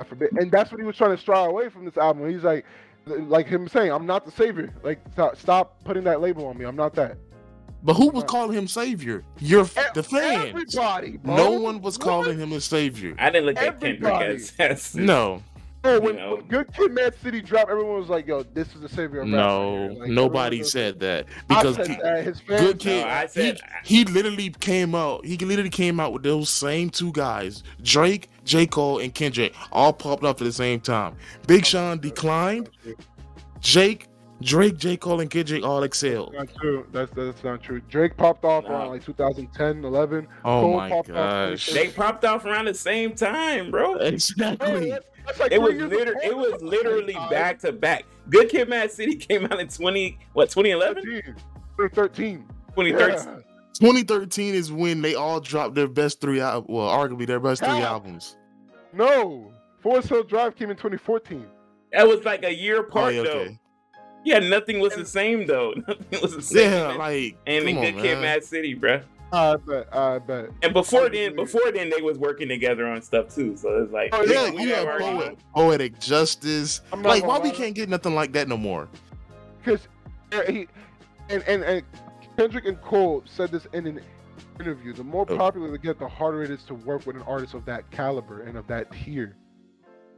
I 0.00 0.04
forbid. 0.04 0.32
And 0.32 0.50
that's 0.50 0.70
what 0.72 0.80
he 0.80 0.86
was 0.86 0.96
trying 0.96 1.10
to 1.14 1.16
stray 1.20 1.38
away 1.44 1.68
from 1.68 1.84
this 1.84 1.96
album. 1.96 2.28
He's 2.28 2.42
like, 2.42 2.64
like 3.06 3.46
him 3.46 3.68
saying, 3.68 3.90
I'm 3.92 4.06
not 4.06 4.24
the 4.24 4.30
savior. 4.32 4.72
Like, 4.82 5.00
stop, 5.12 5.36
stop 5.36 5.84
putting 5.84 6.04
that 6.04 6.20
label 6.20 6.46
on 6.46 6.56
me. 6.58 6.64
I'm 6.64 6.76
not 6.76 6.94
that. 6.94 7.16
but 7.84 7.94
who 7.94 8.08
was 8.10 8.22
calling 8.24 8.56
him 8.56 8.68
savior? 8.68 9.24
You're 9.40 9.64
E- 9.64 9.90
the 9.94 10.02
fans. 10.04 10.48
Everybody, 10.50 11.16
bro. 11.18 11.36
No 11.36 11.50
one 11.52 11.80
was 11.82 11.98
What? 11.98 12.04
calling 12.06 12.38
him 12.38 12.52
a 12.52 12.60
savior. 12.60 13.14
I 13.18 13.28
didn't 13.30 13.46
look 13.46 13.58
at 13.58 13.80
Kendrick 13.80 14.14
as, 14.22 14.52
as 14.60 14.94
No, 14.94 15.42
Oh, 15.84 15.98
when, 16.00 16.14
you 16.14 16.20
know. 16.20 16.34
when 16.36 16.46
Good 16.46 16.72
Kid, 16.72 16.92
Mad 16.92 17.14
City 17.20 17.40
dropped, 17.40 17.70
everyone 17.70 17.98
was 17.98 18.08
like, 18.08 18.26
"Yo, 18.26 18.44
this 18.44 18.72
is 18.74 18.80
the 18.80 18.88
savior 18.88 19.20
of 19.22 19.26
rap." 19.28 19.36
no. 19.36 19.86
Like, 19.98 20.10
nobody 20.10 20.58
was- 20.60 20.70
said 20.70 21.00
that 21.00 21.26
I 21.50 21.62
because 21.62 21.74
said 21.76 21.98
that. 22.02 22.24
His 22.24 22.40
fans. 22.40 22.60
Good 22.60 22.78
Kid, 22.78 23.04
No, 23.04 23.12
I 23.12 23.26
said- 23.26 23.60
he, 23.84 23.96
he 23.98 24.04
literally 24.04 24.50
came 24.60 24.94
out. 24.94 25.24
He 25.26 25.36
literally 25.38 25.70
came 25.70 25.98
out 25.98 26.12
with 26.12 26.22
those 26.22 26.50
same 26.50 26.90
two 26.90 27.10
guys, 27.12 27.64
Drake, 27.82 28.28
J 28.44 28.66
Cole, 28.66 29.00
and 29.00 29.12
Kendrick, 29.12 29.54
all 29.72 29.92
popped 29.92 30.22
up 30.24 30.40
at 30.40 30.44
the 30.44 30.52
same 30.52 30.78
time. 30.80 31.16
Big 31.46 31.62
oh, 31.62 31.64
Sean 31.64 31.98
declined. 31.98 32.70
Jake, 33.60 34.06
Drake, 34.40 34.76
J 34.76 34.96
Cole, 34.96 35.20
and 35.20 35.30
Kendrick 35.30 35.64
all 35.64 35.82
excelled. 35.84 36.34
Not 36.34 36.48
true. 36.60 36.84
That's 36.92 37.12
that's 37.12 37.44
not 37.44 37.62
true. 37.62 37.80
Drake 37.88 38.16
popped 38.16 38.44
off 38.44 38.64
Nah. 38.64 38.70
around 38.70 38.88
like 38.88 39.04
2010, 39.04 39.84
11. 39.84 40.26
Oh 40.44 40.60
Cole 40.62 40.76
my 40.76 40.88
popped 40.88 41.10
off 41.10 41.14
gosh! 41.50 41.66
they 41.72 41.88
popped 41.88 42.24
off 42.24 42.44
around 42.44 42.64
the 42.66 42.74
same 42.74 43.14
time, 43.14 43.70
bro. 43.70 43.92
Bro, 43.98 44.00
Exactly. 44.06 44.66
that's- 44.66 44.88
that's 44.90 45.06
like 45.38 45.52
It 45.52 45.60
was 45.60 45.74
years 45.74 45.90
liter- 45.90 46.16
it 46.22 46.36
was 46.36 46.60
literally 46.62 47.14
back 47.30 47.58
to 47.60 47.72
back. 47.72 48.04
Good 48.30 48.48
Kid, 48.48 48.68
Mad 48.68 48.90
City 48.90 49.14
came 49.28 49.44
out 49.46 49.58
in 49.60 49.68
twenty 49.68 50.18
what 50.32 50.50
2011? 50.50 51.02
2013. 51.78 52.44
2013. 52.76 53.26
Yeah. 53.26 53.36
2013 53.74 54.54
is 54.54 54.70
when 54.70 55.02
they 55.02 55.14
all 55.14 55.40
dropped 55.40 55.74
their 55.74 55.88
best 55.88 56.20
three 56.20 56.40
albums. 56.40 56.66
Well, 56.68 56.88
arguably 56.88 57.26
their 57.26 57.40
best 57.40 57.62
three 57.64 57.70
albums. 57.82 58.36
No, 58.92 59.50
Forest 59.80 60.08
Hill 60.08 60.22
Drive 60.24 60.54
came 60.56 60.70
in 60.70 60.76
2014. 60.76 61.46
That 61.92 62.06
was 62.06 62.24
like 62.24 62.44
a 62.44 62.54
year 62.54 62.76
Oh, 62.76 62.80
apart 62.80 63.14
yeah, 63.14 63.22
though. 63.22 63.48
Yeah, 64.24 64.38
nothing 64.38 64.78
was 64.80 64.94
the 64.94 65.04
same 65.04 65.46
though. 65.46 65.72
Nothing 65.88 66.20
was 66.22 66.36
the 66.36 66.42
same. 66.42 66.70
Yeah, 66.70 66.92
like 66.92 67.36
and 67.46 67.64
come 67.64 67.74
the 67.74 67.76
on, 67.88 67.92
Good 67.94 68.02
Kid, 68.02 68.12
man. 68.14 68.22
Mad 68.22 68.44
City, 68.44 68.76
bruh. 68.76 69.02
I 69.32 69.56
bet. 69.56 69.94
I 69.96 70.18
bet. 70.18 70.50
And 70.62 70.72
before 70.74 71.08
then, 71.08 71.34
before 71.34 71.72
then, 71.72 71.88
they 71.90 72.02
was 72.02 72.18
working 72.18 72.48
together 72.48 72.86
on 72.86 73.00
stuff 73.02 73.34
too. 73.34 73.56
So 73.56 73.82
it's 73.82 73.92
like, 73.92 74.10
Oh, 74.12 74.22
Yeah, 74.24 74.50
we 74.50 74.62
you 74.64 74.74
have 74.74 74.86
have 74.86 75.00
poet, 75.00 75.38
poetic 75.54 75.98
justice. 75.98 76.82
I'm 76.92 77.02
Like, 77.02 77.24
why 77.26 77.38
we 77.38 77.48
lie. 77.50 77.54
can't 77.54 77.74
get 77.74 77.88
nothing 77.88 78.14
like 78.14 78.32
that 78.32 78.48
no 78.48 78.56
more? 78.56 78.88
because 79.64 79.86
he 80.48 80.66
and, 81.28 81.42
and 81.46 81.62
and 81.64 81.82
Kendrick 82.36 82.64
and 82.66 82.80
Cole 82.82 83.22
said 83.26 83.50
this 83.52 83.66
in 83.72 83.86
an 83.86 84.00
interview. 84.60 84.92
The 84.92 85.04
more 85.04 85.24
Oh. 85.28 85.36
popular 85.36 85.70
they 85.70 85.78
get, 85.78 85.98
the 85.98 86.08
harder 86.08 86.42
it 86.42 86.50
is 86.50 86.62
to 86.64 86.74
work 86.74 87.06
with 87.06 87.16
an 87.16 87.22
artist 87.22 87.54
of 87.54 87.64
that 87.66 87.90
caliber 87.90 88.42
and 88.42 88.56
of 88.58 88.66
that 88.66 88.90
tier. 88.92 89.36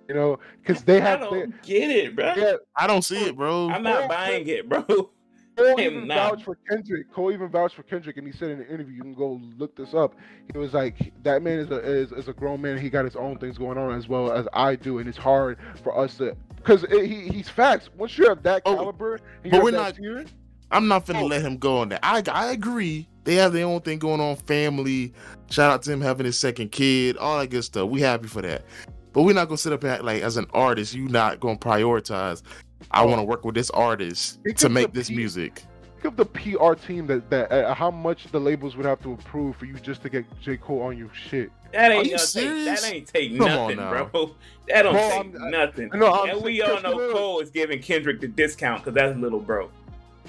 You 0.08 0.14
know, 0.14 0.38
because 0.62 0.82
they 0.82 1.00
I 1.00 1.04
have 1.04 1.20
they, 1.20 1.26
don't 1.40 1.62
get 1.62 1.90
it, 1.90 2.16
bro. 2.16 2.34
yeah, 2.36 2.54
I 2.76 2.86
don't 2.86 3.02
see 3.02 3.24
it, 3.26 3.36
bro. 3.36 3.70
I'm 3.70 3.82
not 3.82 4.08
buying 4.08 4.46
it, 4.48 4.68
bro. 4.68 4.84
Cole 5.56 5.80
even 5.80 6.06
not. 6.08 6.30
vouched 6.30 6.44
for 6.44 6.56
Kendrick. 6.68 7.12
Cole 7.12 7.32
even 7.32 7.48
vouched 7.48 7.74
for 7.76 7.82
Kendrick, 7.82 8.16
and 8.16 8.26
he 8.26 8.32
said 8.32 8.50
in 8.50 8.60
an 8.60 8.66
interview, 8.66 8.96
you 8.96 9.02
can 9.02 9.14
go 9.14 9.40
look 9.56 9.76
this 9.76 9.94
up. 9.94 10.14
He 10.52 10.58
was 10.58 10.72
like, 10.74 11.12
"That 11.22 11.42
man 11.42 11.58
is 11.58 11.70
a 11.70 11.76
is, 11.78 12.12
is 12.12 12.28
a 12.28 12.32
grown 12.32 12.60
man. 12.60 12.78
He 12.78 12.90
got 12.90 13.04
his 13.04 13.16
own 13.16 13.38
things 13.38 13.58
going 13.58 13.78
on 13.78 13.92
as 13.94 14.08
well 14.08 14.32
as 14.32 14.46
I 14.52 14.76
do, 14.76 14.98
and 14.98 15.08
it's 15.08 15.18
hard 15.18 15.58
for 15.82 15.96
us 15.98 16.16
to 16.18 16.36
because 16.56 16.84
he 16.90 17.28
he's 17.28 17.48
facts. 17.48 17.90
Once 17.96 18.16
you're 18.18 18.32
of 18.32 18.42
that 18.42 18.62
Oh, 18.66 18.74
caliber, 18.76 19.20
but 19.50 19.62
we're 19.62 19.70
not- 19.70 19.96
tier, 19.96 20.24
I'm 20.70 20.88
not 20.88 21.06
finna 21.06 21.22
Oh. 21.22 21.26
let 21.26 21.42
him 21.42 21.56
go 21.58 21.78
on 21.78 21.90
that. 21.90 22.00
I 22.02 22.22
I 22.30 22.52
agree. 22.52 23.08
They 23.24 23.36
have 23.36 23.52
their 23.52 23.66
own 23.66 23.80
thing 23.80 23.98
going 23.98 24.20
on, 24.20 24.36
family. 24.36 25.14
Shout 25.50 25.70
out 25.70 25.82
to 25.82 25.92
him 25.92 26.00
having 26.00 26.26
his 26.26 26.38
second 26.38 26.72
kid, 26.72 27.16
all 27.16 27.38
that 27.38 27.48
good 27.48 27.64
stuff. 27.64 27.88
We 27.88 28.00
happy 28.00 28.26
for 28.28 28.42
that. 28.42 28.64
But 29.12 29.22
we're 29.22 29.34
not 29.34 29.46
gonna 29.48 29.56
sit 29.58 29.72
up 29.72 29.82
and 29.84 29.92
act 29.92 30.02
like 30.04 30.22
as 30.22 30.36
an 30.36 30.46
artist, 30.52 30.94
you 30.94 31.08
not 31.08 31.38
gonna 31.40 31.56
prioritize. 31.56 32.42
I 32.90 33.04
want 33.04 33.18
to 33.18 33.24
work 33.24 33.44
with 33.44 33.54
this 33.54 33.70
artist 33.70 34.40
Think 34.42 34.56
to 34.58 34.68
make 34.68 34.92
this 34.92 35.08
pe- 35.08 35.14
music. 35.16 35.64
think 36.00 36.04
of 36.04 36.16
the 36.16 36.26
PR 36.26 36.74
team 36.74 37.06
that 37.08 37.28
that 37.30 37.50
uh, 37.52 37.74
how 37.74 37.90
much 37.90 38.26
the 38.30 38.38
labels 38.40 38.76
would 38.76 38.86
have 38.86 39.00
to 39.02 39.12
approve 39.12 39.56
for 39.56 39.64
you 39.64 39.74
just 39.74 40.02
to 40.02 40.08
get 40.08 40.24
J 40.40 40.56
Cole 40.56 40.82
on 40.82 40.96
your 40.98 41.12
shit. 41.12 41.50
That 41.72 41.90
ain't 41.90 42.04
you 42.06 42.16
gonna 42.16 42.26
take. 42.26 42.64
That 42.66 42.84
ain't 42.92 43.06
take 43.08 43.36
Come 43.36 43.46
nothing, 43.48 43.76
bro. 43.76 44.34
That 44.68 44.82
don't 44.82 44.92
Bro, 44.94 45.08
take 45.10 45.40
I'm- 45.40 45.50
nothing. 45.50 45.90
I 45.92 45.96
know, 45.96 46.12
I'm 46.12 46.30
and 46.30 46.42
we 46.42 46.62
all 46.62 46.80
know. 46.82 47.12
Cole 47.12 47.40
is 47.40 47.50
giving 47.50 47.80
Kendrick 47.82 48.20
the 48.20 48.28
discount 48.28 48.84
because 48.84 48.94
that's 48.94 49.18
little 49.18 49.40
bro. 49.40 49.70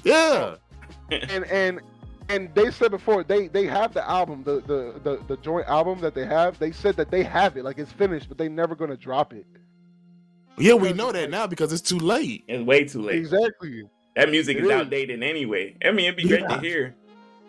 Yeah. 0.04 0.56
and 1.12 1.44
and 1.46 1.80
and 2.30 2.50
they 2.56 2.72
said 2.72 2.90
before 2.90 3.24
they 3.24 3.48
they 3.48 3.68
have 3.68 3.94
the 3.94 4.08
album 4.10 4.44
the, 4.44 4.62
the 4.62 5.00
the 5.04 5.22
the 5.28 5.38
joint 5.44 5.68
album 5.68 6.00
that 6.02 6.16
they 6.16 6.26
have 6.26 6.58
they 6.58 6.72
said 6.72 6.96
that 6.96 7.12
they 7.12 7.22
have 7.22 7.56
it 7.58 7.64
like 7.64 7.78
it's 7.78 7.92
finished 7.92 8.28
but 8.28 8.40
they 8.40 8.50
never 8.50 8.74
gonna 8.74 8.98
drop 8.98 9.32
it 9.32 9.46
Yeah, 10.58 10.74
we 10.74 10.94
know 10.94 11.12
that 11.12 11.30
now 11.30 11.48
because 11.48 11.74
it's 11.74 11.82
too 11.82 12.00
late. 12.00 12.44
It's 12.48 12.64
way 12.64 12.86
too 12.86 13.02
late. 13.02 13.18
exactly 13.18 13.84
That 14.16 14.30
music 14.30 14.58
It 14.58 14.64
is 14.64 14.70
is. 14.70 14.72
outdated 14.72 15.22
anyway. 15.24 15.76
I 15.84 15.92
mean, 15.92 16.06
it'd 16.06 16.16
be 16.18 16.28
great 16.28 16.42
Yeah. 16.42 16.48
to 16.56 16.60
hear. 16.62 16.96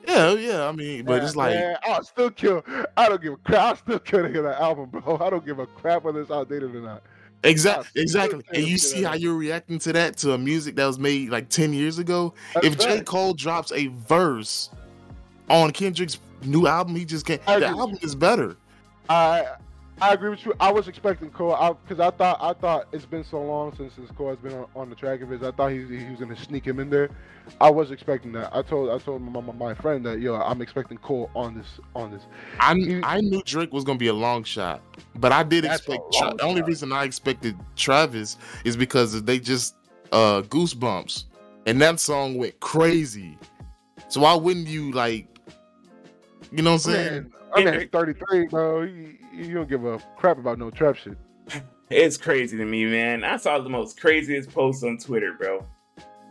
Yeah, 0.08 0.32
yeah. 0.34 0.68
I 0.68 0.72
mean, 0.72 1.04
but 1.04 1.22
it's 1.24 1.34
like 1.36 1.54
man, 1.54 1.76
I'll 1.84 2.02
still 2.04 2.30
kill 2.30 2.62
I 2.96 3.08
don't 3.08 3.20
give 3.22 3.32
a 3.32 3.36
crap 3.38 3.60
I'll 3.62 3.76
still 3.76 3.98
kill 3.98 4.22
to 4.22 4.28
hear 4.28 4.42
that 4.42 4.60
album 4.60 4.90
bro 4.90 5.18
I 5.20 5.30
don't 5.30 5.44
give 5.44 5.58
a 5.58 5.66
crap 5.66 6.04
whether 6.04 6.20
it's 6.20 6.30
outdated 6.30 6.74
or 6.74 6.80
not 6.80 7.02
exactly, 7.42 8.00
exactly. 8.02 8.42
And 8.54 8.64
you 8.66 8.78
see 8.78 9.02
how 9.02 9.14
you're 9.14 9.34
reacting 9.36 9.78
to 9.80 9.92
that 9.92 10.16
to 10.18 10.32
a 10.32 10.38
music 10.38 10.74
that 10.76 10.86
was 10.86 10.98
made 10.98 11.30
like 11.30 11.48
ten 11.48 11.72
years 11.72 11.98
ago. 11.98 12.34
That's 12.54 12.66
if 12.66 12.78
J. 12.78 13.02
Cole 13.02 13.34
drops 13.34 13.70
a 13.72 13.86
verse 13.88 14.70
on 15.48 15.70
Kendrick's 15.72 16.18
new 16.44 16.66
album, 16.66 16.96
he 16.96 17.04
just 17.04 17.24
can't. 17.26 17.40
I 17.46 17.58
The 17.60 17.66
agree. 17.66 17.78
album 17.78 17.98
is 18.02 18.14
better. 18.16 18.56
I 19.08 19.46
I 20.00 20.12
agree 20.12 20.28
with 20.28 20.44
you. 20.44 20.52
I 20.60 20.70
was 20.70 20.88
expecting 20.88 21.30
Cole 21.30 21.78
because 21.82 22.00
I, 22.00 22.10
thought 22.14 22.38
I 22.40 22.52
thought 22.52 22.88
it's 22.92 23.06
been 23.06 23.24
so 23.24 23.42
long 23.42 23.74
since 23.76 23.94
since 23.94 24.10
Cole 24.10 24.28
has 24.28 24.38
been 24.38 24.52
on, 24.52 24.66
on 24.76 24.90
the 24.90 24.96
track 24.96 25.22
of 25.22 25.30
his. 25.30 25.42
I 25.42 25.52
thought 25.52 25.68
he, 25.68 25.86
he 25.86 26.10
was 26.10 26.20
gonna 26.20 26.36
sneak 26.36 26.66
him 26.66 26.80
in 26.80 26.90
there. 26.90 27.08
I 27.62 27.70
was 27.70 27.90
expecting 27.90 28.32
that. 28.32 28.54
I 28.54 28.60
told 28.60 28.90
I 28.90 29.02
told 29.02 29.22
my, 29.22 29.40
my, 29.40 29.52
my 29.52 29.74
friend 29.74 30.04
that 30.04 30.20
yo, 30.20 30.34
I'm 30.34 30.60
expecting 30.60 30.98
Cole 30.98 31.30
on 31.34 31.54
this 31.56 31.66
on 31.94 32.10
this. 32.10 32.22
I 32.60 32.74
He- 32.74 33.00
I 33.02 33.20
knew 33.22 33.42
Drake 33.42 33.72
was 33.72 33.84
gonna 33.84 33.98
be 33.98 34.08
a 34.08 34.14
long 34.14 34.44
shot, 34.44 34.82
but 35.14 35.32
I 35.32 35.42
did 35.42 35.64
expect. 35.64 36.02
Tra- 36.12 36.34
the 36.36 36.42
only 36.44 36.60
reason 36.60 36.92
I 36.92 37.04
expected 37.04 37.56
Travis 37.74 38.36
is 38.64 38.76
because 38.76 39.22
they 39.22 39.38
just 39.38 39.76
uh 40.12 40.42
goosebumps, 40.42 41.24
and 41.64 41.80
that 41.80 42.00
song 42.00 42.36
went 42.36 42.60
crazy. 42.60 43.38
So 44.08 44.20
why 44.20 44.34
wouldn't 44.34 44.68
you 44.68 44.92
like? 44.92 45.26
You 46.52 46.62
know 46.62 46.72
what 46.72 46.86
I'm 46.86 46.92
saying? 46.92 47.12
Man, 47.22 47.32
I 47.56 47.64
mean, 47.64 47.80
he's 47.80 47.88
33, 47.90 48.46
bro. 48.48 48.82
You, 48.82 49.16
he 49.32 49.52
don't 49.52 49.68
give 49.68 49.84
a 49.84 49.98
crap 50.16 50.38
about 50.38 50.58
no 50.58 50.70
trap 50.70 50.96
shit. 50.96 51.16
It's 51.90 52.16
crazy 52.16 52.56
to 52.56 52.64
me, 52.64 52.84
man. 52.86 53.22
I 53.24 53.36
saw 53.36 53.58
the 53.58 53.68
most 53.68 54.00
craziest 54.00 54.50
post 54.52 54.82
on 54.84 54.98
Twitter, 54.98 55.34
bro. 55.38 55.64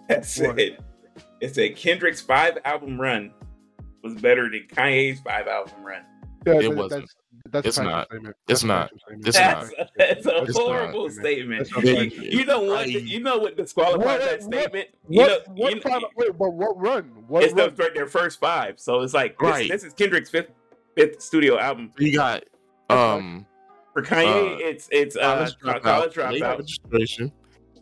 That 0.10 0.18
What? 0.20 0.26
said, 0.26 0.78
it 1.42 1.56
said 1.56 1.76
Kendrick's 1.78 2.22
five 2.22 2.58
album 2.66 3.00
run 3.00 3.32
was 4.04 4.16
better 4.16 4.50
than 4.50 4.68
Kanye's 4.70 5.20
five 5.22 5.48
album 5.48 5.84
run. 5.84 6.02
Yeah, 6.46 6.60
It 6.60 6.76
wasn't. 6.76 7.10
That's, 7.50 7.66
that's 7.66 7.68
It's 7.68 7.78
a 7.78 7.84
factual 7.84 8.22
not. 8.22 8.34
It's 8.48 8.64
not. 8.64 8.92
It's 9.10 9.38
not. 9.38 9.68
that's 9.98 10.26
a 10.26 10.38
It's 10.44 10.56
not. 10.58 10.64
horrible 10.68 11.10
statement. 11.10 11.70
That's 11.74 11.86
a 11.86 11.88
Yeah, 11.94 12.00
factual 12.04 12.26
You 12.26 12.46
know 12.46 12.62
what? 12.64 12.80
I- 12.82 12.86
you 12.86 13.20
know 13.22 13.38
what 13.38 13.56
disqualifies 13.58 14.06
What- 14.06 14.20
that 14.22 14.42
what- 14.42 14.54
statement? 14.54 14.88
You 15.10 15.22
know, 15.22 15.28
What, 15.28 15.48
what 15.58 15.76
you- 15.76 15.82
five, 15.82 16.02
wait, 16.18 16.38
but 16.38 16.50
what 16.54 16.78
run? 16.80 17.04
What 17.28 17.44
it's 17.46 17.54
run? 17.54 17.74
the, 17.76 17.92
their 17.96 18.08
first 18.08 18.40
five. 18.40 18.80
So 18.80 19.02
it's 19.02 19.14
like 19.14 19.40
this, 19.40 19.50
Right. 19.50 19.70
this 19.72 19.84
is 19.84 19.94
Kendrick's 19.94 20.30
fifth 20.30 20.52
fifth 20.96 21.22
studio 21.22 21.58
album. 21.60 21.92
You 21.98 22.16
got 22.16 22.44
um 22.90 23.46
For 23.94 24.02
Kanye, 24.02 24.56
Uh, 24.56 24.58
it's 24.60 24.88
it's 24.92 25.16
uh, 25.16 25.22
college 25.22 25.82
college 25.82 26.14
dropout, 26.14 26.40
dropout, 26.40 26.58
registration, 26.60 27.32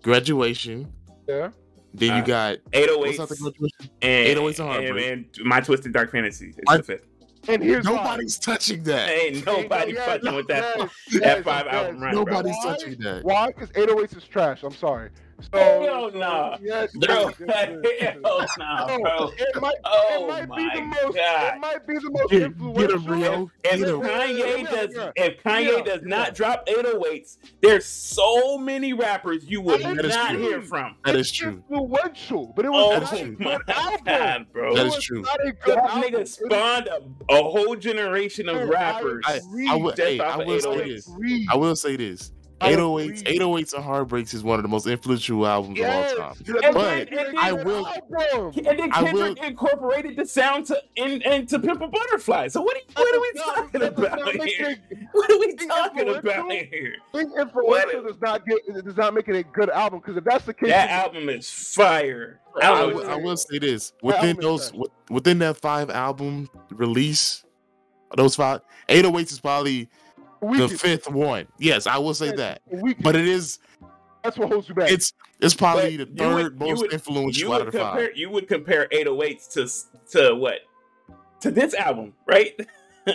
graduation. 0.02 0.91
yeah. 1.27 1.49
Then 1.95 2.15
you 2.18 2.23
Uh, 2.23 2.26
got 2.26 2.57
808s, 2.72 2.98
what's 2.98 3.18
that 3.18 3.30
the 3.30 3.35
graduation? 3.35 3.90
and, 4.02 4.38
808s 4.40 4.60
and 4.60 4.88
and, 4.90 4.99
and 4.99 5.26
My 5.45 5.60
Twisted 5.61 5.94
Dark 5.94 6.11
Fantasy. 6.11 6.49
It's 6.57 6.60
I- 6.72 6.77
the 6.77 6.84
fifth. 6.84 7.06
And 7.49 7.61
here's 7.61 7.84
Nobody's 7.84 8.40
touching 8.40 8.84
that. 8.84 9.10
Ain't 9.10 9.45
nobody 9.45 9.91
Yeah, 9.94 10.06
fucking 10.06 10.34
with 10.34 10.48
that 10.48 10.76
yes, 10.77 10.90
that 11.11 11.22
yes, 11.22 11.44
five 11.44 11.65
yes. 11.65 11.76
album 11.76 11.99
run, 12.02 12.14
bro. 12.14 12.23
Nobody's 12.23 12.56
Why? 12.64 12.72
touching 12.72 12.99
that. 13.02 13.23
why? 13.26 13.48
Because 13.48 13.69
808s 13.72 14.15
is 14.18 14.23
trash. 14.23 14.64
I'm 14.64 14.72
sorry. 14.73 15.10
So, 15.53 15.82
Hell 15.84 16.11
nah. 16.11 16.57
Yes, 16.61 16.91
Bro, 16.95 17.32
hell 17.48 18.48
nah, 18.57 18.88
No, 18.88 18.99
bro. 18.99 19.32
It 19.38 19.61
might, 19.61 19.76
Oh 19.86 20.36
it 20.38 20.48
might 20.49 20.57
be 20.57 20.80
the 20.80 20.86
most. 20.86 21.15
God. 21.15 21.53
It 21.56 21.60
might 21.60 21.88
be 21.88 21.94
the 21.95 22.10
most 22.11 22.30
Get, 22.32 22.41
influential. 22.44 22.88
get 22.88 22.91
him, 22.91 23.06
Rio. 23.06 23.52
If 23.64 23.80
Kanye 23.80 24.64
Yeah, 24.64 24.72
does, 24.72 24.95
yeah. 24.95 25.11
if 25.15 25.44
Kanye 25.44 25.78
Yeah, 25.78 25.84
does 25.84 26.02
yeah. 26.02 26.07
not 26.07 26.36
drop 26.36 26.65
808s, 26.68 27.38
there's 27.61 27.86
so 27.86 28.57
many 28.57 28.94
rappers 28.94 29.45
you 29.45 29.61
would 29.61 29.82
That 29.82 30.06
is 30.06 30.15
not 30.15 30.32
true. 30.32 30.40
hear 30.41 30.61
from. 30.61 30.95
That 31.06 31.15
is 31.15 31.32
true. 31.32 31.64
Influential, 31.70 32.53
but 32.56 32.65
it 32.65 32.72
Oh 32.74 32.99
was 32.99 33.10
That 33.10 33.11
not 33.11 33.14
is 33.14 33.22
a 33.22 33.44
my 33.44 33.57
good 33.57 33.70
album. 33.70 34.06
god, 34.06 34.45
bro! 34.53 34.76
That 34.76 34.86
It 34.86 34.88
is 34.88 34.95
was 34.95 35.03
true. 35.03 35.22
Not 35.22 35.40
a 35.48 35.52
good 35.52 35.78
That 35.78 35.90
album. 35.90 36.02
nigga 36.14 36.28
spawned 36.28 36.88
a, 36.88 37.34
a 37.34 37.44
whole 37.44 37.76
generation 37.76 38.49
of 38.49 38.68
rappers. 38.70 39.24
I 39.28 39.34
oh 39.34 39.34
I, 39.34 39.38
agree. 39.38 39.68
I 39.70 39.76
will, 39.76 39.94
hey, 39.95 40.20
I 40.20 40.38
will 40.38 40.60
say 40.60 40.90
this. 40.90 41.10
I 41.49 41.56
will 41.56 41.76
say 41.76 41.95
this. 41.95 42.32
I 42.64 42.73
808s, 42.73 43.23
808s 43.23 43.73
and 43.73 43.84
Heartbreaks 43.84 44.34
is 44.34 44.44
one 44.44 44.57
of 44.60 44.64
the 44.64 44.69
most 44.69 44.88
influential 44.88 45.45
albums 45.45 45.77
Yes. 45.77 46.14
of 46.14 46.19
all 46.19 46.34
time. 46.34 46.44
And 46.64 46.73
But 46.73 47.10
then- 47.10 47.27
and 47.27 47.38
I 47.40 47.52
will- 47.52 47.85
And 47.85 48.65
then 48.65 48.91
I 48.91 49.03
Kendrick 49.03 49.38
incorporated 49.44 50.15
the 50.18 50.26
sound 50.26 50.65
to 50.68 50.81
in, 50.95 51.22
into 51.23 51.60
Pimp 51.60 51.81
a 51.81 51.88
Butterfly. 51.88 52.48
So 52.48 52.61
what 52.61 52.77
are, 52.77 53.02
what 53.02 53.15
are 53.15 53.19
we 53.22 53.31
talking 53.40 53.80
not- 53.81 53.99
about 53.99 54.45
here? 54.48 54.77
it- 54.90 54.98
What 55.11 55.31
are 55.31 55.40
we 55.40 55.56
talking 55.56 56.10
about 56.10 56.52
here? 56.52 56.95
Being 57.14 57.31
influential 57.40 58.03
does 58.03 58.22
not 58.22 58.45
get 58.45 58.60
it 58.68 58.85
does 58.85 58.98
not 58.98 59.14
make 59.14 59.27
it 59.27 59.35
a 59.35 59.44
good 59.44 59.69
album 59.69 59.99
because 59.99 60.18
if 60.18 60.23
that's 60.23 60.45
the 60.45 60.53
case, 60.53 60.69
That 60.69 60.90
album 60.90 61.30
is 61.30 61.49
fire. 61.49 62.40
I, 62.61 62.68
I 62.72 62.85
will, 62.85 63.10
I 63.10 63.15
will 63.15 63.38
say 63.38 63.57
this: 63.60 63.94
within 64.02 64.38
those, 64.40 64.72
within 65.10 65.40
that 65.40 65.57
five 65.57 65.90
album 65.90 66.49
release, 66.69 67.44
those 68.15 68.35
five, 68.35 68.61
808s 68.90 69.31
is 69.31 69.40
probably 69.40 69.90
the 70.52 70.70
fifth 70.70 71.10
one. 71.10 71.48
Yes, 71.60 71.88
I 71.88 71.98
will 71.98 72.14
say 72.14 72.32
that. 72.34 72.61
But 73.02 73.15
it 73.15 73.28
is, 73.28 73.60
that's 74.24 74.38
what 74.38 74.49
holds 74.52 74.70
you 74.70 74.76
back. 74.76 74.91
it's, 74.91 75.14
it's 75.40 75.53
probably 75.53 75.98
But 75.98 76.15
the 76.15 76.24
third 76.24 76.60
would- 76.60 76.68
you 76.68 76.74
most 76.74 76.82
would- 76.82 76.91
You 76.91 76.95
influential 76.98 77.53
out 77.53 77.60
would 77.60 77.68
of 77.68 77.74
the 77.74 77.80
five. 77.80 78.10
you 78.15 78.30
would 78.30 78.48
compare 78.48 78.88
808s 78.91 79.48
to 79.53 80.20
to 80.30 80.36
what? 80.36 80.60
To 81.41 81.52
this 81.52 81.74
album, 81.74 82.14
right? 82.26 82.53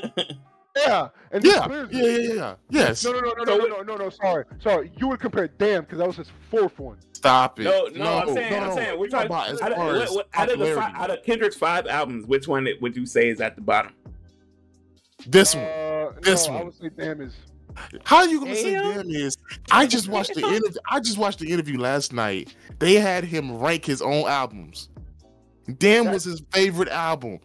yeah, 0.77 1.09
and 1.33 1.43
this 1.43 1.55
Yeah, 1.55 1.87
yeah, 1.91 2.03
yeah, 2.07 2.35
yeah. 2.35 2.55
Yes. 2.69 3.05
No, 3.05 3.13
no, 3.13 3.21
no, 3.21 3.33
no, 3.33 3.45
So 3.45 3.57
no, 3.57 3.65
it- 3.65 3.71
no, 3.71 3.83
no, 3.83 3.97
no. 3.97 4.11
Sorry, 4.11 4.45
sorry. 4.61 4.93
You 4.99 5.09
would 5.09 5.21
compare 5.21 5.49
Damn 5.49 5.83
because 5.85 5.99
that 5.99 6.07
was 6.07 6.17
his 6.17 6.31
fourth 6.51 6.79
one. 6.79 6.99
Stop 7.15 7.59
it. 7.59 7.65
No, 7.65 7.87
no, 7.95 8.19
I'm 8.19 8.35
saying, 8.35 8.53
no, 8.53 8.59
I'm 8.59 8.73
saying, 8.77 8.99
we're 8.99 9.09
talking 9.09 9.27
about 9.27 9.49
as 9.49 9.61
out, 9.61 9.73
of, 9.73 9.77
far 9.79 9.87
what- 9.87 10.03
as 10.03 10.11
what- 10.11 10.29
out 10.35 10.53
of 10.53 10.59
the 10.59 10.75
five, 10.75 10.95
out 10.95 11.11
of 11.11 11.23
Kendrick's 11.25 11.57
five 11.57 11.87
albums, 11.87 12.27
which 12.27 12.47
one 12.47 12.69
would 12.81 12.95
you 12.97 13.07
say 13.07 13.29
is 13.31 13.41
at 13.41 13.57
the 13.57 13.63
bottom? 13.63 13.93
This 15.27 15.55
one. 15.55 15.65
Uh, 15.65 15.98
This 16.23 16.47
no, 16.49 16.53
I 16.53 16.57
one. 16.57 16.67
would 16.67 16.75
say 16.79 16.91
Damn 16.97 17.21
is. 17.21 17.35
How 18.05 18.25
you 18.25 18.41
gonna 18.41 18.57
say 18.57 18.73
Damn. 18.73 18.97
damn 18.97 19.11
is? 19.11 19.37
I 19.71 19.87
just 19.87 20.09
watched 20.09 20.35
the 20.35 20.41
interview. 20.47 20.81
I 20.91 21.01
just 21.01 21.19
watched 21.19 21.39
the 21.39 21.51
interview 21.53 21.79
last 21.79 22.13
night. 22.13 22.55
They 22.79 22.95
had 22.95 23.25
him 23.25 23.59
rank 23.59 23.85
his 23.85 24.03
own 24.03 24.27
albums. 24.27 24.89
Damn 25.79 26.11
was 26.11 26.25
his 26.25 26.43
favorite 26.51 26.89
album. 26.89 27.39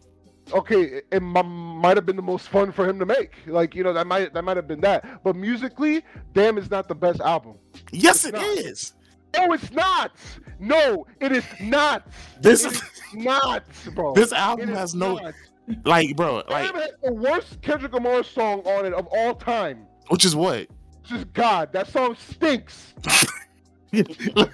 Okay, 0.52 0.82
it, 0.82 1.06
it 1.12 1.20
mi- 1.22 1.42
might 1.44 1.98
have 1.98 2.06
been 2.06 2.16
the 2.16 2.22
most 2.22 2.50
fun 2.50 2.72
for 2.72 2.88
him 2.88 3.00
to 3.00 3.06
make. 3.06 3.32
Like 3.48 3.76
you 3.76 3.84
know, 3.84 3.94
that 3.94 4.08
might 4.08 4.34
that 4.34 4.44
might 4.44 4.58
have 4.58 4.68
been 4.68 4.82
that. 4.82 5.24
But 5.24 5.36
musically, 5.36 6.04
Damn 6.34 6.58
is 6.58 6.70
not 6.72 6.88
the 6.88 6.96
best 6.96 7.22
album. 7.22 7.56
Yes, 7.92 8.26
It's 8.26 8.26
it 8.26 8.34
not. 8.34 8.44
is. 8.58 8.94
No, 9.36 9.54
it's 9.54 9.72
not. 9.72 10.12
No, 10.60 11.06
it 11.20 11.32
is 11.32 11.44
not. 11.62 12.08
This 12.40 12.66
It 12.66 12.74
is 12.74 12.82
not, 13.16 13.64
bro. 13.96 14.14
this 14.14 14.32
album 14.32 14.70
is 14.70 14.78
has 14.78 14.96
no 14.96 15.16
not. 15.16 15.34
Like, 15.86 16.16
bro. 16.16 16.44
Like, 16.50 16.72
Damn 16.72 16.76
has 16.82 16.92
the 17.04 17.14
worst 17.14 17.62
Kendrick 17.62 17.94
Lamar 17.94 18.24
song 18.24 18.62
on 18.66 18.86
it 18.86 18.94
of 18.94 19.08
all 19.12 19.34
time. 19.36 19.86
which 20.10 20.26
is 20.26 20.36
what? 20.36 20.68
Just 21.04 21.32
God, 21.34 21.72
that 21.74 21.88
song 21.88 22.16
stinks. 22.18 22.94
That 23.92 24.50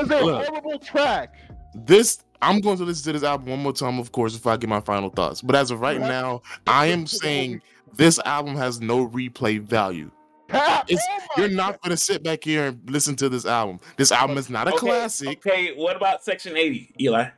is 0.00 0.10
a 0.10 0.20
Look. 0.24 0.46
horrible 0.46 0.78
track. 0.78 1.34
this 1.74 2.24
I'm 2.40 2.60
going 2.60 2.76
to 2.78 2.84
listen 2.84 3.04
to 3.04 3.12
this 3.12 3.22
album 3.22 3.48
one 3.50 3.60
more 3.60 3.72
time, 3.72 4.00
of 4.00 4.10
course, 4.10 4.34
if 4.34 4.44
I 4.48 4.56
get 4.56 4.68
my 4.68 4.80
final 4.80 5.10
thoughts. 5.10 5.40
But 5.40 5.54
as 5.54 5.70
of 5.70 5.80
right 5.80 6.00
What? 6.00 6.08
now, 6.08 6.42
I 6.66 6.86
am 6.86 7.06
saying 7.06 7.62
this 7.94 8.18
album 8.24 8.56
has 8.56 8.80
no 8.80 9.06
replay 9.06 9.60
value. 9.60 10.10
It's- 10.48 10.98
Oh 11.08 11.40
You're 11.40 11.48
not 11.48 11.80
gonna 11.80 11.96
sit 11.96 12.22
back 12.24 12.42
here 12.42 12.66
and 12.66 12.90
listen 12.90 13.14
to 13.16 13.28
this 13.28 13.46
album. 13.46 13.78
This 13.96 14.10
album 14.10 14.36
is 14.36 14.50
not 14.50 14.66
a 14.66 14.70
Okay, 14.72 14.78
classic. 14.80 15.46
Okay, 15.46 15.72
what 15.76 15.94
about 15.96 16.24
Section 16.24 16.56
80, 16.56 16.94
Eli? 17.00 17.28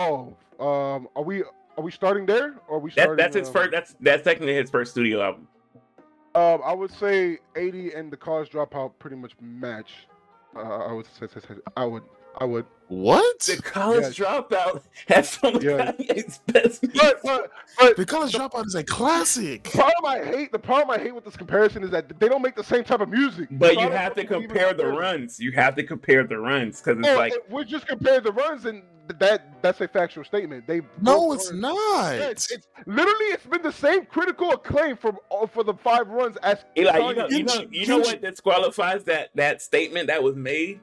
Oh, 0.00 0.36
um, 0.58 1.08
are 1.14 1.22
we 1.22 1.44
are 1.76 1.82
we 1.84 1.90
starting 1.90 2.26
there 2.26 2.54
or 2.68 2.76
are 2.76 2.80
we 2.80 2.90
That, 2.90 3.02
starting? 3.02 3.16
that's 3.16 3.36
his 3.36 3.48
um, 3.48 3.54
first. 3.54 3.70
That's 3.72 3.94
that's 4.00 4.22
technically 4.22 4.54
his 4.54 4.70
first 4.70 4.92
studio 4.92 5.22
album. 5.22 5.48
Um, 6.36 6.60
I 6.64 6.72
would 6.74 6.90
say 6.90 7.38
80 7.56 7.92
and 7.94 8.12
the 8.12 8.16
College 8.16 8.50
Dropout 8.50 8.92
pretty 8.98 9.16
much 9.16 9.32
match. 9.40 9.90
Uh, 10.56 10.60
I 10.60 10.92
would 10.92 11.06
say, 11.06 11.26
say- 11.28 11.40
say- 11.40 11.54
I 11.76 11.84
would, 11.84 12.02
I 12.38 12.44
would. 12.44 12.66
What? 12.88 13.40
The 13.40 13.60
College 13.62 14.18
Yes. 14.18 14.28
Dropout 14.28 14.82
has 15.08 15.28
some 15.30 15.56
of 15.56 15.62
Yeah. 15.64 15.92
Kanye's 15.92 16.38
best 16.46 16.84
But, 16.94 17.20
but, 17.22 17.50
but 17.78 17.96
The 17.96 18.04
College 18.04 18.32
Dropout 18.32 18.66
is 18.66 18.74
a 18.74 18.82
classic. 18.84 19.62
the 19.64 19.70
problem 19.78 20.04
I 20.06 20.24
hate, 20.24 20.52
the 20.52 20.58
problem 20.58 20.90
I 20.98 21.02
hate 21.02 21.14
with 21.14 21.24
this 21.24 21.36
comparison 21.36 21.82
is 21.84 21.90
that 21.90 22.18
they 22.20 22.28
don't 22.28 22.42
make 22.42 22.56
the 22.56 22.64
same 22.64 22.82
type 22.84 23.00
of 23.00 23.08
music. 23.08 23.48
But 23.52 23.74
you 23.74 23.88
have 23.90 24.14
to 24.14 24.24
know 24.24 24.30
if 24.36 24.40
we 24.42 24.46
compare 24.46 24.74
the 24.74 24.86
runs. 24.88 25.38
You 25.40 25.52
have 25.52 25.74
to 25.76 25.82
compare 25.84 26.24
the 26.26 26.38
runs 26.38 26.80
because 26.80 26.98
it's 26.98 27.08
Oh, 27.08 27.16
like 27.16 27.32
if 27.32 27.48
we 27.50 27.64
just 27.64 27.86
compare 27.86 28.20
the 28.20 28.32
runs, 28.32 28.64
and 28.66 28.82
that 29.18 29.60
that's 29.62 29.80
a 29.80 29.88
factual 29.88 30.24
statement. 30.24 30.66
They 30.66 30.80
No, 31.00 31.32
it's 31.32 31.50
are- 31.50 31.54
not. 31.54 32.16
Yeah, 32.16 32.28
it's, 32.30 32.50
it's 32.50 32.66
literally 32.86 33.26
it's 33.26 33.46
been 33.46 33.62
the 33.62 33.72
same 33.72 34.06
critical 34.06 34.50
acclaim 34.52 34.96
for 34.96 35.14
all 35.28 35.44
uh, 35.44 35.46
for 35.46 35.62
the 35.64 35.74
five 35.74 36.08
runs 36.08 36.36
as 36.38 36.64
Eli. 36.76 36.98
You 36.98 37.14
know, 37.14 37.28
you 37.28 37.42
know, 37.44 37.66
you 37.70 37.86
know 37.86 37.98
what 37.98 38.20
disqualifies 38.22 39.04
that 39.04 39.30
that 39.34 39.60
statement 39.62 40.06
that 40.08 40.22
was 40.22 40.36
made. 40.36 40.80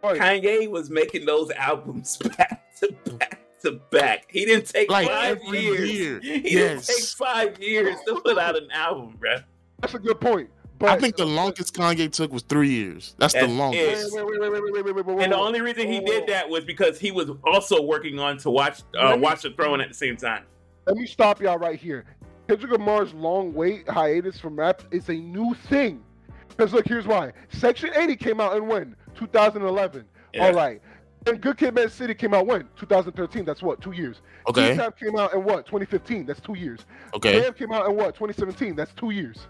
What? 0.00 0.18
Kanye 0.18 0.68
was 0.70 0.90
making 0.90 1.24
those 1.26 1.50
albums 1.52 2.16
back 2.36 2.64
to 2.80 2.92
back 3.18 3.40
to 3.62 3.80
back. 3.90 4.26
He 4.30 4.44
didn't 4.44 4.66
take 4.66 4.90
Like 4.90 5.08
five 5.08 5.38
every 5.44 5.60
years. 5.60 5.90
year. 5.90 6.20
He 6.20 6.40
didn't 6.40 6.84
take 6.84 7.04
five 7.04 7.58
years 7.60 7.96
to 8.06 8.20
put 8.20 8.38
out 8.38 8.56
an 8.56 8.68
album, 8.72 9.16
bruh. 9.20 9.42
That's 9.80 9.94
a 9.94 9.98
good 9.98 10.20
point. 10.20 10.48
I 10.80 10.98
think 10.98 11.16
the 11.16 11.26
longest 11.26 11.74
Kanye 11.74 12.10
took 12.10 12.32
was 12.32 12.42
three 12.42 12.70
years. 12.70 13.14
That's, 13.18 13.34
the 13.34 13.46
longest. 13.46 14.14
And 14.14 15.32
the 15.32 15.36
only 15.36 15.60
reason 15.60 15.90
he 15.90 16.00
did 16.00 16.26
that 16.28 16.48
was 16.48 16.64
because 16.64 16.98
he 16.98 17.10
was 17.10 17.30
also 17.44 17.82
working 17.82 18.18
on 18.18 18.38
to 18.38 18.50
watch 18.50 18.82
uh, 18.98 19.16
Watch 19.18 19.42
the 19.42 19.50
Throne 19.50 19.80
at 19.80 19.88
the 19.88 19.94
same 19.94 20.16
time. 20.16 20.44
Let 20.86 20.96
me 20.96 21.06
stop 21.06 21.40
y'all 21.40 21.58
right 21.58 21.78
here. 21.78 22.04
Kendrick 22.48 22.72
Lamar's 22.72 23.12
long 23.12 23.52
wait 23.52 23.88
hiatus 23.88 24.38
from 24.38 24.56
rap 24.56 24.82
is 24.92 25.08
a 25.08 25.14
new 25.14 25.54
thing. 25.68 26.02
Because 26.48 26.72
look, 26.72 26.86
here's 26.86 27.06
why. 27.06 27.32
Section 27.50 27.90
80 27.94 28.16
came 28.16 28.40
out 28.40 28.56
in 28.56 28.68
when? 28.68 28.94
2011. 29.16 30.04
Yeah. 30.32 30.46
All 30.46 30.52
right. 30.52 30.80
And 31.26 31.40
Good 31.40 31.58
Kid, 31.58 31.74
Mad 31.74 31.90
City 31.90 32.14
came 32.14 32.34
out 32.34 32.46
when? 32.46 32.68
2013. 32.76 33.44
That's 33.44 33.62
what? 33.62 33.80
Two 33.80 33.90
years. 33.90 34.22
Okay. 34.48 34.70
T-Tap 34.70 34.98
came 34.98 35.16
out 35.18 35.34
in 35.34 35.42
what? 35.42 35.66
2015. 35.66 36.24
That's 36.24 36.40
two 36.40 36.54
years. 36.54 36.86
Okay. 37.14 37.40
Damn 37.40 37.52
came 37.52 37.72
out 37.72 37.86
in 37.86 37.96
what? 37.96 38.14
2017. 38.14 38.76
That's 38.76 38.92
two 38.94 39.10
years. 39.10 39.48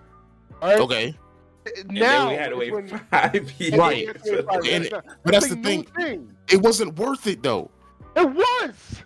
All 0.63 0.69
right. 0.71 0.81
Okay, 0.81 1.17
And 1.79 1.91
Now 1.93 2.01
then 2.01 2.29
we 2.29 2.35
had 2.35 2.49
to 2.51 2.57
wait 2.57 2.73
when- 2.73 2.89
five 3.11 3.53
years. 3.61 3.75
Right. 3.77 4.07
That's 4.25 4.69
And- 4.69 4.91
but 4.91 5.33
that's 5.33 5.49
the 5.49 5.57
thing. 5.57 5.85
thing. 5.97 6.33
It 6.51 6.63
wasn't 6.63 6.97
worth 6.99 7.27
it 7.27 7.43
though. 7.43 7.71
It 8.15 8.29
was. 8.31 9.03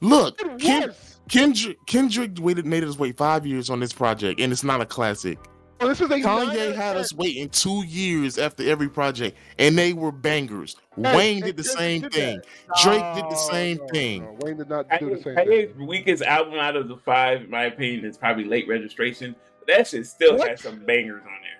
Look, 0.00 0.40
It 0.40 0.58
Ken- 0.60 0.88
was. 0.88 1.18
Kendrick 1.28 1.78
Kendrick 1.86 2.32
waited 2.38 2.66
made 2.66 2.84
us 2.84 2.98
wait 2.98 3.16
five 3.16 3.46
years 3.46 3.70
on 3.70 3.80
this 3.80 3.92
project, 3.92 4.40
and 4.40 4.52
it's 4.52 4.62
not 4.64 4.80
a 4.82 4.86
classic. 4.86 5.38
Oh, 5.80 5.88
this 5.88 6.00
is 6.00 6.08
a 6.10 6.14
Kanye 6.20 6.74
had 6.74 6.96
us 6.96 7.12
waiting 7.12 7.48
two 7.48 7.84
years 7.86 8.38
after 8.38 8.62
every 8.68 8.88
project, 8.88 9.36
and 9.58 9.76
they 9.76 9.92
were 9.92 10.12
bangers. 10.12 10.76
Hey, 10.96 11.16
Wayne 11.16 11.42
did 11.42 11.56
the 11.56 11.64
same 11.64 12.02
did 12.02 12.12
thing. 12.12 12.36
that. 12.36 12.82
Drake 12.82 13.02
did 13.14 13.24
the 13.24 13.36
oh, 13.36 13.48
same 13.50 13.76
no, 13.78 13.86
thing. 13.88 14.22
no. 14.22 14.36
Wayne 14.40 14.56
did 14.58 14.68
not 14.68 14.86
do 15.00 15.10
the 15.16 15.22
same 15.22 15.34
Kanye's 15.34 15.72
thing. 15.76 15.86
weakest 15.86 16.22
album 16.22 16.54
out 16.54 16.76
of 16.76 16.88
the 16.88 16.96
five, 16.98 17.42
in 17.42 17.50
my 17.50 17.64
opinion, 17.64 18.04
is 18.04 18.16
probably 18.16 18.44
Late 18.44 18.68
Registration. 18.68 19.34
But 19.66 19.76
that 19.76 19.86
shit 19.88 20.06
still 20.06 20.36
What? 20.36 20.48
has 20.50 20.60
some 20.62 20.84
bangers 20.84 21.22
on 21.22 21.28
there. 21.28 21.50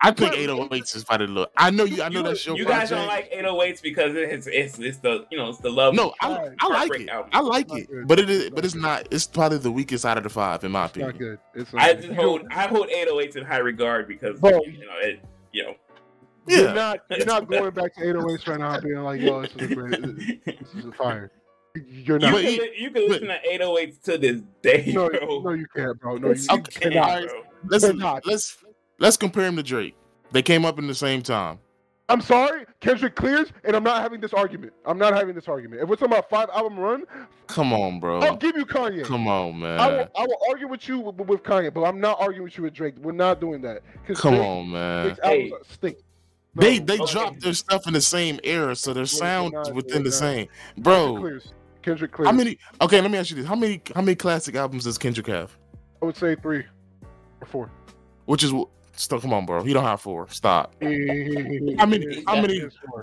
I 0.00 0.12
think 0.12 0.30
But- 0.30 0.38
808s 0.38 0.94
is 0.94 1.02
probably 1.04 1.26
look. 1.26 1.50
I 1.56 1.70
know 1.70 1.82
you. 1.82 2.02
I 2.04 2.08
know 2.08 2.20
you, 2.20 2.26
that's 2.26 2.46
your 2.46 2.56
you 2.56 2.64
project. 2.64 2.90
guys 2.90 2.98
don't 2.98 3.08
like 3.08 3.32
808s 3.32 3.82
because 3.82 4.14
it's 4.14 4.46
it's 4.46 4.78
it's 4.78 4.98
the 4.98 5.26
you 5.28 5.36
know 5.36 5.48
it's 5.48 5.58
the 5.58 5.70
love. 5.70 5.92
no, 5.94 6.14
I, 6.20 6.50
I 6.60 6.68
like 6.68 7.00
it. 7.00 7.08
album. 7.08 7.30
I 7.32 7.40
like 7.40 7.66
it, 7.72 7.88
but 8.06 8.20
it 8.20 8.30
is. 8.30 8.50
But 8.50 8.64
it's 8.64 8.76
not. 8.76 9.08
It's 9.10 9.26
probably 9.26 9.58
the 9.58 9.72
weakest 9.72 10.06
out 10.06 10.16
of 10.16 10.22
the 10.22 10.30
five, 10.30 10.62
in 10.62 10.70
my 10.70 10.84
It's 10.84 10.96
not 10.96 11.10
opinion. 11.10 11.38
good. 11.54 11.60
It's 11.60 11.72
not 11.72 11.82
I 11.82 11.94
good. 11.94 12.02
just 12.02 12.14
hold 12.14 12.42
I 12.52 12.68
hold 12.68 12.86
808s 12.90 13.36
in 13.36 13.44
high 13.44 13.58
regard 13.58 14.06
because 14.06 14.38
Bro. 14.38 14.60
you 14.66 14.78
know 14.86 14.98
it 15.02 15.20
you 15.52 15.64
know 15.64 15.74
Yeah. 16.46 16.58
You're 16.58 16.74
not, 16.74 17.00
you're 17.10 17.26
not 17.26 17.50
going 17.50 17.70
back 17.74 17.94
to 17.96 18.00
808s 18.00 18.46
right 18.46 18.60
now 18.60 18.74
and 18.74 18.82
being 18.84 18.98
like, 19.02 19.20
yo, 19.20 19.42
this 19.42 19.50
is 19.56 19.70
a 19.70 19.74
great, 19.74 20.00
this 20.46 20.74
is 20.76 20.84
a 20.86 20.92
fire. 20.92 21.32
You're 21.86 22.18
not. 22.18 22.32
But 22.32 22.42
can, 22.42 22.50
he- 22.52 22.60
li- 22.60 22.72
you 22.78 22.90
can 22.90 23.02
but- 23.08 23.22
listen 23.22 23.28
to 23.28 23.38
808s 23.58 24.02
to 24.02 24.18
this 24.18 24.42
day, 24.62 24.92
no, 24.94 25.08
bro. 25.08 25.40
no, 25.42 25.50
you 25.52 25.66
can't, 25.74 25.98
bro. 26.00 26.16
No, 26.16 26.28
you, 26.28 26.34
you 26.34 26.40
you 26.50 26.58
Okay, 26.58 26.90
cannot. 26.90 27.22
Bro. 27.28 27.42
Let's, 27.68 27.92
not. 27.94 28.26
let's 28.26 28.56
let's 28.98 29.16
compare 29.16 29.46
him 29.46 29.56
to 29.56 29.62
Drake. 29.62 29.94
They 30.32 30.42
came 30.42 30.64
up 30.64 30.78
in 30.78 30.86
the 30.86 30.94
same 30.94 31.22
time. 31.22 31.58
I'm 32.10 32.22
sorry, 32.22 32.64
Kendrick 32.80 33.16
clears, 33.16 33.52
and 33.64 33.76
I'm 33.76 33.82
not 33.82 34.00
having 34.00 34.18
this 34.20 34.32
argument. 34.32 34.72
I'm 34.86 34.96
not 34.96 35.14
having 35.14 35.34
this 35.34 35.46
argument. 35.46 35.82
If 35.82 35.90
we're 35.90 35.96
talking 35.96 36.12
about 36.12 36.30
five 36.30 36.48
album 36.54 36.78
run, 36.78 37.02
Come 37.48 37.72
on, 37.74 38.00
bro. 38.00 38.20
I'll 38.20 38.34
give 38.36 38.56
you 38.56 38.64
Kanye. 38.64 39.04
Come 39.04 39.28
on, 39.28 39.58
man. 39.60 39.78
I 39.78 39.88
will, 39.88 40.08
I 40.16 40.22
will 40.26 40.38
argue 40.48 40.68
with 40.68 40.88
you 40.88 41.00
with, 41.00 41.16
with 41.16 41.42
Kanye, 41.42 41.72
but 41.74 41.82
I'm 41.84 42.00
not 42.00 42.18
arguing 42.18 42.44
with 42.44 42.56
you 42.56 42.64
with 42.64 42.72
Drake. 42.72 42.94
We're 43.02 43.12
not 43.12 43.40
doing 43.42 43.60
that. 43.62 43.82
Come 44.14 44.34
Drake- 44.36 44.46
on, 44.46 44.70
man. 44.70 45.04
Drake's 45.06 45.20
Hey. 45.22 45.50
albums 45.50 45.66
stink. 45.70 45.96
No, 46.54 46.62
They 46.62 46.78
they 46.78 46.98
okay. 46.98 47.12
dropped 47.12 47.40
their 47.42 47.52
stuff 47.52 47.86
in 47.86 47.92
the 47.92 48.00
same 48.00 48.40
era, 48.42 48.74
so 48.74 48.94
their 48.94 49.04
sound 49.04 49.54
is 49.60 49.70
within 49.70 50.02
the 50.02 50.08
not. 50.08 50.14
same. 50.14 50.46
Kendrick 50.46 50.84
Bro, 50.84 51.16
clears. 51.18 51.52
Kendrick 51.82 52.12
clears. 52.12 52.28
how 52.28 52.32
many? 52.36 52.58
Okay, 52.80 53.00
let 53.00 53.10
me 53.10 53.18
ask 53.18 53.30
you 53.30 53.36
this: 53.36 53.46
how 53.46 53.54
many 53.54 53.80
how 53.94 54.00
many 54.02 54.14
classic 54.16 54.54
albums 54.54 54.84
does 54.84 54.98
Kendrick 54.98 55.26
have? 55.28 55.56
I 56.02 56.06
would 56.06 56.16
say 56.16 56.34
three 56.36 56.64
or 57.40 57.46
four. 57.46 57.70
Which 58.26 58.42
is 58.44 58.52
still 58.94 59.20
come 59.20 59.32
on, 59.32 59.46
bro. 59.46 59.62
He 59.62 59.72
don't 59.72 59.84
have 59.84 60.00
four. 60.00 60.28
Stop. 60.28 60.74
how 60.82 60.88
many- 60.88 61.74
how 61.76 61.86
many- 61.86 62.24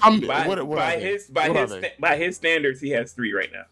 How 0.01 0.09
many? 0.11 0.27
By, 0.27 0.47
what, 0.47 0.65
what 0.67 0.77
by 0.77 0.95
are 0.95 0.99
his 0.99 1.27
by 1.27 1.49
What 1.49 1.69
his 1.69 1.81
they? 1.81 1.93
by 1.99 2.15
his 2.17 2.35
standards, 2.35 2.79
he 2.81 2.89
has 2.91 3.13
three 3.13 3.33
right 3.33 3.49
now. 3.51 3.63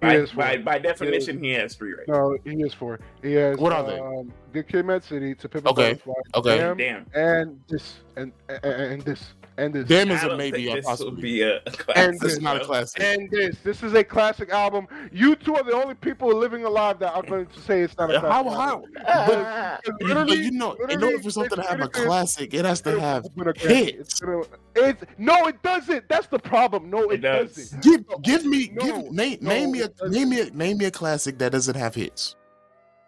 He 0.00 0.06
By, 0.08 0.12
has 0.14 0.30
four. 0.30 0.42
by, 0.44 0.56
by 0.58 0.78
definition, 0.78 1.42
he 1.42 1.50
has 1.52 1.74
three 1.74 1.92
right 1.94 2.06
now. 2.06 2.14
No, 2.14 2.38
he 2.44 2.62
is 2.62 2.74
four. 2.74 3.00
He 3.22 3.32
has. 3.34 3.56
What 3.58 3.72
are 3.72 3.82
they? 3.84 3.98
Um, 3.98 4.32
Good 4.52 4.68
Kid, 4.68 4.84
Mad 4.84 5.02
City, 5.02 5.34
To 5.34 5.48
Pimp 5.48 5.66
a 5.66 5.70
Okay, 5.70 5.92
Butterfly, 5.94 6.12
okay. 6.36 6.56
Damn, 6.58 6.76
Damn. 6.76 7.06
and 7.14 7.60
this, 7.68 7.94
and, 8.16 8.30
and 8.48 8.64
and 8.64 9.02
this, 9.02 9.32
and 9.56 9.72
this, 9.72 9.86
Damn 9.86 10.10
is 10.10 10.22
I 10.22 10.26
a 10.26 10.28
don't 10.30 10.38
maybe. 10.38 10.64
think 10.64 10.70
I 10.70 10.74
this 10.76 10.84
will 10.84 10.90
possibly. 10.90 11.22
be 11.22 11.42
a, 11.42 11.56
a 11.56 11.62
And 11.66 11.76
classic. 11.76 12.20
This 12.20 12.32
is 12.32 12.40
not 12.40 12.56
a 12.60 12.64
classic. 12.64 13.02
and 13.02 13.30
this. 13.30 13.56
This 13.62 13.82
is 13.82 13.94
a 13.94 14.02
classic 14.02 14.50
album. 14.50 14.88
You 15.12 15.36
two 15.36 15.54
are 15.54 15.62
the 15.62 15.72
only 15.72 15.94
people 15.94 16.34
living 16.34 16.64
alive 16.64 16.98
that 16.98 17.14
are 17.14 17.22
going 17.22 17.46
to 17.46 17.60
say 17.60 17.82
it's 17.82 17.96
not 17.96 18.10
a 18.14 18.18
classic. 18.20 18.52
how? 18.52 18.60
album. 18.70 18.90
But, 18.94 19.80
but 19.84 20.02
literally- 20.02 20.36
you 20.44 20.50
know, 20.50 20.72
in 20.74 21.02
order 21.04 21.20
for 21.20 21.30
something 21.30 21.56
to 21.56 21.62
have 21.68 21.80
a 21.80 21.88
classic, 21.88 22.52
it 22.54 22.64
has 22.64 22.80
to 22.82 22.98
have 23.00 23.24
gonna 23.36 23.52
be 23.52 23.60
a 23.60 23.62
classic. 23.62 23.94
hits. 23.96 24.00
It's, 24.12 24.20
gonna, 24.20 24.42
it's 24.74 25.04
no, 25.18 25.46
it 25.46 25.62
doesn't. 25.62 26.08
That's 26.08 26.26
the 26.26 26.38
problem. 26.40 26.90
No, 26.90 27.10
it, 27.10 27.14
It 27.14 27.20
does. 27.22 27.54
doesn't. 27.54 27.82
Give 27.82 28.04
give 28.22 28.44
me 28.46 28.70
No, 28.74 28.84
give 28.84 29.12
name 29.12 29.38
no, 29.40 29.50
name 29.50 29.70
me 29.72 29.82
a 29.82 30.08
name 30.08 30.28
me 30.30 30.40
a 30.40 30.50
name 30.50 30.78
me 30.78 30.84
a 30.86 30.90
classic 30.90 31.38
that 31.38 31.52
doesn't 31.52 31.76
have 31.76 31.94
hits. 31.94 32.34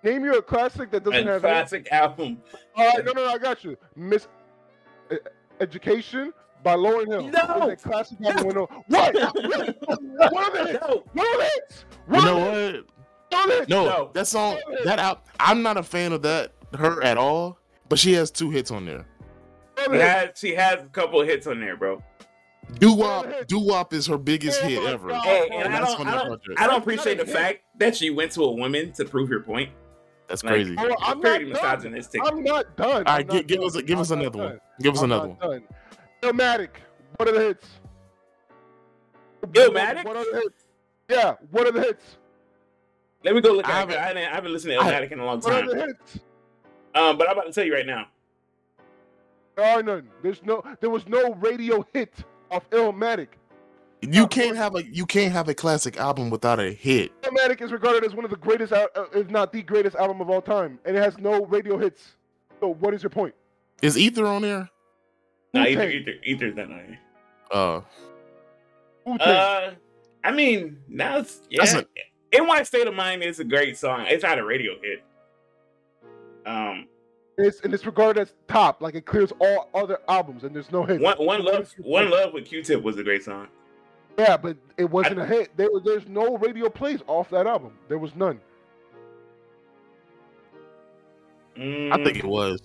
Name 0.04 0.24
you 0.24 0.34
a 0.38 0.42
classic 0.42 0.92
that 0.92 1.02
doesn't 1.02 1.26
A 1.26 1.32
have. 1.32 1.40
classic 1.40 1.88
album. 1.90 2.38
All 2.76 2.86
right, 2.86 3.04
no, 3.04 3.10
no, 3.12 3.24
no, 3.24 3.30
I 3.30 3.38
got 3.38 3.64
you. 3.64 3.76
Miss 3.96 4.28
Education 5.60 6.32
by 6.62 6.74
Lauryn 6.74 7.06
Hill. 7.08 7.28
No. 7.28 7.68
It's 7.68 7.84
a 7.84 7.88
classic 7.88 8.20
album. 8.22 8.46
with 8.46 8.56
no- 8.56 8.68
What? 8.88 9.14
what 9.14 9.34
are 9.34 10.64
the 10.64 10.66
hits? 10.66 10.78
No, 10.82 11.04
What 11.12 11.26
are 11.26 11.38
the 11.38 11.44
hits? 11.44 11.84
You 12.08 12.12
know 12.12 12.18
are 12.18 12.40
what? 12.40 12.84
What 13.30 13.44
are 13.44 13.48
the 13.48 13.54
hits? 13.58 13.68
No, 13.68 13.84
No. 13.84 14.10
that 14.14 14.26
song 14.26 14.58
that 14.84 14.98
out. 14.98 15.24
I'm 15.40 15.62
not 15.62 15.76
a 15.76 15.82
fan 15.82 16.12
of 16.12 16.22
that 16.22 16.52
her 16.78 17.02
at 17.02 17.16
all. 17.18 17.58
But 17.88 17.98
she 18.00 18.14
has 18.14 18.30
two 18.32 18.50
hits 18.50 18.70
on 18.72 18.84
there. 18.84 19.06
What 19.86 20.36
she 20.38 20.54
has, 20.56 20.82
a 20.82 20.86
couple 20.86 21.20
of 21.20 21.28
hits 21.28 21.46
on 21.46 21.60
there, 21.60 21.76
bro. 21.76 22.02
Doo 22.80 22.94
Wop 22.94 23.26
Doo 23.46 23.60
Wop 23.60 23.92
is 23.92 24.08
her 24.08 24.18
biggest 24.18 24.60
Oh 24.62 24.66
hit 24.66 24.82
ever. 24.82 25.14
Hey, 25.14 25.48
Oh, 25.52 25.56
and 25.58 25.72
I 25.72 25.78
don't, 25.78 26.06
I 26.06 26.24
don't. 26.24 26.40
I 26.58 26.66
don't 26.66 26.78
appreciate 26.78 27.18
the 27.18 27.26
fact 27.26 27.60
that 27.78 27.94
she 27.94 28.10
went 28.10 28.32
to 28.32 28.42
a 28.42 28.50
woman 28.50 28.90
to 28.94 29.04
prove 29.04 29.30
your 29.30 29.40
point. 29.42 29.70
That's 30.28 30.42
Like, 30.42 30.54
crazy. 30.54 30.74
Oh, 30.78 30.86
It's 30.86 31.02
I'm 31.04 31.20
pretty 31.20 31.44
not 31.46 31.54
done. 31.62 31.72
misogynistic. 31.72 32.20
I'm 32.24 32.42
not 32.42 32.76
done. 32.76 32.88
All 32.90 32.96
I'm 32.98 33.04
right, 33.04 33.26
not 33.28 33.36
give, 33.36 33.46
give 33.46 33.60
us 33.62 33.80
give 33.82 33.98
us 34.00 34.10
I'm 34.10 34.20
another 34.20 34.38
one. 34.38 34.60
Give 34.80 34.94
us 34.94 34.98
I'm 35.00 35.04
another 35.12 35.28
one. 35.28 35.38
done. 35.38 35.62
Illmatic. 36.22 36.68
What 37.16 37.28
are 37.28 37.32
the 37.32 37.40
hits? 37.40 37.68
Illmatic? 39.42 40.04
What 40.04 40.16
are 40.16 40.24
the 40.32 40.40
hits? 40.42 40.64
Yeah. 41.08 41.34
What 41.50 41.66
are 41.66 41.72
the 41.72 41.80
hits? 41.82 42.16
Let 43.24 43.34
me 43.34 43.40
go 43.40 43.52
look 43.52 43.68
I 43.68 43.72
haven't- 43.80 43.98
I, 43.98 44.08
didn't, 44.14 44.30
I 44.30 44.34
haven't 44.34 44.52
listened 44.52 44.72
to 44.72 44.78
I- 44.80 44.84
Illmatic 44.92 45.12
in 45.12 45.20
a 45.20 45.24
long 45.24 45.40
What 45.40 45.52
are 45.52 45.60
time. 45.60 45.68
the 45.68 45.76
hits? 45.86 46.18
Um, 46.94 47.18
but 47.18 47.28
I'm 47.28 47.36
about 47.38 47.46
to 47.46 47.52
tell 47.52 47.64
you 47.64 47.74
right 47.74 47.86
now. 47.86 48.06
There 49.56 49.64
are 49.64 49.82
none. 49.82 50.08
There's 50.22 50.42
no. 50.42 50.62
There 50.80 50.90
was 50.90 51.06
no 51.08 51.34
radio 51.34 51.86
hit 51.92 52.12
of 52.50 52.68
Illmatic. 52.70 53.28
You 54.02 54.26
can't 54.28 54.56
have 54.56 54.74
a 54.76 54.84
you 54.84 55.06
can't 55.06 55.32
have 55.32 55.48
a 55.48 55.54
classic 55.54 55.96
album 55.98 56.30
without 56.30 56.60
a 56.60 56.70
hit. 56.72 57.10
Illmatic 57.22 57.60
is 57.62 57.72
regarded 57.72 58.04
as 58.04 58.14
one 58.14 58.24
of 58.24 58.30
the 58.30 58.36
greatest, 58.36 58.72
uh, 58.72 58.86
if 59.14 59.30
not 59.30 59.52
the 59.52 59.62
greatest 59.62 59.96
album 59.96 60.20
of 60.20 60.28
all 60.30 60.42
time, 60.42 60.78
and 60.84 60.96
it 60.96 61.02
has 61.02 61.16
no 61.18 61.44
radio 61.46 61.78
hits. 61.78 62.12
So 62.60 62.74
what 62.74 62.94
is 62.94 63.02
your 63.02 63.10
point? 63.10 63.34
Is 63.82 63.96
Ether 63.98 64.26
on 64.26 64.42
there? 64.42 64.70
No, 65.54 65.60
Wu-Tang. 65.62 65.72
either, 65.72 65.88
either, 65.90 66.12
either's 66.24 66.56
not 66.56 66.70
on 66.70 66.84
here. 66.86 66.98
Uh, 67.50 67.80
Uh, 69.20 69.70
I 70.24 70.32
mean, 70.32 70.78
now 70.88 71.18
it's 71.18 71.40
yeah. 71.50 71.64
That's 71.64 71.74
a- 71.74 71.86
NY 72.38 72.62
State 72.64 72.86
of 72.86 72.94
Mind 72.94 73.22
is 73.22 73.38
a 73.40 73.44
great 73.44 73.76
song. 73.78 74.04
It's 74.08 74.22
not 74.24 74.38
a 74.38 74.44
radio 74.44 74.72
hit. 74.82 75.02
Um, 76.44 76.86
it's 77.38 77.60
and 77.60 77.72
it's 77.72 77.86
regarded 77.86 78.20
as 78.20 78.34
top, 78.48 78.82
like 78.82 78.94
it 78.94 79.06
clears 79.06 79.32
all 79.40 79.68
other 79.74 79.98
albums, 80.08 80.44
and 80.44 80.54
there's 80.54 80.70
no 80.70 80.84
hit. 80.84 81.00
one 81.00 81.16
one 81.18 81.44
love 81.44 81.72
one 81.78 82.10
love 82.10 82.32
with 82.32 82.44
Q-Tip 82.46 82.82
was 82.82 82.98
a 82.98 83.02
great 83.04 83.22
song. 83.24 83.48
Yeah, 84.18 84.36
but 84.36 84.56
it 84.76 84.88
wasn't 84.90 85.18
a 85.20 85.26
hit. 85.26 85.56
There 85.56 85.70
was 85.70 85.82
there's 85.84 86.06
no 86.08 86.36
radio 86.38 86.68
plays 86.70 87.00
off 87.06 87.28
that 87.30 87.46
album. 87.46 87.72
There 87.88 87.98
was 87.98 88.14
none. 88.14 88.40
Mm, 91.58 91.92
I 91.92 92.04
think 92.04 92.18
it 92.18 92.24
was. 92.24 92.60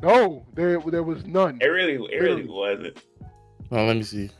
No, 0.00 0.46
there 0.54 0.80
there 0.80 1.02
was 1.02 1.24
none. 1.26 1.58
it 1.60 1.66
really 1.66 1.94
it 1.94 2.20
really 2.20 2.42
Really? 2.42 2.48
wasn't. 2.48 3.02
Oh, 3.70 3.84
let 3.84 3.96
me 3.96 4.02
see. 4.02 4.30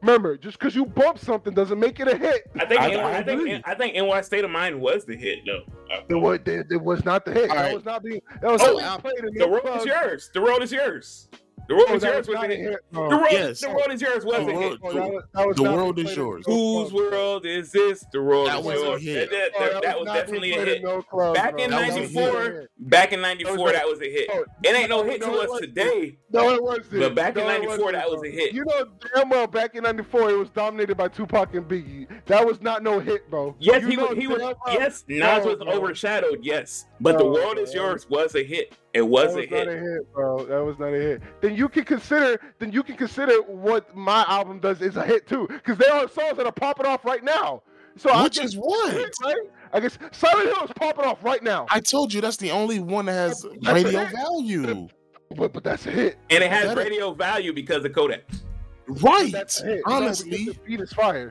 Remember, 0.00 0.36
just 0.36 0.58
because 0.58 0.74
you 0.74 0.84
bump 0.84 1.18
something 1.18 1.54
doesn't 1.54 1.78
make 1.80 1.98
it 1.98 2.08
a 2.08 2.16
hit. 2.16 2.50
I 2.56 2.66
think 2.66 2.80
I- 2.80 2.88
NY, 2.90 2.96
I 3.00 3.10
I, 3.18 3.22
think 3.22 3.40
agree. 3.40 3.62
I 3.64 3.74
think 3.74 3.94
NY 3.96 4.20
State 4.20 4.44
of 4.44 4.50
Mind 4.50 4.78
was 4.78 5.06
the 5.06 5.16
hit 5.16 5.38
though. 5.46 5.62
It 6.10 6.14
was, 6.14 6.40
it, 6.44 6.66
it 6.70 6.82
was 6.82 7.04
not 7.06 7.24
the 7.24 7.32
hit. 7.32 7.48
All 7.48 7.56
that 7.56 7.62
right. 7.62 7.74
was 7.74 7.84
not 7.86 8.02
being. 8.02 8.20
That 8.42 8.50
was 8.50 8.60
Oh, 8.62 8.76
not 8.78 9.02
being 9.02 9.14
played 9.16 9.28
in 9.30 9.34
the 9.34 9.46
no 9.46 9.52
road 9.52 9.62
clubs. 9.62 9.80
is 9.80 9.86
yours. 9.86 10.30
The 10.34 10.40
road 10.42 10.62
is 10.62 10.72
yours. 10.72 11.28
The 11.68 11.74
road 11.74 11.84
Oh, 11.88 11.94
is 11.94 12.02
yours 12.02 12.16
was 12.16 12.28
was 12.28 12.34
not 12.34 12.44
a 12.50 12.52
a 12.52 12.56
hit. 12.56 12.70
hit. 12.70 12.80
No. 12.92 13.08
The 13.08 13.16
road, 13.16 13.26
Yes. 13.30 13.60
the 13.60 13.68
road 13.68 13.90
is 13.92 14.02
yours 14.02 14.24
was 14.24 14.46
The 14.46 14.52
a 14.52 14.54
hit. 14.54 14.70
road- 14.72 14.78
Oh, 14.82 14.92
that 14.92 15.10
was, 15.12 15.22
that 15.34 15.46
was 15.46 15.56
The 15.56 15.62
world 15.62 15.98
is 15.98 16.16
yours. 16.16 16.44
Whose 16.46 16.92
world 16.92 17.46
is 17.46 17.72
this? 17.72 18.04
The 18.12 18.22
world 18.22 18.48
That 18.48 18.58
is 18.60 18.64
was 18.66 18.80
yours. 18.82 19.02
hit. 19.02 19.30
That, 19.30 19.50
Oh, 19.56 19.60
that- 19.72 19.82
that 19.82 19.98
was 19.98 20.06
not 20.06 20.12
being 20.14 20.24
definitely 20.42 20.52
a 20.52 20.64
hit. 20.64 20.82
no 20.82 21.02
clubs, 21.02 21.38
Back 21.38 21.58
in 21.58 21.70
bro. 21.70 21.78
That 21.80 21.86
was 21.86 21.94
a 21.96 22.00
'94, 22.00 22.68
back 22.78 23.12
in 23.12 23.20
'94, 23.22 23.72
that 23.72 23.86
was 23.88 24.00
a 24.02 24.10
hit. 24.10 24.30
Oh, 24.32 24.44
It 24.62 24.74
ain't 24.76 24.90
no 24.90 25.04
hit 25.04 25.20
no, 25.20 25.26
to 25.46 25.52
us 25.52 25.60
today. 25.60 26.18
No, 26.30 26.50
it 26.54 26.62
wasn't. 26.62 26.90
But 27.00 27.14
back 27.14 27.36
in 27.36 27.44
No, 27.44 27.50
it 27.50 27.62
94, 27.62 27.92
that 27.92 28.10
was 28.10 28.22
a 28.24 28.30
hit. 28.30 28.52
You 28.52 28.64
know 28.66 28.86
damn 29.14 29.28
well 29.30 29.46
back 29.46 29.74
in 29.74 29.84
'94 29.84 30.30
it 30.30 30.38
was 30.38 30.50
dominated 30.50 30.96
by 30.96 31.08
Tupac 31.08 31.54
and 31.54 31.66
Biggie. 31.66 32.08
That 32.26 32.46
was 32.46 32.60
not 32.60 32.82
no 32.82 32.98
hit, 33.00 33.30
bro. 33.30 33.54
Yes, 33.58 33.82
You 33.82 33.88
he 33.88 33.96
was. 33.96 34.16
He 34.18 34.26
was. 34.26 34.54
Yes, 34.68 35.04
Nas 35.08 35.44
was 35.46 35.60
overshadowed. 35.60 36.40
Yes, 36.42 36.84
but 37.04 37.18
the 37.18 37.24
oh, 37.24 37.32
world 37.32 37.58
is 37.58 37.72
yours 37.72 38.08
was 38.08 38.34
a 38.34 38.42
hit. 38.42 38.74
It 38.92 39.02
was, 39.02 39.34
that 39.34 39.44
a 39.44 39.46
hit. 39.46 39.66
not 39.66 39.68
a 39.74 39.78
hit, 39.78 40.12
bro. 40.12 40.44
That 40.46 40.64
was 40.64 40.78
not 40.78 40.88
a 40.88 40.98
hit. 40.98 41.22
Then 41.40 41.54
you 41.54 41.68
can 41.68 41.84
consider. 41.84 42.40
Then 42.58 42.72
you 42.72 42.82
can 42.82 42.96
consider 42.96 43.42
what 43.42 43.94
my 43.96 44.24
album 44.28 44.58
does 44.60 44.80
is 44.80 44.96
a 44.96 45.04
hit 45.04 45.26
too, 45.26 45.46
because 45.48 45.78
there 45.78 45.92
are 45.92 46.08
songs 46.08 46.36
that 46.36 46.46
are 46.46 46.52
popping 46.52 46.86
off 46.86 47.04
right 47.04 47.22
now. 47.22 47.62
So 47.96 48.10
I 48.10 48.24
Which 48.24 48.36
guess- 48.36 48.46
is 48.46 48.54
what? 48.56 48.94
Right? 49.22 49.36
I 49.72 49.80
guess 49.80 49.98
Silent 50.12 50.54
Hill 50.54 50.64
is 50.64 50.70
popping 50.74 51.04
off 51.04 51.22
right 51.22 51.42
now. 51.42 51.66
I 51.70 51.80
told 51.80 52.12
you 52.12 52.20
that's 52.20 52.36
the 52.38 52.50
only 52.50 52.80
one 52.80 53.06
that 53.06 53.12
has 53.12 53.44
That's 53.60 53.84
radio 53.84 54.04
value. 54.06 54.88
But 55.36 55.52
but 55.52 55.64
that's 55.64 55.86
a 55.86 55.90
hit. 55.90 56.16
and 56.30 56.42
it 56.42 56.50
has 56.50 56.64
That 56.66 56.78
is- 56.78 56.84
radio 56.84 57.12
value 57.14 57.52
because 57.52 57.84
of 57.84 57.92
Kodak. 57.92 58.22
Right. 58.86 59.32
That's 59.32 59.60
a 59.62 59.66
hit. 59.66 59.82
Honestly, 59.86 60.30
because 60.30 60.54
the 60.54 60.60
beat 60.66 60.80
is 60.80 60.92
fire. 60.92 61.30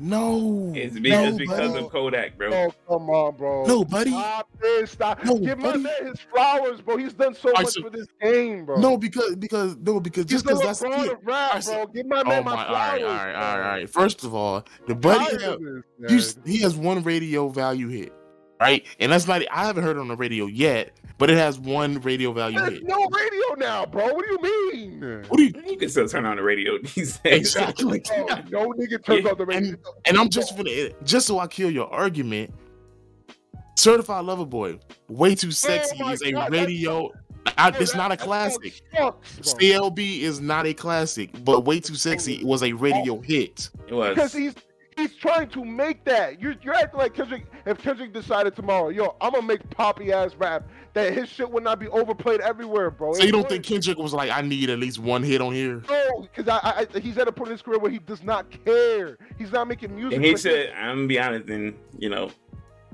No. 0.00 0.72
It's 0.76 0.98
because, 0.98 1.32
no, 1.32 1.38
because 1.38 1.72
buddy. 1.72 1.84
of 1.84 1.90
Kodak, 1.90 2.38
bro. 2.38 2.52
Oh, 2.52 2.74
come 2.88 3.10
on, 3.10 3.36
bro. 3.36 3.64
No, 3.66 3.84
buddy. 3.84 4.12
Ah, 4.14 4.44
stop 4.44 4.48
this. 4.60 4.90
Stop. 4.92 5.24
No, 5.24 5.38
Give 5.38 5.58
my 5.58 5.76
man 5.76 6.06
his 6.06 6.20
flowers, 6.20 6.80
bro. 6.80 6.96
He's 6.96 7.12
done 7.14 7.34
so 7.34 7.48
Alright, 7.48 7.64
much 7.64 7.74
so- 7.74 7.82
for 7.82 7.90
this 7.90 8.06
game, 8.22 8.64
bro. 8.64 8.76
No, 8.80 8.96
because 8.96 9.34
because 9.36 9.76
no, 9.78 9.98
because 9.98 10.24
He's 10.24 10.42
just 10.42 10.44
because 10.46 10.60
that's 10.62 10.82
LeBron 10.82 11.06
it. 11.06 11.18
rap, 11.24 11.48
Alright, 11.48 11.64
so- 11.64 11.72
bro. 11.74 11.86
Give 11.86 12.06
my 12.06 12.20
Oh 12.20 12.24
man 12.28 12.44
my! 12.44 12.54
my 12.54 12.64
flowers. 12.66 12.70
all 12.72 12.78
right, 12.78 13.02
all 13.04 13.08
right, 13.16 13.32
bro. 13.32 13.42
all 13.42 13.58
right. 13.58 13.90
First 13.90 14.22
of 14.24 14.34
all, 14.34 14.64
the 14.86 14.94
buddy 14.94 15.24
tired 15.36 15.42
have, 15.42 15.58
this, 15.98 16.36
you, 16.46 16.52
he 16.52 16.58
has 16.62 16.76
one 16.76 17.02
radio 17.02 17.48
value 17.48 17.88
hit, 17.88 18.12
right? 18.60 18.86
And 19.00 19.10
that's 19.10 19.26
not. 19.26 19.42
I 19.50 19.66
haven't 19.66 19.82
heard 19.84 19.96
it 19.96 20.00
on 20.00 20.08
the 20.08 20.16
radio 20.16 20.46
yet, 20.46 20.92
but 21.18 21.30
it 21.30 21.36
has 21.36 21.58
one 21.58 22.00
radio 22.00 22.32
value 22.32 22.58
There's 22.58 22.72
hit. 22.74 22.84
no 22.84 22.96
radio 22.96 23.54
now, 23.58 23.84
bro. 23.84 24.14
What 24.14 24.24
do 24.24 24.32
you 24.32 24.72
mean? 24.72 25.24
What 25.28 25.36
do 25.36 25.44
you 25.44 25.52
You 25.66 25.76
can 25.76 25.88
still 25.88 26.08
turn 26.08 26.24
on 26.24 26.36
the 26.36 26.42
radio 26.42 26.78
these 26.94 27.18
days. 27.18 27.40
exactly? 27.40 28.00
Bro, 28.06 28.26
no 28.50 28.72
nigga 28.72 29.04
turns 29.04 29.24
Yeah, 29.24 29.30
on 29.32 29.38
the 29.38 29.46
radio. 29.46 29.76
And 30.06 30.16
I'm 30.16 30.28
just 30.28 30.56
gonna 30.56 30.90
just 31.04 31.26
so 31.26 31.38
I 31.40 31.46
kill 31.48 31.70
your 31.70 31.92
argument. 31.92 32.54
Certified 33.76 34.24
Lover 34.24 34.46
Boy, 34.46 34.78
way 35.08 35.34
too 35.34 35.48
oh 35.48 35.50
sexy 35.50 35.98
Oh 36.02 36.08
is 36.10 36.22
a 36.22 36.32
God, 36.32 36.50
radio. 36.50 37.10
I, 37.56 37.68
it's 37.78 37.92
that- 37.92 37.96
not 37.98 38.12
a 38.12 38.16
classic. 38.16 38.82
CLB 38.94 40.20
is 40.20 40.40
not 40.40 40.66
a 40.66 40.74
classic, 40.74 41.30
but 41.44 41.64
way 41.64 41.80
too 41.80 41.94
sexy 41.94 42.42
was 42.44 42.62
a 42.62 42.72
radio 42.72 43.16
oh. 43.16 43.20
hit. 43.20 43.70
It 43.88 43.94
was. 43.94 44.14
Because 44.14 44.32
he's 44.32 44.54
he's 44.98 45.14
trying 45.16 45.48
to 45.50 45.64
make 45.64 46.04
that. 46.04 46.40
You're, 46.40 46.54
you're 46.62 46.74
acting 46.74 46.98
like 47.00 47.14
Kendrick. 47.14 47.46
If 47.66 47.78
Kendrick 47.78 48.12
decided 48.12 48.54
tomorrow, 48.56 48.88
yo, 48.90 49.16
I'm 49.20 49.32
gonna 49.32 49.46
make 49.46 49.68
poppy 49.70 50.12
ass 50.12 50.34
rap, 50.36 50.68
that 50.94 51.12
his 51.14 51.28
shit 51.28 51.50
would 51.50 51.62
not 51.64 51.78
be 51.78 51.88
overplayed 51.88 52.40
everywhere, 52.40 52.90
bro. 52.90 53.12
So 53.14 53.20
It 53.20 53.26
you 53.26 53.32
don't 53.32 53.42
would. 53.42 53.50
think 53.50 53.64
Kendrick 53.64 53.98
was 53.98 54.12
like, 54.12 54.30
I 54.30 54.40
need 54.42 54.68
at 54.70 54.78
least 54.78 54.98
one 54.98 55.22
hit 55.22 55.40
on 55.40 55.52
here? 55.54 55.82
No, 55.88 56.20
because 56.22 56.48
I, 56.48 56.58
I, 56.62 56.86
I- 56.94 56.98
he's 56.98 57.16
at 57.18 57.28
a 57.28 57.32
point 57.32 57.48
in 57.48 57.52
his 57.52 57.62
career 57.62 57.78
where 57.78 57.90
he 57.90 57.98
does 57.98 58.22
not 58.22 58.46
care. 58.64 59.16
He's 59.38 59.52
not 59.52 59.68
making 59.68 59.94
music. 59.94 60.16
And 60.16 60.24
he 60.24 60.32
like 60.32 60.40
should. 60.40 60.70
I'm 60.70 60.96
gonna 60.96 61.06
be 61.08 61.18
honest, 61.20 61.48
and 61.48 61.74
you 61.98 62.08
know, 62.10 62.30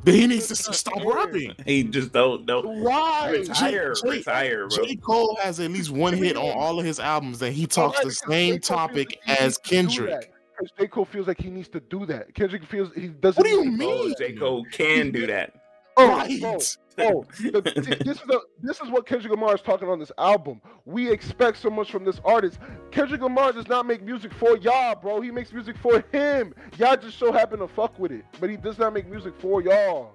Then 0.03 0.15
he 0.15 0.27
needs 0.27 0.49
to 0.49 0.57
stop 0.57 1.03
rapping. 1.05 1.55
he 1.65 1.85
just 1.85 2.13
don't 2.13 2.45
don't 2.47 2.83
Why? 2.83 3.31
retire, 3.31 3.95
J- 3.95 4.09
retire, 4.11 4.69
bro. 4.69 4.85
J. 4.85 4.97
Cole 4.97 5.37
has 5.43 5.61
at 5.61 5.71
least 5.71 5.91
one 5.91 6.13
hit 6.15 6.37
on 6.37 6.51
all 6.51 6.79
of 6.79 6.85
his 6.85 7.01
albums, 7.01 7.41
and 7.41 7.55
he 7.55 7.67
talks 7.67 7.99
Alright, 7.99 8.05
the 8.05 8.13
same 8.33 8.59
topic 8.61 9.19
feels 9.25 9.29
like 9.29 9.39
he 9.39 9.45
as 9.45 9.45
needs 9.45 9.57
to 9.59 9.63
do 9.63 9.77
Kendrick. 9.77 10.31
That. 10.65 10.77
'Cause 10.77 10.85
J. 10.85 10.89
Cole 10.89 11.05
feels 11.05 11.27
like 11.29 11.41
he 11.41 11.51
needs 11.51 11.69
to 11.69 11.81
do 11.81 12.07
that. 12.07 12.35
Kendrick 12.35 12.65
feels 12.65 12.93
he 12.95 13.09
doesn't. 13.09 13.39
What 13.43 13.47
do 13.47 13.51
you 13.51 13.65
need 13.65 13.79
to 13.79 13.79
do 13.79 13.87
mean? 13.87 14.13
Oh, 14.13 14.15
J 14.19 14.33
Cole 14.33 14.65
can 14.73 15.11
do 15.11 15.27
that. 15.27 15.53
Oh, 15.97 16.11
oh 16.11 16.17
Right. 16.17 16.41
bro, 16.41 16.59
Oh, 16.97 17.25
the, 17.41 17.61
this 18.05 18.19
is 18.19 18.23
the, 18.27 18.41
this 18.63 18.81
is 18.81 18.89
what 18.89 19.05
Kendrick 19.05 19.33
Lamar 19.33 19.55
is 19.55 19.63
talking 19.63 19.89
on 19.89 19.99
this 19.99 20.13
album. 20.17 20.61
We 20.85 21.11
expect 21.11 21.59
so 21.59 21.69
much 21.69 21.91
from 21.91 22.05
this 22.05 22.21
artist. 22.25 22.59
Kendrick 22.93 23.21
Lamar 23.21 23.53
does 23.53 23.67
not 23.69 23.85
make 23.85 24.01
music 24.03 24.33
for 24.33 24.57
y'all, 24.59 24.95
bro. 24.95 25.21
He 25.21 25.33
makes 25.33 25.53
music 25.53 25.77
for 25.77 26.05
him. 26.13 26.55
Y'all 26.79 26.97
just 26.97 27.19
so 27.19 27.33
happen 27.33 27.59
to 27.59 27.67
fuck 27.69 27.99
with 27.99 28.13
it, 28.13 28.25
but 28.41 28.49
he 28.49 28.57
does 28.57 28.79
not 28.79 28.93
make 28.93 29.09
music 29.09 29.35
for 29.41 29.61
y'all. 29.61 30.13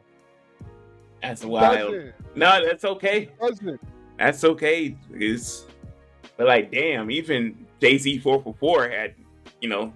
That's 1.21 1.43
wild. 1.43 1.91
Doesn't. 1.91 2.13
No, 2.35 2.65
that's 2.65 2.85
okay. 2.85 3.29
Doesn't. 3.41 3.81
That's 4.17 4.43
okay. 4.45 4.95
It's 5.13 5.65
but 6.37 6.47
like, 6.47 6.71
damn, 6.71 7.11
even 7.11 7.65
Jay 7.81 7.97
Z 7.97 8.19
four 8.19 8.41
for 8.41 8.53
four 8.57 8.87
had, 8.87 9.15
you 9.59 9.67
know, 9.67 9.91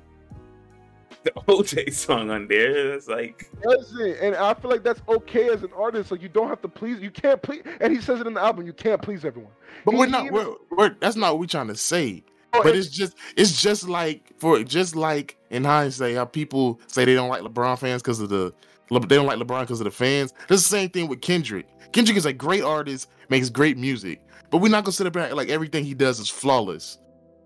the 1.24 1.32
OJ 1.48 1.94
song 1.94 2.30
on 2.30 2.48
there. 2.48 2.94
It's 2.94 3.08
like, 3.08 3.50
Doesn't. 3.62 4.18
And 4.22 4.36
I 4.36 4.54
feel 4.54 4.70
like 4.72 4.84
that's 4.84 5.02
okay 5.08 5.50
as 5.50 5.64
an 5.64 5.72
artist. 5.76 6.12
Like 6.12 6.22
you 6.22 6.30
don't 6.30 6.48
have 6.50 6.62
to 6.62 6.68
please. 6.68 7.00
You 7.00 7.12
can't 7.12 7.42
please. 7.42 7.64
And 7.82 7.94
he 7.94 8.02
says 8.02 8.20
it 8.22 8.28
in 8.28 8.34
the 8.34 8.42
album. 8.42 8.66
You 8.66 8.74
can't 8.74 9.02
please 9.02 9.26
everyone. 9.26 9.52
But 9.86 9.92
He- 9.92 9.98
we're 9.98 10.08
not. 10.08 10.32
We're, 10.32 10.54
we're 10.72 10.96
that's 11.00 11.16
not 11.16 11.34
what 11.34 11.40
we're 11.42 11.46
trying 11.48 11.68
to 11.68 11.76
say. 11.76 12.24
Oh, 12.54 12.60
But 12.62 12.68
and- 12.72 12.78
it's 12.80 12.90
just 12.90 13.16
it's 13.36 13.62
just 13.62 13.88
like 13.88 14.32
for 14.38 14.64
just 14.64 14.96
like 14.96 15.38
in 15.50 15.64
hindsight, 15.64 16.16
how 16.16 16.26
people 16.26 16.80
say 16.88 17.06
they 17.06 17.16
don't 17.16 17.30
like 17.30 17.42
LeBron 17.42 17.78
fans 17.80 18.02
because 18.02 18.20
of 18.20 18.30
the 18.30 18.54
Le- 18.90 19.00
they 19.00 19.16
don't 19.16 19.26
like 19.26 19.40
LeBron 19.40 19.62
because 19.62 19.80
of 19.80 19.86
the 19.86 19.92
fans. 19.92 20.34
It's 20.42 20.48
the 20.50 20.58
same 20.70 20.90
thing 20.90 21.08
with 21.08 21.22
Kendrick. 21.22 21.66
Kendrick 21.94 22.18
is 22.18 22.26
a 22.26 22.34
great 22.34 22.64
artist, 22.64 23.08
makes 23.30 23.50
great 23.50 23.78
music, 23.78 24.22
but 24.52 24.58
we're 24.58 24.70
not 24.70 24.84
gonna 24.84 24.92
sit 24.94 25.08
up 25.08 25.16
and 25.16 25.26
act 25.26 25.36
like 25.36 25.50
everything 25.50 25.84
he 25.86 25.94
does 25.94 26.20
is 26.20 26.30
flawless. 26.30 26.98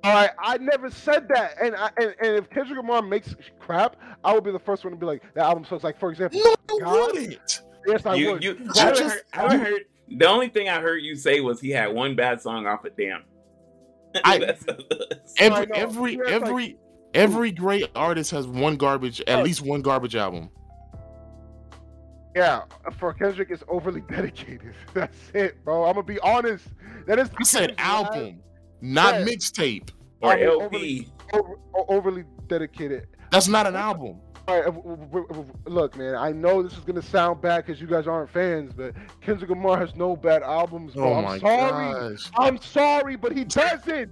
All 0.03 0.13
right, 0.13 0.29
I 0.41 0.57
never 0.57 0.89
said 0.89 1.27
that. 1.29 1.55
And 1.61 1.75
I, 1.75 1.89
and, 1.97 2.15
and 2.21 2.35
if 2.37 2.49
Kendrick 2.49 2.77
Lamar 2.77 3.01
makes 3.01 3.35
crap, 3.59 3.95
I 4.23 4.33
would 4.33 4.43
be 4.43 4.51
the 4.51 4.59
first 4.59 4.83
one 4.85 4.93
to 4.93 4.99
be 4.99 5.05
like, 5.05 5.21
that 5.33 5.43
album 5.43 5.65
sucks. 5.65 5.83
Like 5.83 5.99
for 5.99 6.09
example, 6.11 6.39
No, 6.43 6.55
you 6.77 6.85
wouldn't. 6.85 7.61
yes, 7.85 8.05
I 8.05 8.15
you, 8.15 8.31
would. 8.33 8.43
you, 8.43 8.53
You 8.53 8.69
I 8.71 8.91
just- 8.91 9.01
heard, 9.01 9.21
I 9.33 9.41
haven't 9.41 9.59
heard. 9.61 9.81
The 10.09 10.25
only 10.27 10.47
thing 10.49 10.69
I 10.69 10.79
heard 10.79 10.97
you 11.03 11.15
say 11.15 11.41
was 11.41 11.59
he 11.59 11.69
had 11.71 11.93
one 11.93 12.15
bad 12.15 12.41
song 12.41 12.65
off 12.67 12.85
of 12.85 12.95
Damn. 12.95 13.23
I- 14.23 14.37
That's- 14.37 14.63
Every 15.37 15.65
know. 15.65 15.75
every 15.75 16.13
Yeah, 16.13 16.19
it's 16.21 16.31
like- 16.31 16.41
every 16.43 16.77
every 17.13 17.51
great 17.51 17.89
artist 17.95 18.31
has 18.31 18.47
one 18.47 18.77
garbage, 18.77 19.21
at 19.27 19.43
least 19.43 19.61
one 19.61 19.81
garbage 19.81 20.15
album. 20.15 20.49
Yeah, 22.35 22.61
for 22.99 23.13
Kendrick, 23.13 23.49
it's 23.49 23.63
overly 23.67 24.01
dedicated. 24.09 24.73
That's 24.93 25.17
it, 25.33 25.63
bro. 25.65 25.85
I'm 25.85 25.93
gonna 25.95 26.03
be 26.03 26.19
honest. 26.19 26.65
That 27.07 27.17
is. 27.19 27.29
I 27.37 27.43
said 27.43 27.59
Kendrick's 27.77 27.81
last- 27.81 28.13
album, 28.15 28.39
not 28.81 29.15
Yeah. 29.15 29.25
mixtape. 29.25 29.89
or 30.21 30.35
LP. 30.37 31.09
Over, 31.33 31.55
overly 31.89 32.23
dedicated. 32.47 33.07
That's 33.31 33.47
not 33.47 33.67
an 33.67 33.75
album. 33.75 34.17
All 34.47 34.61
right, 34.61 35.67
look, 35.67 35.95
man. 35.97 36.15
I 36.15 36.31
know 36.31 36.63
this 36.63 36.71
is 36.73 36.79
gonna 36.79 37.01
sound 37.01 37.41
bad 37.41 37.65
because 37.65 37.81
you 37.81 37.85
guys 37.87 38.07
aren't 38.07 38.29
fans, 38.29 38.71
but 38.73 38.93
Kendrick 39.21 39.49
Lamar 39.49 39.77
has 39.77 39.93
no 39.95 40.15
bad 40.15 40.41
albums, 40.41 40.93
bro. 40.93 41.09
Oh 41.09 41.13
I'm 41.15 41.23
my 41.25 41.37
sorry. 41.39 42.11
gosh, 42.15 42.31
I'm 42.37 42.57
sorry, 42.61 43.15
but 43.17 43.33
he 43.35 43.43
doesn't. 43.43 44.09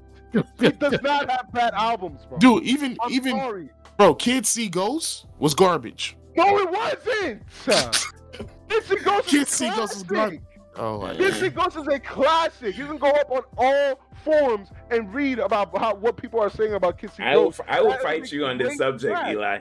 he 0.60 0.70
does 0.72 1.02
not 1.02 1.30
have 1.32 1.52
bad 1.54 1.74
albums, 1.74 2.26
bro. 2.28 2.38
dude! 2.38 2.64
Even 2.64 2.98
I'm 3.02 3.12
even 3.14 3.38
sorry. 3.38 3.70
bro, 3.98 4.14
Kids 4.14 4.50
See 4.50 4.68
Ghosts 4.68 5.26
was 5.40 5.54
garbage. 5.56 6.18
No, 6.36 6.46
it 6.60 6.70
wasn't. 6.70 7.42
Kids 8.70 8.86
See 8.88 8.96
Ghosts 9.04 9.34
is 9.34 9.48
See 9.50 9.70
Ghosts 9.70 9.96
is 9.98 10.04
classic. 10.04 10.42
Oh 10.77 11.02
my 11.02 11.15
Kids 11.15 11.39
See 11.39 11.49
god. 11.49 11.73
Ghosts 11.73 11.80
is 11.80 11.88
a 11.88 11.99
classic. 11.99 12.77
You 12.77 12.85
can 12.88 12.97
go 12.97 13.10
up 13.10 13.31
on 13.31 13.43
all 13.57 13.99
forums 14.23 14.69
and 14.91 15.14
read 15.14 15.39
about 15.39 15.77
how 15.77 15.95
what 15.95 16.18
people 16.18 16.39
are 16.39 16.49
saying 16.49 16.73
about 16.73 16.97
Kids 16.97 17.14
See 17.14 17.23
I 17.23 17.35
will. 17.38 17.53
I 17.68 17.81
will 17.81 17.89
That 17.91 17.99
is 17.99 18.03
fight 18.03 18.31
you 18.31 18.45
on 18.45 18.57
this 18.57 18.77
subject, 18.77 19.14
track. 19.14 19.31
Eli. 19.34 19.60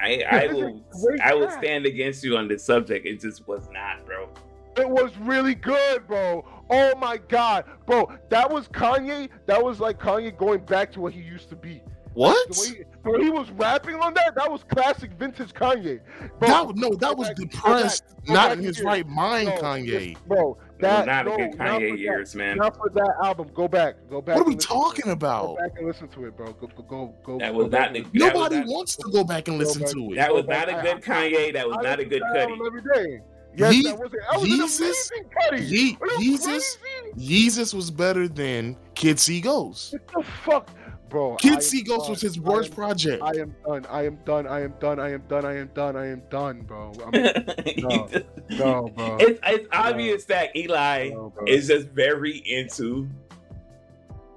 I 0.00 0.24
I 0.30 0.46
This 0.48 0.56
will. 0.56 0.82
I 1.22 1.34
will 1.34 1.50
stand 1.50 1.86
against 1.86 2.24
you 2.24 2.36
on 2.36 2.48
this 2.48 2.64
subject. 2.64 3.06
It 3.06 3.20
just 3.20 3.46
was 3.48 3.68
not, 3.72 4.04
bro. 4.06 4.28
It 4.76 4.88
was 4.88 5.16
really 5.18 5.54
good, 5.54 6.06
bro. 6.06 6.44
Oh 6.68 6.96
my 6.96 7.16
god, 7.16 7.64
bro. 7.86 8.12
That 8.28 8.50
was 8.50 8.68
Kanye. 8.68 9.28
That 9.46 9.62
was 9.62 9.80
like 9.80 9.98
Kanye 10.00 10.36
going 10.36 10.64
back 10.64 10.90
to 10.92 11.00
what 11.00 11.12
he 11.12 11.20
used 11.20 11.48
to 11.50 11.56
be. 11.56 11.82
What? 12.14 12.48
The 12.54 12.60
way 12.60 12.78
he, 12.78 12.84
the 13.04 13.10
way 13.10 13.24
he 13.24 13.30
was 13.30 13.50
rapping 13.52 13.96
on 13.96 14.14
that, 14.14 14.34
that 14.36 14.50
was 14.50 14.62
classic 14.64 15.10
vintage 15.18 15.52
Kanye. 15.52 16.00
Bro, 16.38 16.48
That 16.48 16.76
no, 16.76 16.90
that 16.94 17.00
go 17.00 17.14
was 17.14 17.30
depressed, 17.36 18.04
back- 18.24 18.28
not 18.34 18.52
in 18.52 18.62
his 18.64 18.76
here. 18.78 18.86
right 18.86 19.06
mind, 19.08 19.48
No, 19.48 19.60
Kanye. 19.60 20.16
Bro, 20.26 20.58
that 20.80 20.98
was 20.98 21.06
not 21.06 21.26
no, 21.26 21.34
a 21.34 21.36
good 21.36 21.58
not 21.58 21.58
for 21.58 21.64
Kanye 21.80 21.90
that- 21.90 21.98
years, 21.98 22.34
man. 22.36 22.56
Not 22.56 22.76
for 22.76 22.88
that 22.90 23.14
album. 23.22 23.48
Go 23.52 23.66
back. 23.66 23.96
Go 24.08 24.20
back. 24.22 24.36
What 24.36 24.42
are 24.42 24.44
we 24.44 24.52
and 24.52 24.60
listen 24.60 24.68
to 24.70 24.76
it. 24.76 24.80
talking 24.80 25.04
Go 25.10 25.16
back 25.56 25.72
and 25.76 25.86
listen 25.86 26.08
to 26.08 26.24
it, 26.26 26.36
bro. 26.36 26.52
Go 26.52 26.66
go 26.68 26.82
go. 26.82 27.14
go 27.24 27.38
That 27.38 27.52
was 27.54 27.68
back 27.68 27.80
not 27.80 27.86
and 27.88 27.96
the- 27.96 28.00
listen- 28.00 28.18
that 28.20 28.24
was 28.34 28.34
Nobody 28.34 28.56
not- 28.58 28.66
wants 28.68 28.96
to 28.96 29.10
go 29.10 29.24
back 29.24 29.48
and 29.48 29.58
listen 29.58 29.82
back- 29.82 29.90
to 29.92 30.12
it. 30.12 30.16
That 30.16 30.34
was 30.34 30.46
not 30.46 30.68
a 30.68 30.76
I- 30.78 30.82
good 30.82 31.02
Kanye. 31.02 31.52
That 31.52 31.68
was 31.68 31.76
I 31.78 31.82
not 31.82 31.98
a 32.00 32.04
good 32.04 32.20
to 32.20 32.30
that 32.32 32.40
album 32.48 32.58
Cudi. 32.60 32.66
Every 32.66 32.82
day. 32.94 33.20
Yes, 33.56 33.74
Ye- 33.74 33.82
that 33.84 33.98
was, 34.00 34.10
that 34.10 34.40
was 34.40 34.48
Yeezus- 34.48 35.10
an 35.12 35.24
amazing 35.54 35.68
Cudi. 35.68 35.70
Ye- 35.70 35.98
Are 36.00 36.22
you 36.22 36.38
Yeezus- 36.38 36.78
crazy? 37.12 37.48
Yeezus 37.50 37.74
was 37.74 37.90
better 37.90 38.26
than 38.26 38.76
Kid 38.96 39.20
See 39.20 39.40
Ghosts. 39.40 39.92
What 39.92 40.08
the 40.08 40.22
fuck, 40.44 40.70
bro? 41.14 41.32
I 41.34 41.36
Kid 41.36 41.52
am 41.54 41.60
See 41.60 41.82
Ghosts 41.82 42.08
was 42.10 42.20
done. 42.20 42.28
his 42.30 42.38
I 42.38 42.42
worst 42.42 42.70
am- 42.70 42.74
project. 42.74 43.22
I 43.22 43.36
am 43.38 43.54
done. 43.66 43.86
I 43.86 44.04
am 44.04 44.18
done. 44.24 44.46
I 44.46 44.60
am 44.62 44.74
done. 44.80 44.98
I 45.00 45.10
am 45.12 45.22
done. 45.28 45.44
I 45.46 45.56
am 45.56 45.68
done. 45.74 45.96
I 45.96 46.06
am 46.08 46.22
done, 46.30 46.60
bro. 46.62 46.92
I'm, 47.06 47.12
No. 47.78 48.08
no, 48.50 48.88
bro. 48.94 49.16
it's 49.20 49.40
it's 49.44 49.68
obvious 49.72 50.24
that 50.26 50.54
Eli 50.56 51.10
No, 51.10 51.32
is 51.46 51.68
just 51.68 51.88
very 51.88 52.38
into 52.38 53.08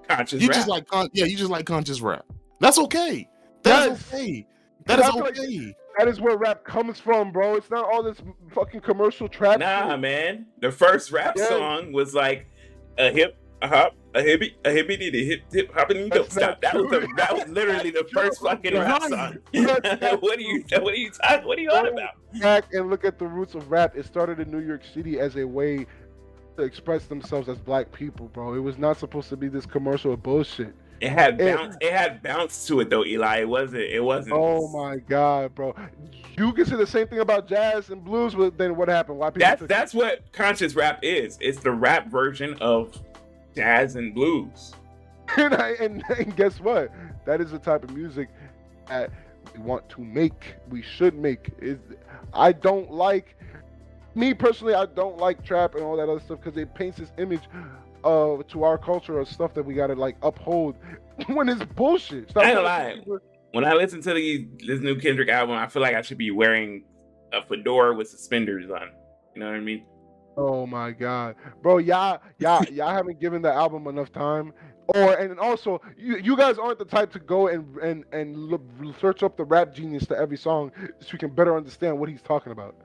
conscious 0.08 0.42
You 0.42 0.48
rap. 0.50 0.56
just 0.56 0.68
like 0.68 0.88
con- 0.88 1.10
yeah, 1.14 1.26
you 1.26 1.36
just 1.36 1.50
like 1.52 1.66
conscious 1.66 2.00
rap. 2.02 2.26
That's 2.60 2.78
okay. 2.80 3.28
That's 3.64 3.88
Yes. 3.88 4.14
okay. 4.14 4.48
That 4.86 5.00
is 5.00 5.06
I 5.06 5.10
like- 5.10 5.40
okay. 5.40 5.76
That 5.98 6.08
is 6.08 6.22
where 6.22 6.38
rap 6.38 6.64
comes 6.64 7.00
from, 7.00 7.32
bro. 7.32 7.56
It's 7.56 7.72
not 7.72 7.84
all 7.92 8.04
this 8.04 8.18
fucking 8.54 8.82
commercial 8.82 9.28
trap. 9.28 9.60
nah, 9.60 9.90
shit. 9.92 10.00
man. 10.00 10.46
The 10.62 10.72
first 10.72 11.12
rap 11.12 11.34
Yeah. 11.36 11.50
song 11.50 11.92
was 11.92 12.14
like 12.14 12.46
a 13.00 13.10
hip, 13.12 13.36
a 13.64 13.68
hop, 13.68 13.96
a 14.18 14.22
hippie, 14.24 14.54
a 14.66 14.70
hippie, 14.70 15.14
a 15.14 15.26
hip, 15.26 15.42
hip, 15.52 15.72
hopping, 15.74 16.10
don't 16.10 16.30
That's 16.30 16.34
stop. 16.34 16.62
That 16.62 16.76
was 16.76 16.90
the, 16.90 17.08
that 17.18 17.34
was 17.34 17.48
literally 17.50 17.92
the 17.92 18.06
first 18.14 18.42
fucking 18.42 18.74
rap 18.74 19.02
song. 19.10 19.38
What 19.54 19.86
are 19.86 20.42
you? 20.42 20.64
What 20.72 20.94
are 20.94 20.96
you 20.96 21.12
talking? 21.12 21.48
What 21.48 21.58
are 21.58 21.62
you 21.62 21.70
on 21.72 21.88
about? 21.88 22.16
Back 22.42 22.74
and 22.74 22.90
look 22.90 23.06
at 23.06 23.20
the 23.20 23.28
roots 23.28 23.56
of 23.56 23.70
rap. 23.72 23.96
It 23.96 24.06
started 24.06 24.40
in 24.40 24.52
New 24.52 24.60
York 24.66 24.82
City 24.94 25.20
as 25.20 25.36
a 25.38 25.46
way 25.46 25.86
to 26.58 26.64
express 26.64 27.06
themselves 27.06 27.48
as 27.50 27.58
black 27.60 27.92
people, 27.92 28.28
bro. 28.30 28.54
It 28.56 28.60
was 28.60 28.78
not 28.78 28.98
supposed 28.98 29.30
to 29.30 29.38
be 29.38 29.48
this 29.48 29.66
commercial 29.66 30.16
bullshit. 30.18 30.74
It 31.00 31.10
had 31.10 31.40
It- 31.40 31.56
bounce. 31.56 31.76
It 31.80 31.94
had 31.94 32.24
bounce 32.24 32.66
to 32.68 32.80
it 32.80 32.90
though, 32.90 33.06
Eli. 33.06 33.42
It 33.42 33.48
wasn't. 33.50 33.84
It 33.84 34.04
wasn't. 34.04 34.34
Oh 34.36 34.68
my 34.70 34.98
god, 34.98 35.54
bro. 35.54 35.76
You 36.36 36.52
can 36.54 36.66
say 36.66 36.76
the 36.76 36.88
same 36.88 37.08
thing 37.08 37.20
about 37.20 37.48
jazz 37.48 37.90
and 37.92 38.04
blues, 38.04 38.34
but 38.34 38.58
then 38.58 38.76
what 38.76 38.88
happened? 38.90 39.20
Why 39.20 39.30
people 39.30 39.48
That's 39.48 39.62
that's 39.68 39.94
what 39.94 40.32
conscious 40.32 40.74
rap 40.76 41.00
is. 41.04 41.38
It's 41.40 41.60
the 41.60 41.72
rap 41.72 42.08
version 42.10 42.56
of 42.62 43.00
jazz 43.58 43.96
and 43.96 44.14
blues. 44.14 44.74
and, 45.38 45.54
I, 45.56 45.72
and, 45.72 46.04
and 46.18 46.36
guess 46.36 46.60
what? 46.60 46.92
That 47.26 47.42
is 47.42 47.52
the 47.52 47.60
type 47.60 47.84
of 47.84 47.94
music 47.94 48.30
that 48.88 49.12
we 49.54 49.62
want 49.62 49.90
to 49.90 50.02
make, 50.02 50.56
we 50.70 50.82
should 50.82 51.16
make. 51.16 51.52
Is 51.60 51.80
I 52.34 52.52
don't 52.52 52.92
like 52.92 53.36
me 54.16 54.34
personally. 54.34 54.74
I 54.74 54.86
don't 54.86 55.18
like 55.18 55.44
trap 55.44 55.76
and 55.76 55.84
all 55.84 55.98
that 55.98 56.08
other 56.08 56.20
stuff 56.20 56.40
because 56.42 56.58
it 56.58 56.74
paints 56.76 56.98
this 56.98 57.12
image 57.18 57.44
of 58.04 58.48
to 58.48 58.64
our 58.64 58.78
culture 58.78 59.20
of 59.20 59.28
stuff 59.28 59.54
that 59.56 59.64
we 59.64 59.74
gotta 59.74 59.96
like 59.96 60.16
uphold 60.22 60.76
when 61.28 61.50
it's 61.50 61.64
bullshit. 61.76 62.30
Stop 62.30 62.44
I 62.44 62.52
ain't 62.52 62.64
lying. 62.64 63.20
When 63.52 63.66
I 63.66 63.74
listen 63.74 64.02
to 64.02 64.14
the, 64.14 64.48
this 64.66 64.82
new 64.82 65.00
Kendrick 65.00 65.30
album, 65.30 65.56
I 65.56 65.68
feel 65.68 65.82
like 65.82 65.96
I 65.96 66.02
should 66.02 66.18
be 66.18 66.32
wearing 66.32 66.84
a 67.34 67.44
fedora 67.44 67.96
with 67.96 68.08
suspenders 68.10 68.70
on. 68.70 68.92
You 69.34 69.42
know 69.42 69.48
what 69.48 69.56
I 69.56 69.60
mean? 69.62 69.84
Oh 70.38 70.68
my 70.68 70.92
god, 70.92 71.36
bro, 71.64 71.80
y'all, 71.80 72.22
y'all, 72.38 72.64
y'all 72.66 72.94
haven't 72.94 73.20
given 73.20 73.42
the 73.42 73.52
album 73.52 73.88
enough 73.88 74.12
time. 74.12 74.54
Or 74.96 75.16
and 75.16 75.38
also, 75.40 75.82
you 75.98 76.18
you 76.18 76.38
guys 76.38 76.58
aren't 76.58 76.80
the 76.80 76.86
type 76.86 77.12
to 77.14 77.20
go 77.20 77.48
and 77.48 77.76
and 77.80 78.06
and 78.14 78.38
look, 78.38 78.62
search 79.02 79.22
up 79.24 79.36
the 79.36 79.44
rap 79.44 79.74
genius 79.74 80.06
to 80.08 80.18
every 80.18 80.38
song 80.38 80.72
so 81.02 81.08
you 81.12 81.18
can 81.20 81.32
better 81.34 81.58
understand 81.58 82.00
what 82.00 82.08
he's 82.08 82.22
talking 82.22 82.52
about. 82.54 82.76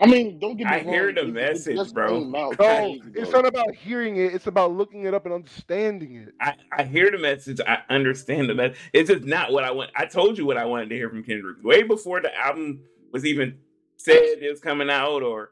I 0.00 0.06
mean, 0.06 0.38
don't 0.38 0.56
get 0.56 0.68
me 0.68 0.72
I 0.72 0.76
wrong. 0.76 0.86
hear 0.88 1.12
the 1.12 1.22
it- 1.22 1.28
it 1.28 1.32
message, 1.34 1.76
just 1.76 1.92
bro. 1.94 2.20
No, 2.20 2.52
it's 2.52 3.32
not 3.32 3.44
about 3.44 3.74
hearing 3.74 4.16
it. 4.16 4.32
It's 4.32 4.46
about 4.46 4.70
looking 4.72 5.04
it 5.04 5.12
up 5.12 5.26
and 5.26 5.34
understanding 5.34 6.14
it. 6.14 6.28
I, 6.40 6.54
I 6.72 6.84
hear 6.84 7.10
the 7.10 7.18
message. 7.18 7.60
I 7.66 7.80
understand 7.90 8.48
the 8.48 8.54
message. 8.54 8.78
It's 8.92 9.10
just 9.10 9.24
not 9.24 9.52
what 9.52 9.64
I 9.64 9.72
want. 9.72 9.90
I 9.96 10.06
told 10.06 10.38
you 10.38 10.46
what 10.46 10.56
I 10.56 10.64
wanted 10.64 10.88
to 10.90 10.94
hear 10.94 11.10
from 11.10 11.24
Kendrick 11.24 11.56
way 11.64 11.82
before 11.82 12.20
the 12.22 12.34
album 12.38 12.84
was 13.12 13.26
even 13.26 13.58
said 13.96 14.14
it 14.16 14.48
was 14.48 14.60
coming 14.60 14.88
out, 14.88 15.24
or 15.24 15.50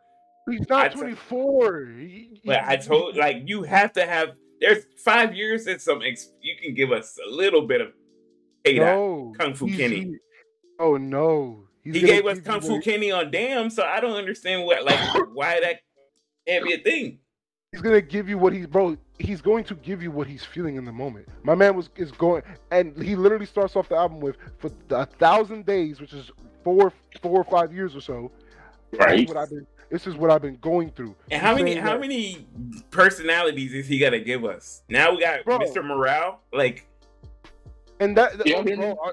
He's 0.49 0.69
not 0.69 0.93
t- 0.93 0.99
24. 0.99 1.87
He- 1.99 2.41
but 2.45 2.63
I 2.65 2.77
told 2.77 3.17
like 3.17 3.43
you 3.47 3.63
have 3.65 3.93
to 3.95 4.07
have. 4.07 4.31
There's 4.61 4.85
five 5.05 5.35
years 5.35 5.67
and 5.67 5.81
some. 5.81 6.03
Ex, 6.03 6.31
you 6.41 6.55
can 6.63 6.75
give 6.75 6.93
us 6.93 7.19
a 7.27 7.31
little 7.31 7.67
bit 7.67 7.81
of. 7.81 7.89
Hey, 8.65 8.79
no, 8.79 9.33
Kung 9.39 9.55
Fu 9.55 9.69
Kenny. 9.69 9.97
he- 9.97 10.17
oh 10.79 10.97
no, 10.97 11.65
He's 11.85 11.95
he 11.97 12.01
gave 12.01 12.27
us 12.27 12.41
Kung 12.41 12.61
Fu 12.61 12.81
Kenny 12.81 13.11
on 13.13 13.31
Damn, 13.31 13.71
so 13.71 13.83
I 13.85 14.01
don't 14.01 14.17
understand 14.17 14.65
what 14.65 14.85
like 14.85 14.99
why 15.35 15.61
that 15.61 15.81
can't 16.47 16.65
be 16.65 16.75
a 16.75 16.79
thing. 16.79 17.19
He's 17.73 17.81
gonna 17.83 18.01
give 18.01 18.29
you 18.29 18.39
what 18.39 18.53
he's 18.53 18.67
bro. 18.67 18.97
He's 19.19 19.41
going 19.41 19.65
to 19.65 19.75
give 19.75 20.03
you 20.03 20.11
what 20.11 20.27
he's 20.27 20.45
feeling 20.45 20.77
in 20.77 20.85
the 20.85 20.93
moment. 20.93 21.29
My 21.43 21.55
man 21.55 21.75
was 21.77 21.91
is 21.97 22.13
going, 22.13 22.43
and 22.71 22.97
he 23.03 23.17
literally 23.17 23.47
starts 23.47 23.77
off 23.77 23.89
the 23.89 23.97
album 23.97 24.21
with 24.21 24.37
for 24.59 24.71
a 24.91 25.07
thousand 25.07 25.67
days, 25.67 26.01
which 26.01 26.13
is 26.13 26.31
four, 26.65 26.93
four 27.23 27.41
or 27.41 27.45
five 27.45 27.73
years 27.73 27.95
or 27.95 28.01
so. 28.01 28.31
Right. 28.99 29.29
what 29.29 29.37
I've 29.37 29.51
been. 29.51 29.67
This 29.91 30.07
is 30.07 30.17
what 30.17 30.31
I've 30.31 30.43
been 30.43 30.57
going 30.57 30.91
through. 30.91 31.15
And 31.31 31.41
how 31.41 31.55
He's 31.55 31.63
many 31.63 31.73
saying 31.75 31.85
how 31.85 31.93
that- 31.93 32.01
many 32.01 32.47
personalities 32.91 33.73
is 33.73 33.87
he 33.87 33.99
gonna 33.99 34.21
give 34.21 34.45
us? 34.45 34.83
Now 34.89 35.13
we 35.13 35.21
got 35.21 35.45
Bro. 35.45 35.61
Mr. 35.61 35.85
Morale. 35.85 36.41
Like 36.53 36.87
And 38.01 38.17
that, 38.17 38.37
that- 38.39 38.47
Yeah, 38.47 38.59
I 38.59 38.63
mean- 38.63 38.77
bro, 38.77 38.99
I- 39.05 39.13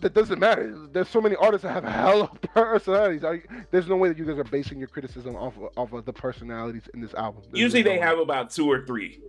that 0.00 0.14
doesn't 0.14 0.40
matter. 0.40 0.88
There's 0.92 1.08
so 1.08 1.20
many 1.20 1.36
artists 1.36 1.62
that 1.62 1.72
have 1.72 1.84
hella 1.84 2.28
personalities. 2.54 3.22
I, 3.24 3.42
there's 3.70 3.86
no 3.88 3.96
way 3.96 4.08
that 4.08 4.18
you 4.18 4.24
guys 4.24 4.36
are 4.38 4.42
basing 4.44 4.78
your 4.80 4.88
criticism 4.88 5.36
off 5.36 5.56
of, 5.58 5.68
off 5.76 5.92
of 5.92 6.04
the 6.04 6.12
personalities 6.12 6.88
in 6.92 7.00
this 7.00 7.14
album. 7.14 7.42
There's 7.52 7.60
usually 7.60 7.82
no 7.84 7.90
they 7.90 7.96
way. 7.98 8.02
have 8.04 8.18
about 8.18 8.50
two 8.50 8.68
or 8.68 8.84
three. 8.84 9.20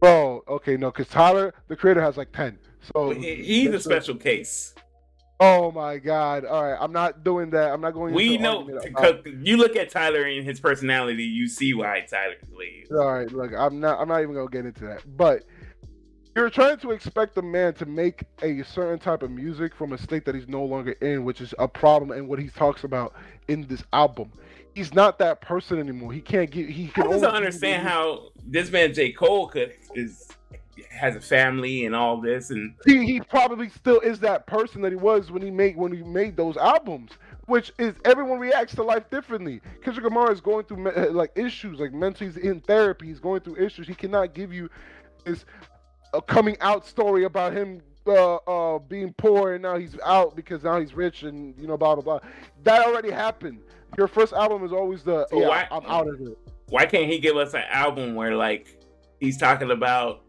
Bro, 0.00 0.44
okay, 0.48 0.76
no, 0.76 0.90
because 0.90 1.08
Tyler, 1.08 1.54
the 1.68 1.76
creator, 1.76 2.02
has 2.02 2.18
like 2.18 2.30
ten. 2.32 2.58
So 2.82 3.08
But 3.08 3.16
He's 3.16 3.68
a 3.68 3.70
that's 3.72 3.84
special 3.84 4.16
case. 4.16 4.74
Oh 5.38 5.70
my 5.70 5.98
god! 5.98 6.46
All 6.46 6.64
right, 6.64 6.78
I'm 6.80 6.92
not 6.92 7.22
doing 7.22 7.50
that. 7.50 7.70
I'm 7.70 7.80
not 7.80 7.92
going. 7.92 8.14
We 8.14 8.38
know 8.38 8.62
because 8.64 9.16
you 9.42 9.58
look 9.58 9.76
at 9.76 9.90
Tyler 9.90 10.22
and 10.22 10.44
his 10.46 10.60
personality, 10.60 11.24
you 11.24 11.46
see 11.46 11.74
why 11.74 12.06
Tyler's 12.08 12.38
leave. 12.56 12.86
All 12.90 13.12
right, 13.12 13.30
look, 13.30 13.52
I'm 13.52 13.78
not. 13.78 14.00
I'm 14.00 14.08
not 14.08 14.22
even 14.22 14.34
gonna 14.34 14.48
get 14.48 14.64
into 14.64 14.84
that. 14.86 15.02
But 15.16 15.44
you're 16.34 16.48
trying 16.48 16.78
to 16.78 16.90
expect 16.90 17.36
a 17.36 17.42
man 17.42 17.74
to 17.74 17.86
make 17.86 18.24
a 18.42 18.62
certain 18.62 18.98
type 18.98 19.22
of 19.22 19.30
music 19.30 19.74
from 19.74 19.92
a 19.92 19.98
state 19.98 20.24
that 20.24 20.34
he's 20.34 20.48
no 20.48 20.64
longer 20.64 20.92
in, 21.00 21.24
which 21.24 21.40
is 21.40 21.54
a 21.58 21.68
problem 21.68 22.16
in 22.16 22.28
what 22.28 22.38
he 22.38 22.48
talks 22.48 22.84
about 22.84 23.14
in 23.48 23.66
this 23.66 23.82
album. 23.92 24.30
He's 24.74 24.94
not 24.94 25.18
that 25.18 25.40
person 25.40 25.78
anymore. 25.78 26.12
He 26.12 26.20
can't 26.20 26.50
get. 26.50 26.68
He 26.70 26.90
I 26.96 27.02
just 27.02 27.22
don't 27.22 27.34
understand 27.34 27.86
how 27.86 28.28
this 28.46 28.70
man 28.70 28.94
J 28.94 29.12
Cole 29.12 29.48
could 29.48 29.74
is 29.94 30.30
has 30.90 31.16
a 31.16 31.20
family 31.20 31.86
and 31.86 31.94
all 31.94 32.20
this, 32.20 32.50
and 32.50 32.74
he, 32.86 33.04
he 33.06 33.20
probably 33.20 33.68
still 33.68 34.00
is 34.00 34.20
that 34.20 34.46
person 34.46 34.82
that 34.82 34.92
he 34.92 34.96
was 34.96 35.30
when 35.30 35.42
he 35.42 35.50
made 35.50 35.76
when 35.76 35.92
he 35.92 36.02
made 36.02 36.36
those 36.36 36.56
albums. 36.56 37.12
Which 37.46 37.72
is 37.78 37.94
everyone 38.04 38.40
reacts 38.40 38.74
to 38.74 38.82
life 38.82 39.08
differently. 39.08 39.60
Kendrick 39.84 40.04
Lamar 40.04 40.32
is 40.32 40.40
going 40.40 40.64
through 40.64 40.78
me- 40.78 41.08
like 41.10 41.30
issues, 41.36 41.78
like 41.78 41.92
mentally 41.92 42.28
he's 42.30 42.36
in 42.36 42.60
therapy. 42.60 43.06
He's 43.06 43.20
going 43.20 43.40
through 43.40 43.56
issues. 43.64 43.86
He 43.86 43.94
cannot 43.94 44.34
give 44.34 44.52
you 44.52 44.68
this 45.24 45.44
a 46.12 46.20
coming 46.20 46.56
out 46.60 46.84
story 46.86 47.24
about 47.24 47.52
him 47.52 47.80
uh, 48.08 48.36
uh, 48.36 48.78
being 48.78 49.12
poor 49.12 49.54
and 49.54 49.62
now 49.62 49.76
he's 49.76 49.96
out 50.04 50.34
because 50.36 50.62
now 50.64 50.78
he's 50.80 50.94
rich 50.94 51.22
and 51.24 51.54
you 51.58 51.66
know 51.68 51.76
blah 51.76 51.94
blah 51.94 52.02
blah. 52.02 52.30
That 52.64 52.84
already 52.86 53.10
happened. 53.12 53.60
Your 53.96 54.08
first 54.08 54.32
album 54.32 54.64
is 54.64 54.72
always 54.72 55.04
the 55.04 55.26
So 55.30 55.40
yeah, 55.40 55.48
why- 55.48 55.68
I'm 55.70 55.86
out 55.86 56.08
of 56.08 56.20
it. 56.20 56.36
why 56.68 56.86
can't 56.86 57.10
he 57.10 57.18
give 57.20 57.36
us 57.36 57.54
an 57.54 57.62
album 57.70 58.16
where 58.16 58.34
like 58.34 58.76
he's 59.20 59.38
talking 59.38 59.70
about, 59.70 60.22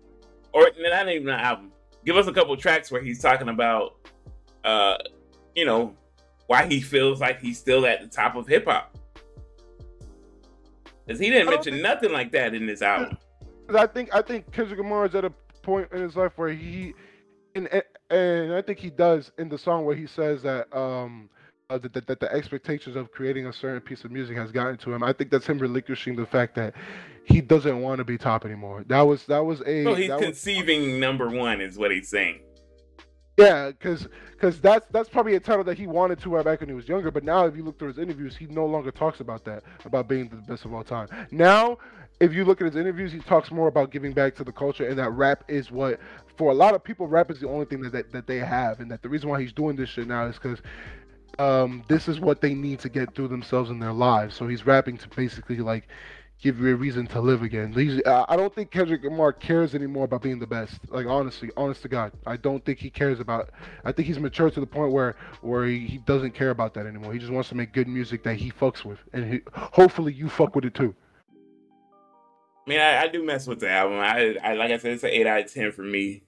or 0.54 0.70
not 0.80 1.10
even 1.10 1.30
an 1.30 1.40
album? 1.40 1.72
Give 2.06 2.16
us 2.18 2.28
a 2.28 2.34
couple 2.34 2.56
tracks 2.58 2.92
where 2.92 3.02
he's 3.02 3.22
talking 3.22 3.50
about, 3.50 3.96
uh, 4.64 4.98
you 5.56 5.66
know, 5.66 5.96
why 6.48 6.66
he 6.66 6.80
feels 6.80 7.20
like 7.20 7.40
he's 7.42 7.60
still 7.60 7.86
at 7.86 8.02
the 8.02 8.08
top 8.08 8.36
of 8.36 8.48
hip 8.48 8.66
hop. 8.66 8.98
Because 11.06 11.20
he 11.20 11.30
didn't 11.30 11.50
mention 11.50 11.74
think- 11.74 11.84
nothing 11.84 12.12
like 12.12 12.32
that 12.32 12.54
in 12.54 12.66
this 12.66 12.82
album. 12.82 13.18
I 13.76 13.86
think 13.86 14.14
I 14.16 14.22
think 14.22 14.52
Kendrick 14.52 14.80
Lamar 14.80 15.06
is 15.06 15.16
at 15.16 15.26
a 15.26 15.30
point 15.62 15.90
in 15.92 16.02
his 16.02 16.16
life 16.16 16.32
where 16.38 16.50
he, 16.50 16.94
and 17.56 17.68
and 18.10 18.54
I 18.54 18.62
think 18.62 18.80
he 18.80 18.90
does 18.90 19.32
in 19.38 19.50
the 19.50 19.58
song 19.58 19.84
where 19.84 19.96
he 19.96 20.08
says 20.08 20.42
that 20.44 20.74
um 20.76 21.30
uh, 21.70 21.78
that, 21.78 21.94
that, 21.94 22.08
that 22.08 22.20
the 22.20 22.32
expectations 22.34 22.96
of 22.96 23.12
creating 23.12 23.48
a 23.48 23.54
certain 23.54 23.82
piece 23.82 24.04
of 24.06 24.12
music 24.12 24.38
has 24.38 24.52
gotten 24.52 24.78
to 24.78 24.94
him. 24.94 25.04
I 25.04 25.12
think 25.14 25.32
that's 25.32 25.46
him 25.46 25.60
relinquishing 25.60 26.16
the 26.16 26.26
fact 26.26 26.56
that 26.56 26.74
he 27.26 27.42
doesn't 27.42 27.82
want 27.82 27.98
to 28.00 28.06
be 28.06 28.18
top 28.18 28.46
anymore. 28.46 28.84
That 28.88 29.02
was 29.02 29.26
that 29.26 29.44
was 29.44 29.62
a 29.66 29.84
So 29.84 29.94
he's 29.94 30.08
that 30.08 30.18
was- 30.20 30.26
conceiving 30.26 31.00
number 31.00 31.30
one, 31.30 31.60
is 31.62 31.78
what 31.78 31.92
he's 31.92 32.08
saying. 32.10 32.40
yeah, 33.38 33.68
because 33.72 34.08
because 34.32 34.62
that's 34.62 34.88
that's 34.92 35.10
probably 35.10 35.36
a 35.36 35.40
title 35.42 35.64
that 35.66 35.78
he 35.78 35.88
wanted 35.88 36.20
to 36.22 36.36
have 36.36 36.46
back 36.46 36.62
when 36.62 36.70
he 36.70 36.76
was 36.76 36.88
younger. 36.88 37.12
But 37.12 37.24
now, 37.26 37.46
if 37.46 37.56
you 37.58 37.64
look 37.64 37.78
through 37.80 37.90
his 37.90 37.98
interviews, 37.98 38.36
he 38.38 38.46
no 38.46 38.66
longer 38.66 38.92
talks 38.92 39.20
about 39.20 39.44
that 39.46 39.64
about 39.84 40.08
being 40.08 40.30
the 40.30 40.38
best 40.38 40.64
of 40.64 40.74
all 40.74 40.84
time. 40.86 41.10
Now, 41.32 41.80
if 42.22 42.34
you 42.34 42.46
look 42.46 42.62
at 42.62 42.66
his 42.68 42.78
interviews, 42.78 43.12
he 43.12 43.20
talks 43.20 43.52
more 43.52 43.68
about 43.68 43.92
giving 43.92 44.14
back 44.14 44.36
to 44.36 44.46
the 44.46 44.54
culture, 44.54 44.88
and 44.88 44.98
that 45.00 45.10
rap 45.10 45.44
is 45.50 45.70
what 45.70 46.00
for 46.38 46.52
a 46.52 46.56
lot 46.56 46.76
of 46.76 46.84
people, 46.84 47.08
rap 47.08 47.30
is 47.30 47.42
the 47.42 47.50
only 47.50 47.66
thing 47.66 47.82
that 47.82 47.92
that, 47.92 48.12
that 48.14 48.26
they 48.28 48.38
have, 48.38 48.80
and 48.80 48.90
that 48.90 49.02
the 49.02 49.10
reason 49.10 49.28
why 49.28 49.42
he's 49.42 49.52
doing 49.52 49.76
this 49.76 49.90
shit 49.90 50.08
now 50.08 50.28
is 50.28 50.36
because. 50.36 50.60
Um, 51.40 51.84
this 51.88 52.08
is 52.08 52.20
what 52.20 52.42
they 52.42 52.54
need 52.54 52.80
to 52.80 52.90
get 52.90 53.14
through 53.14 53.28
themselves 53.28 53.70
in 53.70 53.80
their 53.80 53.94
lives. 53.94 54.36
So 54.36 54.48
he's 54.48 54.66
rapping 54.66 54.98
to 54.98 55.08
basically 55.10 55.58
like 55.58 55.88
give 56.42 56.60
you 56.60 56.70
a 56.70 56.76
reason 56.76 57.08
to 57.08 57.20
live 57.20 57.42
again. 57.42 57.74
He's, 57.74 58.02
I 58.06 58.26
I 58.30 58.36
don't 58.36 58.54
think 58.54 58.72
Kendrick 58.72 59.04
Lamar 59.04 59.34
cares 59.34 59.74
anymore 59.76 60.06
about 60.06 60.22
being 60.22 60.40
the 60.40 60.48
best. 60.48 60.80
Like 60.90 61.06
honestly, 61.08 61.50
honest 61.58 61.82
to 61.84 61.88
God, 61.88 62.12
I 62.26 62.38
don't 62.38 62.64
think 62.66 62.80
he 62.80 62.90
cares 62.90 63.20
about. 63.20 63.50
I 63.86 63.92
think 63.92 64.08
he's 64.08 64.20
matured 64.20 64.54
to 64.54 64.60
the 64.60 64.68
point 64.68 64.92
where 64.92 65.16
where 65.42 65.66
he, 65.66 65.80
he 65.80 65.98
doesn't 66.00 66.32
care 66.32 66.52
about 66.52 66.74
that 66.76 66.86
anymore. 66.86 67.14
He 67.14 67.20
just 67.20 67.32
wants 67.32 67.50
to 67.50 67.56
make 67.56 67.74
good 67.74 67.88
music 67.88 68.24
that 68.24 68.36
he 68.36 68.52
fucks 68.52 68.84
with, 68.84 69.00
and 69.14 69.34
he, 69.34 69.42
hopefully 69.54 70.14
you 70.14 70.30
fuck 70.30 70.56
with 70.56 70.66
it 70.66 70.74
too. 70.74 70.96
I 72.66 72.70
mean, 72.70 72.80
I, 72.80 73.04
I 73.04 73.08
do 73.08 73.24
mess 73.24 73.48
with 73.48 73.62
the 73.62 73.70
album. 73.70 73.98
I, 74.00 74.36
I 74.44 74.54
like 74.54 74.72
I 74.72 74.78
said, 74.78 74.92
it's 74.92 75.04
an 75.04 75.10
eight 75.10 75.26
out 75.26 75.40
of 75.40 75.54
ten 75.54 75.72
for 75.72 75.84
me. 75.84 76.24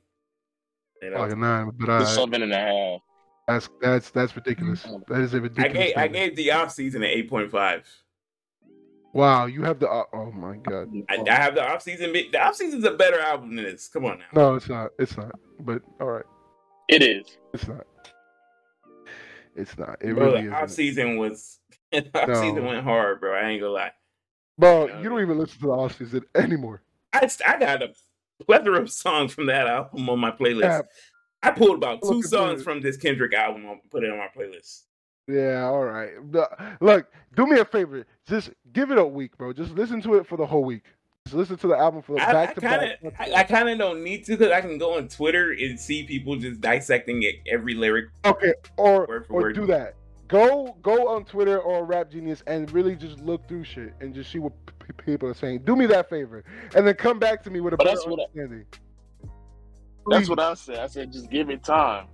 You 1.01 1.11
know, 1.11 1.19
Like 1.19 1.31
a 1.31 1.35
nine, 1.35 1.71
but 1.77 2.01
It's 2.01 2.11
uh, 2.11 2.15
seven 2.15 2.43
and 2.43 2.53
a 2.53 2.57
half. 2.57 3.01
That's 3.49 3.69
that's 3.81 4.09
that's 4.11 4.35
ridiculous. 4.35 4.83
That 5.07 5.21
is 5.21 5.33
a 5.33 5.37
I 5.37 5.39
ridiculous. 5.39 5.73
gave 5.73 5.97
I 5.97 6.07
gave 6.07 6.35
the 6.35 6.51
off 6.51 6.71
season 6.71 7.03
an 7.03 7.09
eight 7.09 7.29
point 7.29 7.49
five. 7.51 7.87
Wow, 9.13 9.47
you 9.47 9.63
have 9.63 9.79
the. 9.79 9.89
Uh, 9.89 10.03
oh 10.13 10.31
my 10.31 10.57
God. 10.57 10.89
I, 11.09 11.17
I 11.27 11.33
have 11.33 11.55
the 11.55 11.67
off 11.67 11.81
season. 11.81 12.13
The 12.13 12.37
off 12.37 12.55
season's 12.55 12.83
a 12.83 12.91
better 12.91 13.19
album 13.19 13.55
than 13.55 13.65
this. 13.65 13.87
Come 13.87 14.05
on 14.05 14.19
now. 14.19 14.25
No, 14.33 14.55
it's 14.55 14.69
not. 14.69 14.91
It's 14.99 15.17
not. 15.17 15.31
But 15.61 15.81
all 15.99 16.07
right, 16.07 16.25
It 16.89 17.01
is. 17.01 17.37
it's 17.53 17.67
not. 17.67 17.87
It's 19.55 19.77
not. 19.77 19.97
It 20.01 20.13
bro, 20.13 20.33
really 20.33 20.47
the 20.47 20.53
off 20.55 20.69
is. 20.69 20.75
season 20.75 21.17
was 21.17 21.59
off 21.93 22.27
No. 22.27 22.33
season 22.35 22.65
went 22.65 22.83
hard, 22.83 23.19
bro. 23.19 23.33
I 23.33 23.49
ain't 23.49 23.61
gonna 23.61 23.73
lie. 23.73 23.91
Bro, 24.57 24.87
No, 24.87 24.97
you 25.01 25.09
don't 25.09 25.21
even 25.21 25.39
listen 25.39 25.59
to 25.61 25.65
the 25.67 25.71
off 25.71 25.97
season 25.97 26.23
anymore. 26.35 26.83
I 27.11 27.27
I 27.47 27.59
got 27.59 27.81
a 27.81 27.93
plethora 28.45 28.81
of 28.81 28.91
songs 28.91 29.33
from 29.33 29.47
that 29.47 29.67
album 29.67 30.07
on 30.09 30.19
my 30.19 30.31
playlist. 30.31 30.83
I 31.41 31.51
pulled 31.51 31.77
about 31.77 32.01
two 32.03 32.21
songs 32.23 32.63
from 32.63 32.81
this 32.81 32.97
Kendrick 32.97 33.33
album 33.33 33.65
and 33.65 33.79
put 33.89 34.03
it 34.03 34.11
on 34.11 34.17
my 34.17 34.27
playlist. 34.35 34.83
yeah, 35.27 35.63
all 35.65 35.83
right. 35.85 36.11
Look, 36.81 37.11
do 37.35 37.45
me 37.47 37.59
a 37.59 37.65
favor. 37.65 38.05
Just 38.27 38.49
give 38.73 38.91
it 38.91 38.97
a 38.97 39.05
week, 39.05 39.37
bro. 39.37 39.53
Just 39.53 39.71
listen 39.71 40.01
to 40.01 40.15
it 40.15 40.27
for 40.27 40.37
the 40.37 40.45
whole 40.45 40.63
week. 40.63 40.83
Just 41.25 41.35
listen 41.37 41.57
to 41.57 41.67
the 41.67 41.77
album 41.77 42.01
for 42.01 42.15
the 42.15 42.27
I 42.27 42.33
back 42.33 42.55
to 42.55 42.61
kind 42.61 42.81
back. 42.81 43.03
of 43.03 43.13
I, 43.19 43.39
I 43.41 43.43
kind 43.43 43.69
of 43.69 43.77
don't 43.77 44.03
need 44.03 44.25
to 44.25 44.31
because 44.37 44.51
I 44.51 44.61
can 44.61 44.77
go 44.77 44.97
on 44.97 45.07
Twitter 45.09 45.51
and 45.51 45.79
see 45.79 46.03
people 46.03 46.35
just 46.37 46.59
dissecting 46.61 47.23
it, 47.23 47.35
every 47.47 47.73
lyric. 47.75 48.05
Okay, 48.25 48.53
or 48.77 49.05
Word 49.07 49.25
or 49.29 49.41
word. 49.41 49.55
do 49.55 49.65
that. 49.67 49.95
Go 50.27 50.75
go 50.81 51.07
on 51.09 51.25
Twitter 51.25 51.59
or 51.59 51.85
Rap 51.85 52.09
Genius 52.11 52.43
and 52.47 52.71
really 52.71 52.95
just 52.95 53.19
look 53.19 53.47
through 53.47 53.63
shit 53.63 53.93
and 54.01 54.13
just 54.13 54.31
see 54.31 54.39
what 54.39 54.53
p- 54.79 54.93
people 55.05 55.27
are 55.29 55.33
saying. 55.33 55.59
Do 55.65 55.75
me 55.75 55.85
that 55.87 56.09
favor, 56.09 56.43
and 56.75 56.85
then 56.87 56.95
come 56.95 57.19
back 57.19 57.43
to 57.43 57.49
me 57.51 57.59
with 57.61 57.73
a 57.73 57.77
But 57.77 57.85
better 57.87 58.09
what 58.09 58.19
I-. 58.35 58.63
That's 60.09 60.29
what 60.29 60.39
I 60.39 60.53
said. 60.53 60.79
I 60.79 60.87
said 60.87 61.11
just 61.11 61.29
give 61.29 61.49
it 61.49 61.63
time. 61.63 62.07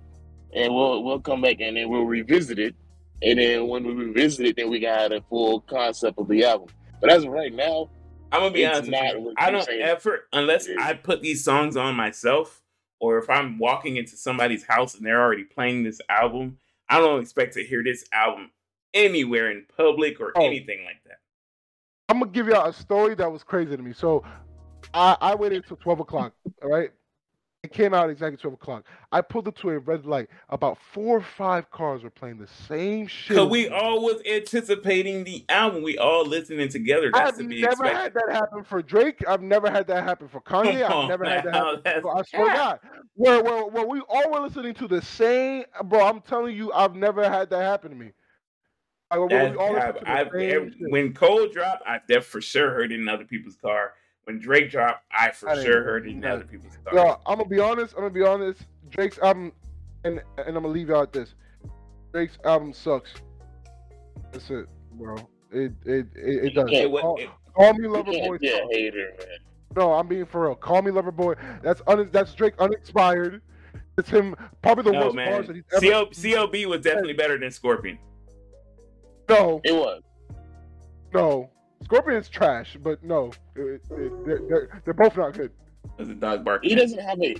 and 0.54 0.72
we'll 0.74 1.02
we'll 1.04 1.20
come 1.20 1.40
back 1.42 1.56
and 1.60 1.76
then 1.76 1.88
we'll 1.88 2.04
revisit 2.04 2.58
it. 2.58 2.74
And 3.22 3.38
then 3.38 3.66
when 3.68 3.84
we 3.84 3.92
revisit 3.92 4.46
it, 4.46 4.56
then 4.56 4.68
we 4.70 4.78
got 4.80 5.12
a 5.12 5.20
full 5.22 5.60
concept 5.62 6.18
of 6.18 6.28
the 6.28 6.44
album. 6.44 6.68
But 7.00 7.10
as 7.10 7.24
of 7.24 7.30
right 7.30 7.52
now, 7.52 7.90
I'm 8.32 8.40
gonna 8.40 8.50
be 8.52 8.62
It's 8.62 8.76
honest. 8.78 8.90
not 8.90 9.14
With 9.16 9.24
you. 9.24 9.34
I 9.38 9.50
don't 9.50 9.64
saying. 9.64 9.82
ever, 9.82 10.28
unless 10.32 10.68
I 10.80 10.94
put 10.94 11.22
these 11.22 11.42
songs 11.42 11.76
on 11.76 11.94
myself, 11.94 12.62
or 13.00 13.18
if 13.18 13.28
I'm 13.30 13.58
walking 13.58 13.96
into 13.96 14.16
somebody's 14.16 14.64
house 14.64 14.94
and 14.94 15.04
they're 15.04 15.20
already 15.22 15.44
playing 15.44 15.82
this 15.84 16.00
album, 16.08 16.58
I 16.88 16.98
don't 17.00 17.20
expect 17.20 17.54
to 17.54 17.64
hear 17.64 17.82
this 17.82 18.04
album 18.12 18.50
anywhere 18.94 19.50
in 19.50 19.64
public 19.76 20.20
or 20.20 20.32
Oh. 20.36 20.44
anything 20.44 20.84
like 20.84 21.02
that. 21.06 21.18
I'm 22.08 22.20
gonna 22.20 22.30
give 22.30 22.46
y'all 22.48 22.68
a 22.68 22.72
story 22.72 23.14
that 23.16 23.30
was 23.30 23.42
crazy 23.42 23.76
to 23.76 23.82
me. 23.82 23.92
So, 23.92 24.24
I, 24.94 25.16
I 25.20 25.34
waited 25.34 25.62
until 25.64 25.76
12 25.78 26.00
o'clock. 26.00 26.32
All 26.62 26.70
right, 26.70 26.90
it 27.66 27.72
came 27.72 27.92
out 27.92 28.08
exactly 28.10 28.36
12 28.36 28.54
o'clock. 28.54 28.86
I 29.10 29.20
pulled 29.20 29.48
it 29.48 29.56
to 29.56 29.70
a 29.70 29.78
red 29.80 30.06
light. 30.06 30.28
About 30.50 30.78
four 30.92 31.18
or 31.18 31.20
five 31.20 31.70
cars 31.70 32.02
were 32.04 32.10
playing 32.10 32.38
the 32.38 32.46
same 32.68 33.06
shit. 33.08 33.36
Cause 33.36 33.50
we 33.50 33.68
all 33.68 34.02
was 34.02 34.22
anticipating 34.24 35.24
the 35.24 35.44
album. 35.48 35.82
We 35.82 35.98
all 35.98 36.24
listening 36.24 36.68
together. 36.68 37.10
That's 37.12 37.32
I've 37.32 37.38
to 37.38 37.44
be 37.48 37.60
never 37.60 37.84
expected. 37.84 37.96
had 37.96 38.14
that 38.14 38.34
happen 38.34 38.62
for 38.64 38.82
Drake. 38.82 39.26
I've 39.26 39.42
never 39.42 39.68
had 39.70 39.86
that 39.88 40.04
happen 40.04 40.28
for 40.28 40.40
Kanye. 40.40 40.82
Come 40.86 40.92
I've 40.92 40.92
on, 40.92 41.08
never 41.08 41.24
had 41.24 41.44
that 41.44 41.54
happen. 41.84 42.02
For, 42.02 42.16
I 42.18 42.22
swear 42.22 42.46
to 42.50 42.54
God, 42.56 42.80
where, 43.14 43.42
where 43.42 43.66
where 43.66 43.86
we 43.86 44.00
all 44.08 44.30
were 44.32 44.40
listening 44.40 44.74
to 44.74 44.86
the 44.88 45.02
same, 45.02 45.64
bro. 45.84 46.06
I'm 46.06 46.20
telling 46.20 46.56
you, 46.56 46.72
I've 46.72 46.94
never 46.94 47.28
had 47.28 47.50
that 47.50 47.62
happen 47.62 47.90
to 47.90 47.96
me. 47.96 48.12
Like, 49.10 49.20
where 49.20 49.28
That's 49.28 49.50
we 49.52 49.56
all 49.58 49.72
listened 49.72 49.94
cap. 49.94 50.04
to 50.04 50.10
I've, 50.10 50.28
same 50.32 50.50
ev- 50.66 50.72
shit. 50.72 50.90
when 50.90 51.12
Cole 51.14 51.48
dropped, 51.48 51.82
I 51.86 52.00
def 52.08 52.26
for 52.26 52.40
sure 52.40 52.70
heard 52.70 52.92
it 52.92 53.00
in 53.00 53.08
other 53.08 53.24
people's 53.24 53.56
car. 53.56 53.92
When 54.26 54.40
Drake 54.40 54.70
dropped, 54.72 55.04
I 55.12 55.30
for 55.30 55.50
I 55.50 55.62
sure 55.62 55.84
heard 55.84 56.06
it 56.06 56.10
in 56.10 56.24
other 56.24 56.42
people's 56.44 56.76
car. 56.84 56.94
Yo, 56.94 57.20
I'm 57.26 57.38
gonna 57.38 57.48
be 57.48 57.60
honest. 57.60 57.94
I'm 57.94 58.00
gonna 58.00 58.10
be 58.12 58.22
honest. 58.24 58.60
Drake's 58.90 59.18
album, 59.20 59.52
and 60.02 60.20
and 60.38 60.48
I'm 60.48 60.54
gonna 60.54 60.66
leave 60.68 60.88
y'all 60.88 61.02
at 61.02 61.12
this. 61.12 61.34
Drake's 62.12 62.36
album 62.44 62.72
sucks. 62.72 63.12
That's 64.32 64.50
it, 64.50 64.66
bro. 64.94 65.14
It 65.52 65.72
it 65.84 66.06
it, 66.16 66.44
it 66.46 66.54
does. 66.54 66.68
It 66.72 66.90
call, 66.90 67.16
it- 67.18 67.30
call 67.54 67.72
me 67.74 67.84
you 67.84 67.90
lover 67.92 68.10
boy. 68.10 68.38
can't 68.38 68.40
be 68.40 68.48
a 68.48 68.66
hater, 68.68 69.12
man. 69.16 69.28
No, 69.76 69.92
I'm 69.92 70.08
being 70.08 70.26
for 70.26 70.42
real. 70.46 70.56
Call 70.56 70.82
me 70.82 70.90
lover 70.90 71.12
boy. 71.12 71.34
That's 71.62 71.80
un, 71.86 72.08
that's 72.10 72.34
Drake 72.34 72.54
uninspired. 72.58 73.42
It's 73.96 74.10
him 74.10 74.34
probably 74.60 74.84
the 74.84 74.92
no 74.92 75.04
worst 75.04 75.14
man, 75.16 75.30
bars 75.30 75.46
that 75.46 75.54
he's 75.56 75.64
ever. 75.72 75.86
CO, 75.86 76.06
CLB 76.06 76.66
was 76.66 76.80
definitely 76.80 77.12
better 77.12 77.38
than 77.38 77.50
Scorpion. 77.52 77.98
No, 79.28 79.60
It 79.64 79.72
was. 79.72 80.02
no. 81.14 81.48
Scorpion's 81.86 82.28
trash, 82.28 82.76
but 82.82 83.00
no, 83.04 83.30
it, 83.54 83.80
it, 83.90 84.26
they're, 84.26 84.40
they're, 84.48 84.82
they're 84.84 84.92
both 84.92 85.16
not 85.16 85.34
good. 85.34 85.52
Was 85.98 86.08
a 86.08 86.14
dog 86.14 86.44
barking? 86.44 86.70
He 86.70 86.74
doesn't 86.74 86.98
have 86.98 87.22
a. 87.22 87.36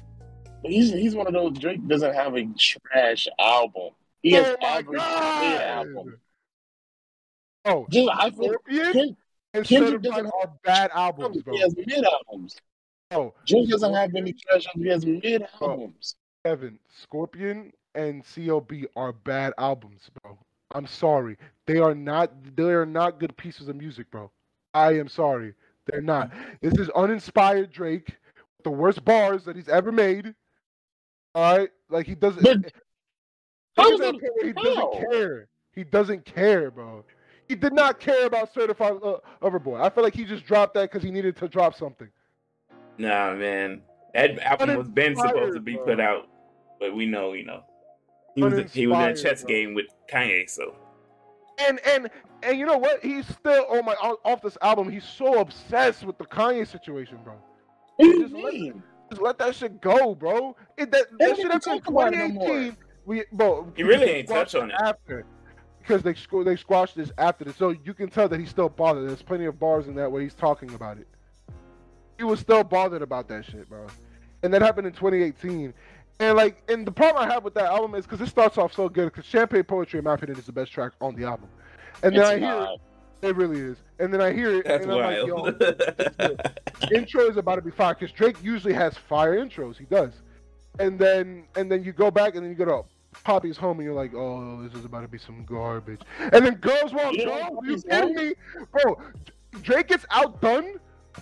He's 0.63 0.93
he's 0.93 1.17
one 1.17 1.27
of 1.27 1.33
those. 1.33 1.59
Drake 1.59 1.85
doesn't 1.89 2.15
have 2.15 2.37
a 2.37 2.47
trash 2.57 3.27
album. 3.41 3.91
He 4.23 4.31
has 4.35 4.47
oh 4.47 4.57
my 4.61 4.69
average 4.69 5.01
album. 5.01 6.21
Oh, 7.65 7.87
Just 7.91 8.09
I 8.09 8.31
feel 8.31 8.53
Scorpion 8.53 8.93
Ken- 8.93 9.17
and 9.53 9.65
Kendrick 9.67 10.03
doesn't 10.03 10.27
are 10.27 10.53
bad 10.63 10.93
albums, 10.95 11.43
bro. 11.43 11.55
he 11.55 11.61
has 11.63 11.75
mid 11.77 12.05
albums. 12.05 12.57
Oh, 13.11 13.35
Drake 13.49 13.69
doesn't 13.69 13.95
have 13.95 14.15
any 14.15 14.33
trash 14.33 14.67
albums. 14.69 14.85
He 14.85 14.89
has 14.91 15.05
mid 15.05 15.45
albums. 15.61 16.15
Evan, 16.45 16.79
Scorpion 17.03 17.73
and 17.97 18.23
CLB 18.23 18.85
are 18.95 19.13
bad 19.13 19.55
albums, 19.59 20.09
bro. 20.23 20.39
I'm 20.73 20.87
sorry. 20.87 21.37
They 21.67 21.79
are 21.79 21.97
not 21.97 22.31
they 22.57 22.71
are 22.73 22.87
not 22.87 23.19
good 23.19 23.37
pieces 23.37 23.67
of 23.67 23.75
music, 23.75 24.09
bro. 24.13 24.31
I 24.77 24.93
am 24.99 25.09
sorry. 25.09 25.55
They're 25.87 26.03
not. 26.03 26.31
This 26.61 26.75
is 26.75 26.91
uninspired 26.91 27.71
Drake 27.73 28.07
with 28.07 28.65
the 28.65 28.71
worst 28.71 29.05
bars 29.05 29.45
that 29.45 29.57
he's 29.57 29.69
ever 29.69 29.91
made. 29.91 30.35
All 31.35 31.57
right? 31.59 31.71
Like 31.89 32.07
he 32.07 32.15
doesn't 32.15 32.43
But 32.43 32.61
Drake 32.63 32.73
how 33.77 33.89
is 33.93 34.01
is 34.01 34.07
at 34.07 34.15
a 34.15 34.17
it- 34.17 34.21
point 34.21 34.35
where 34.35 34.47
he 34.47 34.53
doesn't 34.53 35.11
care. 35.11 35.49
He 35.75 35.85
doesn't 35.85 36.25
care, 36.25 36.71
bro. 36.71 37.05
He 37.49 37.55
did 37.55 37.73
not 37.73 38.01
care 38.01 38.27
about 38.27 38.53
Certified 38.53 38.95
uh, 39.05 39.19
Lover 39.41 39.61
I 39.81 39.89
feel 39.91 40.03
like 40.03 40.15
he 40.15 40.25
just 40.25 40.45
dropped 40.45 40.75
that 40.75 40.91
because 40.91 41.03
he 41.03 41.11
needed 41.11 41.37
to 41.37 41.49
drop 41.49 41.75
something. 41.75 42.09
Nah, 42.99 43.35
man, 43.35 43.83
that 44.15 44.39
album 44.41 44.77
was 44.77 44.89
been 44.89 45.15
supposed 45.15 45.55
to 45.55 45.61
be 45.61 45.75
bro. 45.77 45.85
put 45.85 46.01
out, 46.01 46.29
but 46.81 46.95
we 46.97 47.07
know, 47.07 47.35
you 47.35 47.45
know, 47.45 47.63
he 48.35 48.43
was 48.43 48.73
he 48.73 48.87
was 48.87 48.99
in 49.05 49.11
a 49.11 49.15
chess 49.17 49.43
bro. 49.43 49.49
game 49.49 49.75
with 49.75 49.87
Kanye, 50.11 50.49
so 50.49 50.75
And 51.59 51.81
and 51.87 52.11
and 52.43 52.59
you 52.59 52.67
know 52.67 52.79
what? 52.79 53.03
He's 53.05 53.27
still 53.27 53.65
on 53.71 53.85
my 53.85 53.95
off 53.95 54.43
this 54.43 54.59
album. 54.63 54.91
He's 54.91 55.05
so 55.05 55.41
obsessed 55.41 56.05
with 56.05 56.19
the 56.19 56.25
Kanye 56.25 56.67
situation, 56.67 57.19
bro. 57.25 57.35
What 57.97 58.05
do 58.05 58.09
you 58.09 58.23
Just 58.29 58.35
let- 58.35 58.75
Just 59.11 59.23
let 59.23 59.39
that 59.39 59.55
shit 59.55 59.81
go, 59.81 60.15
bro. 60.15 60.57
It, 60.77 60.91
that 60.91 61.07
They 61.19 61.27
that 61.27 61.37
don't 61.37 61.37
shit 61.37 61.39
even 61.47 61.51
happened 61.53 61.75
in 61.77 61.81
talk 61.81 61.89
about 61.89 62.13
it 62.15 62.17
no 62.35 62.47
2018. 62.47 62.77
We 63.07 63.25
bro. 63.33 63.73
He 63.77 63.83
really 63.85 64.07
they 64.07 64.15
ain't 64.17 64.29
squashed 64.29 64.53
touch 64.53 64.63
on 64.63 64.71
it. 64.71 64.77
after 64.83 65.25
because 65.79 66.03
they 66.03 66.15
squ- 66.15 66.45
they 66.45 66.57
squashed 66.57 66.97
this 66.97 67.13
after 67.17 67.45
this. 67.45 67.57
So 67.57 67.71
you 67.71 67.95
can 67.95 68.09
tell 68.11 68.29
that 68.29 68.41
he's 68.41 68.51
still 68.51 68.69
bothered. 68.69 69.09
There's 69.09 69.23
plenty 69.23 69.45
of 69.47 69.59
bars 69.61 69.87
in 69.87 69.95
that 69.95 70.11
where 70.11 70.21
he's 70.21 70.35
talking 70.35 70.75
about 70.75 70.99
it. 70.99 71.07
He 72.19 72.25
was 72.25 72.41
still 72.41 72.65
bothered 72.65 73.03
about 73.03 73.29
that 73.29 73.45
shit, 73.45 73.69
bro. 73.69 73.87
And 74.43 74.53
that 74.53 74.63
happened 74.63 74.87
in 74.89 74.93
2018. 74.93 75.73
And 76.19 76.37
like, 76.37 76.63
and 76.69 76.87
the 76.87 76.93
problem 76.93 77.29
I 77.29 77.33
have 77.33 77.45
with 77.45 77.55
that 77.55 77.67
album 77.67 77.95
is 77.95 78.07
because 78.07 78.21
it 78.21 78.29
starts 78.31 78.57
off 78.59 78.73
so 78.75 78.89
good. 78.89 79.07
Because 79.07 79.25
Champagne 79.27 79.65
Poetry, 79.65 79.99
in 79.99 80.05
my 80.05 80.15
opinion, 80.15 80.39
is 80.39 80.47
the 80.47 80.53
best 80.53 80.73
track 80.73 80.93
on 81.01 81.15
the 81.15 81.25
album. 81.25 81.49
And 82.03 82.15
then 82.15 82.23
It's 82.23 82.31
I 82.31 82.39
hear 82.39 82.49
not. 82.49 82.75
it, 83.23 83.29
it 83.29 83.37
really 83.37 83.61
is. 83.61 83.77
And 83.99 84.13
then 84.13 84.21
I 84.21 84.33
hear 84.33 84.55
it, 84.57 84.67
that's 84.67 84.85
and 84.85 84.93
I'm 84.93 84.99
like, 84.99 85.27
yo, 85.27 85.35
wild. 85.35 86.43
intro 86.93 87.23
is 87.29 87.37
about 87.37 87.57
to 87.57 87.63
be 87.63 87.71
fire 87.71 87.95
because 87.95 88.13
Drake 88.13 88.37
usually 88.43 88.75
has 88.75 88.97
fire 88.97 89.37
intros. 89.37 89.77
He 89.77 89.85
does, 89.85 90.13
and 90.79 90.99
then 90.99 91.45
and 91.57 91.71
then 91.71 91.83
you 91.85 91.93
go 91.93 92.11
back 92.11 92.35
and 92.35 92.43
then 92.45 92.51
you 92.51 92.57
go 92.57 92.65
to 92.67 92.85
Papi's 93.25 93.57
Home 93.57 93.79
and 93.79 93.85
you're 93.87 93.95
like, 93.95 94.15
oh, 94.15 94.63
this 94.63 94.75
is 94.79 94.85
about 94.85 95.01
to 95.03 95.09
be 95.09 95.19
some 95.19 95.45
garbage. 95.45 96.01
And 96.21 96.45
then 96.45 96.55
Girls 96.55 96.93
Won't 96.93 97.17
Go. 97.19 97.61
You 97.65 97.81
kidding 97.83 98.15
me, 98.15 98.35
bro? 98.73 99.01
Drake 99.63 99.89
gets 99.89 100.05
outdone 100.11 100.79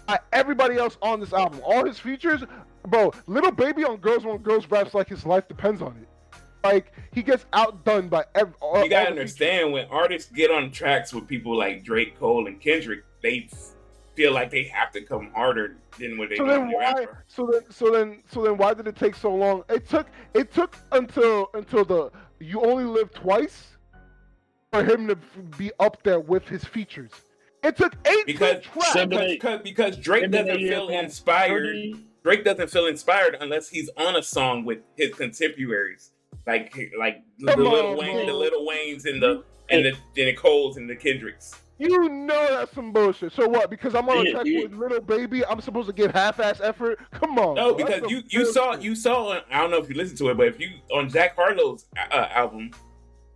by 0.06 0.18
everybody 0.32 0.76
else 0.76 0.98
on 1.02 1.20
this 1.20 1.32
album. 1.32 1.60
All 1.64 1.84
his 1.84 1.98
features, 2.00 2.42
bro. 2.86 3.12
Lil 3.26 3.50
Baby 3.52 3.84
on 3.84 3.96
Girls 3.98 4.24
Want 4.24 4.42
Girls 4.42 4.66
raps 4.70 4.94
like 4.94 5.08
his 5.08 5.24
life 5.26 5.48
depends 5.48 5.82
on 5.82 5.96
it. 6.00 6.08
Like 6.64 6.92
he 7.12 7.22
gets 7.22 7.44
outdone 7.52 8.08
by 8.08 8.24
every. 8.34 8.54
All, 8.60 8.76
uh, 8.78 8.82
you 8.84 8.88
gotta 8.90 9.10
all 9.10 9.14
the 9.16 9.20
features. 9.26 9.40
understand 9.40 9.72
when 9.72 9.86
artists 9.90 10.30
get 10.32 10.50
on 10.50 10.70
tracks 10.70 11.12
with 11.12 11.26
people 11.28 11.56
like 11.56 11.84
Drake, 11.84 12.18
Cole, 12.18 12.46
and 12.46 12.58
Kendrick, 12.60 13.04
they 13.22 13.48
f- 13.52 13.72
feel 14.14 14.32
like 14.32 14.50
they 14.50 14.64
have 14.64 14.90
to 14.92 15.02
come 15.02 15.30
harder 15.34 15.76
than 15.98 16.16
what 16.16 16.30
they 16.30 16.36
So 16.36 16.46
then 16.46 16.70
why? 16.70 16.92
rap. 16.94 17.16
So 17.26 17.46
then, 17.52 17.62
so 17.70 17.90
then, 17.90 18.22
so 18.32 18.42
then, 18.42 18.56
why 18.56 18.72
did 18.72 18.86
it 18.88 18.96
take 18.96 19.14
so 19.14 19.34
long? 19.34 19.62
It 19.68 19.86
took 19.88 20.06
it 20.32 20.54
took 20.54 20.76
until 20.92 21.50
until 21.52 21.84
the 21.84 22.10
you 22.40 22.62
only 22.62 22.84
live 22.84 23.12
twice 23.12 23.76
for 24.72 24.82
him 24.82 25.06
to 25.08 25.16
be 25.58 25.70
up 25.80 26.02
there 26.02 26.18
with 26.20 26.48
his 26.48 26.64
features. 26.64 27.10
It 27.62 27.76
took 27.76 27.94
eight 28.06 28.24
Because- 28.26 28.62
tracks. 28.62 28.92
Seven, 28.92 29.10
Because, 29.10 29.22
eight- 29.30 29.40
because, 29.40 29.60
because 29.62 29.96
Drake 29.98 30.30
doesn't 30.30 30.56
feel 30.58 30.88
inspired. 30.88 31.66
30. 31.66 32.06
Drake 32.24 32.42
doesn't 32.42 32.70
feel 32.70 32.86
inspired 32.86 33.36
unless 33.40 33.68
he's 33.68 33.90
on 33.98 34.16
a 34.16 34.22
song 34.22 34.64
with 34.64 34.78
his 34.96 35.14
contemporaries, 35.14 36.12
like 36.46 36.74
like 36.98 37.22
the 37.38 37.54
Little 37.56 37.90
on, 37.90 37.98
Wayne, 37.98 38.26
the. 38.26 38.32
Lil 38.32 38.66
Waynes, 38.66 39.04
and 39.04 39.22
the 39.22 39.44
and 39.68 39.84
the 39.84 39.92
the 40.14 40.32
Coles 40.32 40.78
and 40.78 40.88
the 40.88 40.96
Kendricks. 40.96 41.60
You 41.76 42.08
know 42.08 42.46
that's 42.50 42.72
some 42.72 42.92
bullshit. 42.92 43.32
So 43.32 43.46
what? 43.46 43.68
Because 43.68 43.94
I'm 43.94 44.08
on 44.08 44.18
a 44.18 44.24
Yeah, 44.24 44.30
track 44.30 44.46
yeah. 44.46 44.62
with 44.62 44.72
Lil 44.72 45.00
Baby, 45.00 45.44
I'm 45.44 45.60
supposed 45.60 45.88
to 45.88 45.92
give 45.92 46.12
half-ass 46.12 46.60
effort. 46.62 46.98
Come 47.10 47.38
on. 47.38 47.56
No, 47.56 47.74
bro. 47.74 47.84
That's 47.84 48.00
because 48.00 48.00
some 48.00 48.10
you 48.10 48.22
you 48.28 48.52
saw 48.52 48.74
you 48.74 48.94
saw 48.94 49.40
I 49.50 49.58
don't 49.58 49.70
know 49.70 49.78
if 49.78 49.88
you 49.90 49.96
listened 49.96 50.18
to 50.18 50.30
it, 50.30 50.36
but 50.36 50.46
if 50.46 50.58
you 50.58 50.70
on 50.94 51.10
Jack 51.10 51.36
Harlow's 51.36 51.86
uh, 52.10 52.28
album, 52.30 52.70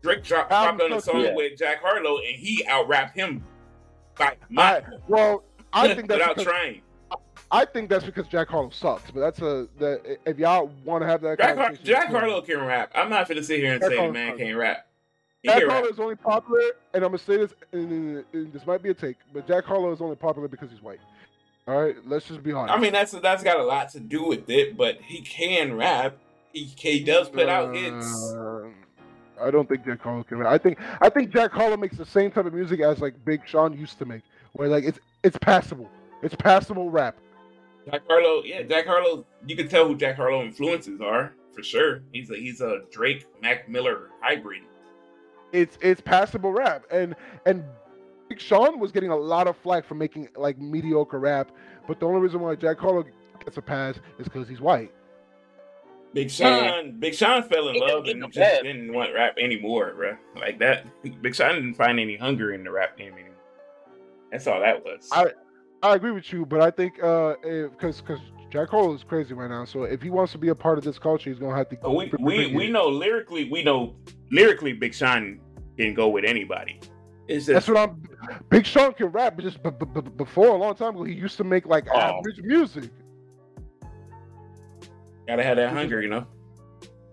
Drake 0.02 0.24
dropped, 0.24 0.50
Album 0.50 0.78
dropped 0.78 0.92
on 0.92 0.98
a 0.98 1.02
song 1.02 1.20
yeah. 1.20 1.34
with 1.34 1.58
Jack 1.58 1.82
Harlow, 1.82 2.18
and 2.18 2.36
he 2.36 2.64
out 2.66 2.88
rapped 2.88 3.14
him 3.14 3.44
by 4.16 4.26
I, 4.26 4.36
my 4.48 4.82
well, 5.08 5.44
I 5.74 5.88
think 5.94 6.08
that's 6.08 6.20
without 6.20 6.36
because, 6.36 6.50
trying. 6.50 6.82
I 7.50 7.64
think 7.64 7.88
that's 7.88 8.04
because 8.04 8.26
Jack 8.28 8.48
Harlow 8.48 8.70
sucks. 8.70 9.10
But 9.10 9.20
that's 9.20 9.40
a 9.40 9.68
that 9.78 10.18
if 10.26 10.38
y'all 10.38 10.70
want 10.84 11.02
to 11.02 11.06
have 11.08 11.20
that 11.22 11.38
Jack, 11.38 11.56
Har- 11.56 11.72
Jack. 11.82 12.08
Harlow 12.08 12.42
can 12.42 12.60
rap. 12.60 12.92
I'm 12.94 13.08
not 13.08 13.28
gonna 13.28 13.42
sit 13.42 13.60
here 13.60 13.72
and 13.72 13.80
Jack 13.80 13.90
say 13.90 13.96
the 13.96 14.00
Harlow 14.00 14.12
man 14.12 14.36
can't 14.36 14.56
rap. 14.56 14.86
He 15.42 15.48
Jack 15.48 15.60
can 15.60 15.68
rap. 15.68 15.76
Harlow 15.76 15.92
is 15.92 16.00
only 16.00 16.16
popular, 16.16 16.60
and 16.94 17.04
I'm 17.04 17.10
gonna 17.10 17.18
say 17.18 17.38
this, 17.38 17.54
and, 17.72 18.24
and 18.32 18.52
this 18.52 18.66
might 18.66 18.82
be 18.82 18.90
a 18.90 18.94
take, 18.94 19.16
but 19.32 19.46
Jack 19.46 19.64
Harlow 19.64 19.92
is 19.92 20.00
only 20.00 20.16
popular 20.16 20.48
because 20.48 20.70
he's 20.70 20.82
white. 20.82 21.00
All 21.66 21.80
right, 21.80 21.96
let's 22.06 22.26
just 22.26 22.42
be 22.42 22.52
honest. 22.52 22.74
I 22.74 22.78
mean, 22.80 22.92
that's 22.92 23.12
that's 23.12 23.42
got 23.42 23.58
a 23.60 23.64
lot 23.64 23.90
to 23.90 24.00
do 24.00 24.24
with 24.24 24.48
it, 24.50 24.76
but 24.76 24.98
he 25.02 25.20
can 25.20 25.74
rap. 25.74 26.16
He 26.52 26.64
he 26.64 27.04
does 27.04 27.28
put 27.28 27.48
out 27.48 27.74
hits. 27.74 28.32
Uh, 28.32 28.68
I 29.40 29.50
don't 29.50 29.68
think 29.68 29.84
Jack 29.84 30.00
Harlow 30.00 30.24
can. 30.24 30.38
Rap. 30.38 30.52
I 30.52 30.58
think 30.58 30.78
I 31.00 31.08
think 31.08 31.30
Jack 31.30 31.52
Harlow 31.52 31.76
makes 31.76 31.96
the 31.96 32.06
same 32.06 32.30
type 32.30 32.46
of 32.46 32.52
music 32.52 32.80
as 32.80 33.00
like 33.00 33.14
Big 33.24 33.42
Sean 33.46 33.78
used 33.78 33.98
to 33.98 34.04
make, 34.04 34.22
where 34.52 34.68
like 34.68 34.84
it's 34.84 34.98
it's 35.22 35.38
passable. 35.38 35.88
It's 36.22 36.34
passable 36.34 36.90
rap. 36.90 37.16
Jack 37.90 38.02
Harlow, 38.08 38.42
yeah, 38.44 38.62
Jack 38.62 38.86
Harlow. 38.86 39.24
You 39.46 39.56
can 39.56 39.68
tell 39.68 39.86
who 39.88 39.96
Jack 39.96 40.16
Harlow 40.16 40.42
influences 40.42 41.00
are 41.00 41.32
for 41.54 41.62
sure. 41.62 42.02
He's 42.12 42.30
a 42.30 42.36
he's 42.36 42.60
a 42.60 42.80
Drake 42.90 43.26
Mac 43.42 43.68
Miller 43.68 44.10
hybrid. 44.20 44.62
It's 45.52 45.78
it's 45.80 46.00
passable 46.00 46.52
rap, 46.52 46.84
and 46.90 47.14
and 47.46 47.64
Big 48.28 48.40
Sean 48.40 48.78
was 48.78 48.92
getting 48.92 49.10
a 49.10 49.16
lot 49.16 49.46
of 49.46 49.56
flack 49.56 49.84
for 49.86 49.94
making 49.94 50.28
like 50.36 50.58
mediocre 50.58 51.18
rap, 51.18 51.50
but 51.86 51.98
the 52.00 52.06
only 52.06 52.20
reason 52.20 52.40
why 52.40 52.54
Jack 52.54 52.78
Harlow 52.78 53.04
gets 53.44 53.56
a 53.56 53.62
pass 53.62 53.96
is 54.18 54.24
because 54.28 54.48
he's 54.48 54.60
white. 54.60 54.92
Big 56.14 56.30
Sean, 56.30 56.98
Big 56.98 57.14
Sean 57.14 57.42
fell 57.42 57.68
in 57.68 57.74
He 57.74 57.80
love 57.80 58.04
didn't 58.04 58.24
and 58.24 58.32
just 58.32 58.40
bag. 58.40 58.62
didn't 58.62 58.92
want 58.94 59.14
rap 59.14 59.36
anymore, 59.38 59.92
bro. 59.94 60.16
Like 60.36 60.58
that. 60.58 60.86
Big 61.22 61.34
Sean 61.34 61.54
didn't 61.54 61.74
find 61.74 62.00
any 62.00 62.16
hunger 62.16 62.52
in 62.54 62.64
the 62.64 62.70
rap 62.70 62.96
game 62.96 63.12
anymore. 63.12 63.34
That's 64.32 64.46
all 64.46 64.60
that 64.60 64.82
was. 64.84 65.08
I- 65.12 65.32
I 65.82 65.94
agree 65.94 66.10
with 66.10 66.32
you, 66.32 66.44
but 66.44 66.60
I 66.60 66.70
think 66.70 67.02
uh, 67.02 67.34
because 67.42 68.00
because 68.00 68.20
Jack 68.50 68.70
Harlow 68.70 68.94
is 68.94 69.04
crazy 69.04 69.34
right 69.34 69.50
now. 69.50 69.64
So 69.64 69.84
if 69.84 70.02
he 70.02 70.10
wants 70.10 70.32
to 70.32 70.38
be 70.38 70.48
a 70.48 70.54
part 70.54 70.78
of 70.78 70.84
this 70.84 70.98
culture, 70.98 71.30
he's 71.30 71.38
gonna 71.38 71.56
have 71.56 71.68
to. 71.70 71.76
But 71.76 71.92
we 71.94 72.10
we 72.18 72.54
we 72.54 72.70
know 72.70 72.88
lyrically, 72.88 73.48
we 73.50 73.62
know 73.62 73.94
lyrically, 74.30 74.72
Big 74.72 74.94
Sean 74.94 75.40
can 75.76 75.94
go 75.94 76.08
with 76.08 76.24
anybody. 76.24 76.80
It's 77.28 77.46
That's 77.46 77.68
what 77.68 77.76
I'm. 77.76 78.02
Big 78.48 78.64
Sean 78.66 78.92
can 78.94 79.06
rap, 79.08 79.36
but 79.36 79.44
just 79.44 79.62
b- 79.62 79.70
b- 79.70 79.86
b- 79.94 80.10
before 80.16 80.48
a 80.48 80.56
long 80.56 80.74
time 80.74 80.94
ago, 80.96 81.04
he 81.04 81.12
used 81.14 81.36
to 81.36 81.44
make 81.44 81.66
like 81.66 81.86
Oh. 81.92 81.98
average 81.98 82.40
music. 82.42 82.90
gotta 85.26 85.42
have 85.44 85.58
that 85.58 85.72
hunger, 85.72 86.00
you 86.00 86.08
know. 86.08 86.26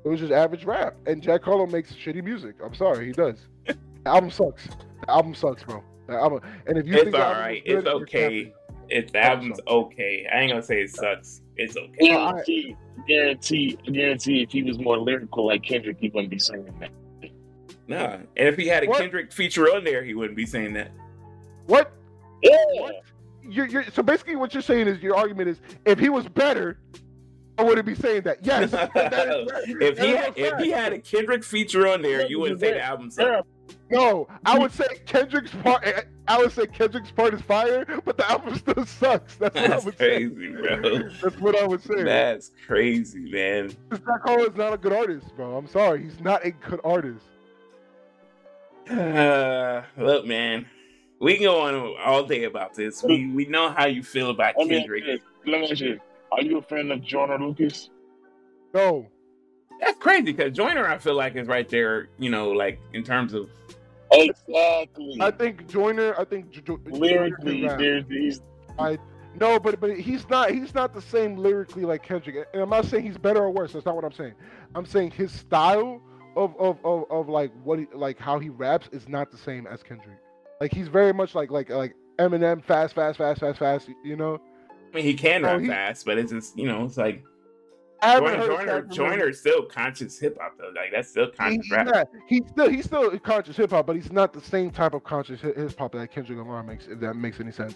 It 0.06 0.08
was 0.08 0.20
just 0.22 0.32
average 0.32 0.64
rap, 0.66 0.96
and 1.06 1.22
Jack 1.22 1.44
Harlow 1.44 1.66
makes 1.66 1.94
shitty 1.94 2.24
music. 2.24 2.56
I'm 2.64 2.74
sorry, 2.76 3.08
he 3.08 3.12
does. 3.12 3.46
the 3.66 3.76
album 4.06 4.32
sucks. 4.32 4.68
The 5.02 5.12
album 5.12 5.36
sucks, 5.36 5.64
bro. 5.64 5.84
The 6.08 6.14
album, 6.14 6.42
and 6.68 6.78
if 6.78 6.86
you 6.86 6.94
It's 6.94 7.04
think 7.04 7.16
the 7.16 7.22
all 7.22 7.32
album 7.32 7.42
right. 7.42 7.64
is 7.66 7.74
good, 7.74 7.78
It's 7.78 7.88
okay. 7.88 8.54
It's 8.90 9.12
the 9.12 9.24
album's 9.24 9.60
okay. 9.68 10.28
I 10.32 10.42
ain't 10.42 10.52
gonna 10.52 10.62
say 10.62 10.82
it 10.82 10.92
sucks. 10.92 11.42
It's 11.58 11.76
okay. 11.76 12.08
Guarantee, 12.08 12.76
guarantee, 13.08 13.78
guarantee. 13.92 14.44
If 14.44 14.52
he 14.52 14.64
was 14.64 14.78
more 14.78 14.98
lyrical 15.00 15.48
like 15.48 15.64
Kendrick, 15.64 15.98
he 16.00 16.10
wouldn't 16.10 16.30
be 16.30 16.40
saying 16.40 16.72
that. 16.80 16.92
Nah. 17.88 18.18
And 18.36 18.48
if 18.48 18.56
he 18.58 18.68
had 18.68 18.84
a 18.84 18.88
What? 18.88 19.00
Kendrick 19.00 19.32
feature 19.32 19.74
on 19.74 19.84
there, 19.84 20.04
he 20.04 20.14
wouldn't 20.14 20.36
be 20.38 20.46
saying 20.46 20.74
that. 20.74 20.92
What? 21.68 21.92
Yeah. 22.42 22.56
What? 22.78 23.02
You're, 23.42 23.68
you're, 23.68 23.84
so 23.92 24.02
basically, 24.02 24.36
what 24.36 24.54
you're 24.54 24.64
saying 24.64 24.88
is 24.88 25.02
your 25.02 25.16
argument 25.16 25.50
is 25.50 25.62
if 25.86 26.00
he 26.00 26.10
was 26.10 26.28
better, 26.28 26.80
I 27.58 27.64
wouldn't 27.64 27.86
be 27.86 27.96
saying 27.96 28.24
that. 28.24 28.44
Yes. 28.46 28.72
that 28.72 28.88
is 29.30 29.76
if 29.80 30.00
he 30.00 30.10
had, 30.10 30.38
a 30.38 30.54
if 30.54 30.60
he 30.60 30.70
had 30.72 30.94
a 30.94 31.00
Kendrick 31.00 31.44
feature 31.44 31.88
on 31.88 32.02
there, 32.02 32.28
you 32.28 32.40
wouldn't 32.40 32.60
say 32.60 32.74
the 32.74 32.84
album 32.84 33.10
sucks. 33.12 33.48
Yeah. 33.90 33.98
No, 34.00 34.28
I 34.46 34.58
would 34.58 34.72
say 34.72 34.86
Kendrick's 35.06 35.52
part. 35.64 35.86
I 36.28 36.38
would 36.40 36.52
say 36.52 36.66
Kendrick's 36.66 37.12
part 37.12 37.34
is 37.36 37.42
fire, 37.42 37.86
but 38.04 38.18
the 38.18 38.30
album 38.30 38.56
still 38.56 38.86
sucks. 38.86 39.36
That's 39.36 39.54
what 39.56 39.64
I 39.64 39.68
That's 39.68 39.86
would 39.86 39.98
say. 39.98 40.28
crazy, 40.28 40.50
bro. 40.50 41.10
That's 41.22 41.38
what 41.40 41.56
I 41.56 41.68
would 41.68 41.84
say. 41.84 42.04
That's 42.04 42.52
crazy, 42.66 43.20
man. 43.32 43.70
Jack 43.92 44.02
Harlow 44.24 44.46
is 44.46 44.56
not 44.56 44.74
a 44.74 44.78
good 44.78 44.94
artist, 44.94 45.28
bro. 45.36 45.56
I'm 45.56 45.68
sorry, 45.68 46.04
he's 46.04 46.20
not 46.20 46.44
a 46.46 46.52
good 46.52 46.80
artist. 46.84 47.26
Uh, 48.90 49.82
look, 49.98 50.26
man, 50.26 50.66
we 51.20 51.36
can 51.36 51.44
go 51.44 51.62
on 51.62 51.96
all 52.04 52.24
day 52.26 52.44
about 52.46 52.74
this. 52.74 53.04
We 53.04 53.28
we 53.32 53.46
know 53.46 53.70
how 53.72 53.86
you 53.86 54.04
feel 54.04 54.30
about 54.32 54.56
Let 54.58 54.70
Kendrick. 54.70 55.04
you 55.06 55.14
this. 55.14 55.22
Let 55.46 55.62
me 55.62 55.72
ask 55.72 55.80
you. 55.82 56.00
Are 56.32 56.42
you 56.42 56.58
a 56.58 56.62
fan 56.62 56.92
of 56.92 57.02
Joyner 57.02 57.38
Lucas? 57.40 57.90
No, 58.74 59.08
That's 59.80 59.98
crazy 60.00 60.24
because 60.34 60.52
Joyner, 60.54 60.86
I 60.88 60.98
feel 60.98 61.14
like, 61.16 61.36
is 61.36 61.48
right 61.48 61.70
there. 61.70 62.10
You 62.18 62.30
know, 62.30 62.50
like 62.52 62.80
in 62.94 63.04
terms 63.04 63.34
of 63.34 63.50
Exactly. 64.20 65.18
I 65.22 65.32
think 65.32 65.68
Joyner. 65.68 66.16
I 66.18 66.24
think 66.26 66.52
Jo- 66.52 66.62
Jo- 66.62 66.80
Lyrically, 66.86 67.60
can 67.62 67.68
rap. 67.70 67.80
there's 67.80 68.06
these. 68.08 68.42
No, 69.38 69.60
but 69.60 69.80
but 69.82 69.98
he's 70.00 70.28
not 70.30 70.52
he's 70.52 70.74
not 70.74 70.94
the 70.94 71.02
same 71.02 71.36
lyrically 71.38 71.84
like 71.84 72.04
Kendrick. 72.04 72.48
And 72.54 72.62
I'm 72.64 72.70
not 72.70 72.86
saying 72.86 73.04
he's 73.06 73.18
better 73.18 73.44
or 73.44 73.52
worse. 73.52 73.74
That's 73.74 73.86
not 73.86 73.96
what 73.96 74.06
I'm 74.06 74.14
saying. 74.14 74.34
I'm 74.76 74.86
saying 74.86 75.12
his 75.12 75.32
style 75.32 76.02
of 76.38 76.56
of 76.58 76.78
of, 76.86 77.04
of 77.12 77.28
like 77.28 77.52
what 77.64 77.80
he, 77.80 77.88
like 77.94 78.18
how 78.18 78.40
he 78.40 78.48
raps 78.50 78.88
is 78.94 79.10
not 79.10 79.32
the 79.32 79.38
same 79.38 79.68
as 79.68 79.84
Kendrick. 79.84 80.18
Like 80.62 80.74
he's 80.74 80.88
very 80.88 81.14
much 81.14 81.36
like 81.36 81.52
like 81.52 81.70
like 81.70 81.96
Eminem, 82.18 82.64
fast, 82.64 82.96
fast, 82.96 83.18
fast, 83.18 83.42
fast, 83.42 83.60
fast. 83.60 83.90
You 84.06 84.16
know. 84.16 84.40
I 84.94 84.96
mean, 84.96 85.04
he 85.06 85.14
can 85.16 85.44
Oh, 85.44 85.50
rap 85.50 85.62
he- 85.62 85.68
fast, 85.68 86.06
but 86.06 86.18
it's 86.18 86.32
just 86.32 86.58
you 86.58 86.68
know, 86.68 86.86
it's 86.86 86.96
like 86.96 87.22
I 88.06 88.10
haven't 88.12 88.30
Joyner, 88.30 88.38
heard 88.40 88.48
Joyner, 88.58 88.82
Sad. 88.82 88.92
Joyner's 88.92 89.40
still 89.40 89.64
conscious 89.66 90.20
hip 90.20 90.38
hop 90.40 90.54
though. 90.58 90.68
Like 90.76 90.92
that's 90.94 91.10
still 91.10 91.30
conscious 91.32 91.66
he- 91.66 91.74
rap. 91.74 91.88
yeah, 91.94 92.04
he's 92.28 92.48
still 92.50 92.70
he's 92.70 92.86
still 92.86 93.18
conscious 93.20 93.58
hip 93.58 93.72
hop, 93.72 93.88
but 93.88 93.96
he's 93.96 94.12
not 94.12 94.34
the 94.34 94.42
same 94.42 94.72
type 94.72 94.94
of 94.94 95.04
conscious 95.04 95.42
hip 95.42 95.78
hop 95.78 95.92
that 95.94 96.12
Kendrick 96.12 96.38
Lamar 96.38 96.64
makes. 96.64 96.88
If 96.88 97.00
that 97.00 97.16
makes 97.16 97.40
any 97.40 97.52
sense. 97.52 97.76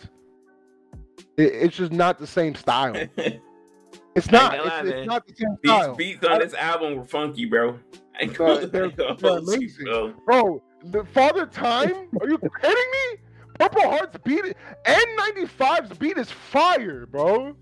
It, 1.37 1.53
it's 1.53 1.75
just 1.77 1.91
not 1.91 2.19
the 2.19 2.27
same 2.27 2.55
style. 2.55 2.95
It's 4.15 4.29
not. 4.31 4.53
It's, 4.55 4.65
lie, 4.65 4.81
it's 4.85 5.07
not 5.07 5.27
the 5.27 5.35
same 5.35 5.55
These 5.63 5.71
style. 5.71 5.95
beats 5.95 6.25
on 6.25 6.39
this 6.39 6.53
album 6.55 6.95
were 6.97 7.05
funky, 7.05 7.45
bro. 7.45 7.79
I 8.19 8.23
ain't 8.23 8.31
No, 8.33 8.37
gonna- 8.55 8.67
they're- 8.67 8.83
I 8.83 8.87
ain't 8.87 8.97
they're 8.97 9.07
you, 9.31 9.37
amazing. 9.37 9.85
bro. 9.85 10.13
Bro, 10.25 10.63
the 10.85 11.05
Father 11.05 11.45
Time? 11.45 12.09
Are 12.19 12.27
you 12.27 12.37
kidding 12.37 12.91
me? 12.91 13.17
Purple 13.59 13.81
Heart's 13.83 14.17
beat 14.25 14.45
it. 14.45 14.57
N95's 14.85 15.97
beat 15.97 16.17
is 16.17 16.29
fire, 16.29 17.05
bro. 17.05 17.55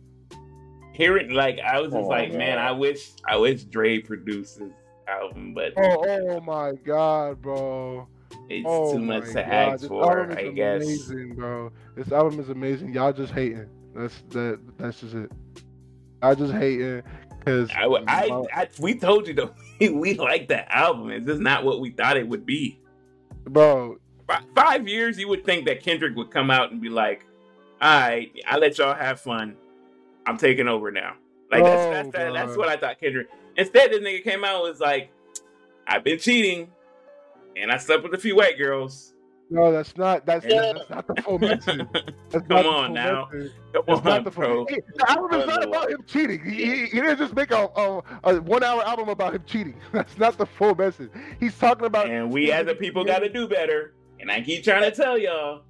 Hearing 0.97 1.31
like 1.31 1.59
I 1.59 1.79
was 1.79 1.91
just 1.93 2.05
Oh, 2.05 2.07
like, 2.07 2.29
man, 2.29 2.37
man. 2.39 2.57
I 2.57 2.71
wish 2.71 3.11
I 3.27 3.37
wish 3.37 3.63
Dre 3.65 3.99
produced 3.99 4.57
this 4.59 4.71
album, 5.07 5.53
but 5.53 5.73
Oh, 5.77 6.03
oh 6.07 6.41
my 6.41 6.73
god, 6.83 7.39
bro. 7.41 8.07
it's 8.49 8.65
Oh 8.67 8.93
too 8.93 8.99
much 8.99 9.27
to 9.27 9.33
god, 9.35 9.43
ask 9.43 9.81
this 9.81 9.89
for, 9.89 10.19
album 10.21 10.31
is 10.31 10.37
I 10.37 10.51
guess. 10.53 10.83
amazing, 10.83 11.35
bro. 11.35 11.71
This 11.95 12.11
album 12.11 12.39
is 12.39 12.49
amazing. 12.49 12.93
Y'all 12.93 13.13
just 13.13 13.31
hating. 13.31 13.69
That's 13.95 14.23
that. 14.29 14.59
That's 14.79 14.99
just 15.01 15.13
it. 15.13 15.31
I 16.23 16.33
just 16.33 16.51
hating 16.53 17.03
because 17.37 17.69
I, 17.75 17.85
I, 17.85 18.43
I, 18.61 18.67
we 18.79 18.95
told 18.97 19.27
you 19.27 19.35
though, 19.35 19.53
we 19.79 20.15
like 20.15 20.47
the 20.47 20.75
album. 20.75 21.11
It's 21.11 21.27
just 21.27 21.41
not 21.41 21.63
what 21.63 21.79
we 21.79 21.91
thought 21.91 22.17
it 22.17 22.27
would 22.27 22.45
be. 22.45 22.79
bro. 23.45 23.97
Fi- 24.27 24.41
Five 24.55 24.87
years, 24.87 25.19
you 25.19 25.27
would 25.29 25.45
think 25.45 25.65
that 25.67 25.83
Kendrick 25.83 26.15
would 26.15 26.31
come 26.31 26.49
out 26.51 26.71
and 26.71 26.81
be 26.81 26.89
like, 26.89 27.23
"All 27.81 27.99
right, 28.01 28.31
I 28.47 28.57
let 28.57 28.77
y'all 28.79 28.93
have 28.95 29.21
fun. 29.21 29.55
I'm 30.27 30.37
taking 30.37 30.67
over 30.67 30.91
now." 30.91 31.13
Like 31.51 31.63
that's 31.63 31.85
Oh, 31.85 31.91
that's 31.91 32.09
that, 32.11 32.33
that's 32.33 32.57
what 32.57 32.67
I 32.69 32.75
thought 32.77 32.99
Kendrick. 32.99 33.27
Instead, 33.55 33.91
this 33.91 34.01
nigga 34.01 34.23
came 34.23 34.43
out 34.43 34.55
and 34.63 34.69
was 34.71 34.79
like, 34.79 35.09
"I've 35.87 36.03
been 36.03 36.19
cheating, 36.19 36.69
and 37.55 37.71
I 37.71 37.77
slept 37.77 38.03
with 38.03 38.13
a 38.13 38.17
few 38.17 38.35
white 38.35 38.57
girls." 38.57 39.13
No, 39.49 39.71
that's 39.71 39.95
not. 39.95 40.25
That's 40.25 40.45
Yeah. 40.45 40.73
that's 40.73 40.89
not 40.89 41.07
the 41.07 41.21
full 41.21 41.39
message. 41.39 41.79
That's 42.31 42.45
Come 42.49 42.65
on 42.65 42.93
now. 42.93 43.29
message. 43.31 43.53
Come 43.71 43.83
That's 43.87 43.99
on, 43.99 44.03
not 44.05 44.23
the 44.25 44.31
bro. 44.31 44.47
full. 44.65 44.67
Hey, 44.67 44.81
the 44.93 45.09
album 45.09 45.39
is 45.39 45.47
not 45.47 45.63
about 45.63 45.89
him 45.89 46.03
cheating. 46.05 46.43
He, 46.43 46.51
he, 46.65 46.75
he 46.87 46.99
didn't 46.99 47.17
just 47.17 47.33
make 47.33 47.51
a, 47.51 47.69
a, 47.77 48.03
a 48.25 48.41
one 48.41 48.61
hour 48.61 48.83
album 48.83 49.07
about 49.07 49.33
him 49.35 49.43
cheating. 49.47 49.75
That's 49.93 50.17
not 50.17 50.37
the 50.37 50.45
full 50.45 50.75
message. 50.75 51.09
He's 51.39 51.57
talking 51.57 51.85
about. 51.85 52.09
And 52.09 52.29
we 52.29 52.51
as 52.51 52.67
a 52.67 52.75
people 52.75 53.05
got 53.05 53.19
to 53.19 53.29
do 53.29 53.47
better. 53.47 53.93
And 54.19 54.29
I 54.29 54.41
keep 54.41 54.65
trying 54.65 54.81
to 54.81 54.91
tell 54.91 55.17
y'all, 55.17 55.61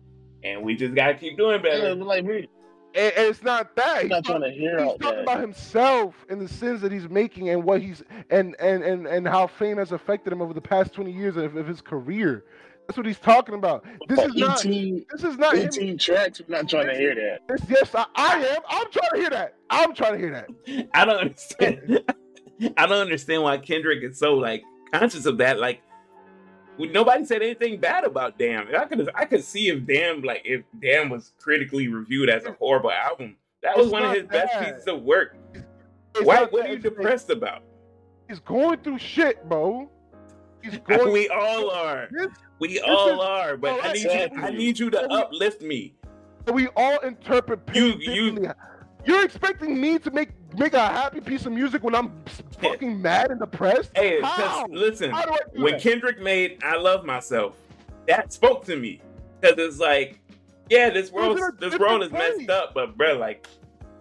and 0.44 0.64
we 0.64 0.76
just 0.76 0.96
got 0.96 1.10
to 1.10 1.14
keep 1.14 1.38
doing 1.38 1.62
better. 1.62 1.96
but 1.96 2.08
like 2.08 2.26
me, 2.26 2.50
And, 2.96 3.14
and 3.14 3.28
it's 3.30 3.44
not 3.44 3.76
that. 3.76 3.96
I'm 3.98 4.02
He's 4.04 4.10
not 4.10 4.24
talking- 4.26 4.42
trying 4.42 4.52
to 4.54 4.58
hear 4.60 4.78
he's 4.84 4.92
talking 4.94 5.00
that. 5.18 5.22
about 5.24 5.40
himself 5.42 6.26
and 6.30 6.42
the 6.42 6.48
sins 6.48 6.82
that 6.82 6.92
he's 6.92 7.08
making 7.10 7.50
and 7.50 7.64
what 7.64 7.82
he's 7.82 8.04
and 8.30 8.56
and 8.60 8.84
and, 8.84 9.06
and 9.08 9.28
how 9.28 9.48
fame 9.48 9.78
has 9.78 9.92
affected 9.92 10.32
him 10.34 10.42
over 10.42 10.54
the 10.54 10.62
past 10.62 10.94
20 10.94 11.12
years 11.12 11.38
of, 11.38 11.56
of 11.56 11.68
his 11.68 11.82
career 11.82 12.46
that's 12.88 12.96
what 12.98 13.06
he's 13.06 13.20
talking 13.20 13.54
about 13.56 13.84
this 14.08 14.18
is 14.20 14.34
not 14.36 14.62
this 14.64 15.24
is 15.24 15.38
not 15.38 15.56
him 15.58 15.68
18 15.68 15.98
tracks. 15.98 16.40
I'm 16.40 16.46
not 16.48 16.70
trying 16.70 16.88
to 16.88 16.96
hear 16.96 17.14
that. 17.16 17.42
this, 17.48 17.62
yes 17.70 17.94
I, 17.94 18.06
I 18.16 18.36
am 18.46 18.62
i'm 18.70 18.92
trying 18.92 19.10
to 19.12 19.18
hear 19.20 19.30
that 19.32 19.56
i'm 19.70 19.94
trying 19.94 20.14
to 20.14 20.20
hear 20.20 20.32
that 20.32 20.88
I 20.94 21.06
don't 21.06 21.18
understand. 21.18 22.04
I 22.78 22.88
don't 22.88 23.00
understand 23.02 23.44
why 23.44 23.58
Kendrick 23.60 24.04
is 24.04 24.18
so 24.18 24.34
like 24.34 24.64
conscious 24.92 25.26
of 25.28 25.38
that. 25.38 25.60
Like, 25.60 25.82
we- 25.82 25.87
nobody 26.80 27.26
said 27.26 27.42
anything 27.42 27.80
bad 27.80 28.04
about 28.04 28.38
Damn. 28.38 28.68
I 28.76 28.86
could 28.86 29.10
I 29.16 29.26
could 29.26 29.44
see 29.44 29.70
if 29.70 29.86
Damn 29.86 30.22
like 30.22 30.42
if 30.46 30.64
Damn 30.82 31.10
was 31.10 31.34
critically 31.40 31.88
reviewed 31.88 32.30
as 32.30 32.46
a 32.46 32.52
horrible 32.54 32.92
album. 32.92 33.36
That 33.64 33.76
was 33.78 33.88
It's 33.88 33.94
one 33.94 34.04
of 34.04 34.14
his 34.14 34.24
best 34.24 34.54
pieces 34.64 34.88
of 34.88 35.02
work. 35.02 35.36
It's 35.54 36.26
Why? 36.26 36.46
What 36.46 36.66
are 36.68 36.70
you 36.74 36.80
depressed 36.80 37.30
about? 37.30 37.64
he's 38.28 38.40
going 38.40 38.78
through 38.80 38.98
shit 39.00 39.48
bro 39.48 39.90
he's 40.62 40.78
going 40.88 41.12
we 41.14 41.30
all 41.30 41.70
are. 41.72 42.08
This- 42.12 42.28
We 42.60 42.80
all 42.82 43.10
is- 43.14 43.20
are. 43.20 43.58
But 43.58 43.80
I 43.86 43.94
need 43.94 44.04
you. 44.04 44.42
I 44.44 44.50
need 44.52 44.80
you 44.80 44.90
to 44.90 45.02
uplift 45.12 45.62
me. 45.62 45.94
we 46.52 46.68
all 46.76 46.98
interpret 47.00 47.62
You- 47.74 47.94
you- 48.00 48.32
differently. 48.32 48.50
You're 49.08 49.24
expecting 49.24 49.80
me 49.80 49.98
to 50.00 50.12
make 50.12 50.30
make 50.58 50.74
a 50.74 50.80
happy 50.88 51.22
piece 51.22 51.46
of 51.46 51.52
music 51.52 51.84
when 51.84 51.94
i'm 51.96 52.12
fucking 52.62 53.02
mad 53.10 53.32
and 53.32 53.40
depressed 53.40 53.92
Hey, 53.96 54.22
how? 54.22 54.66
because 54.68 54.80
listen, 54.82 55.12
how 55.12 55.24
do 55.26 55.34
i 55.34 55.38
do 55.56 55.62
when 55.64 55.74
that? 55.74 55.82
Kendrick 55.82 56.20
made 56.22 56.64
"I 56.64 56.78
Love 56.78 57.06
Myself," 57.06 57.56
that 58.08 58.34
spoke 58.34 58.66
to 58.66 58.76
me 58.76 59.02
because 59.40 59.58
it's 59.60 59.78
like, 59.80 60.20
yeah, 60.70 60.90
this 60.90 61.12
world, 61.12 61.38
this 61.60 61.78
world 61.78 62.04
is 62.04 62.12
messed 62.12 62.38
place. 62.38 62.50
up, 62.50 62.74
but 62.74 62.98
bro, 62.98 63.18
like, 63.18 63.46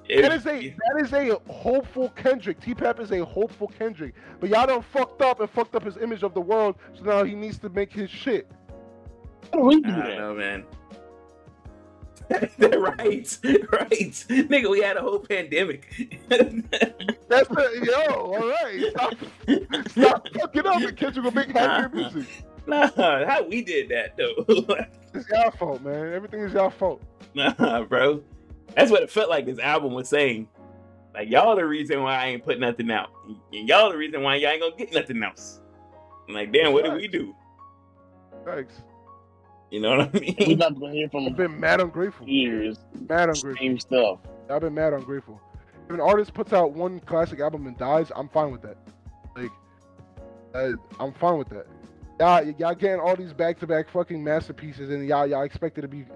it, 0.08 0.22
That 0.22 0.32
is 0.32 0.46
a 0.46 0.68
that 0.70 1.02
is 1.04 1.12
a 1.12 1.38
hopeful 1.52 2.08
Kendrick. 2.10 2.60
TPAB 2.60 3.00
is 3.00 3.12
a 3.12 3.24
hopeful 3.24 3.68
Kendrick. 3.68 4.14
But 4.40 4.48
y'all 4.50 4.66
done 4.66 4.82
fucked 4.82 5.20
up 5.20 5.40
and 5.40 5.50
fucked 5.50 5.74
up 5.74 5.84
his 5.84 5.96
image 5.98 6.22
of 6.22 6.32
the 6.32 6.40
world, 6.40 6.76
so 6.96 7.02
now 7.04 7.24
he 7.24 7.34
needs 7.34 7.58
to 7.58 7.68
make 7.68 7.92
his 7.92 8.08
shit. 8.08 8.50
How 9.52 9.58
do 9.58 9.64
we 9.66 9.74
I 9.76 9.78
do 9.80 9.82
don't 9.82 9.98
that? 9.98 10.18
know, 10.18 10.34
man. 10.34 10.64
right, 12.58 13.38
right, 13.72 14.24
nigga. 14.28 14.70
We 14.70 14.80
had 14.80 14.96
a 14.96 15.00
whole 15.00 15.20
pandemic. 15.20 15.88
That's 16.28 17.48
the 17.48 17.80
yo, 17.84 18.14
all 18.14 18.48
right. 18.48 18.90
Stop, 18.90 19.88
stop 19.88 20.28
fucking 20.34 20.66
up 20.66 20.82
and 20.82 20.96
Kendrick 20.96 21.24
will 21.24 21.32
make 21.32 21.50
happier 21.50 21.88
music. 21.88 22.26
nah, 22.66 22.88
how 22.96 23.44
we 23.44 23.62
did 23.62 23.88
that 23.90 24.16
though? 24.16 24.76
It's 25.14 25.26
y'all 25.30 25.50
fault, 25.50 25.80
man. 25.80 26.12
Everything 26.12 26.40
is 26.40 26.52
y'all 26.52 26.68
fault. 26.68 27.02
nah, 27.34 27.84
bro. 27.84 28.22
That's 28.74 28.90
what 28.90 29.02
it 29.02 29.10
felt 29.10 29.30
like 29.30 29.46
this 29.46 29.58
album 29.58 29.94
was 29.94 30.10
saying. 30.10 30.46
Like 31.14 31.30
y'all 31.30 31.56
the 31.56 31.64
reason 31.64 32.02
why 32.02 32.16
I 32.16 32.26
ain't 32.26 32.44
put 32.44 32.60
nothing 32.60 32.90
out, 32.90 33.08
and 33.52 33.66
y'all 33.66 33.90
the 33.90 33.96
reason 33.96 34.22
why 34.22 34.34
y'all 34.36 34.50
ain't 34.50 34.60
gonna 34.60 34.76
get 34.76 34.92
nothing 34.92 35.22
else. 35.22 35.60
I'm 36.28 36.34
like, 36.34 36.52
damn, 36.52 36.74
what 36.74 36.84
did 36.84 36.94
we 36.94 37.08
do? 37.08 37.34
Thanks. 38.44 38.74
You 39.70 39.80
know 39.80 39.96
what 39.96 40.14
I 40.14 40.18
mean? 40.20 40.36
We're 40.38 40.46
mean? 40.48 40.58
not 40.58 40.78
gonna 40.78 40.92
hear 40.92 41.08
from 41.08 41.26
I've 41.26 41.36
been 41.36 41.58
mad 41.58 41.80
ungrateful. 41.80 42.28
years. 42.28 42.78
Mad 43.08 43.30
ungrateful. 43.30 43.56
Same 43.56 43.78
stuff. 43.78 44.18
I've 44.48 44.60
been 44.60 44.74
mad 44.74 44.92
ungrateful. 44.92 45.40
If 45.88 45.94
an 45.94 46.00
artist 46.00 46.34
puts 46.34 46.52
out 46.52 46.72
one 46.72 47.00
classic 47.00 47.40
album 47.40 47.66
and 47.66 47.76
dies, 47.76 48.10
I'm 48.14 48.28
fine 48.28 48.50
with 48.50 48.62
that. 48.62 48.76
Like, 49.36 49.50
uh, 50.54 50.72
I'm 50.98 51.12
fine 51.12 51.38
with 51.38 51.48
that. 51.50 51.66
Y'all, 52.18 52.44
y'all 52.58 52.74
getting 52.74 53.00
all 53.00 53.14
these 53.14 53.32
back-to-back 53.32 53.88
fucking 53.90 54.22
masterpieces, 54.22 54.90
and 54.90 55.06
y'all, 55.06 55.26
y'all 55.26 55.42
expect 55.42 55.78
it 55.78 55.82
to 55.82 55.88
be 55.88 56.06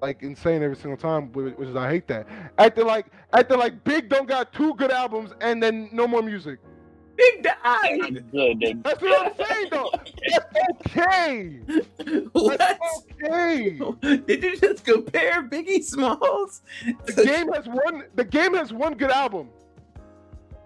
like 0.00 0.22
insane 0.22 0.62
every 0.62 0.76
single 0.76 0.96
time, 0.96 1.30
which 1.32 1.68
is 1.68 1.76
I 1.76 1.90
hate 1.90 2.06
that. 2.08 2.26
Acting 2.58 2.86
like, 2.86 3.06
acting 3.32 3.58
like 3.58 3.84
Big 3.84 4.08
don't 4.08 4.26
got 4.28 4.52
two 4.52 4.74
good 4.74 4.90
albums 4.90 5.32
and 5.40 5.62
then 5.62 5.88
no 5.92 6.06
more 6.06 6.22
music. 6.22 6.60
Big 7.18 7.42
die. 7.42 8.10
Good. 8.32 8.82
That's 8.84 9.02
what 9.02 9.26
I'm 9.40 9.46
saying, 9.46 9.68
though. 9.70 9.90
That's 9.92 10.86
okay. 10.86 11.60
what? 12.32 12.58
That's 12.58 13.02
okay. 13.22 13.78
Did 14.26 14.42
you 14.44 14.56
just 14.56 14.84
compare 14.84 15.42
Biggie 15.42 15.82
Smalls? 15.82 16.62
The 17.06 17.24
game 17.24 17.52
has 17.52 17.66
one. 17.66 18.04
The 18.14 18.24
game 18.24 18.54
has 18.54 18.72
one 18.72 18.94
good 18.94 19.10
album. 19.10 19.48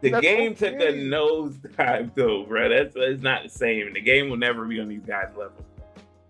The 0.02 0.10
That's 0.10 0.22
game 0.22 0.54
took 0.54 0.74
a 0.74 0.88
okay. 0.88 0.98
nosedive 0.98 2.10
though, 2.14 2.42
bro. 2.44 2.68
That's 2.68 2.94
it's 2.96 3.22
not 3.22 3.44
the 3.44 3.48
same. 3.48 3.92
The 3.94 4.00
game 4.00 4.28
will 4.28 4.36
never 4.36 4.66
be 4.66 4.80
on 4.80 4.88
these 4.88 5.04
guys' 5.06 5.28
level. 5.36 5.64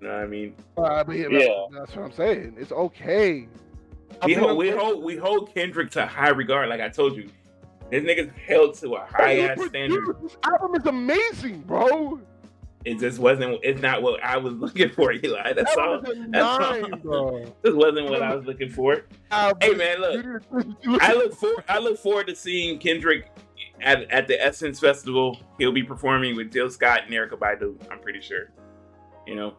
You 0.01 0.09
know 0.09 0.15
what 0.15 0.23
I 0.23 0.27
mean? 0.27 0.55
Uh, 0.77 1.03
but 1.05 1.17
yeah, 1.17 1.27
Yeah. 1.31 1.67
that's 1.73 1.97
what 1.97 2.05
I'm 2.05 2.13
saying. 2.13 2.57
It's 2.59 2.71
okay. 2.71 3.49
I've 4.21 4.27
We 4.27 4.35
hold, 4.35 4.59
we 4.59 4.71
hold 4.71 5.03
we 5.03 5.17
hold 5.17 5.55
Kendrick 5.55 5.91
to 5.93 6.07
high 6.07 6.29
regard, 6.29 6.69
like 6.69 6.81
I 6.81 6.91
told 6.91 7.17
you. 7.17 7.29
This 7.93 8.03
nigga's 8.05 8.31
held 8.47 8.75
to 8.77 8.95
a 8.95 9.05
high 9.07 9.39
ass 9.41 9.63
standard. 9.67 10.17
This 10.23 10.37
album 10.45 10.75
is 10.81 10.87
amazing, 10.87 11.61
bro. 11.61 12.21
It 12.87 12.99
just 12.99 13.19
wasn't. 13.19 13.61
It's 13.63 13.81
not 13.83 14.03
what 14.03 14.21
I 14.25 14.39
was 14.39 14.55
looking 14.65 14.89
for, 14.89 15.13
Eli. 15.13 15.53
That's 15.53 15.75
That 15.75 15.79
all. 15.79 16.01
That's 16.03 16.43
all. 16.43 16.59
nine, 16.59 17.01
bro. 17.03 17.45
This 17.63 17.75
wasn't 17.75 18.09
what 18.09 18.23
I 18.23 18.35
was 18.35 18.47
looking 18.47 18.71
for. 18.71 19.05
Album. 19.31 19.59
Hey 19.61 19.75
man, 19.77 20.01
look. 20.01 20.43
I 21.03 21.13
look 21.13 21.35
for 21.35 21.51
I 21.69 21.79
look 21.79 21.99
forward 21.99 22.27
to 22.29 22.35
seeing 22.35 22.79
Kendrick 22.79 23.31
at, 23.83 24.11
at 24.11 24.27
the 24.27 24.41
Essence 24.43 24.81
Festival. 24.81 25.39
He'll 25.59 25.71
be 25.71 25.83
performing 25.83 26.35
with 26.35 26.51
Jill 26.51 26.71
Scott 26.71 27.03
and 27.05 27.13
Erykah 27.13 27.39
Badu. 27.39 27.77
I'm 27.91 27.99
pretty 28.01 28.23
sure. 28.23 28.51
You 29.27 29.35
know, 29.37 29.51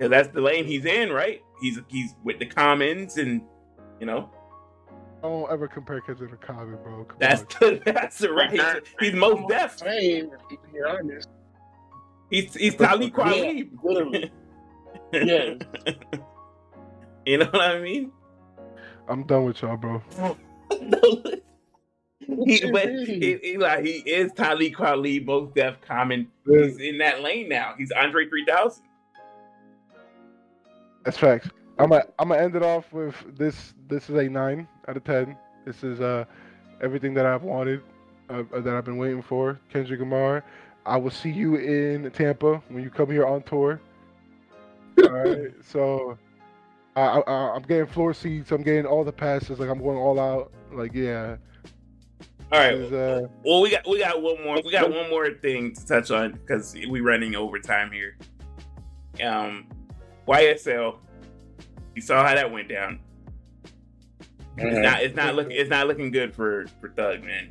'cause 0.00 0.08
that's 0.10 0.28
the 0.28 0.40
lane 0.40 0.64
he's 0.64 0.86
in, 0.86 1.12
right? 1.12 1.42
He's 1.60 1.78
he's 1.88 2.14
with 2.24 2.38
the 2.38 2.46
Commons, 2.46 3.18
and 3.18 3.42
you 4.00 4.06
know 4.06 4.30
Don't 5.22 5.50
ever 5.50 5.68
compare 5.68 6.00
Kendrick 6.00 6.30
to 6.30 6.36
Common, 6.36 6.78
bro. 6.82 7.04
Come 7.04 7.16
that's 7.20 7.42
the, 7.56 7.80
that's 7.86 8.18
the 8.18 8.32
right. 8.32 8.50
He's, 8.50 8.62
he's 8.98 9.14
Mos 9.14 9.40
Def. 9.48 9.78
Same. 9.78 10.30
To 10.30 10.36
be 10.48 10.80
honest. 10.86 11.28
He's 12.30 12.54
he's 12.54 12.74
Talib 12.76 13.12
Kweli. 13.12 13.70
Literally. 13.82 14.32
Yes. 15.12 15.58
you 17.26 17.38
know 17.38 17.46
what 17.46 17.62
I 17.62 17.80
mean? 17.80 18.12
I'm 19.08 19.24
done 19.24 19.44
with 19.44 19.60
y'all, 19.60 19.76
bro. 19.76 20.00
he, 22.20 22.70
but 22.70 22.88
he, 22.88 23.38
he 23.42 23.58
like 23.58 23.84
he 23.84 23.98
is 24.06 24.30
Talib 24.32 24.72
Kweli, 24.72 25.24
Mos 25.26 25.50
Def, 25.52 25.80
common. 25.80 26.28
He's 26.46 26.78
in 26.78 26.98
that 26.98 27.22
lane 27.22 27.48
now. 27.48 27.74
He's 27.76 27.90
Andre 27.90 28.28
3000. 28.28 28.84
That's 31.04 31.18
facts. 31.18 31.50
I'm 31.80 31.88
gonna 31.88 32.04
I'm 32.18 32.28
gonna 32.28 32.42
end 32.42 32.56
it 32.56 32.62
off 32.62 32.92
with 32.92 33.14
this. 33.38 33.74
This 33.88 34.10
is 34.10 34.16
a 34.16 34.28
nine 34.28 34.68
out 34.86 34.96
of 34.96 35.04
ten. 35.04 35.36
This 35.64 35.82
is 35.82 36.00
uh 36.00 36.24
everything 36.82 37.14
that 37.14 37.26
I've 37.26 37.42
wanted, 37.42 37.82
uh, 38.28 38.42
uh, 38.54 38.60
that 38.60 38.74
I've 38.74 38.84
been 38.84 38.98
waiting 38.98 39.22
for. 39.22 39.58
Kendrick 39.70 40.00
Lamar. 40.00 40.44
I 40.84 40.96
will 40.96 41.10
see 41.10 41.30
you 41.30 41.56
in 41.56 42.10
Tampa 42.10 42.62
when 42.68 42.82
you 42.82 42.90
come 42.90 43.10
here 43.10 43.26
on 43.26 43.42
tour. 43.42 43.80
All 45.02 45.10
right. 45.10 45.52
So 45.64 46.18
I, 46.96 47.02
I 47.02 47.54
I'm 47.54 47.62
getting 47.62 47.86
floor 47.86 48.12
seats. 48.12 48.50
I'm 48.50 48.62
getting 48.62 48.84
all 48.84 49.04
the 49.04 49.12
passes. 49.12 49.58
Like 49.58 49.70
I'm 49.70 49.78
going 49.78 49.96
all 49.96 50.18
out. 50.20 50.52
Like 50.72 50.92
yeah. 50.92 51.36
All 52.52 52.58
right. 52.58 52.92
Uh, 52.92 53.28
Well, 53.44 53.62
we 53.62 53.70
got 53.70 53.88
we 53.88 54.00
got 54.00 54.20
one 54.20 54.42
more 54.42 54.60
we 54.62 54.70
got 54.70 54.90
one 54.90 55.08
more 55.08 55.30
thing 55.30 55.74
to 55.74 55.86
touch 55.86 56.10
on 56.10 56.32
because 56.32 56.76
we're 56.88 57.02
running 57.04 57.36
over 57.36 57.58
time 57.58 57.90
here. 57.90 58.18
Um, 59.22 59.66
YSL. 60.26 60.98
You 61.94 62.02
saw 62.02 62.26
how 62.26 62.34
that 62.34 62.50
went 62.50 62.68
down. 62.68 63.00
It's 64.56 64.78
not 64.78 65.02
it's 65.02 65.16
not 65.16 65.34
looking 65.34 65.52
it's 65.52 65.70
not 65.70 65.86
looking 65.86 66.10
good 66.10 66.34
for 66.34 66.66
for 66.80 66.90
Thug 66.90 67.22
man. 67.24 67.50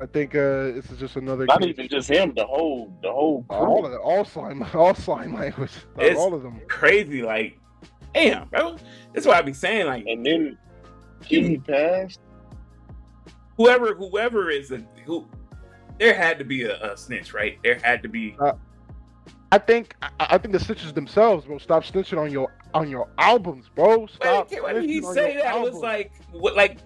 I 0.00 0.06
think 0.06 0.34
uh, 0.34 0.72
this 0.72 0.90
is 0.90 0.98
just 0.98 1.16
another. 1.16 1.46
Not 1.46 1.60
case- 1.60 1.70
even 1.70 1.88
just 1.88 2.08
him. 2.08 2.32
The 2.34 2.44
whole. 2.46 2.92
The 3.02 3.12
whole. 3.12 3.44
all 3.48 3.86
of 3.86 3.92
it, 3.92 3.96
all 3.96 4.24
slime, 4.24 4.62
all 4.74 4.94
slime 4.94 5.34
language, 5.34 5.70
It's- 5.98 6.16
all 6.18 6.34
of 6.34 6.42
them. 6.42 6.60
Crazy, 6.68 7.22
like, 7.22 7.58
damn, 8.14 8.48
bro. 8.48 8.76
That's 9.12 9.26
why 9.26 9.34
I 9.34 9.42
be 9.42 9.52
saying 9.52 9.86
like 9.86 10.04
And 10.06 10.24
then 10.26 10.58
he 11.24 11.58
passed. 11.58 12.18
whoever 13.56 13.94
whoever 13.94 14.50
is 14.50 14.70
a 14.72 14.82
who 15.04 15.26
there 16.00 16.14
had 16.14 16.38
to 16.38 16.44
be 16.44 16.64
a, 16.64 16.92
a 16.92 16.96
snitch, 16.96 17.32
right? 17.32 17.58
There 17.62 17.78
had 17.82 18.02
to 18.02 18.08
be 18.08 18.36
I 19.52 19.58
think 19.58 19.94
I, 20.00 20.08
I 20.18 20.38
think 20.38 20.52
the 20.52 20.58
snitches 20.58 20.94
themselves, 20.94 21.44
bro. 21.44 21.58
Stop 21.58 21.84
snitching 21.84 22.18
on 22.18 22.32
your 22.32 22.50
on 22.72 22.88
your 22.88 23.06
albums, 23.18 23.68
bro. 23.74 24.06
Stop. 24.06 24.50
Wait, 24.50 24.62
why 24.62 24.72
did 24.72 24.84
he 24.84 25.02
say 25.02 25.36
that? 25.36 25.56
It 25.56 25.60
was 25.60 25.82
like 25.82 26.10
what 26.32 26.56
like 26.56 26.78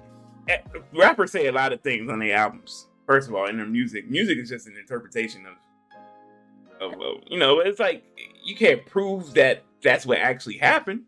eh, 0.49 0.59
rappers 0.93 1.31
say 1.31 1.47
a 1.47 1.53
lot 1.53 1.73
of 1.73 1.81
things 1.83 2.11
on 2.11 2.19
their 2.19 2.37
albums. 2.37 2.89
First 3.07 3.29
of 3.29 3.37
all, 3.37 3.47
in 3.47 3.57
their 3.57 3.67
music, 3.67 4.11
music 4.11 4.37
is 4.39 4.49
just 4.49 4.67
an 4.67 4.77
interpretation 4.77 5.47
of, 5.47 6.93
of, 6.93 7.01
of 7.01 7.23
you 7.29 7.39
know. 7.39 7.61
It's 7.61 7.79
like 7.79 8.03
you 8.45 8.57
can't 8.57 8.85
prove 8.85 9.33
that 9.35 9.63
that's 9.81 10.05
what 10.05 10.19
actually 10.19 10.59
happened. 10.59 11.03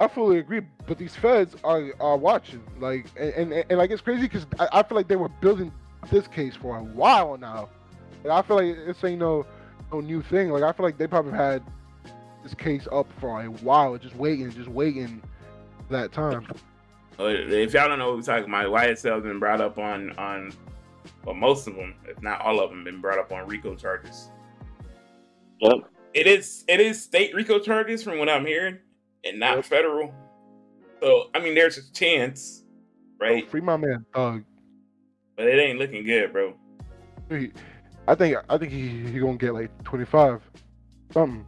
I 0.00 0.08
fully 0.08 0.38
agree, 0.38 0.62
but 0.86 0.96
these 0.96 1.14
feds 1.14 1.56
are 1.62 1.92
are 2.00 2.16
watching, 2.16 2.62
like, 2.78 3.04
and 3.18 3.52
and, 3.52 3.52
and 3.68 3.78
like 3.78 3.90
it's 3.90 4.00
crazy 4.00 4.22
because 4.22 4.46
I, 4.58 4.68
I 4.72 4.82
feel 4.82 4.96
like 4.96 5.08
they 5.08 5.16
were 5.16 5.28
building 5.28 5.72
this 6.10 6.26
case 6.26 6.56
for 6.56 6.78
a 6.78 6.82
while 6.82 7.36
now. 7.36 7.68
Like, 8.24 8.32
I 8.32 8.46
feel 8.48 8.56
like 8.56 8.86
this 8.86 9.04
ain't 9.04 9.18
no 9.18 9.44
no 9.92 10.00
new 10.00 10.22
thing. 10.22 10.50
Like 10.50 10.62
I 10.62 10.72
feel 10.72 10.84
like 10.86 10.98
they 10.98 11.06
probably 11.06 11.32
had 11.32 11.62
this 12.42 12.54
case 12.54 12.86
up 12.90 13.06
for 13.20 13.42
a 13.42 13.46
while, 13.46 13.96
just 13.98 14.14
waiting, 14.16 14.50
just 14.50 14.68
waiting 14.68 15.22
that 15.90 16.12
time. 16.12 16.46
Uh, 17.18 17.24
If 17.26 17.74
y'all 17.74 17.88
don't 17.88 17.98
know 17.98 18.08
what 18.08 18.16
we're 18.16 18.22
talking 18.22 18.44
about, 18.48 18.66
YSL's 18.66 19.22
been 19.22 19.38
brought 19.38 19.60
up 19.60 19.78
on 19.78 20.12
on 20.18 20.52
well, 21.24 21.34
most 21.34 21.66
of 21.66 21.74
them, 21.74 21.94
if 22.06 22.20
not 22.22 22.40
all 22.40 22.60
of 22.60 22.70
them, 22.70 22.84
been 22.84 23.00
brought 23.00 23.18
up 23.18 23.32
on 23.32 23.46
RICO 23.46 23.74
charges. 23.74 24.30
Yep. 25.60 25.80
It 26.14 26.26
is 26.26 26.64
it 26.68 26.80
is 26.80 27.02
state 27.02 27.34
RICO 27.34 27.58
charges 27.58 28.02
from 28.02 28.18
what 28.18 28.28
I'm 28.28 28.46
hearing, 28.46 28.78
and 29.24 29.38
not 29.38 29.56
Yep. 29.56 29.64
federal. 29.66 30.14
So 31.02 31.30
I 31.34 31.40
mean, 31.40 31.54
there's 31.54 31.78
a 31.78 31.92
chance, 31.92 32.64
right? 33.20 33.48
Free 33.50 33.60
my 33.60 33.76
man, 33.76 34.04
Thug. 34.14 34.44
But 35.36 35.46
it 35.48 35.58
ain't 35.58 35.78
looking 35.78 36.04
good, 36.04 36.32
bro. 36.32 36.54
He- 37.30 37.52
I 38.08 38.14
think 38.14 38.36
I 38.48 38.58
think 38.58 38.72
he 38.72 38.88
he 39.06 39.18
gonna 39.20 39.36
get 39.36 39.54
like 39.54 39.70
twenty 39.84 40.04
five, 40.04 40.42
something. 41.12 41.44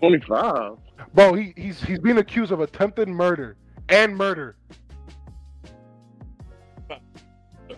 Twenty 0.00 0.20
five. 0.20 0.76
Bro, 1.14 1.34
he 1.34 1.52
he's 1.56 1.82
he's 1.82 1.98
being 1.98 2.18
accused 2.18 2.52
of 2.52 2.60
attempted 2.60 3.08
murder 3.08 3.56
and 3.88 4.16
murder. 4.16 4.56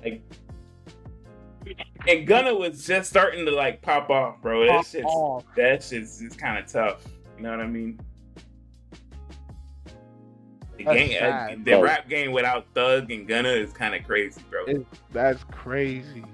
Like, 0.05 0.23
and 2.09 2.27
Gunna 2.27 2.55
was 2.55 2.85
just 2.87 3.09
starting 3.11 3.45
to 3.47 3.53
like 3.53 3.83
pop 3.83 4.11
off, 4.11 4.41
bro. 4.43 4.67
That 4.67 4.71
Pop 4.77 4.87
shit's 4.87 5.05
off. 5.07 5.45
that 5.57 5.83
shit's 5.83 6.21
is 6.21 6.35
kind 6.35 6.59
of 6.59 6.71
tough. 6.71 7.05
You 7.37 7.45
know 7.45 7.51
what 7.51 7.61
I 7.61 7.67
mean? 7.67 8.01
The, 10.79 10.85
That's 10.85 10.97
game, 10.99 11.23
uh, 11.23 11.49
the 11.65 11.71
bro. 11.73 11.83
rap 11.83 12.09
game 12.09 12.33
without 12.33 12.67
Thug 12.75 13.11
and 13.13 13.29
Gunna 13.29 13.51
is 13.51 13.73
kind 13.73 13.95
of 13.95 14.05
crazy, 14.05 14.41
bro. 14.51 14.65
It- 14.65 14.87
That's 15.13 15.45
crazy. 15.45 16.25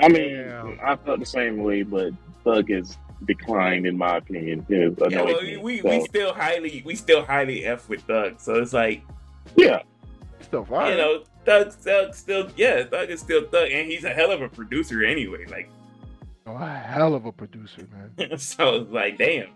I 0.00 0.08
mean, 0.08 0.34
Damn. 0.36 0.78
I 0.82 0.96
felt 0.96 1.20
the 1.20 1.26
same 1.26 1.58
way, 1.58 1.82
but 1.82 2.12
Thug 2.44 2.70
has 2.70 2.96
declined 3.26 3.86
in 3.86 3.96
my 3.96 4.16
opinion. 4.16 4.66
His 4.68 4.94
yeah, 5.08 5.20
well, 5.22 5.28
anointing. 5.28 5.62
we, 5.62 5.80
So, 5.80 5.88
we 5.88 6.04
still 6.06 6.34
highly 6.34 6.82
we 6.84 6.94
still 6.94 7.24
highly 7.24 7.64
f 7.64 7.88
with 7.88 8.02
Thug, 8.02 8.40
so 8.40 8.54
it's 8.56 8.72
like 8.72 9.02
yeah. 9.56 9.82
Still 10.40 10.64
fine. 10.64 10.92
you 10.92 10.96
know 10.98 11.24
Thug, 11.44 11.72
Thug 11.72 12.14
still 12.14 12.48
yeah 12.56 12.84
Thug 12.84 13.10
is 13.10 13.20
still 13.20 13.46
Thug, 13.48 13.70
and 13.70 13.90
he's 13.90 14.04
a 14.04 14.10
hell 14.10 14.30
of 14.32 14.42
a 14.42 14.48
producer 14.48 15.04
anyway. 15.04 15.46
Like 15.46 15.68
Oh, 16.46 16.56
a 16.56 16.68
hell 16.68 17.14
of 17.14 17.24
a 17.24 17.30
producer, 17.32 17.86
man. 17.92 18.36
so 18.38 18.76
it's 18.76 18.90
like 18.90 19.18
damn, 19.18 19.48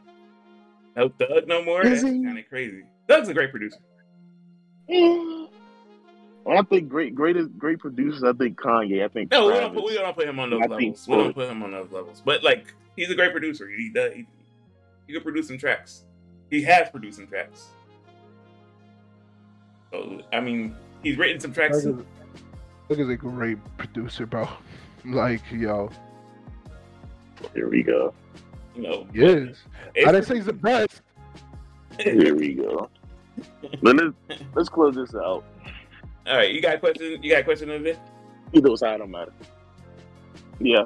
no 0.96 1.08
Thug 1.08 1.46
no 1.48 1.64
more. 1.64 1.84
Is 1.84 2.02
That's 2.02 2.14
kind 2.14 2.38
of 2.38 2.48
crazy. 2.48 2.84
Thug's 3.08 3.28
a 3.28 3.34
great 3.34 3.50
producer. 3.50 3.78
When 6.46 6.56
I 6.56 6.62
think 6.62 6.88
great, 6.88 7.12
greatest, 7.12 7.58
great 7.58 7.80
producers, 7.80 8.22
I 8.22 8.32
think 8.32 8.56
Kanye. 8.56 9.04
I 9.04 9.08
think 9.08 9.32
No, 9.32 9.48
we 9.48 9.54
don't, 9.54 9.62
Travis. 9.62 9.80
put, 9.80 9.84
we 9.84 9.94
don't 9.94 10.14
put 10.14 10.28
him 10.28 10.38
on 10.38 10.50
those 10.50 10.60
I 10.62 10.66
levels. 10.66 11.08
We 11.08 11.16
don't 11.16 11.30
so. 11.30 11.32
put 11.32 11.50
him 11.50 11.60
on 11.64 11.72
those 11.72 11.90
levels. 11.90 12.22
But 12.24 12.44
like, 12.44 12.72
he's 12.94 13.10
a 13.10 13.16
great 13.16 13.32
producer. 13.32 13.68
He 13.68 13.90
does. 13.92 14.14
He, 14.14 14.26
he 15.08 15.12
can 15.12 15.24
produce 15.24 15.48
some 15.48 15.58
tracks. 15.58 16.04
He 16.48 16.62
has 16.62 16.88
produced 16.88 17.16
some 17.16 17.26
tracks. 17.26 17.66
So 19.90 20.22
I 20.32 20.38
mean, 20.38 20.76
he's 21.02 21.18
written 21.18 21.40
some 21.40 21.52
tracks. 21.52 21.84
Look 21.84 22.06
too. 22.90 23.02
is 23.02 23.08
a 23.08 23.16
great 23.16 23.58
producer, 23.76 24.24
bro. 24.24 24.48
Like, 25.04 25.42
yo, 25.50 25.90
Here 27.54 27.68
we 27.68 27.82
go. 27.82 28.14
You 28.76 28.82
know, 28.82 29.06
he 29.12 29.24
is. 29.24 29.58
I 29.96 30.12
didn't 30.12 30.24
say 30.26 30.36
he's 30.36 30.46
the 30.46 30.52
best. 30.52 31.02
Here 31.98 32.36
we 32.36 32.54
go. 32.54 32.88
Let 33.82 34.00
us 34.00 34.14
let's 34.54 34.68
close 34.68 34.94
this 34.94 35.12
out. 35.16 35.44
All 36.26 36.36
right. 36.36 36.52
You 36.52 36.60
got 36.60 36.74
a 36.74 36.78
question? 36.78 37.22
You 37.22 37.30
got 37.30 37.40
a 37.40 37.44
question 37.44 37.70
of 37.70 37.82
this? 37.82 37.98
Either 38.52 38.76
side 38.76 38.98
don't 38.98 39.10
matter. 39.10 39.32
Yeah. 40.58 40.84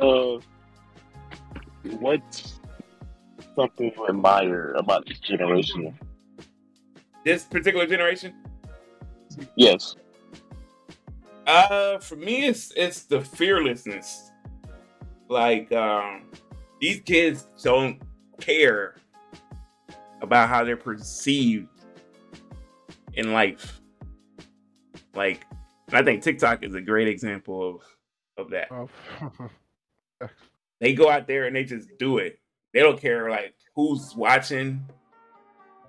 Uh, 0.00 0.38
what's 1.98 2.60
something 3.56 3.92
you 3.96 4.08
admire 4.08 4.72
about 4.72 5.06
this 5.06 5.18
generation? 5.20 5.98
This 7.24 7.44
particular 7.44 7.86
generation? 7.86 8.34
Yes. 9.56 9.96
Uh, 11.46 11.98
for 11.98 12.16
me, 12.16 12.46
it's 12.46 12.72
it's 12.76 13.02
the 13.02 13.20
fearlessness. 13.20 14.30
Like, 15.28 15.72
um, 15.72 16.22
these 16.80 17.00
kids 17.00 17.48
don't 17.62 18.00
care 18.40 18.96
about 20.20 20.48
how 20.48 20.64
they're 20.64 20.76
perceived 20.76 21.68
in 23.14 23.32
life. 23.32 23.80
Like, 25.14 25.44
I 25.92 26.02
think 26.02 26.22
TikTok 26.22 26.62
is 26.64 26.74
a 26.74 26.80
great 26.80 27.08
example 27.08 27.76
of 27.76 27.82
of 28.36 28.50
that. 28.50 28.68
Oh, 28.70 28.88
They 30.80 30.92
go 30.92 31.08
out 31.08 31.26
there 31.26 31.46
and 31.46 31.54
they 31.54 31.64
just 31.64 31.88
do 31.98 32.18
it. 32.18 32.38
They 32.72 32.80
don't 32.80 33.00
care 33.00 33.30
like 33.30 33.54
who's 33.76 34.14
watching, 34.16 34.84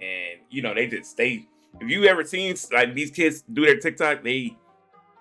and 0.02 0.39
you 0.49 0.61
know 0.61 0.73
they 0.73 0.88
just 0.88 1.18
they. 1.18 1.47
If 1.81 1.89
you 1.89 2.06
ever 2.06 2.23
seen 2.23 2.56
like 2.72 2.93
these 2.93 3.11
kids 3.11 3.41
do 3.52 3.65
their 3.65 3.77
TikTok, 3.80 4.23
they 4.23 4.56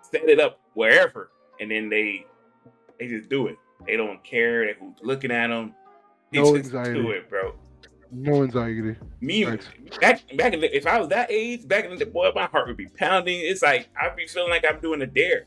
set 0.03 0.29
it 0.29 0.39
up 0.39 0.61
wherever, 0.75 1.31
and 1.61 1.71
then 1.71 1.89
they 1.89 2.27
they 3.01 3.09
just 3.09 3.29
do 3.29 3.47
it. 3.49 3.57
They 3.87 3.97
don't 3.97 4.23
care 4.23 4.67
that 4.67 4.77
who's 4.79 4.95
looking 5.03 5.31
at 5.31 5.49
them. 5.49 5.75
They 6.31 6.39
No 6.41 6.57
just 6.57 6.67
anxiety. 6.67 7.01
do 7.03 7.11
it, 7.11 7.29
bro. 7.29 7.55
No 8.15 8.43
anxiety. 8.45 8.97
Me 9.21 9.45
Thanks. 9.45 9.69
back 10.01 10.23
back 10.37 10.53
in 10.53 10.61
the, 10.61 10.77
if 10.77 10.87
I 10.87 10.99
was 10.99 11.09
that 11.09 11.31
age, 11.31 11.67
back 11.67 11.85
in 11.85 11.97
the 11.99 12.07
boy, 12.07 12.31
my 12.35 12.47
heart 12.47 12.67
would 12.69 12.77
be 12.77 12.87
pounding. 12.87 13.41
It's 13.41 13.63
like 13.63 13.89
I'd 14.01 14.17
be 14.17 14.27
feeling 14.27 14.51
like 14.51 14.65
I'm 14.69 14.81
doing 14.81 15.03
a 15.03 15.07
dare. 15.07 15.47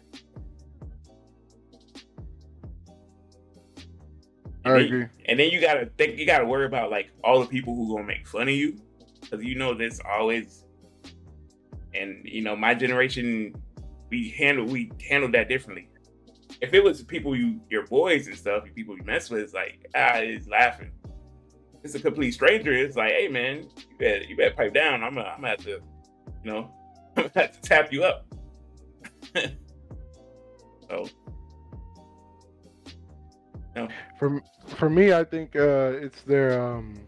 I 4.66 4.72
And 4.72 4.76
then- 4.80 4.86
agree. 4.86 5.06
And 5.26 5.40
then 5.40 5.50
you 5.52 5.62
gotta 5.62 5.86
think 5.98 6.18
you 6.18 6.26
gotta 6.26 6.46
worry 6.46 6.66
about 6.66 6.92
like 6.92 7.10
all 7.24 7.40
the 7.40 7.48
people 7.48 7.76
who 7.76 7.96
gonna 7.96 8.08
make 8.08 8.28
fun 8.28 8.44
of 8.50 8.56
you, 8.56 8.78
because 9.22 9.44
you 9.44 9.56
know 9.56 9.74
this 9.74 10.00
always. 10.10 10.64
And 11.94 12.22
you 12.26 12.42
know 12.42 12.56
my 12.56 12.74
generation, 12.76 13.56
we 14.10 14.30
handle 14.30 14.66
we 14.66 14.92
handled 15.10 15.34
that 15.34 15.48
differently. 15.50 15.90
If 16.62 16.74
it 16.74 16.84
was 16.84 17.04
people 17.04 17.36
you 17.36 17.62
your 17.70 17.86
boys 17.88 18.28
and 18.28 18.36
stuff, 18.36 18.64
people 18.76 18.98
you 18.98 19.04
mess 19.04 19.30
with, 19.30 19.42
it's 19.42 19.54
like 19.54 19.88
ah, 19.96 20.18
it's 20.18 20.48
laughing. 20.48 20.92
It's 21.88 21.96
a 21.96 22.02
complete 22.02 22.34
stranger. 22.34 22.74
It's 22.74 22.98
like, 22.98 23.14
hey 23.14 23.30
man, 23.30 23.66
you 23.78 23.98
better 23.98 24.26
you 24.26 24.36
better 24.36 24.54
pipe 24.54 24.74
down. 24.74 25.06
I'm 25.06 25.16
gonna 25.16 25.30
I'm 25.30 25.38
gonna 25.38 25.52
have 25.52 25.64
to, 25.64 25.70
you 25.70 26.52
know, 26.52 26.70
I'm 27.16 27.30
gonna 27.34 27.48
have 27.48 27.54
to 27.54 27.62
tap 27.62 27.94
you 27.94 28.04
up. 28.04 28.28
so 30.90 31.08
For 34.20 34.44
for 34.66 34.90
me, 34.90 35.14
I 35.14 35.24
think 35.24 35.56
uh, 35.56 35.94
it's 35.96 36.24
their 36.24 36.62
um, 36.62 37.00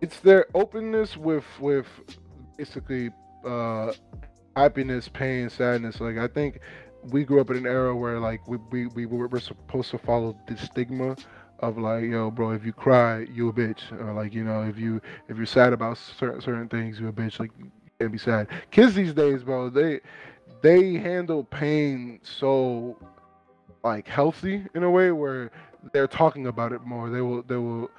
it's 0.00 0.20
their 0.20 0.46
openness 0.54 1.16
with 1.16 1.44
with 1.58 1.86
basically 2.56 3.10
uh, 3.44 3.92
happiness, 4.54 5.08
pain, 5.08 5.50
sadness. 5.50 6.00
Like 6.00 6.18
I 6.18 6.28
think 6.28 6.60
we 7.10 7.24
grew 7.24 7.40
up 7.40 7.50
in 7.50 7.56
an 7.56 7.66
era 7.66 7.96
where 7.96 8.20
like 8.20 8.46
we 8.46 8.58
we, 8.70 8.86
we 8.86 9.06
were 9.06 9.40
supposed 9.40 9.90
to 9.90 9.98
follow 9.98 10.38
the 10.46 10.56
stigma 10.56 11.16
of 11.62 11.78
like 11.78 12.04
yo 12.04 12.30
bro 12.30 12.50
if 12.50 12.64
you 12.66 12.72
cry 12.72 13.26
you 13.32 13.48
a 13.48 13.52
bitch. 13.52 13.92
Or 14.00 14.12
like 14.12 14.34
you 14.34 14.44
know 14.44 14.62
if 14.62 14.78
you 14.78 15.00
if 15.28 15.36
you're 15.36 15.46
sad 15.46 15.72
about 15.72 15.96
certain 15.96 16.40
certain 16.40 16.68
things 16.68 17.00
you 17.00 17.08
a 17.08 17.12
bitch. 17.12 17.38
Like 17.38 17.50
you 17.58 17.70
can't 17.98 18.12
be 18.12 18.18
sad. 18.18 18.48
Kids 18.70 18.94
these 18.94 19.14
days 19.14 19.42
bro 19.42 19.70
they 19.70 20.00
they 20.62 20.94
handle 20.94 21.44
pain 21.44 22.20
so 22.22 22.96
like 23.82 24.06
healthy 24.06 24.64
in 24.74 24.82
a 24.82 24.90
way 24.90 25.12
where 25.12 25.50
they're 25.92 26.08
talking 26.08 26.46
about 26.46 26.72
it 26.72 26.82
more. 26.82 27.10
They 27.10 27.20
will 27.20 27.42
they 27.42 27.56
will 27.56 27.90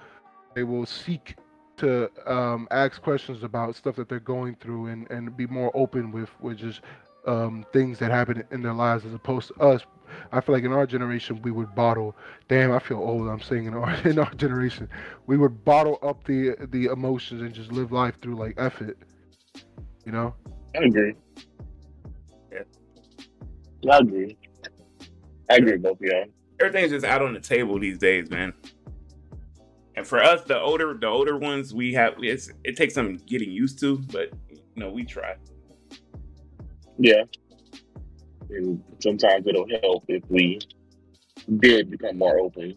they 0.55 0.63
will 0.63 0.85
seek 0.85 1.35
to 1.77 2.09
um, 2.31 2.67
ask 2.71 3.01
questions 3.01 3.43
about 3.43 3.75
stuff 3.75 3.95
that 3.95 4.07
they're 4.07 4.19
going 4.19 4.55
through 4.55 4.87
and, 4.87 5.09
and 5.09 5.35
be 5.35 5.47
more 5.47 5.71
open 5.73 6.11
with 6.11 6.29
with 6.39 6.57
just 6.57 6.81
um, 7.25 7.65
things 7.73 7.99
that 7.99 8.11
happen 8.11 8.43
in 8.51 8.61
their 8.61 8.73
lives 8.73 9.05
as 9.05 9.13
opposed 9.13 9.49
to 9.49 9.61
us. 9.61 9.81
I 10.31 10.41
feel 10.41 10.53
like 10.53 10.63
in 10.63 10.71
our 10.71 10.85
generation 10.85 11.41
we 11.41 11.51
would 11.51 11.73
bottle. 11.73 12.15
Damn, 12.47 12.71
I 12.71 12.79
feel 12.79 12.97
old. 12.97 13.27
I'm 13.27 13.41
saying 13.41 13.65
in 13.65 13.73
our 13.73 13.93
in 14.07 14.19
our 14.19 14.33
generation 14.35 14.89
we 15.27 15.37
would 15.37 15.63
bottle 15.65 15.99
up 16.03 16.23
the 16.25 16.55
the 16.69 16.85
emotions 16.85 17.41
and 17.41 17.53
just 17.53 17.71
live 17.71 17.91
life 17.91 18.15
through 18.21 18.35
like 18.35 18.55
F 18.57 18.81
it. 18.81 18.97
You 20.05 20.11
know? 20.11 20.35
I 20.75 20.85
agree. 20.85 21.13
Yeah. 22.51 23.91
I 23.91 23.97
agree. 23.97 24.37
I 25.49 25.55
agree, 25.55 25.77
both 25.77 25.99
of 25.99 26.01
y'all. 26.01 26.25
everything's 26.59 26.91
just 26.91 27.05
out 27.05 27.21
on 27.21 27.33
the 27.33 27.39
table 27.39 27.79
these 27.79 27.97
days, 27.97 28.29
man. 28.29 28.53
And 29.95 30.07
for 30.07 30.21
us, 30.21 30.43
the 30.43 30.59
older 30.59 30.95
the 30.99 31.07
older 31.07 31.37
ones, 31.37 31.73
we 31.73 31.93
have 31.93 32.15
it's, 32.19 32.51
it 32.63 32.75
takes 32.75 32.93
some 32.93 33.17
getting 33.27 33.51
used 33.51 33.79
to, 33.79 33.97
but 34.11 34.29
you 34.49 34.59
know 34.75 34.91
we 34.91 35.03
try. 35.03 35.35
Yeah. 36.97 37.23
And 38.49 38.83
sometimes 38.99 39.47
it'll 39.47 39.67
help 39.81 40.05
if 40.07 40.23
we 40.29 40.59
did 41.59 41.89
become 41.91 42.17
more 42.17 42.39
open 42.39 42.75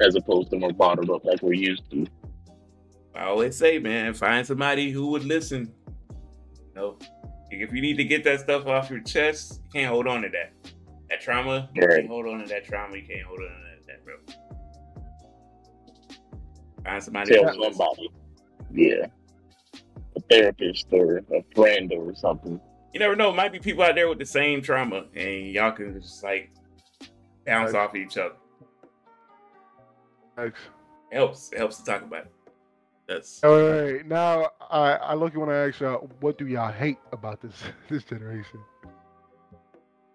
as 0.00 0.14
opposed 0.14 0.50
to 0.50 0.58
more 0.58 0.72
bottled 0.72 1.10
up 1.10 1.24
like 1.24 1.42
we're 1.42 1.54
used 1.54 1.90
to. 1.90 2.06
I 3.14 3.24
always 3.24 3.56
say, 3.56 3.78
man, 3.78 4.14
find 4.14 4.46
somebody 4.46 4.90
who 4.90 5.08
would 5.08 5.24
listen. 5.24 5.72
You 6.10 6.74
know, 6.74 6.98
if 7.50 7.72
you 7.72 7.80
need 7.80 7.96
to 7.96 8.04
get 8.04 8.22
that 8.24 8.40
stuff 8.40 8.66
off 8.66 8.90
your 8.90 9.00
chest, 9.00 9.60
you 9.64 9.70
can't 9.80 9.88
hold 9.92 10.06
on 10.06 10.22
to 10.22 10.28
that. 10.28 10.52
That 11.10 11.20
trauma, 11.20 11.68
you 11.74 11.82
Right. 11.82 11.96
can't 11.96 12.08
hold 12.08 12.26
on 12.28 12.40
to 12.40 12.46
that 12.46 12.64
trauma. 12.64 12.96
You 12.96 13.02
can't 13.06 13.22
hold 13.22 13.40
on 13.40 13.46
to 13.46 13.86
that, 13.86 13.86
that 13.86 14.04
bro. 14.04 14.14
Find 16.84 17.02
somebody. 17.02 17.32
Tell 17.32 17.44
who 17.50 17.58
will 17.58 17.68
listen. 17.68 17.74
somebody. 17.78 18.10
Yeah. 18.72 19.06
A 20.16 20.20
therapist 20.30 20.86
or 20.92 21.18
a 21.18 21.42
friend 21.54 21.92
or 21.92 22.14
something. 22.14 22.60
You 22.92 23.00
never 23.00 23.14
know. 23.16 23.30
It 23.30 23.36
might 23.36 23.52
be 23.52 23.58
people 23.58 23.82
out 23.84 23.94
there 23.94 24.08
with 24.08 24.18
the 24.18 24.26
same 24.26 24.62
trauma, 24.62 25.04
and 25.14 25.46
y'all 25.52 25.72
can 25.72 26.00
just 26.00 26.22
like 26.22 26.50
bounce 27.46 27.72
Right. 27.72 27.80
off 27.84 27.94
each 27.94 28.16
other. 28.18 28.34
Thanks. 30.36 30.58
It 31.10 31.16
helps. 31.16 31.52
It 31.52 31.58
helps 31.58 31.78
to 31.78 31.84
talk 31.84 32.02
about 32.02 32.24
it. 32.26 32.32
That's 33.08 33.42
All 33.42 33.58
right, 33.70 34.06
now 34.06 34.50
I 34.70 34.92
I 34.92 35.14
look 35.14 35.34
when 35.34 35.48
I 35.48 35.68
ask 35.68 35.80
y'all, 35.80 36.10
what 36.20 36.36
do 36.36 36.46
y'all 36.46 36.70
hate 36.70 36.98
about 37.12 37.40
this 37.40 37.54
this 37.88 38.04
generation? 38.04 38.60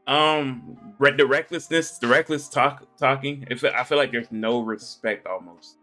um 0.06 0.78
the 1.00 1.26
recklessness, 1.26 1.98
the 1.98 2.08
reckless 2.08 2.50
talk 2.50 2.86
talking. 2.98 3.46
If 3.50 3.64
I 3.64 3.84
feel 3.84 3.98
like 3.98 4.12
there's 4.12 4.32
no 4.32 4.60
respect 4.62 5.26
almost. 5.26 5.78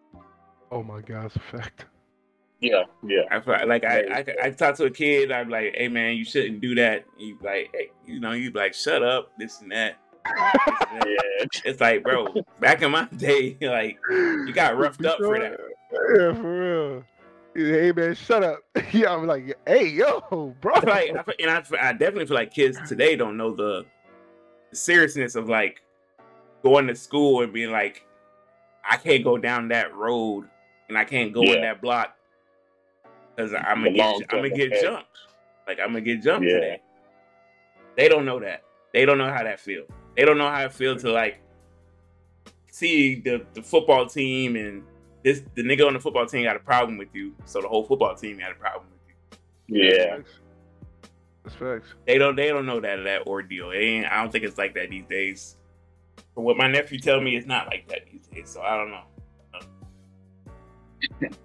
Oh 0.71 0.83
my 0.83 1.01
God, 1.01 1.27
it's 1.27 1.37
a 1.37 1.41
fact. 1.41 1.87
Yeah, 2.61 2.85
yeah. 3.03 3.23
I 3.31 3.41
feel 3.41 3.67
like 3.67 3.85
I 3.85 4.01
I, 4.19 4.25
I 4.45 4.51
talk 4.51 4.77
to 4.77 4.85
a 4.85 4.91
kid. 4.91 5.33
I'm 5.33 5.49
like, 5.49 5.75
hey 5.75 5.89
man, 5.89 6.17
you 6.17 6.25
shouldn't 6.25 6.61
do 6.61 6.75
that. 6.75 7.05
You 7.19 7.39
like, 7.43 7.71
hey, 7.73 7.91
you 8.07 8.21
know, 8.21 8.33
you 8.33 8.51
like, 8.51 8.75
shut 8.75 9.03
up, 9.03 9.33
this 9.39 9.63
and 9.63 9.73
that. 9.73 9.97
This 10.25 10.35
and 10.91 11.01
that. 11.01 11.07
Yeah. 11.07 11.47
It's 11.65 11.81
like, 11.81 12.03
bro, 12.03 12.27
back 12.61 12.83
in 12.83 12.91
my 12.91 13.07
day, 13.17 13.57
like 13.63 13.99
you 14.11 14.53
got 14.53 14.77
roughed 14.79 15.05
up 15.07 15.19
for 15.19 15.39
that. 15.39 15.59
Yeah, 15.93 16.35
for 16.35 16.61
real. 16.61 17.05
Hey 17.55 17.93
man, 17.93 18.15
shut 18.15 18.45
up. 18.45 18.59
yeah, 18.93 19.15
I'm 19.15 19.27
like, 19.27 19.59
hey 19.67 19.89
yo, 19.89 20.55
bro. 20.61 20.75
Like, 20.81 21.17
and 21.39 21.51
I, 21.51 21.65
I 21.81 21.93
definitely 21.93 22.27
feel 22.27 22.37
like 22.37 22.53
kids 22.53 22.79
today 22.87 23.17
don't 23.17 23.39
know 23.39 23.55
the 23.55 23.87
seriousness 24.73 25.35
of 25.35 25.49
like 25.49 25.81
going 26.63 26.87
to 26.89 26.95
school 26.95 27.43
and 27.43 27.55
being 27.55 27.71
like, 27.71 28.07
I 28.89 28.99
can't 28.99 29.25
go 29.25 29.39
down 29.39 29.69
that 29.69 29.95
road 29.95 30.47
and 30.89 30.99
I 30.99 31.05
can't 31.05 31.33
go 31.33 31.43
in 31.43 31.63
that 31.63 31.81
block 31.81 32.17
because 33.37 33.53
I'm 33.55 33.83
gonna 33.83 33.93
get 33.93 33.99
long 33.99 34.23
I'm 34.31 34.37
gonna 34.39 34.51
get 34.51 34.81
jumped. 34.81 35.07
Like 35.67 35.79
I'm 35.81 35.89
gonna 35.89 36.01
get 36.01 36.23
jumped 36.23 36.47
Yeah. 36.47 36.55
today. 36.55 36.83
They 37.97 38.09
don't 38.09 38.25
know 38.25 38.41
that. 38.41 38.63
They 38.93 39.05
don't 39.05 39.19
know 39.19 39.31
how 39.31 39.43
that 39.45 39.61
feel. 39.61 39.85
They 40.17 40.25
don't 40.25 40.39
know 40.39 40.49
how 40.51 40.65
it 40.65 40.73
feel 40.73 40.97
to 40.97 41.13
like 41.13 41.41
see 42.71 43.21
the 43.21 43.45
the 43.55 43.63
football 43.63 44.07
team 44.07 44.57
and 44.57 44.83
this 45.23 45.43
the 45.55 45.63
nigga 45.63 45.87
on 45.87 45.95
the 45.95 46.01
football 46.01 46.27
team 46.27 46.45
got 46.45 46.57
a 46.57 46.61
problem 46.61 46.97
with 46.99 47.15
you, 47.15 47.35
so 47.45 47.61
the 47.61 47.69
whole 47.69 47.85
football 47.85 48.15
team 48.15 48.39
had 48.39 48.53
a 48.53 48.55
problem 48.55 48.87
with 48.91 49.39
you. 49.71 49.83
Yeah. 49.83 50.19
That's 51.45 51.57
facts. 51.57 51.95
They 52.07 52.19
don't 52.19 52.37
they 52.37 52.49
don't 52.49 52.67
know 52.67 52.81
that 52.81 53.05
that 53.05 53.27
ordeal. 53.27 53.71
It 53.71 53.79
ain't, 53.79 54.07
I 54.07 54.23
don't 54.23 54.31
think 54.33 54.45
it's 54.45 54.59
like 54.59 54.75
that 54.75 54.91
these 54.91 55.05
days. 55.07 55.57
From 56.35 56.45
what 56.45 56.57
my 56.57 56.69
nephew 56.69 56.99
tell 56.99 57.21
me, 57.21 57.37
it's 57.37 57.47
not 57.47 57.67
like 57.67 57.89
that 57.89 58.07
these 58.11 58.27
days. 58.27 58.51
So 58.51 58.63
I 58.63 58.77
don't 58.77 58.91
know. 58.91 59.03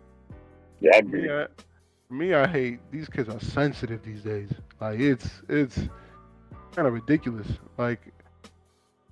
Yeah, 0.82 0.91
I 0.94 0.98
agree. 0.98 1.26
Yeah. 1.26 1.48
Me, 2.18 2.34
I 2.34 2.48
hate 2.48 2.80
these 2.92 3.08
kids 3.10 3.30
are 3.30 3.40
sensitive 3.40 4.04
these 4.04 4.22
days. 4.22 4.50
Like 4.82 5.00
it's 5.00 5.30
it's 5.50 5.78
kind 6.76 6.88
of 6.88 6.94
ridiculous. 6.94 7.48
Like 7.78 8.02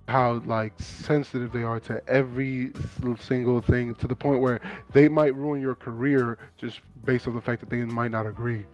how 0.07 0.41
like 0.45 0.73
sensitive 0.79 1.51
they 1.53 1.63
are 1.63 1.79
to 1.79 2.01
every 2.09 2.71
single 3.19 3.61
thing 3.61 3.95
to 3.95 4.07
the 4.07 4.15
point 4.15 4.41
where 4.41 4.59
they 4.91 5.07
might 5.07 5.33
ruin 5.35 5.61
your 5.61 5.75
career 5.75 6.37
just 6.57 6.81
based 7.05 7.27
on 7.27 7.35
the 7.35 7.41
fact 7.41 7.61
that 7.61 7.69
they 7.69 7.77
might 7.85 8.11
not 8.11 8.25
agree. 8.27 8.65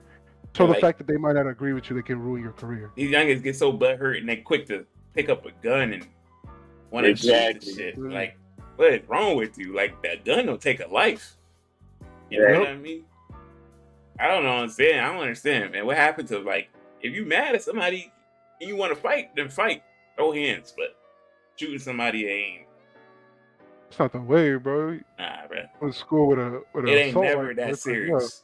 So 0.56 0.64
Yeah, 0.64 0.68
the 0.68 0.72
like- 0.74 0.82
fact 0.82 0.98
that 0.98 1.08
they 1.08 1.18
might 1.18 1.34
not 1.34 1.46
agree 1.48 1.74
with 1.74 1.90
you, 1.90 1.96
they 1.96 2.02
can 2.02 2.20
ruin 2.20 2.42
your 2.42 2.54
career. 2.54 2.92
These 2.96 3.12
youngins 3.12 3.44
get 3.44 3.56
so 3.56 3.72
butthurt 3.72 4.18
and 4.18 4.28
they 4.28 4.38
quick 4.38 4.66
to 4.68 4.86
pick 5.14 5.30
up 5.30 5.46
a 5.46 5.52
gun 5.62 5.94
and 5.94 6.08
want 6.90 7.06
to 7.06 7.16
shoot 7.16 7.30
Exactly. 7.30 7.74
the 7.74 7.78
shit. 7.78 7.98
Like, 8.00 8.36
what 8.78 8.94
is 8.94 9.08
wrong 9.08 9.36
with 9.36 9.58
you? 9.60 9.76
Like 9.76 10.02
that 10.02 10.26
gun 10.26 10.48
don't 10.48 10.60
take 10.62 10.80
a 10.80 10.88
life. 10.88 11.38
You 12.32 12.42
Yeah. 12.42 12.54
know 12.54 12.60
what 12.62 12.70
I 12.70 12.78
mean? 12.78 13.06
I 14.20 14.28
don't 14.28 14.46
understand. 14.46 15.06
I 15.06 15.12
don't 15.14 15.22
understand, 15.22 15.72
man. 15.72 15.86
What 15.86 15.96
happened 15.98 16.28
to 16.30 16.40
like 16.40 16.70
if 17.02 17.14
you 17.14 17.26
mad 17.26 17.56
at 17.56 17.62
somebody 17.64 18.12
and 18.60 18.68
you 18.70 18.76
want 18.76 18.94
to 18.94 19.00
fight, 19.02 19.36
then 19.36 19.50
fight. 19.50 19.84
Throw 20.16 20.34
hands, 20.34 20.74
but 20.76 20.98
shooting 21.56 21.80
somebody 21.80 22.28
ain't 22.28 22.68
It's 23.90 24.00
not 24.00 24.12
the 24.12 24.20
way, 24.20 24.56
bro. 24.56 25.00
nah, 25.18 25.48
bro. 25.48 25.60
Went 25.82 25.94
to 25.94 26.00
school 26.00 26.28
with 26.28 26.40
a 26.40 26.62
with 26.74 26.86
a 26.86 26.88
It 26.90 26.96
ain't 26.98 27.18
never 27.22 27.42
rifle, 27.48 27.56
that 27.56 27.68
like, 27.70 27.76
serious. 27.78 28.44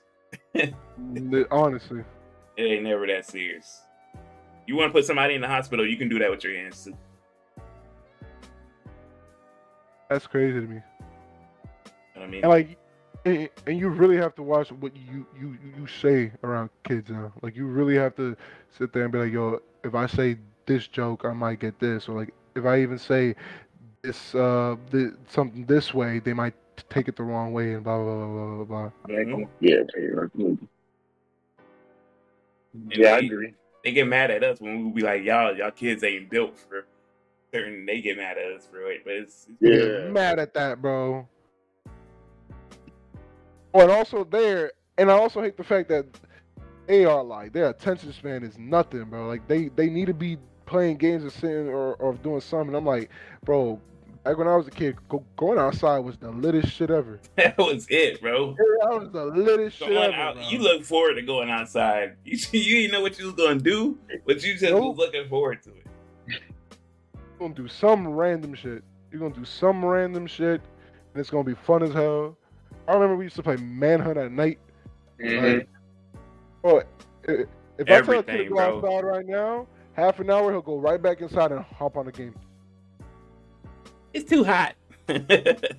honestly, 1.52 2.04
It 2.58 2.64
ain't 2.64 2.84
never 2.84 3.06
that 3.08 3.26
serious. 3.26 3.82
You 4.68 4.76
want 4.78 4.90
to 4.90 4.94
put 4.94 5.06
somebody 5.06 5.36
in 5.36 5.42
the 5.42 5.48
hospital, 5.48 5.86
you 5.86 5.98
can 5.98 6.08
do 6.10 6.18
that 6.20 6.32
with 6.32 6.44
your 6.44 6.56
hands 6.56 6.84
too. 6.86 6.98
that's 10.10 10.28
crazy 10.28 10.62
to 10.62 10.68
me. 10.68 10.76
You 12.16 12.22
know 12.22 12.26
I 12.26 12.28
mean? 12.28 12.44
And 12.44 12.50
like, 12.52 12.78
and, 13.26 13.50
and 13.68 13.80
you 13.80 13.90
really 13.90 14.18
have 14.18 14.36
to 14.36 14.44
watch 14.44 14.72
what 14.72 14.96
you 14.96 15.26
you 15.40 15.58
you 15.78 15.88
say 15.88 16.32
around 16.44 16.70
kids 16.84 17.10
now. 17.10 17.34
Like 17.42 17.56
you 17.56 17.66
really 17.66 17.96
have 17.96 18.16
to 18.16 18.36
sit 18.78 18.94
there 18.94 19.04
and 19.04 19.12
be 19.12 19.20
like, 19.20 19.32
yo, 19.34 19.60
if 19.84 19.96
I 19.96 20.06
say 20.08 20.38
this 20.66 20.88
joke, 20.88 21.26
I 21.26 21.34
might 21.34 21.60
get 21.60 21.80
this, 21.80 22.08
or 22.08 22.16
like 22.16 22.34
if 22.56 22.66
I 22.66 22.82
even 22.82 22.98
say 22.98 23.36
this 24.02 24.34
uh 24.36 24.76
th- 24.92 25.14
something 25.28 25.66
this 25.66 25.94
way, 25.94 26.20
they 26.20 26.34
might 26.34 26.54
take 26.90 27.08
it 27.08 27.16
the 27.16 27.24
wrong 27.24 27.52
way 27.54 27.74
and 27.74 27.84
blah 27.84 27.98
blah 27.98 28.16
blah 28.16 28.28
blah 28.28 28.64
blah. 28.64 28.90
blah. 29.08 29.16
Mhm. 29.16 29.48
Yeah, 29.60 29.82
absolutely. 30.22 30.68
And 32.74 32.94
yeah, 32.96 33.14
I 33.16 33.22
they- 33.22 33.26
agree. 33.28 33.54
they 33.84 33.92
get 33.92 34.08
mad 34.08 34.30
at 34.32 34.44
us 34.44 34.60
when 34.62 34.86
we 34.86 35.02
be 35.02 35.02
like, 35.02 35.24
y'all, 35.24 35.56
y'all 35.56 35.72
kids 35.72 36.04
ain't 36.04 36.30
built 36.30 36.58
for 36.58 36.86
certain. 37.54 37.86
They 37.86 38.02
get 38.02 38.18
mad 38.18 38.38
at 38.38 38.52
us 38.52 38.68
for 38.68 38.92
it, 38.92 39.02
but 39.06 39.14
it's 39.14 39.48
Yeah. 39.62 40.10
mad 40.12 40.40
at 40.40 40.54
that, 40.56 40.82
bro. 40.82 41.28
Oh, 43.76 43.82
and 43.82 43.92
also 43.92 44.24
there, 44.24 44.72
and 44.98 45.12
I 45.12 45.16
also 45.16 45.42
hate 45.42 45.58
the 45.58 45.64
fact 45.66 45.90
that 45.90 46.06
they 46.88 47.04
are 47.04 47.22
like 47.22 47.52
their 47.52 47.70
attention 47.70 48.14
span 48.14 48.42
is 48.42 48.58
nothing, 48.58 49.04
bro. 49.04 49.28
Like 49.28 49.50
they 49.50 49.68
they 49.68 49.90
need 49.90 50.06
to 50.06 50.14
be 50.14 50.38
playing 50.66 50.96
games 50.96 51.26
or 51.26 51.30
sitting 51.30 51.68
or, 51.68 51.96
or 51.96 52.14
doing 52.14 52.40
something. 52.40 52.74
I'm 52.74 52.86
like, 52.86 53.10
bro, 53.44 53.82
back 54.24 54.38
when 54.38 54.48
I 54.48 54.56
was 54.56 54.68
a 54.68 54.72
kid, 54.72 54.96
go, 55.10 55.26
going 55.36 55.60
outside 55.60 56.00
was 56.00 56.16
the 56.16 56.32
littest 56.32 56.72
shit 56.72 56.90
ever. 56.90 57.20
that 57.36 57.58
was 57.58 57.86
it, 57.90 58.22
bro. 58.22 58.54
That 58.54 58.90
was 58.98 59.12
the 59.12 59.26
littest 59.26 59.76
shit 59.80 59.92
ever. 59.92 60.14
out, 60.14 60.50
you 60.50 60.60
look 60.60 60.86
forward 60.86 61.16
to 61.16 61.22
going 61.22 61.50
outside. 61.50 62.16
You 62.24 62.38
you 62.54 62.76
didn't 62.76 62.94
know 62.94 63.02
what 63.02 63.20
you 63.20 63.26
was 63.26 63.36
gonna 63.36 63.60
do, 63.60 63.98
but 64.26 64.42
you 64.42 64.54
just 64.54 64.64
Nope. 64.64 64.96
was 64.96 64.98
looking 65.00 65.28
forward 65.28 65.62
to 65.64 65.72
it. 65.72 65.86
You're 66.30 66.40
gonna 67.40 67.54
do 67.54 67.68
some 67.68 68.08
random 68.08 68.54
shit. 68.54 68.86
You're 69.12 69.20
gonna 69.20 69.36
do 69.36 69.44
some 69.44 69.84
random 69.84 70.28
shit, 70.28 70.62
and 71.14 71.20
it's 71.20 71.30
gonna 71.30 71.44
be 71.44 71.56
fun 71.56 71.84
as 71.84 71.92
hell. 71.92 72.38
I 72.88 72.94
remember 72.94 73.16
we 73.16 73.26
used 73.26 73.36
to 73.38 73.44
play 73.44 73.56
Manhunt 73.58 74.18
at 74.18 74.32
night. 74.32 74.60
Mhm. 75.20 75.58
Like, 75.60 75.70
oh, 76.64 76.80
i- 77.28 77.32
if 77.32 77.32
I 77.32 77.36
tell 77.36 77.40
a 77.40 77.44
kid 77.44 77.78
to 77.78 77.90
Everything, 77.94 78.50
go 78.50 78.56
bro. 78.56 78.78
outside 78.78 79.04
right 79.06 79.26
now, 79.26 79.68
half 79.94 80.20
an 80.20 80.30
hour 80.30 80.52
he'll 80.52 80.62
go 80.62 80.78
right 80.78 81.02
back 81.02 81.22
inside 81.22 81.52
and 81.52 81.62
hop 81.62 81.98
on 81.98 82.06
the 82.06 82.12
game. 82.12 82.36
It's 84.14 84.30
too 84.30 84.44
hot. 84.44 84.76
Yeah, 85.08 85.16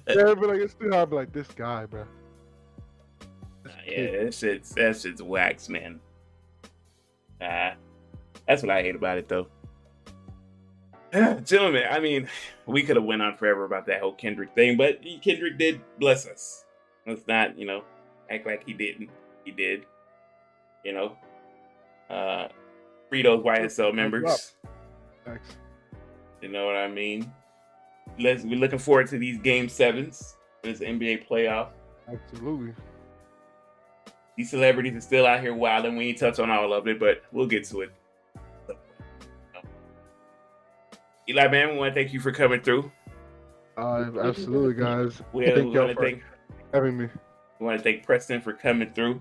he'll 0.07 0.37
like, 0.47 0.61
it's 0.61 0.75
too 0.75 0.89
hot. 0.91 0.99
I'll 0.99 1.07
be 1.07 1.17
like, 1.17 1.33
this 1.33 1.49
guy, 1.49 1.85
bro. 1.87 2.05
This 3.65 3.73
yeah, 3.87 4.23
that 4.25 4.35
shit's 4.35 4.71
that 4.75 4.97
shit's 4.97 5.23
wax, 5.23 5.69
man. 5.69 5.99
Ah, 7.41 7.75
that's 8.47 8.63
what 8.63 8.71
I 8.71 8.83
hate 8.83 8.95
about 8.95 9.19
it, 9.19 9.29
though. 9.29 9.49
Gentlemen, 11.45 11.85
I 11.91 11.99
mean, 11.99 12.29
we 12.67 12.83
could 12.83 12.97
have 12.97 13.05
went 13.05 13.23
on 13.23 13.37
forever 13.37 13.65
about 13.65 13.87
that 13.87 14.01
whole 14.01 14.13
Kendrick 14.13 14.55
thing, 14.55 14.77
but 14.77 15.01
Kendrick 15.23 15.59
did 15.59 15.81
bless 15.99 16.27
us. 16.27 16.66
Let's 17.07 17.27
not, 17.27 17.59
you 17.59 17.67
know, 17.67 17.85
act 18.31 18.47
like 18.47 18.65
he 18.67 18.73
didn't. 18.73 19.11
He 19.45 19.53
did. 19.53 19.85
You 20.85 20.93
know, 20.93 21.17
uh, 22.11 22.49
free 23.09 23.23
those 23.23 23.43
YSL 23.45 23.95
members. 23.95 24.55
Thanks. 25.25 25.57
You 26.41 26.49
know 26.49 26.67
what 26.67 26.77
I 26.77 26.89
mean? 26.89 27.33
Let's. 28.19 28.45
We're 28.45 28.59
looking 28.59 28.79
forward 28.79 29.09
to 29.09 29.19
these 29.19 29.39
game 29.39 29.69
sevens. 29.69 30.37
This 30.63 30.81
NBA 30.81 31.29
playoff. 31.29 31.69
Absolutely. 32.09 32.73
these 34.37 34.51
celebrities 34.51 34.95
are 34.95 35.01
still 35.01 35.27
out 35.27 35.41
here 35.41 35.55
wilding. 35.55 35.97
We 35.97 36.09
ain't 36.09 36.19
touch 36.19 36.39
on 36.39 36.51
all 36.51 36.73
of 36.73 36.87
it, 36.87 37.01
but 37.01 37.23
we'll 37.33 37.47
get 37.47 37.65
to 37.69 37.83
it. 37.83 37.91
Eli, 41.29 41.49
man, 41.49 41.71
we 41.71 41.79
want 41.79 41.95
to 41.95 42.01
thank 42.01 42.13
you 42.13 42.21
for 42.21 42.31
coming 42.31 42.61
through. 42.61 42.91
Uh, 43.77 44.11
absolutely, 44.23 44.75
guys. 44.75 45.21
We, 45.33 45.53
we 45.53 45.63
want 45.63 45.97
to 45.97 46.01
thank 46.01 46.23
having 46.77 46.97
me. 46.99 47.09
we 47.59 47.67
want 47.67 47.79
to 47.79 47.83
thank 47.83 48.05
Preston 48.05 48.41
for 48.41 48.53
coming 48.53 48.93
through. 48.93 49.21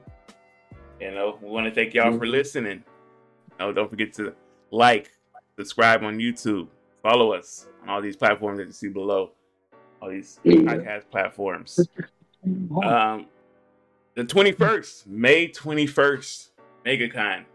You 1.00 1.12
know, 1.12 1.40
we 1.42 1.50
want 1.50 1.66
to 1.68 1.72
thank 1.74 1.94
y'all 1.94 2.12
for 2.18 2.26
Mhm. 2.26 2.32
listening. 2.32 2.84
No, 3.60 3.72
don't 3.72 3.90
forget 3.90 4.14
to 4.14 4.34
like, 4.72 5.12
subscribe 5.58 6.04
on 6.04 6.18
YouTube, 6.18 6.68
follow 7.02 7.32
us 7.34 7.68
on 7.84 7.90
all 7.90 8.02
these 8.02 8.16
platforms 8.18 8.58
that 8.60 8.66
you 8.66 8.72
see 8.74 8.90
below, 8.90 9.32
all 10.02 10.10
these 10.10 10.40
podcast 10.44 11.10
platforms. 11.10 11.80
Um, 12.84 13.28
the 14.16 14.24
21st, 14.26 15.08
May 15.08 15.48
21st, 15.48 16.50
MegaCon. 16.86 17.46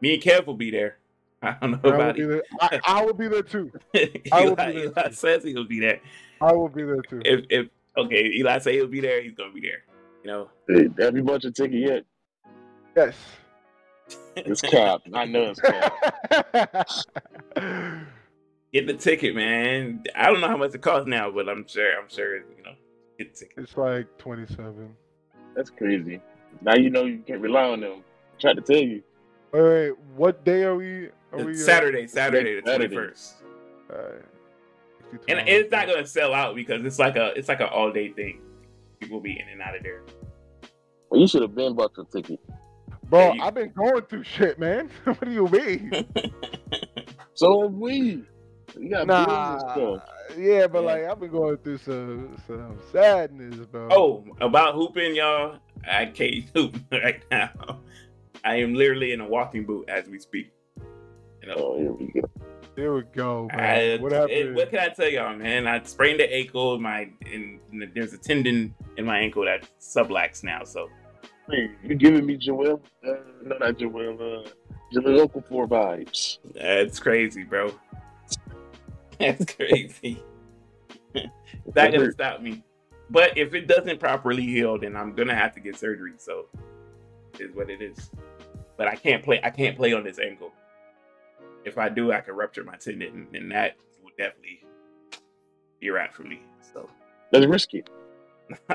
Me 0.00 0.14
and 0.14 0.22
Kev 0.22 0.46
will 0.46 0.54
be 0.54 0.70
there. 0.70 0.96
I 1.42 1.56
don't 1.60 1.70
know 1.72 1.90
I 1.90 1.94
about 1.94 2.14
be 2.16 2.22
it. 2.22 2.44
I, 2.60 2.80
I 2.84 3.04
will 3.04 3.14
be 3.14 3.28
there 3.28 3.42
too. 3.42 3.70
I 4.32 4.44
will 4.44 4.56
be 4.56 4.62
there 4.64 4.70
Eli 4.70 5.02
too. 5.08 5.12
says 5.12 5.44
he'll 5.44 5.64
be 5.64 5.80
there. 5.80 6.00
I 6.40 6.52
will 6.52 6.68
be 6.68 6.82
there 6.82 7.02
too. 7.02 7.20
If 7.24 7.44
if 7.50 7.66
okay, 7.98 8.30
Eli 8.36 8.58
say 8.58 8.74
he'll 8.74 8.86
be 8.86 9.00
there, 9.00 9.22
he's 9.22 9.34
gonna 9.34 9.52
be 9.52 9.60
there. 9.60 9.84
You 10.24 10.30
know, 10.30 10.50
Hey, 10.68 10.88
have 11.04 11.16
you 11.16 11.22
bought 11.22 11.42
your 11.42 11.52
ticket 11.52 11.80
yet? 11.80 12.04
Yes. 12.96 13.14
It's 14.36 14.60
cap. 14.62 15.00
I 15.12 15.24
know 15.26 15.52
it's 15.54 15.60
cap. 15.60 15.92
get 18.72 18.86
the 18.86 18.94
ticket, 18.94 19.34
man. 19.34 20.02
I 20.14 20.26
don't 20.26 20.40
know 20.40 20.48
how 20.48 20.56
much 20.56 20.74
it 20.74 20.80
costs 20.82 21.06
now, 21.08 21.30
but 21.30 21.48
I'm 21.48 21.66
sure 21.66 22.00
I'm 22.00 22.08
sure 22.08 22.36
you 22.36 22.62
know 22.64 22.72
get 23.18 23.34
the 23.34 23.40
ticket. 23.40 23.64
it's 23.64 23.76
like 23.76 24.06
27. 24.18 24.94
That's 25.54 25.70
crazy. 25.70 26.20
Now 26.62 26.74
you 26.76 26.90
know 26.90 27.04
you 27.04 27.18
can't 27.26 27.40
rely 27.40 27.64
on 27.64 27.80
them. 27.80 28.02
I 28.36 28.40
tried 28.40 28.56
to 28.56 28.62
tell 28.62 28.82
you. 28.82 29.02
Wait, 29.52 29.62
wait, 29.62 29.92
what 30.16 30.44
day 30.44 30.62
are 30.62 30.76
we? 30.76 31.06
Are 31.32 31.44
we 31.44 31.52
It's 31.52 31.62
uh, 31.62 31.66
Saturday, 31.66 32.06
Saturday 32.06 32.56
the 32.56 32.62
twenty 32.62 32.88
first, 32.88 33.36
alright. 33.90 34.22
And 35.28 35.48
it's 35.48 35.70
not 35.70 35.86
gonna 35.86 36.06
sell 36.06 36.34
out 36.34 36.54
because 36.54 36.84
it's 36.84 36.98
like 36.98 37.16
a 37.16 37.32
it's 37.36 37.48
like 37.48 37.60
an 37.60 37.68
all 37.68 37.90
day 37.92 38.10
thing. 38.12 38.40
People 39.00 39.20
be 39.20 39.38
in 39.38 39.48
and 39.48 39.60
out 39.62 39.76
of 39.76 39.82
there. 39.82 40.02
Well, 41.10 41.20
you 41.20 41.26
should 41.26 41.42
have 41.42 41.54
been 41.54 41.74
bought 41.74 41.94
the 41.94 42.04
ticket. 42.06 42.40
Bro, 43.04 43.34
you- 43.34 43.42
I've 43.42 43.54
been 43.54 43.72
going 43.72 44.02
through 44.02 44.24
shit, 44.24 44.58
man. 44.58 44.90
what 45.04 45.20
do 45.20 45.30
you 45.30 45.46
mean? 45.48 45.90
So 47.34 47.62
have 47.62 47.72
we. 47.74 48.24
You 48.76 48.90
got 48.90 49.06
Nah, 49.06 49.58
stuff. 49.58 50.02
yeah, 50.36 50.66
but 50.66 50.80
Yeah. 50.80 50.86
like 50.86 51.04
I've 51.04 51.20
been 51.20 51.30
going 51.30 51.56
through 51.58 51.78
some 51.78 52.36
some 52.48 52.78
sadness, 52.90 53.54
bro. 53.66 53.88
Oh, 53.92 54.24
about 54.40 54.74
hooping, 54.74 55.14
y'all. 55.14 55.58
I 55.88 56.06
can't 56.06 56.44
hoop 56.54 56.76
right 56.90 57.22
now. 57.30 57.78
I 58.44 58.56
am 58.56 58.74
literally 58.74 59.12
in 59.12 59.20
a 59.20 59.28
walking 59.28 59.64
boot 59.66 59.88
as 59.88 60.08
we 60.08 60.18
speak. 60.18 60.50
You 61.42 61.48
know, 61.48 61.54
Oh, 61.56 61.78
here 61.78 61.92
we 61.92 62.06
go. 62.08 62.28
There 62.78 62.94
we 62.94 63.02
go, 63.12 63.48
I, 63.52 63.98
what 64.00 64.12
happened? 64.12 64.30
it- 64.30 64.54
what 64.54 64.70
can 64.70 64.78
I 64.78 64.88
tell 64.90 65.08
y'all, 65.08 65.34
man? 65.34 65.66
I 65.66 65.82
sprained 65.82 66.20
the 66.20 66.32
ankle. 66.32 66.78
My 66.78 67.10
and 67.26 67.58
there's 67.92 68.12
a 68.12 68.18
tendon 68.18 68.72
in 68.96 69.04
my 69.04 69.18
ankle 69.18 69.44
that 69.46 69.68
subluxed 69.80 70.44
now. 70.44 70.62
So 70.62 70.88
Hey, 71.50 71.72
you 71.82 71.96
giving 71.96 72.24
me 72.24 72.36
Joel? 72.36 72.80
Uh, 73.04 73.14
no, 73.42 73.58
not 73.58 73.78
Joel. 73.78 74.12
Uh, 74.12 74.48
Jahlil 74.94 75.28
Okafor 75.28 75.68
vibes. 75.68 76.38
that's 76.54 77.00
crazy, 77.00 77.42
bro. 77.42 77.74
That's 79.18 79.44
crazy. 79.56 80.22
It's 81.14 81.74
not 81.74 81.90
gonna 81.90 82.12
stop 82.12 82.40
me. 82.40 82.62
But 83.10 83.36
if 83.36 83.54
it 83.54 83.66
doesn't 83.66 83.98
properly 83.98 84.44
heal, 84.44 84.78
then 84.78 84.94
I'm 84.94 85.16
gonna 85.16 85.34
have 85.34 85.52
to 85.54 85.60
get 85.60 85.76
surgery. 85.76 86.12
So 86.18 86.46
is 87.40 87.52
what 87.56 87.70
it 87.70 87.82
is. 87.82 88.08
But 88.76 88.86
I 88.86 88.94
can't 88.94 89.24
play. 89.24 89.40
I 89.42 89.50
can't 89.50 89.76
play 89.76 89.92
on 89.94 90.04
this 90.04 90.20
ankle. 90.20 90.52
If 91.64 91.78
I 91.78 91.88
do, 91.88 92.12
I 92.12 92.20
could 92.20 92.36
rupture 92.36 92.64
my 92.64 92.76
tendon, 92.76 93.28
and 93.34 93.52
that 93.52 93.76
would 94.02 94.16
definitely 94.16 94.60
be 95.80 95.88
a 95.88 95.92
wrap 95.92 96.14
for 96.14 96.22
me. 96.22 96.40
So 96.72 96.88
That's 97.32 97.46
risky. 97.46 97.84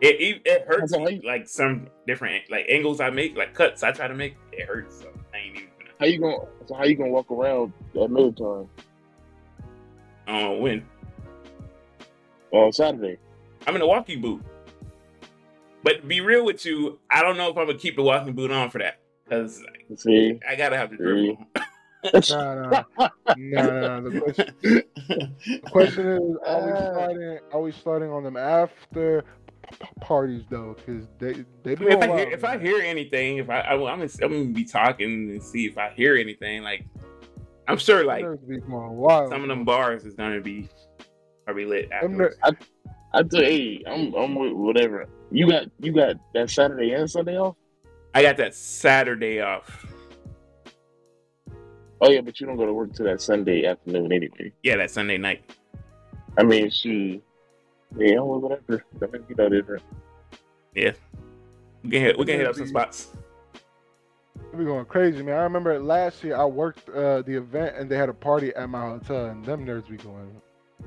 It 0.00 0.20
it, 0.20 0.42
it 0.44 0.64
hurts 0.68 0.96
me, 0.96 1.20
like 1.24 1.48
some 1.48 1.88
different 2.06 2.44
like 2.50 2.66
angles 2.68 3.00
I 3.00 3.10
make, 3.10 3.36
like 3.36 3.52
cuts 3.54 3.82
I 3.82 3.90
try 3.90 4.06
to 4.06 4.14
make. 4.14 4.36
It 4.52 4.66
hurts. 4.66 5.00
So 5.00 5.08
I 5.34 5.38
ain't 5.38 5.56
even 5.56 5.68
How 5.98 6.06
you 6.06 6.20
gonna? 6.20 6.36
So 6.66 6.74
how 6.76 6.84
you 6.84 6.94
gonna 6.94 7.10
walk 7.10 7.30
around 7.30 7.72
at 8.00 8.10
middle 8.10 8.32
time 8.32 8.68
gonna 10.28 10.54
uh, 10.54 10.58
win. 10.58 10.84
on 12.52 12.72
Saturday? 12.72 13.18
I'm 13.66 13.74
in 13.74 13.82
a 13.82 13.86
walking 13.86 14.20
boot. 14.20 14.42
But 15.82 16.06
be 16.06 16.20
real 16.20 16.44
with 16.44 16.64
you, 16.64 17.00
I 17.10 17.22
don't 17.22 17.36
know 17.36 17.50
if 17.50 17.56
I'm 17.56 17.66
gonna 17.66 17.78
keep 17.78 17.96
the 17.96 18.02
walking 18.02 18.34
boot 18.34 18.52
on 18.52 18.70
for 18.70 18.78
that 18.78 19.00
because 19.24 19.64
See, 19.96 20.38
I 20.48 20.54
gotta 20.54 20.76
have 20.76 20.90
the 20.90 20.96
dribble. 20.96 21.38
Nah, 22.04 22.54
nah, 22.54 22.84
nah, 23.36 23.80
nah. 23.80 24.00
The 24.00 24.10
question, 24.20 24.54
the 24.60 25.60
question 25.70 26.08
is, 26.08 26.36
are 26.46 26.60
we 26.64 26.72
Ah. 26.72 26.90
starting? 26.92 27.38
Are 27.52 27.60
we 27.60 27.72
starting 27.72 28.10
on 28.10 28.22
them 28.24 28.36
after 28.36 29.22
p- 29.22 29.76
p- 29.80 29.86
parties 30.00 30.44
though? 30.48 30.74
Because 30.78 31.06
they 31.18 31.44
they 31.64 31.72
I 31.72 31.74
be 31.74 31.84
mean, 31.86 31.92
if 31.92 32.02
I 32.02 32.06
hear 32.06 32.14
wild, 32.14 32.32
if 32.32 32.44
I 32.44 32.58
hear 32.58 32.78
anything, 32.80 33.38
if 33.38 33.50
I, 33.50 33.60
I 33.60 33.74
am 33.74 33.80
gonna, 33.80 34.08
I'm 34.22 34.30
gonna 34.30 34.44
be 34.46 34.64
talking 34.64 35.30
and 35.30 35.42
see 35.42 35.66
if 35.66 35.76
I 35.76 35.90
hear 35.90 36.16
anything. 36.16 36.62
Like 36.62 36.86
I'm 37.66 37.78
sure, 37.78 38.04
like 38.04 38.24
Nerds 38.24 38.48
be 38.48 38.58
going 38.58 38.96
wild. 38.96 39.30
some 39.30 39.42
of 39.42 39.48
them 39.48 39.64
bars 39.64 40.04
is 40.04 40.14
gonna 40.14 40.40
be 40.40 40.68
probably 41.44 41.66
lit 41.66 41.90
Them 41.90 42.20
afterwards. 42.20 42.36
I 43.14 43.22
tell 43.22 43.40
hey, 43.40 43.82
I'm 43.86 44.14
I'm 44.14 44.34
with 44.34 44.52
whatever. 44.52 45.06
You 45.30 45.48
got 45.50 45.64
you 45.80 45.92
got 45.92 46.16
that 46.34 46.50
Saturday 46.50 46.92
and 46.92 47.10
Sunday 47.10 47.38
off. 47.38 47.56
I 48.14 48.22
got 48.22 48.36
that 48.38 48.54
Saturday 48.54 49.40
off. 49.40 49.86
Oh 52.00 52.10
yeah, 52.10 52.20
but 52.20 52.40
you 52.40 52.46
don't 52.46 52.56
go 52.56 52.66
to 52.66 52.72
work 52.72 52.92
till 52.94 53.06
that 53.06 53.20
Sunday 53.20 53.64
afternoon 53.66 54.12
anyway. 54.12 54.52
Yeah, 54.62 54.76
that 54.76 54.90
Sunday 54.90 55.18
night. 55.18 55.42
I 56.38 56.44
mean, 56.44 56.70
she, 56.70 57.20
yeah, 57.96 58.20
well, 58.20 58.40
whatever. 58.40 58.84
That 59.00 59.12
makes 59.12 59.28
me 59.28 59.34
no 59.36 59.48
different. 59.48 59.82
Yeah, 60.74 60.92
we 61.82 61.90
can 61.90 62.00
hit 62.02 62.18
we 62.18 62.24
can 62.26 62.36
hit 62.38 62.46
up 62.46 62.54
some 62.54 62.68
spots. 62.68 63.08
We 64.54 64.64
going 64.64 64.84
crazy, 64.86 65.22
man. 65.22 65.36
I 65.38 65.42
remember 65.42 65.78
last 65.80 66.22
year 66.22 66.36
I 66.36 66.44
worked 66.44 66.88
uh, 66.88 67.22
the 67.22 67.36
event 67.36 67.76
and 67.76 67.90
they 67.90 67.96
had 67.96 68.08
a 68.08 68.14
party 68.14 68.54
at 68.54 68.68
my 68.70 68.80
hotel, 68.80 69.26
and 69.26 69.44
them 69.44 69.66
nerds 69.66 69.88
be 69.88 69.96
going 69.96 70.40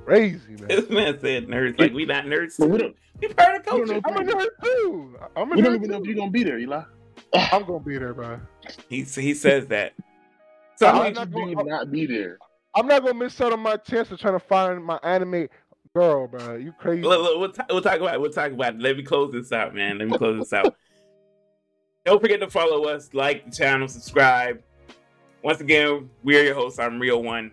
crazy, 0.05 0.53
man. 0.53 0.67
This 0.69 0.89
man 0.89 1.19
said 1.19 1.47
nerds. 1.47 1.77
Like 1.77 1.93
we 1.93 2.05
not 2.05 2.25
nerds. 2.25 2.55
But 2.57 2.69
we 2.69 2.77
too. 2.77 2.83
don't, 2.83 2.95
We 3.21 3.27
part 3.33 3.57
of 3.57 3.65
the 3.65 3.71
don't 3.71 3.88
culture. 3.88 3.93
know 3.93 4.01
I'm 4.05 4.29
a 4.29 4.31
nerd 4.31 4.47
too. 4.63 5.17
I'm 5.35 5.51
a 5.51 5.55
we 5.55 5.61
don't 5.61 5.73
nerd 5.73 5.75
even 5.75 5.89
know 5.91 5.97
if 5.97 6.05
you're 6.05 6.15
gonna 6.15 6.31
be 6.31 6.43
there, 6.43 6.57
Eli. 6.59 6.83
I'm 7.33 7.65
gonna 7.65 7.79
be 7.79 7.97
there, 7.97 8.13
bro. 8.13 8.39
He 8.88 9.01
he 9.01 9.33
says 9.33 9.67
that. 9.67 9.93
So 10.81 10.87
So 10.87 10.91
I'm 10.93 10.95
how 10.95 11.03
I'm 11.03 11.13
not 11.13 11.27
you 11.29 11.55
gonna- 11.55 11.63
be 11.63 11.69
not 11.69 11.91
be 11.91 12.05
there? 12.07 12.39
I'm 12.73 12.87
not 12.87 13.03
gonna 13.03 13.13
miss 13.13 13.39
out 13.39 13.53
on 13.53 13.59
my 13.59 13.77
chance 13.77 14.09
of 14.11 14.19
trying 14.19 14.33
to 14.33 14.39
find 14.39 14.83
my 14.83 14.97
anime 15.03 15.47
girl, 15.95 16.27
bro. 16.27 16.55
You 16.55 16.71
crazy? 16.79 17.03
Look, 17.03 17.21
look, 17.21 17.39
we'll, 17.39 17.51
ta- 17.51 17.65
we'll 17.69 17.81
talk 17.83 17.99
about 17.99 18.15
it. 18.15 18.21
We'll 18.21 18.31
talk 18.31 18.51
about 18.51 18.73
it. 18.73 18.79
Let 18.81 18.97
me 18.97 19.03
close 19.03 19.31
this 19.31 19.51
out, 19.51 19.75
man. 19.75 19.99
Let 19.99 20.07
me 20.07 20.17
close 20.17 20.39
this 20.39 20.53
out. 20.53 20.73
Don't 22.05 22.19
forget 22.19 22.39
to 22.39 22.49
follow 22.49 22.85
us, 22.85 23.13
like 23.13 23.45
the 23.45 23.51
channel, 23.51 23.87
subscribe. 23.87 24.63
Once 25.43 25.59
again, 25.59 26.09
we 26.23 26.35
are 26.39 26.43
your 26.43 26.55
hosts. 26.55 26.79
I'm 26.79 26.99
Real 26.99 27.21
One, 27.21 27.51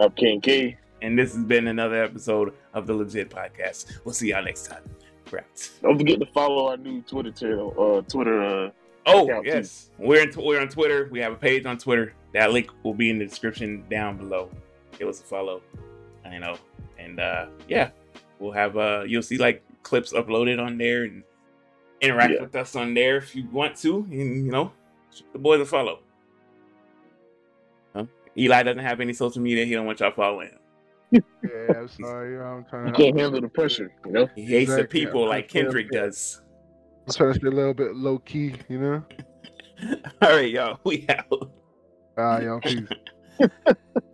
I'm 0.00 0.10
King 0.12 0.40
K. 0.40 0.78
and 1.02 1.18
this 1.18 1.34
has 1.34 1.44
been 1.44 1.66
another 1.66 2.02
episode 2.02 2.54
of 2.72 2.86
the 2.86 2.94
LeJit 2.94 3.28
Podcast. 3.28 4.00
We'll 4.06 4.14
see 4.14 4.30
y'all 4.30 4.42
next 4.42 4.68
time. 4.68 4.84
We're. 5.30 5.44
Don't 5.82 5.98
forget 5.98 6.18
to 6.20 6.26
follow 6.26 6.68
our 6.68 6.76
new 6.78 7.02
Twitter 7.02 7.30
channel. 7.30 7.74
Uh, 7.78 8.00
Twitter. 8.10 8.42
Uh, 8.42 8.70
Oh 9.06 9.24
Account, 9.24 9.44
too. 9.44 9.50
yes, 9.50 9.90
we're 9.98 10.22
in, 10.22 10.32
we're 10.36 10.60
on 10.60 10.68
Twitter. 10.68 11.08
We 11.10 11.18
have 11.20 11.32
a 11.32 11.36
page 11.36 11.66
on 11.66 11.76
Twitter. 11.78 12.14
That 12.34 12.52
link 12.52 12.70
will 12.82 12.94
be 12.94 13.10
in 13.10 13.18
the 13.18 13.26
description 13.26 13.84
down 13.90 14.16
below. 14.16 14.50
Give 14.98 15.08
us 15.08 15.20
a 15.20 15.24
follow. 15.24 15.62
I 16.24 16.38
know, 16.38 16.56
and 16.98 17.18
uh, 17.20 17.46
yeah, 17.68 17.90
we'll 18.38 18.52
have 18.52 18.76
uh, 18.76 19.02
you'll 19.06 19.22
see 19.22 19.38
like 19.38 19.62
clips 19.82 20.12
uploaded 20.12 20.64
on 20.64 20.78
there 20.78 21.02
and 21.04 21.24
interact 22.00 22.34
Yeah. 22.34 22.42
with 22.42 22.54
us 22.54 22.76
on 22.76 22.94
there 22.94 23.16
if 23.16 23.34
you 23.34 23.48
want 23.50 23.76
to, 23.78 24.06
and 24.10 24.46
you 24.46 24.52
know, 24.52 24.72
the 25.32 25.38
boys 25.38 25.60
a 25.60 25.66
follow. 25.66 25.98
Huh? 27.94 28.06
Eli 28.38 28.62
doesn't 28.62 28.82
have 28.84 29.00
any 29.00 29.12
social 29.12 29.42
media. 29.42 29.64
He 29.64 29.72
don't 29.74 29.84
want 29.86 30.00
y'all 30.00 30.12
following 30.12 30.50
him. 30.50 30.58
Yeah, 31.42 31.78
I'm 31.80 31.88
sorry. 31.88 32.38
I'm 32.40 32.64
trying 32.64 32.86
you 32.86 32.92
to. 32.92 32.98
can't 32.98 33.18
handle 33.18 33.40
the 33.40 33.48
pressure, 33.48 33.92
you 34.06 34.12
know. 34.12 34.28
He 34.34 34.44
hates 34.44 34.70
Exactly. 34.70 34.82
the 34.82 34.88
people 34.88 35.28
like 35.28 35.48
Kendrick 35.48 35.90
does. 35.90 36.40
I'm 37.06 37.12
trying 37.12 37.32
to 37.32 37.38
stay 37.38 37.48
a 37.48 37.50
little 37.50 37.74
bit 37.74 37.96
low 37.96 38.18
key, 38.18 38.54
you 38.68 38.78
know. 38.78 39.04
All 40.22 40.30
right, 40.30 40.50
y'all. 40.50 40.78
We 40.84 41.06
out. 41.08 41.50
Ah, 42.16 42.38
y'all, 42.40 42.60
peace. 42.60 42.88